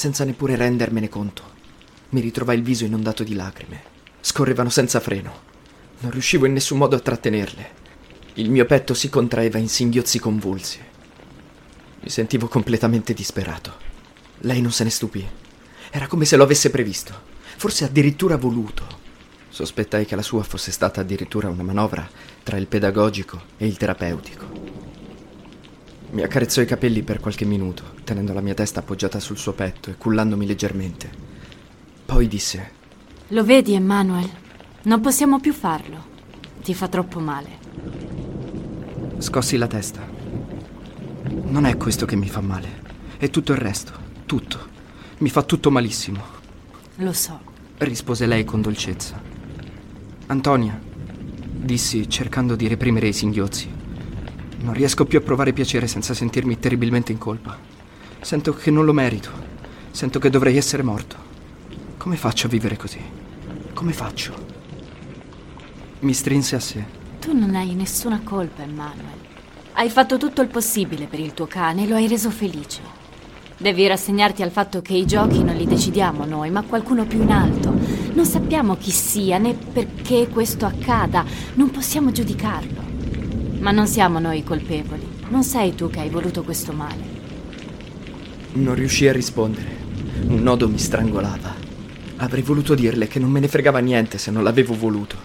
Senza 0.00 0.24
neppure 0.24 0.56
rendermene 0.56 1.10
conto, 1.10 1.42
mi 2.08 2.22
ritrovai 2.22 2.56
il 2.56 2.62
viso 2.62 2.86
inondato 2.86 3.22
di 3.22 3.34
lacrime. 3.34 3.82
Scorrevano 4.22 4.70
senza 4.70 4.98
freno. 4.98 5.40
Non 5.98 6.10
riuscivo 6.10 6.46
in 6.46 6.54
nessun 6.54 6.78
modo 6.78 6.96
a 6.96 7.00
trattenerle. 7.00 7.70
Il 8.36 8.48
mio 8.48 8.64
petto 8.64 8.94
si 8.94 9.10
contraeva 9.10 9.58
in 9.58 9.68
singhiozzi 9.68 10.18
convulsi. 10.18 10.78
Mi 12.00 12.08
sentivo 12.08 12.48
completamente 12.48 13.12
disperato. 13.12 13.74
Lei 14.38 14.62
non 14.62 14.72
se 14.72 14.84
ne 14.84 14.90
stupì. 14.90 15.28
Era 15.90 16.06
come 16.06 16.24
se 16.24 16.36
lo 16.36 16.44
avesse 16.44 16.70
previsto, 16.70 17.12
forse 17.58 17.84
addirittura 17.84 18.38
voluto. 18.38 18.86
Sospettai 19.50 20.06
che 20.06 20.16
la 20.16 20.22
sua 20.22 20.42
fosse 20.44 20.72
stata 20.72 21.02
addirittura 21.02 21.50
una 21.50 21.62
manovra 21.62 22.08
tra 22.42 22.56
il 22.56 22.68
pedagogico 22.68 23.38
e 23.58 23.66
il 23.66 23.76
terapeutico. 23.76 24.79
Mi 26.12 26.22
accarezzò 26.22 26.60
i 26.60 26.66
capelli 26.66 27.02
per 27.02 27.20
qualche 27.20 27.44
minuto, 27.44 27.84
tenendo 28.02 28.32
la 28.32 28.40
mia 28.40 28.54
testa 28.54 28.80
appoggiata 28.80 29.20
sul 29.20 29.38
suo 29.38 29.52
petto 29.52 29.90
e 29.90 29.96
cullandomi 29.96 30.44
leggermente. 30.44 31.08
Poi 32.04 32.26
disse: 32.26 32.70
Lo 33.28 33.44
vedi, 33.44 33.74
Emmanuel? 33.74 34.28
Non 34.82 35.00
possiamo 35.00 35.38
più 35.38 35.52
farlo. 35.52 36.08
Ti 36.62 36.74
fa 36.74 36.88
troppo 36.88 37.20
male. 37.20 37.48
Scossi 39.18 39.56
la 39.56 39.68
testa. 39.68 40.04
Non 41.44 41.64
è 41.64 41.76
questo 41.76 42.06
che 42.06 42.16
mi 42.16 42.28
fa 42.28 42.40
male, 42.40 42.68
è 43.18 43.30
tutto 43.30 43.52
il 43.52 43.58
resto, 43.58 43.92
tutto. 44.26 44.68
Mi 45.18 45.28
fa 45.28 45.42
tutto 45.42 45.70
malissimo, 45.70 46.22
Lo 46.96 47.12
so. 47.12 47.38
rispose 47.78 48.26
lei 48.26 48.44
con 48.44 48.62
dolcezza. 48.62 49.20
Antonia, 50.26 50.80
dissi 50.80 52.08
cercando 52.08 52.56
di 52.56 52.66
reprimere 52.68 53.08
i 53.08 53.12
singhiozzi. 53.12 53.68
Non 54.62 54.74
riesco 54.74 55.06
più 55.06 55.18
a 55.18 55.22
provare 55.22 55.54
piacere 55.54 55.86
senza 55.86 56.12
sentirmi 56.12 56.58
terribilmente 56.58 57.12
in 57.12 57.18
colpa. 57.18 57.56
Sento 58.20 58.52
che 58.52 58.70
non 58.70 58.84
lo 58.84 58.92
merito. 58.92 59.30
Sento 59.90 60.18
che 60.18 60.28
dovrei 60.28 60.56
essere 60.58 60.82
morto. 60.82 61.16
Come 61.96 62.16
faccio 62.16 62.46
a 62.46 62.50
vivere 62.50 62.76
così? 62.76 63.00
Come 63.72 63.92
faccio? 63.92 64.34
Mi 66.00 66.12
strinse 66.12 66.56
a 66.56 66.60
sé. 66.60 66.84
Tu 67.20 67.36
non 67.36 67.54
hai 67.54 67.74
nessuna 67.74 68.20
colpa, 68.22 68.62
Emmanuel. 68.62 69.18
Hai 69.72 69.88
fatto 69.88 70.18
tutto 70.18 70.42
il 70.42 70.48
possibile 70.48 71.06
per 71.06 71.20
il 71.20 71.32
tuo 71.32 71.46
cane 71.46 71.84
e 71.84 71.88
lo 71.88 71.94
hai 71.94 72.06
reso 72.06 72.30
felice. 72.30 72.82
Devi 73.56 73.86
rassegnarti 73.86 74.42
al 74.42 74.50
fatto 74.50 74.82
che 74.82 74.94
i 74.94 75.06
giochi 75.06 75.42
non 75.42 75.56
li 75.56 75.66
decidiamo 75.66 76.26
noi, 76.26 76.50
ma 76.50 76.62
qualcuno 76.62 77.06
più 77.06 77.22
in 77.22 77.30
alto. 77.30 77.72
Non 78.12 78.26
sappiamo 78.26 78.76
chi 78.76 78.90
sia 78.90 79.38
né 79.38 79.54
perché 79.54 80.28
questo 80.28 80.66
accada, 80.66 81.24
non 81.54 81.70
possiamo 81.70 82.12
giudicarlo. 82.12 82.89
Ma 83.60 83.72
non 83.72 83.86
siamo 83.86 84.18
noi 84.18 84.38
i 84.38 84.44
colpevoli. 84.44 85.06
Non 85.28 85.44
sei 85.44 85.74
tu 85.74 85.90
che 85.90 86.00
hai 86.00 86.08
voluto 86.08 86.42
questo 86.42 86.72
male. 86.72 87.02
Non 88.52 88.74
riuscii 88.74 89.08
a 89.08 89.12
rispondere. 89.12 89.76
Un 90.28 90.42
nodo 90.42 90.66
mi 90.66 90.78
strangolava. 90.78 91.54
Avrei 92.16 92.40
voluto 92.40 92.74
dirle 92.74 93.06
che 93.06 93.18
non 93.18 93.30
me 93.30 93.38
ne 93.38 93.48
fregava 93.48 93.78
niente 93.80 94.16
se 94.16 94.30
non 94.30 94.44
l'avevo 94.44 94.74
voluto, 94.74 95.16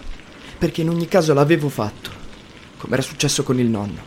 perché 0.58 0.82
in 0.82 0.90
ogni 0.90 1.08
caso 1.08 1.32
l'avevo 1.32 1.70
fatto, 1.70 2.10
come 2.76 2.92
era 2.92 3.02
successo 3.02 3.42
con 3.42 3.58
il 3.58 3.68
nonno, 3.68 4.00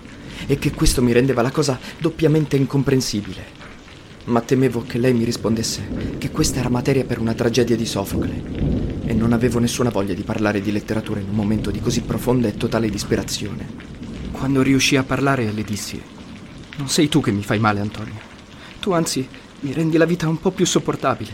e 0.46 0.60
che 0.60 0.74
questo 0.74 1.02
mi 1.02 1.12
rendeva 1.12 1.42
la 1.42 1.52
cosa 1.52 1.80
doppiamente 1.98 2.56
incomprensibile. 2.56 3.58
Ma 4.26 4.42
temevo 4.42 4.84
che 4.84 5.00
lei 5.00 5.14
mi 5.14 5.24
rispondesse 5.24 6.16
che 6.20 6.30
questa 6.30 6.60
era 6.60 6.70
materia 6.70 7.04
per 7.04 7.20
una 7.20 7.34
tragedia 7.34 7.76
di 7.76 7.86
Sofocle, 7.86 8.44
e 9.06 9.14
non 9.14 9.34
avevo 9.34 9.58
nessuna 9.58 9.90
voglia 9.90 10.14
di 10.14 10.22
parlare 10.22 10.62
di 10.62 10.72
letteratura 10.72 11.20
in 11.20 11.30
un 11.30 11.36
momento 11.36 11.72
di 11.72 11.80
così 11.80 12.02
profonda 12.02 12.48
e 12.48 12.58
totale 12.58 12.90
disperazione. 12.90 13.98
Quando 14.40 14.62
riuscì 14.62 14.96
a 14.96 15.04
parlare 15.04 15.52
le 15.52 15.64
dissi, 15.64 16.02
non 16.78 16.88
sei 16.88 17.10
tu 17.10 17.20
che 17.20 17.30
mi 17.30 17.44
fai 17.44 17.60
male, 17.60 17.82
Antonia. 17.82 18.18
Tu 18.80 18.92
anzi 18.92 19.28
mi 19.60 19.74
rendi 19.74 19.98
la 19.98 20.06
vita 20.06 20.30
un 20.30 20.40
po' 20.40 20.52
più 20.52 20.66
sopportabile. 20.66 21.32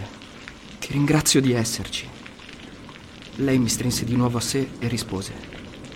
Ti 0.80 0.92
ringrazio 0.92 1.40
di 1.40 1.54
esserci. 1.54 2.10
Lei 3.36 3.60
mi 3.60 3.70
strinse 3.70 4.06
di 4.06 4.16
nuovo 4.16 4.40
a 4.40 4.42
sé 4.42 4.70
e 4.80 4.88
rispose. 4.88 5.34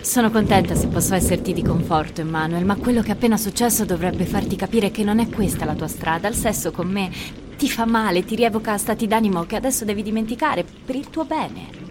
Sono 0.00 0.30
contenta 0.30 0.76
se 0.76 0.86
posso 0.86 1.14
esserti 1.14 1.52
di 1.52 1.64
conforto, 1.64 2.20
Emmanuel, 2.20 2.64
ma 2.64 2.76
quello 2.76 3.02
che 3.02 3.08
è 3.08 3.14
appena 3.14 3.36
successo 3.36 3.84
dovrebbe 3.84 4.24
farti 4.24 4.54
capire 4.54 4.92
che 4.92 5.02
non 5.02 5.18
è 5.18 5.28
questa 5.28 5.64
la 5.64 5.74
tua 5.74 5.88
strada. 5.88 6.28
Il 6.28 6.36
sesso 6.36 6.70
con 6.70 6.86
me 6.86 7.10
ti 7.56 7.68
fa 7.68 7.86
male, 7.86 8.24
ti 8.24 8.36
rievoca 8.36 8.78
stati 8.78 9.08
d'animo 9.08 9.46
che 9.46 9.56
adesso 9.56 9.84
devi 9.84 10.04
dimenticare 10.04 10.64
per 10.84 10.94
il 10.94 11.10
tuo 11.10 11.24
bene. 11.24 11.89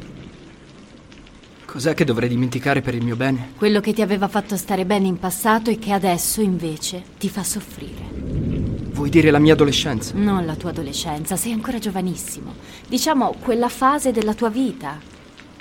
Cos'è 1.70 1.94
che 1.94 2.04
dovrei 2.04 2.28
dimenticare 2.28 2.82
per 2.82 2.96
il 2.96 3.04
mio 3.04 3.16
bene? 3.16 3.52
Quello 3.56 3.80
che 3.80 3.94
ti 3.94 4.02
aveva 4.02 4.28
fatto 4.28 4.58
stare 4.58 4.88
bene 4.88 5.06
in 5.06 5.20
passato 5.20 5.70
e 5.70 5.78
che 5.78 5.92
adesso 5.92 6.42
invece 6.42 7.04
ti 7.20 7.30
fa 7.30 7.44
soffrire. 7.44 8.10
Vuoi 8.12 9.12
dire 9.12 9.30
la 9.30 9.38
mia 9.38 9.54
adolescenza? 9.54 10.14
Non 10.16 10.48
la 10.48 10.56
tua 10.56 10.72
adolescenza, 10.72 11.36
sei 11.36 11.52
ancora 11.52 11.78
giovanissimo. 11.78 12.56
Diciamo 12.88 13.36
quella 13.40 13.70
fase 13.70 14.12
della 14.12 14.34
tua 14.34 14.50
vita. 14.50 15.00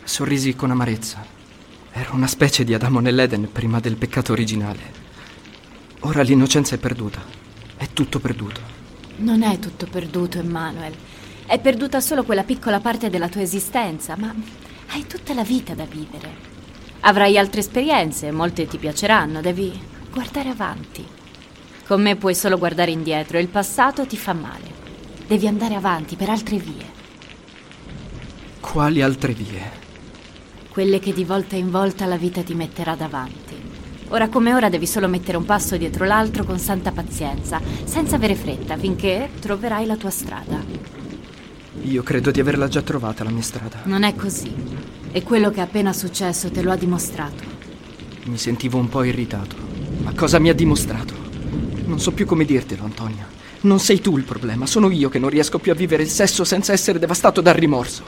Sorrisi 0.03 0.57
con 0.57 0.70
amarezza. 0.70 1.23
Ero 1.93 2.15
una 2.15 2.27
specie 2.27 2.65
di 2.65 2.73
Adamo 2.73 3.01
nell'Eden 3.01 3.53
prima 3.53 3.78
del 3.78 3.97
peccato 3.97 4.33
originale. 4.33 4.81
Ora 6.01 6.23
l'innocenza 6.23 6.75
è 6.75 6.78
perduta. 6.78 7.20
È 7.77 7.87
tutto 7.93 8.19
perduto. 8.19 8.62
Non 9.17 9.43
è 9.43 9.59
tutto 9.59 9.87
perduto, 9.87 10.39
Emmanuel. 10.39 10.95
È 11.45 11.61
perduta 11.61 12.01
solo 12.01 12.25
quella 12.25 12.45
piccola 12.45 12.81
parte 12.81 13.11
della 13.11 13.28
tua 13.28 13.43
esistenza, 13.43 14.17
ma 14.17 14.35
hai 14.89 15.07
tutta 15.07 15.34
la 15.34 15.42
vita 15.44 15.75
da 15.75 15.84
vivere. 15.84 16.47
Avrai 17.00 17.39
altre 17.39 17.60
esperienze, 17.60 18.31
molte 18.33 18.67
ti 18.67 18.78
piaceranno, 18.78 19.41
devi 19.41 19.78
guardare 20.10 20.49
avanti. 20.49 21.05
Con 21.86 22.02
me 22.02 22.17
puoi 22.17 22.34
solo 22.34 22.58
guardare 22.58 22.91
indietro 22.91 23.39
e 23.39 23.41
il 23.41 23.49
passato 23.49 24.07
ti 24.07 24.17
fa 24.17 24.33
male. 24.33 24.76
Devi 25.26 25.47
andare 25.47 25.75
avanti 25.75 26.17
per 26.17 26.31
altre 26.31 26.57
vie, 26.58 26.97
Quali 28.60 29.00
altre 29.02 29.33
vie? 29.33 29.86
quelle 30.70 31.00
che 31.00 31.12
di 31.12 31.25
volta 31.25 31.57
in 31.57 31.70
volta 31.70 32.07
la 32.07 32.17
vita 32.17 32.42
ti 32.42 32.55
metterà 32.55 32.94
davanti. 32.94 33.57
Ora 34.10 34.28
come 34.28 34.55
ora 34.55 34.68
devi 34.68 34.86
solo 34.86 35.08
mettere 35.08 35.36
un 35.36 35.44
passo 35.44 35.76
dietro 35.76 36.05
l'altro 36.05 36.44
con 36.44 36.58
santa 36.58 36.92
pazienza, 36.92 37.60
senza 37.84 38.15
avere 38.15 38.36
fretta, 38.36 38.76
finché 38.76 39.28
troverai 39.41 39.86
la 39.86 39.97
tua 39.97 40.10
strada. 40.10 40.62
Io 41.83 42.02
credo 42.05 42.31
di 42.31 42.39
averla 42.39 42.68
già 42.68 42.83
trovata 42.83 43.25
la 43.25 43.31
mia 43.31 43.42
strada. 43.42 43.81
Non 43.84 44.05
è 44.05 44.15
così. 44.15 44.55
E 45.11 45.23
quello 45.23 45.51
che 45.51 45.59
è 45.59 45.62
appena 45.62 45.93
successo 45.93 46.51
te 46.51 46.62
lo 46.62 46.70
ha 46.70 46.77
dimostrato. 46.77 47.43
Mi 48.25 48.37
sentivo 48.37 48.78
un 48.78 48.89
po' 48.89 49.03
irritato. 49.05 49.57
Ma 50.03 50.12
cosa 50.15 50.39
mi 50.39 50.51
ha 50.51 50.55
dimostrato? 50.55 51.15
Non 51.87 51.99
so 51.99 52.12
più 52.12 52.27
come 52.27 52.45
dirtelo, 52.45 52.85
Antonia. 52.85 53.27
Non 53.61 53.81
sei 53.81 54.01
tu 54.01 54.17
il 54.17 54.25
problema, 54.25 54.67
sono 54.67 54.91
io 54.91 55.09
che 55.09 55.19
non 55.19 55.31
riesco 55.31 55.59
più 55.59 55.73
a 55.73 55.75
vivere 55.75 56.03
il 56.03 56.11
sesso 56.11 56.45
senza 56.45 56.73
essere 56.73 56.99
devastato 56.99 57.41
dal 57.41 57.55
rimorso. 57.55 58.05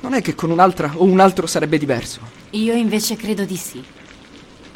Non 0.00 0.14
è 0.14 0.20
che 0.20 0.34
con 0.34 0.50
un'altra 0.50 0.92
o 0.96 1.04
un 1.04 1.20
altro 1.20 1.46
sarebbe 1.46 1.78
diverso. 1.78 2.20
Io 2.50 2.74
invece 2.74 3.16
credo 3.16 3.44
di 3.44 3.56
sì. 3.56 3.82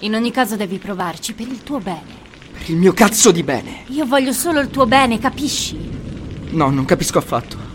In 0.01 0.15
ogni 0.15 0.31
caso 0.31 0.57
devi 0.57 0.79
provarci 0.79 1.35
per 1.35 1.49
il 1.49 1.63
tuo 1.63 1.79
bene. 1.79 2.25
Per 2.53 2.71
il 2.71 2.77
mio 2.77 2.93
cazzo 2.93 3.33
di 3.33 3.43
bene. 3.43 3.83
Io 3.89 4.07
voglio 4.07 4.33
solo 4.33 4.61
il 4.61 4.71
tuo 4.71 4.87
bene, 4.87 5.19
capisci? 5.19 5.77
No, 6.51 6.71
non 6.71 6.85
capisco 6.85 7.19
affatto. 7.19 7.66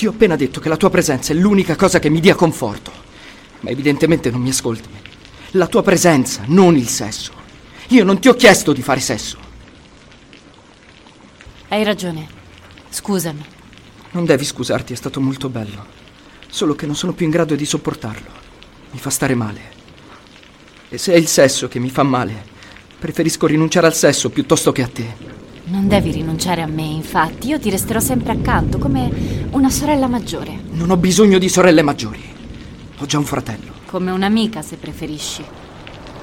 Ti 0.00 0.06
ho 0.06 0.12
appena 0.12 0.34
detto 0.34 0.60
che 0.60 0.70
la 0.70 0.78
tua 0.78 0.88
presenza 0.88 1.34
è 1.34 1.36
l'unica 1.36 1.76
cosa 1.76 1.98
che 1.98 2.08
mi 2.08 2.20
dia 2.20 2.34
conforto. 2.34 2.90
Ma 3.60 3.68
evidentemente 3.68 4.30
non 4.30 4.40
mi 4.40 4.48
ascolti. 4.48 4.88
La 5.50 5.66
tua 5.66 5.82
presenza, 5.82 6.40
non 6.46 6.74
il 6.74 6.88
sesso. 6.88 7.32
Io 7.88 8.02
non 8.02 8.18
ti 8.18 8.28
ho 8.28 8.32
chiesto 8.32 8.72
di 8.72 8.80
fare 8.80 9.00
sesso. 9.00 9.36
Hai 11.68 11.84
ragione. 11.84 12.26
Scusami. 12.88 13.44
Non 14.12 14.24
devi 14.24 14.46
scusarti, 14.46 14.94
è 14.94 14.96
stato 14.96 15.20
molto 15.20 15.50
bello. 15.50 15.84
Solo 16.48 16.74
che 16.74 16.86
non 16.86 16.96
sono 16.96 17.12
più 17.12 17.26
in 17.26 17.32
grado 17.32 17.54
di 17.54 17.66
sopportarlo. 17.66 18.30
Mi 18.92 18.98
fa 18.98 19.10
stare 19.10 19.34
male. 19.34 19.60
E 20.88 20.96
se 20.96 21.12
è 21.12 21.16
il 21.16 21.26
sesso 21.26 21.68
che 21.68 21.78
mi 21.78 21.90
fa 21.90 22.04
male, 22.04 22.42
preferisco 22.98 23.46
rinunciare 23.46 23.86
al 23.86 23.94
sesso 23.94 24.30
piuttosto 24.30 24.72
che 24.72 24.82
a 24.82 24.88
te. 24.88 25.29
Non 25.70 25.86
devi 25.86 26.10
rinunciare 26.10 26.62
a 26.62 26.66
me, 26.66 26.82
infatti. 26.82 27.46
Io 27.46 27.60
ti 27.60 27.70
resterò 27.70 28.00
sempre 28.00 28.32
accanto, 28.32 28.78
come 28.78 29.46
una 29.50 29.70
sorella 29.70 30.08
maggiore. 30.08 30.58
Non 30.72 30.90
ho 30.90 30.96
bisogno 30.96 31.38
di 31.38 31.48
sorelle 31.48 31.82
maggiori. 31.82 32.20
Ho 32.98 33.06
già 33.06 33.18
un 33.18 33.24
fratello. 33.24 33.74
Come 33.86 34.10
un'amica, 34.10 34.62
se 34.62 34.74
preferisci. 34.74 35.44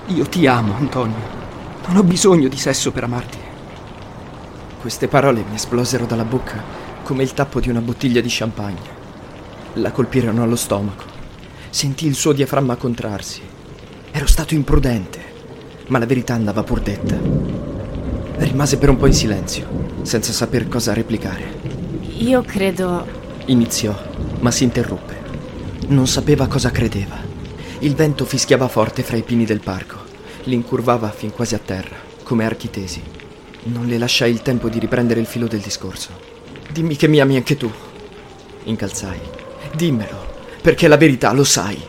Io 0.07 0.25
ti 0.25 0.45
amo, 0.47 0.75
Antonio. 0.75 1.15
Non 1.87 1.95
ho 1.95 2.03
bisogno 2.03 2.49
di 2.49 2.57
sesso 2.57 2.91
per 2.91 3.05
amarti. 3.05 3.37
Queste 4.81 5.07
parole 5.07 5.45
mi 5.47 5.55
esplosero 5.55 6.05
dalla 6.05 6.25
bocca 6.25 6.61
come 7.03 7.23
il 7.23 7.33
tappo 7.33 7.61
di 7.61 7.69
una 7.69 7.79
bottiglia 7.79 8.19
di 8.19 8.27
champagne. 8.29 8.95
La 9.75 9.91
colpirono 9.91 10.43
allo 10.43 10.57
stomaco. 10.57 11.05
Sentii 11.69 12.09
il 12.09 12.15
suo 12.15 12.33
diaframma 12.33 12.75
contrarsi. 12.75 13.41
Ero 14.11 14.27
stato 14.27 14.55
imprudente, 14.55 15.23
ma 15.87 15.99
la 15.99 16.05
verità 16.05 16.33
andava 16.33 16.63
pur 16.63 16.81
detta. 16.81 17.76
Rimase 18.39 18.77
per 18.77 18.89
un 18.89 18.97
po' 18.97 19.07
in 19.07 19.13
silenzio, 19.13 19.67
senza 20.03 20.31
saper 20.31 20.67
cosa 20.67 20.93
replicare. 20.93 21.59
Io 22.19 22.43
credo... 22.43 23.05
Iniziò, 23.45 23.95
ma 24.39 24.51
si 24.51 24.63
interruppe. 24.63 25.15
Non 25.87 26.07
sapeva 26.07 26.47
cosa 26.47 26.69
credeva. 26.69 27.15
Il 27.79 27.95
vento 27.95 28.25
fischiava 28.25 28.67
forte 28.67 29.03
fra 29.03 29.17
i 29.17 29.23
pini 29.23 29.45
del 29.45 29.61
parco. 29.61 29.97
Li 30.43 30.53
incurvava 30.53 31.09
fin 31.09 31.31
quasi 31.31 31.55
a 31.55 31.59
terra, 31.59 31.95
come 32.23 32.45
archi 32.45 32.69
tesi. 32.69 33.01
Non 33.63 33.87
le 33.87 33.97
lasciai 33.97 34.31
il 34.31 34.41
tempo 34.41 34.69
di 34.69 34.79
riprendere 34.79 35.19
il 35.19 35.25
filo 35.25 35.47
del 35.47 35.59
discorso. 35.59 36.09
Dimmi 36.71 36.95
che 36.95 37.07
mi 37.07 37.19
ami 37.19 37.37
anche 37.37 37.57
tu. 37.57 37.71
Incalzai. 38.65 39.19
Dimmelo, 39.75 40.25
perché 40.61 40.87
la 40.87 40.97
verità 40.97 41.31
lo 41.33 41.43
sai. 41.43 41.79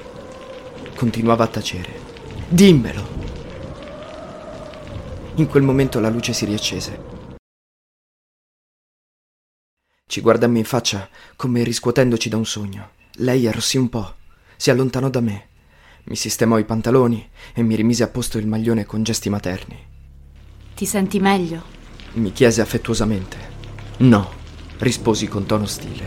Continuava 0.95 1.45
a 1.45 1.49
tacere. 1.49 1.93
Dimmelo. 2.49 3.28
In 5.39 5.47
quel 5.47 5.63
momento 5.63 6.01
la 6.01 6.09
luce 6.09 6.33
si 6.33 6.45
riaccese. 6.45 7.01
Ci 10.05 10.21
guardammo 10.21 10.59
in 10.59 10.65
faccia 10.65 11.09
come 11.37 11.63
riscuotendoci 11.63 12.29
da 12.29 12.37
un 12.37 12.45
sogno. 12.45 12.91
Lei 13.19 13.47
arrossì 13.47 13.77
un 13.77 13.89
po', 13.89 14.15
si 14.57 14.71
allontanò 14.71 15.09
da 15.09 15.21
me, 15.21 15.47
mi 16.07 16.17
sistemò 16.17 16.59
i 16.59 16.65
pantaloni 16.65 17.29
e 17.55 17.63
mi 17.63 17.77
rimise 17.77 18.03
a 18.03 18.09
posto 18.09 18.39
il 18.39 18.49
maglione 18.49 18.85
con 18.85 19.05
gesti 19.05 19.31
materni. 19.31 19.79
Ti 20.75 20.85
senti 20.85 21.21
meglio? 21.21 21.63
Mi 22.15 22.33
chiese 22.33 22.61
affettuosamente. 22.61 23.37
No, 23.99 24.29
risposi 24.79 25.29
con 25.29 25.47
tono 25.47 25.67
stile. 25.67 26.05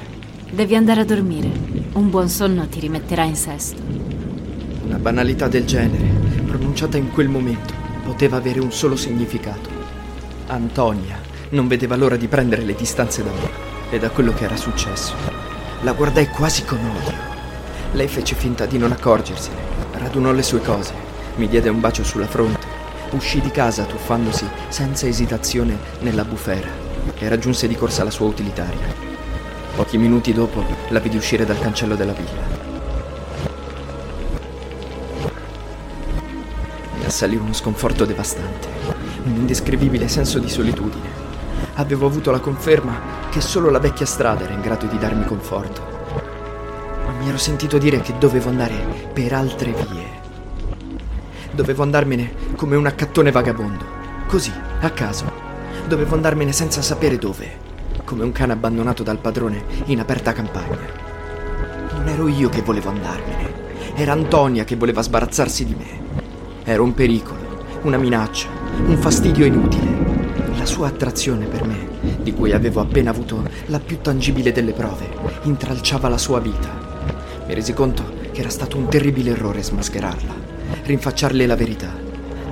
Devi 0.52 0.76
andare 0.76 1.02
a 1.02 1.06
dormire. 1.06 1.50
Un 1.94 2.10
buon 2.10 2.28
sonno 2.28 2.68
ti 2.68 2.82
rimetterà 2.82 3.24
in 3.24 3.38
sesto. 3.38 3.82
Una 4.84 4.98
banalità 4.98 5.48
del 5.48 5.64
genere, 5.64 6.44
pronunciata 6.46 6.98
in 6.98 7.12
quel 7.12 7.30
momento, 7.30 7.81
poteva 8.22 8.38
avere 8.38 8.60
un 8.60 8.72
solo 8.72 8.96
significato. 8.96 9.68
Antonia 10.46 11.20
non 11.50 11.68
vedeva 11.68 11.96
l'ora 11.96 12.18
di 12.18 12.28
prendere 12.28 12.62
le 12.62 12.76
distanze 12.76 13.24
da 13.24 13.32
me 13.32 13.50
e 13.90 13.98
da 13.98 14.12
quello 14.12 14.32
che 14.32 14.44
era 14.44 14.56
successo. 14.56 15.16
La 15.82 15.94
guardai 15.94 16.28
quasi 16.28 16.64
con 16.64 16.78
odio. 16.78 17.18
Lei 17.94 18.08
fece 18.08 18.36
finta 18.36 18.68
di 18.68 18.78
non 18.78 18.92
accorgersene, 18.92 19.58
radunò 19.94 20.32
le 20.34 20.44
sue 20.44 20.62
cose, 20.62 20.94
mi 21.38 21.48
diede 21.48 21.70
un 21.70 21.80
bacio 21.80 22.04
sulla 22.04 22.28
fronte, 22.28 22.68
uscì 23.14 23.42
di 23.42 23.50
casa 23.50 23.86
tuffandosi 23.86 24.48
senza 24.68 25.08
esitazione 25.08 25.76
nella 26.02 26.24
bufera 26.24 26.70
e 27.18 27.28
raggiunse 27.28 27.68
di 27.68 27.76
corsa 27.76 28.04
la 28.04 28.12
sua 28.12 28.28
utilitaria. 28.28 28.94
Pochi 29.76 29.98
minuti 29.98 30.32
dopo 30.32 30.64
la 30.90 31.00
vidi 31.00 31.18
uscire 31.18 31.44
dal 31.44 31.60
cancello 31.60 31.96
della 31.96 32.14
villa. 32.14 32.61
Assalì 37.12 37.36
uno 37.36 37.52
sconforto 37.52 38.06
devastante, 38.06 38.70
un 39.26 39.36
indescrivibile 39.36 40.08
senso 40.08 40.40
di 40.40 40.48
solitudine. 40.48 41.10
Avevo 41.74 42.06
avuto 42.06 42.32
la 42.32 42.40
conferma 42.40 43.28
che 43.30 43.42
solo 43.42 43.70
la 43.70 43.80
vecchia 43.80 44.06
strada 44.06 44.46
era 44.46 44.54
in 44.54 44.62
grado 44.62 44.86
di 44.86 44.98
darmi 44.98 45.26
conforto. 45.26 45.82
Ma 47.06 47.12
mi 47.20 47.28
ero 47.28 47.38
sentito 47.38 47.78
dire 47.78 48.00
che 48.00 48.18
dovevo 48.18 48.48
andare 48.48 49.10
per 49.12 49.34
altre 49.34 49.74
vie. 49.74 50.20
Dovevo 51.52 51.84
andarmene 51.84 52.34
come 52.56 52.78
un 52.78 52.86
accattone 52.86 53.30
vagabondo, 53.30 53.84
così, 54.28 54.54
a 54.80 54.90
caso. 54.92 55.30
Dovevo 55.86 56.16
andarmene 56.16 56.54
senza 56.54 56.82
sapere 56.82 57.18
dove, 57.18 57.58
come 58.06 58.24
un 58.24 58.32
cane 58.32 58.54
abbandonato 58.54 59.04
dal 59.04 59.18
padrone 59.18 59.66
in 59.88 60.00
aperta 60.00 60.32
campagna. 60.32 60.88
Non 61.92 62.08
ero 62.08 62.30
io 62.30 62.48
che 62.48 62.62
volevo 62.62 62.88
andarmene, 62.88 63.54
era 63.96 64.14
Antonia 64.14 64.64
che 64.64 64.78
voleva 64.78 65.02
sbarazzarsi 65.02 65.66
di 65.66 65.76
me. 65.76 66.01
Ero 66.72 66.84
un 66.84 66.94
pericolo, 66.94 67.66
una 67.82 67.98
minaccia, 67.98 68.48
un 68.86 68.96
fastidio 68.98 69.44
inutile. 69.44 70.56
La 70.58 70.66
sua 70.66 70.88
attrazione 70.88 71.46
per 71.46 71.66
me, 71.66 71.90
di 72.24 72.34
cui 72.34 72.54
avevo 72.54 72.80
appena 72.80 73.10
avuto 73.10 73.44
la 73.66 73.80
più 73.82 74.00
tangibile 74.00 74.54
delle 74.54 74.72
prove, 74.72 75.10
intralciava 75.42 76.08
la 76.08 76.18
sua 76.18 76.40
vita. 76.40 76.70
Mi 77.46 77.54
resi 77.54 77.74
conto 77.74 78.14
che 78.32 78.40
era 78.40 78.50
stato 78.50 78.78
un 78.78 78.88
terribile 78.88 79.32
errore 79.32 79.62
smascherarla, 79.62 80.34
rinfacciarle 80.84 81.46
la 81.46 81.58
verità, 81.58 81.94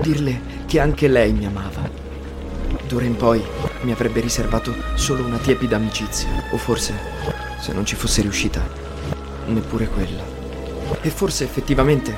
dirle 0.02 0.42
che 0.66 0.82
anche 0.82 1.08
lei 1.08 1.32
mi 1.32 1.46
amava. 1.46 1.90
D'ora 2.90 3.06
in 3.06 3.16
poi 3.16 3.42
mi 3.84 3.94
avrebbe 3.94 4.20
riservato 4.20 4.76
solo 4.96 5.24
una 5.24 5.38
tiepida 5.38 5.78
amicizia, 5.78 6.28
o 6.52 6.58
forse, 6.58 6.94
se 7.58 7.72
non 7.72 7.86
ci 7.86 7.96
fosse 7.96 8.22
riuscita, 8.22 8.62
neppure 9.46 9.88
quella. 9.88 10.24
E 11.00 11.10
forse 11.10 11.46
effettivamente, 11.46 12.14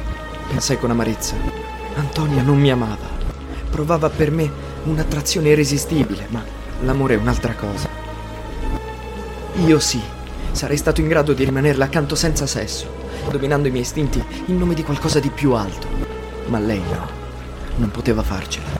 pensai 0.49 0.79
con 0.79 0.89
amarezza, 0.89 1.69
Antonia 1.95 2.41
non 2.41 2.59
mi 2.59 2.71
amava. 2.71 3.19
Provava 3.69 4.09
per 4.09 4.31
me 4.31 4.49
un'attrazione 4.83 5.49
irresistibile, 5.49 6.27
ma 6.29 6.43
l'amore 6.81 7.15
è 7.15 7.17
un'altra 7.17 7.53
cosa. 7.53 7.89
Io 9.65 9.79
sì, 9.79 10.01
sarei 10.51 10.77
stato 10.77 11.01
in 11.01 11.07
grado 11.07 11.33
di 11.33 11.43
rimanerle 11.43 11.83
accanto 11.83 12.15
senza 12.15 12.47
sesso, 12.47 12.87
dominando 13.29 13.67
i 13.67 13.71
miei 13.71 13.83
istinti 13.83 14.23
in 14.45 14.57
nome 14.57 14.73
di 14.73 14.83
qualcosa 14.83 15.19
di 15.19 15.29
più 15.29 15.53
alto. 15.53 15.87
Ma 16.47 16.59
lei 16.59 16.81
no, 16.81 17.07
non 17.75 17.91
poteva 17.91 18.23
farcela. 18.23 18.79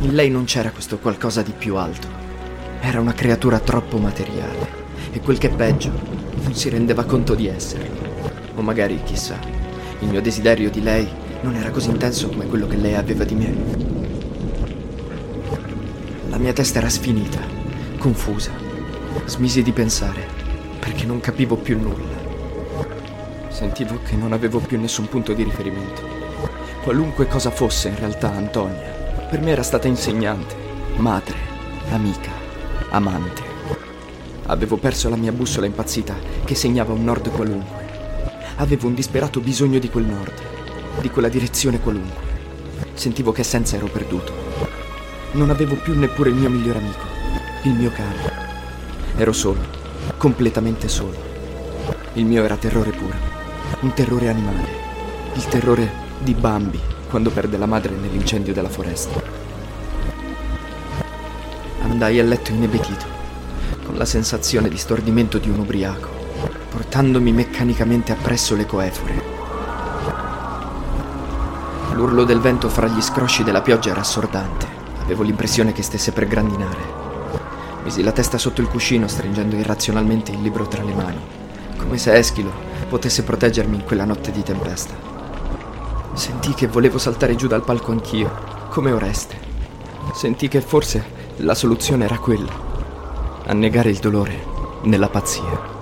In 0.00 0.14
lei 0.14 0.30
non 0.30 0.44
c'era 0.44 0.70
questo 0.70 0.98
qualcosa 0.98 1.42
di 1.42 1.52
più 1.56 1.76
alto. 1.76 2.08
Era 2.80 3.00
una 3.00 3.14
creatura 3.14 3.60
troppo 3.60 3.98
materiale 3.98 4.82
e 5.12 5.20
quel 5.20 5.38
che 5.38 5.48
è 5.48 5.54
peggio, 5.54 5.92
non 6.42 6.54
si 6.54 6.68
rendeva 6.68 7.04
conto 7.04 7.34
di 7.34 7.46
esserlo. 7.46 8.12
O 8.56 8.62
magari, 8.62 9.00
chissà, 9.04 9.38
il 10.00 10.08
mio 10.08 10.20
desiderio 10.20 10.70
di 10.70 10.82
lei 10.82 11.08
non 11.44 11.56
era 11.56 11.68
così 11.68 11.90
intenso 11.90 12.30
come 12.30 12.46
quello 12.46 12.66
che 12.66 12.76
lei 12.76 12.94
aveva 12.94 13.22
di 13.24 13.34
me. 13.34 13.54
La 16.30 16.38
mia 16.38 16.54
testa 16.54 16.78
era 16.78 16.88
sfinita, 16.88 17.38
confusa. 17.98 18.50
Smisi 19.26 19.62
di 19.62 19.70
pensare, 19.70 20.26
perché 20.78 21.04
non 21.04 21.20
capivo 21.20 21.56
più 21.56 21.78
nulla. 21.78 22.22
Sentivo 23.50 23.98
che 24.06 24.16
non 24.16 24.32
avevo 24.32 24.58
più 24.58 24.80
nessun 24.80 25.06
punto 25.06 25.34
di 25.34 25.42
riferimento. 25.42 26.00
Qualunque 26.82 27.28
cosa 27.28 27.50
fosse 27.50 27.88
in 27.88 27.98
realtà 27.98 28.32
Antonia, 28.32 29.26
per 29.28 29.42
me 29.42 29.50
era 29.50 29.62
stata 29.62 29.86
insegnante, 29.86 30.54
madre, 30.96 31.36
amica, 31.90 32.30
amante. 32.88 33.42
Avevo 34.46 34.78
perso 34.78 35.10
la 35.10 35.16
mia 35.16 35.32
bussola 35.32 35.66
impazzita 35.66 36.14
che 36.42 36.54
segnava 36.54 36.94
un 36.94 37.04
nord 37.04 37.30
qualunque. 37.30 37.84
Avevo 38.56 38.86
un 38.86 38.94
disperato 38.94 39.40
bisogno 39.40 39.78
di 39.78 39.90
quel 39.90 40.06
nord, 40.06 40.53
di 41.00 41.10
quella 41.10 41.28
direzione 41.28 41.80
qualunque. 41.80 42.32
Sentivo 42.94 43.32
che 43.32 43.42
senza 43.42 43.76
ero 43.76 43.86
perduto. 43.86 44.32
Non 45.32 45.50
avevo 45.50 45.74
più 45.76 45.98
neppure 45.98 46.30
il 46.30 46.36
mio 46.36 46.50
migliore 46.50 46.78
amico, 46.78 47.04
il 47.62 47.72
mio 47.72 47.90
cane. 47.90 48.32
Ero 49.16 49.32
solo, 49.32 49.60
completamente 50.16 50.88
solo. 50.88 51.16
Il 52.14 52.24
mio 52.24 52.44
era 52.44 52.56
terrore 52.56 52.90
puro, 52.90 53.16
un 53.80 53.92
terrore 53.92 54.28
animale, 54.28 54.68
il 55.34 55.44
terrore 55.46 55.90
di 56.20 56.34
Bambi 56.34 56.80
quando 57.08 57.30
perde 57.30 57.56
la 57.58 57.66
madre 57.66 57.94
nell'incendio 57.94 58.52
della 58.52 58.68
foresta. 58.68 59.22
Andai 61.82 62.18
a 62.18 62.24
letto 62.24 62.50
inebetito, 62.50 63.04
con 63.84 63.96
la 63.96 64.04
sensazione 64.04 64.68
di 64.68 64.76
stordimento 64.76 65.38
di 65.38 65.48
un 65.48 65.58
ubriaco, 65.58 66.08
portandomi 66.70 67.32
meccanicamente 67.32 68.12
appresso 68.12 68.56
le 68.56 68.66
coefore. 68.66 69.33
L'urlo 71.94 72.24
del 72.24 72.40
vento 72.40 72.68
fra 72.68 72.88
gli 72.88 73.00
scrosci 73.00 73.44
della 73.44 73.62
pioggia 73.62 73.90
era 73.90 74.00
assordante. 74.00 74.66
Avevo 75.02 75.22
l'impressione 75.22 75.72
che 75.72 75.84
stesse 75.84 76.10
per 76.10 76.26
grandinare. 76.26 77.02
Misi 77.84 78.02
la 78.02 78.10
testa 78.10 78.36
sotto 78.36 78.60
il 78.60 78.66
cuscino, 78.66 79.06
stringendo 79.06 79.54
irrazionalmente 79.54 80.32
il 80.32 80.42
libro 80.42 80.66
tra 80.66 80.82
le 80.82 80.92
mani, 80.92 81.20
come 81.76 81.96
se 81.96 82.12
Eschilo 82.12 82.50
potesse 82.88 83.22
proteggermi 83.22 83.76
in 83.76 83.84
quella 83.84 84.04
notte 84.04 84.32
di 84.32 84.42
tempesta. 84.42 84.94
Sentii 86.14 86.54
che 86.54 86.66
volevo 86.66 86.98
saltare 86.98 87.36
giù 87.36 87.46
dal 87.46 87.62
palco 87.62 87.92
anch'io, 87.92 88.28
come 88.70 88.90
Oreste. 88.90 89.38
Sentii 90.12 90.48
che 90.48 90.60
forse 90.62 91.04
la 91.36 91.54
soluzione 91.54 92.06
era 92.06 92.18
quella, 92.18 92.52
annegare 93.46 93.90
il 93.90 93.98
dolore 93.98 94.44
nella 94.82 95.08
pazzia. 95.08 95.73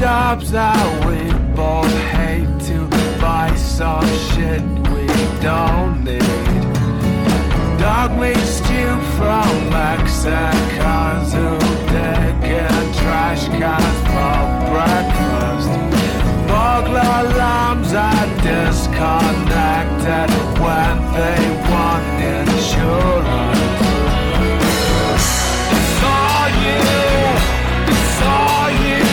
Jobs 0.00 0.50
that 0.50 1.06
we 1.06 1.32
both 1.54 1.92
hate 2.10 2.48
to 2.66 2.86
buy 3.20 3.54
some 3.56 4.06
shit 4.30 4.62
we 4.90 5.06
don't 5.40 6.04
need. 6.04 6.22
dog 7.78 8.10
meat 8.18 8.36
stew 8.38 8.94
from 9.18 9.50
Mexicans 9.70 11.32
who 11.32 11.58
dig 11.92 12.36
in 12.62 12.82
trash 13.00 13.46
cans 13.48 13.98
for 14.12 14.40
breakfast. 14.72 15.72
Burglar 16.48 17.12
alarms 17.24 17.90
are 17.94 18.26
disconnected 18.42 20.30
when 20.64 20.94
they 21.18 21.42
want 21.70 22.06
insurance. 22.36 23.74
It's 25.76 25.98
all 26.14 26.48
you, 26.64 26.82
it's 27.92 28.18
all 28.34 28.70
you, 28.86 29.04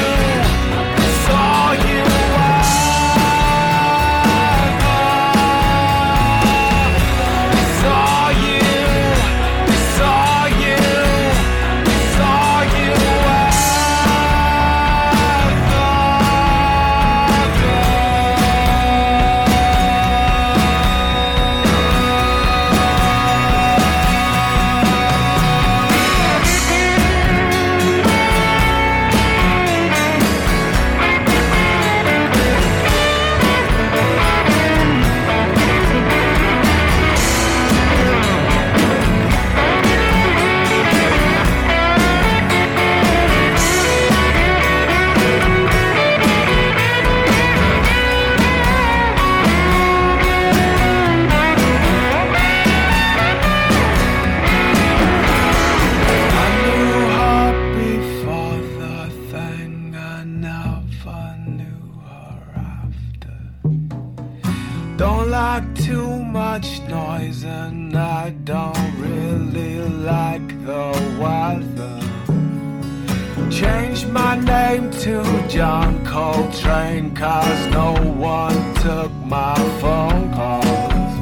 cause 77.22 77.68
no 77.68 77.94
one 78.18 78.74
took 78.82 79.12
my 79.26 79.54
phone 79.80 80.34
calls. 80.34 81.14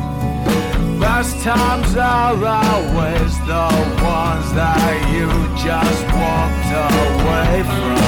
Best 0.98 1.44
times 1.44 1.94
are 1.98 2.38
always 2.46 3.34
the 3.52 3.68
ones 4.02 4.48
that 4.54 4.96
you 5.12 5.28
just 5.68 6.04
walked 6.16 6.72
away 6.88 7.64
from. 7.64 7.99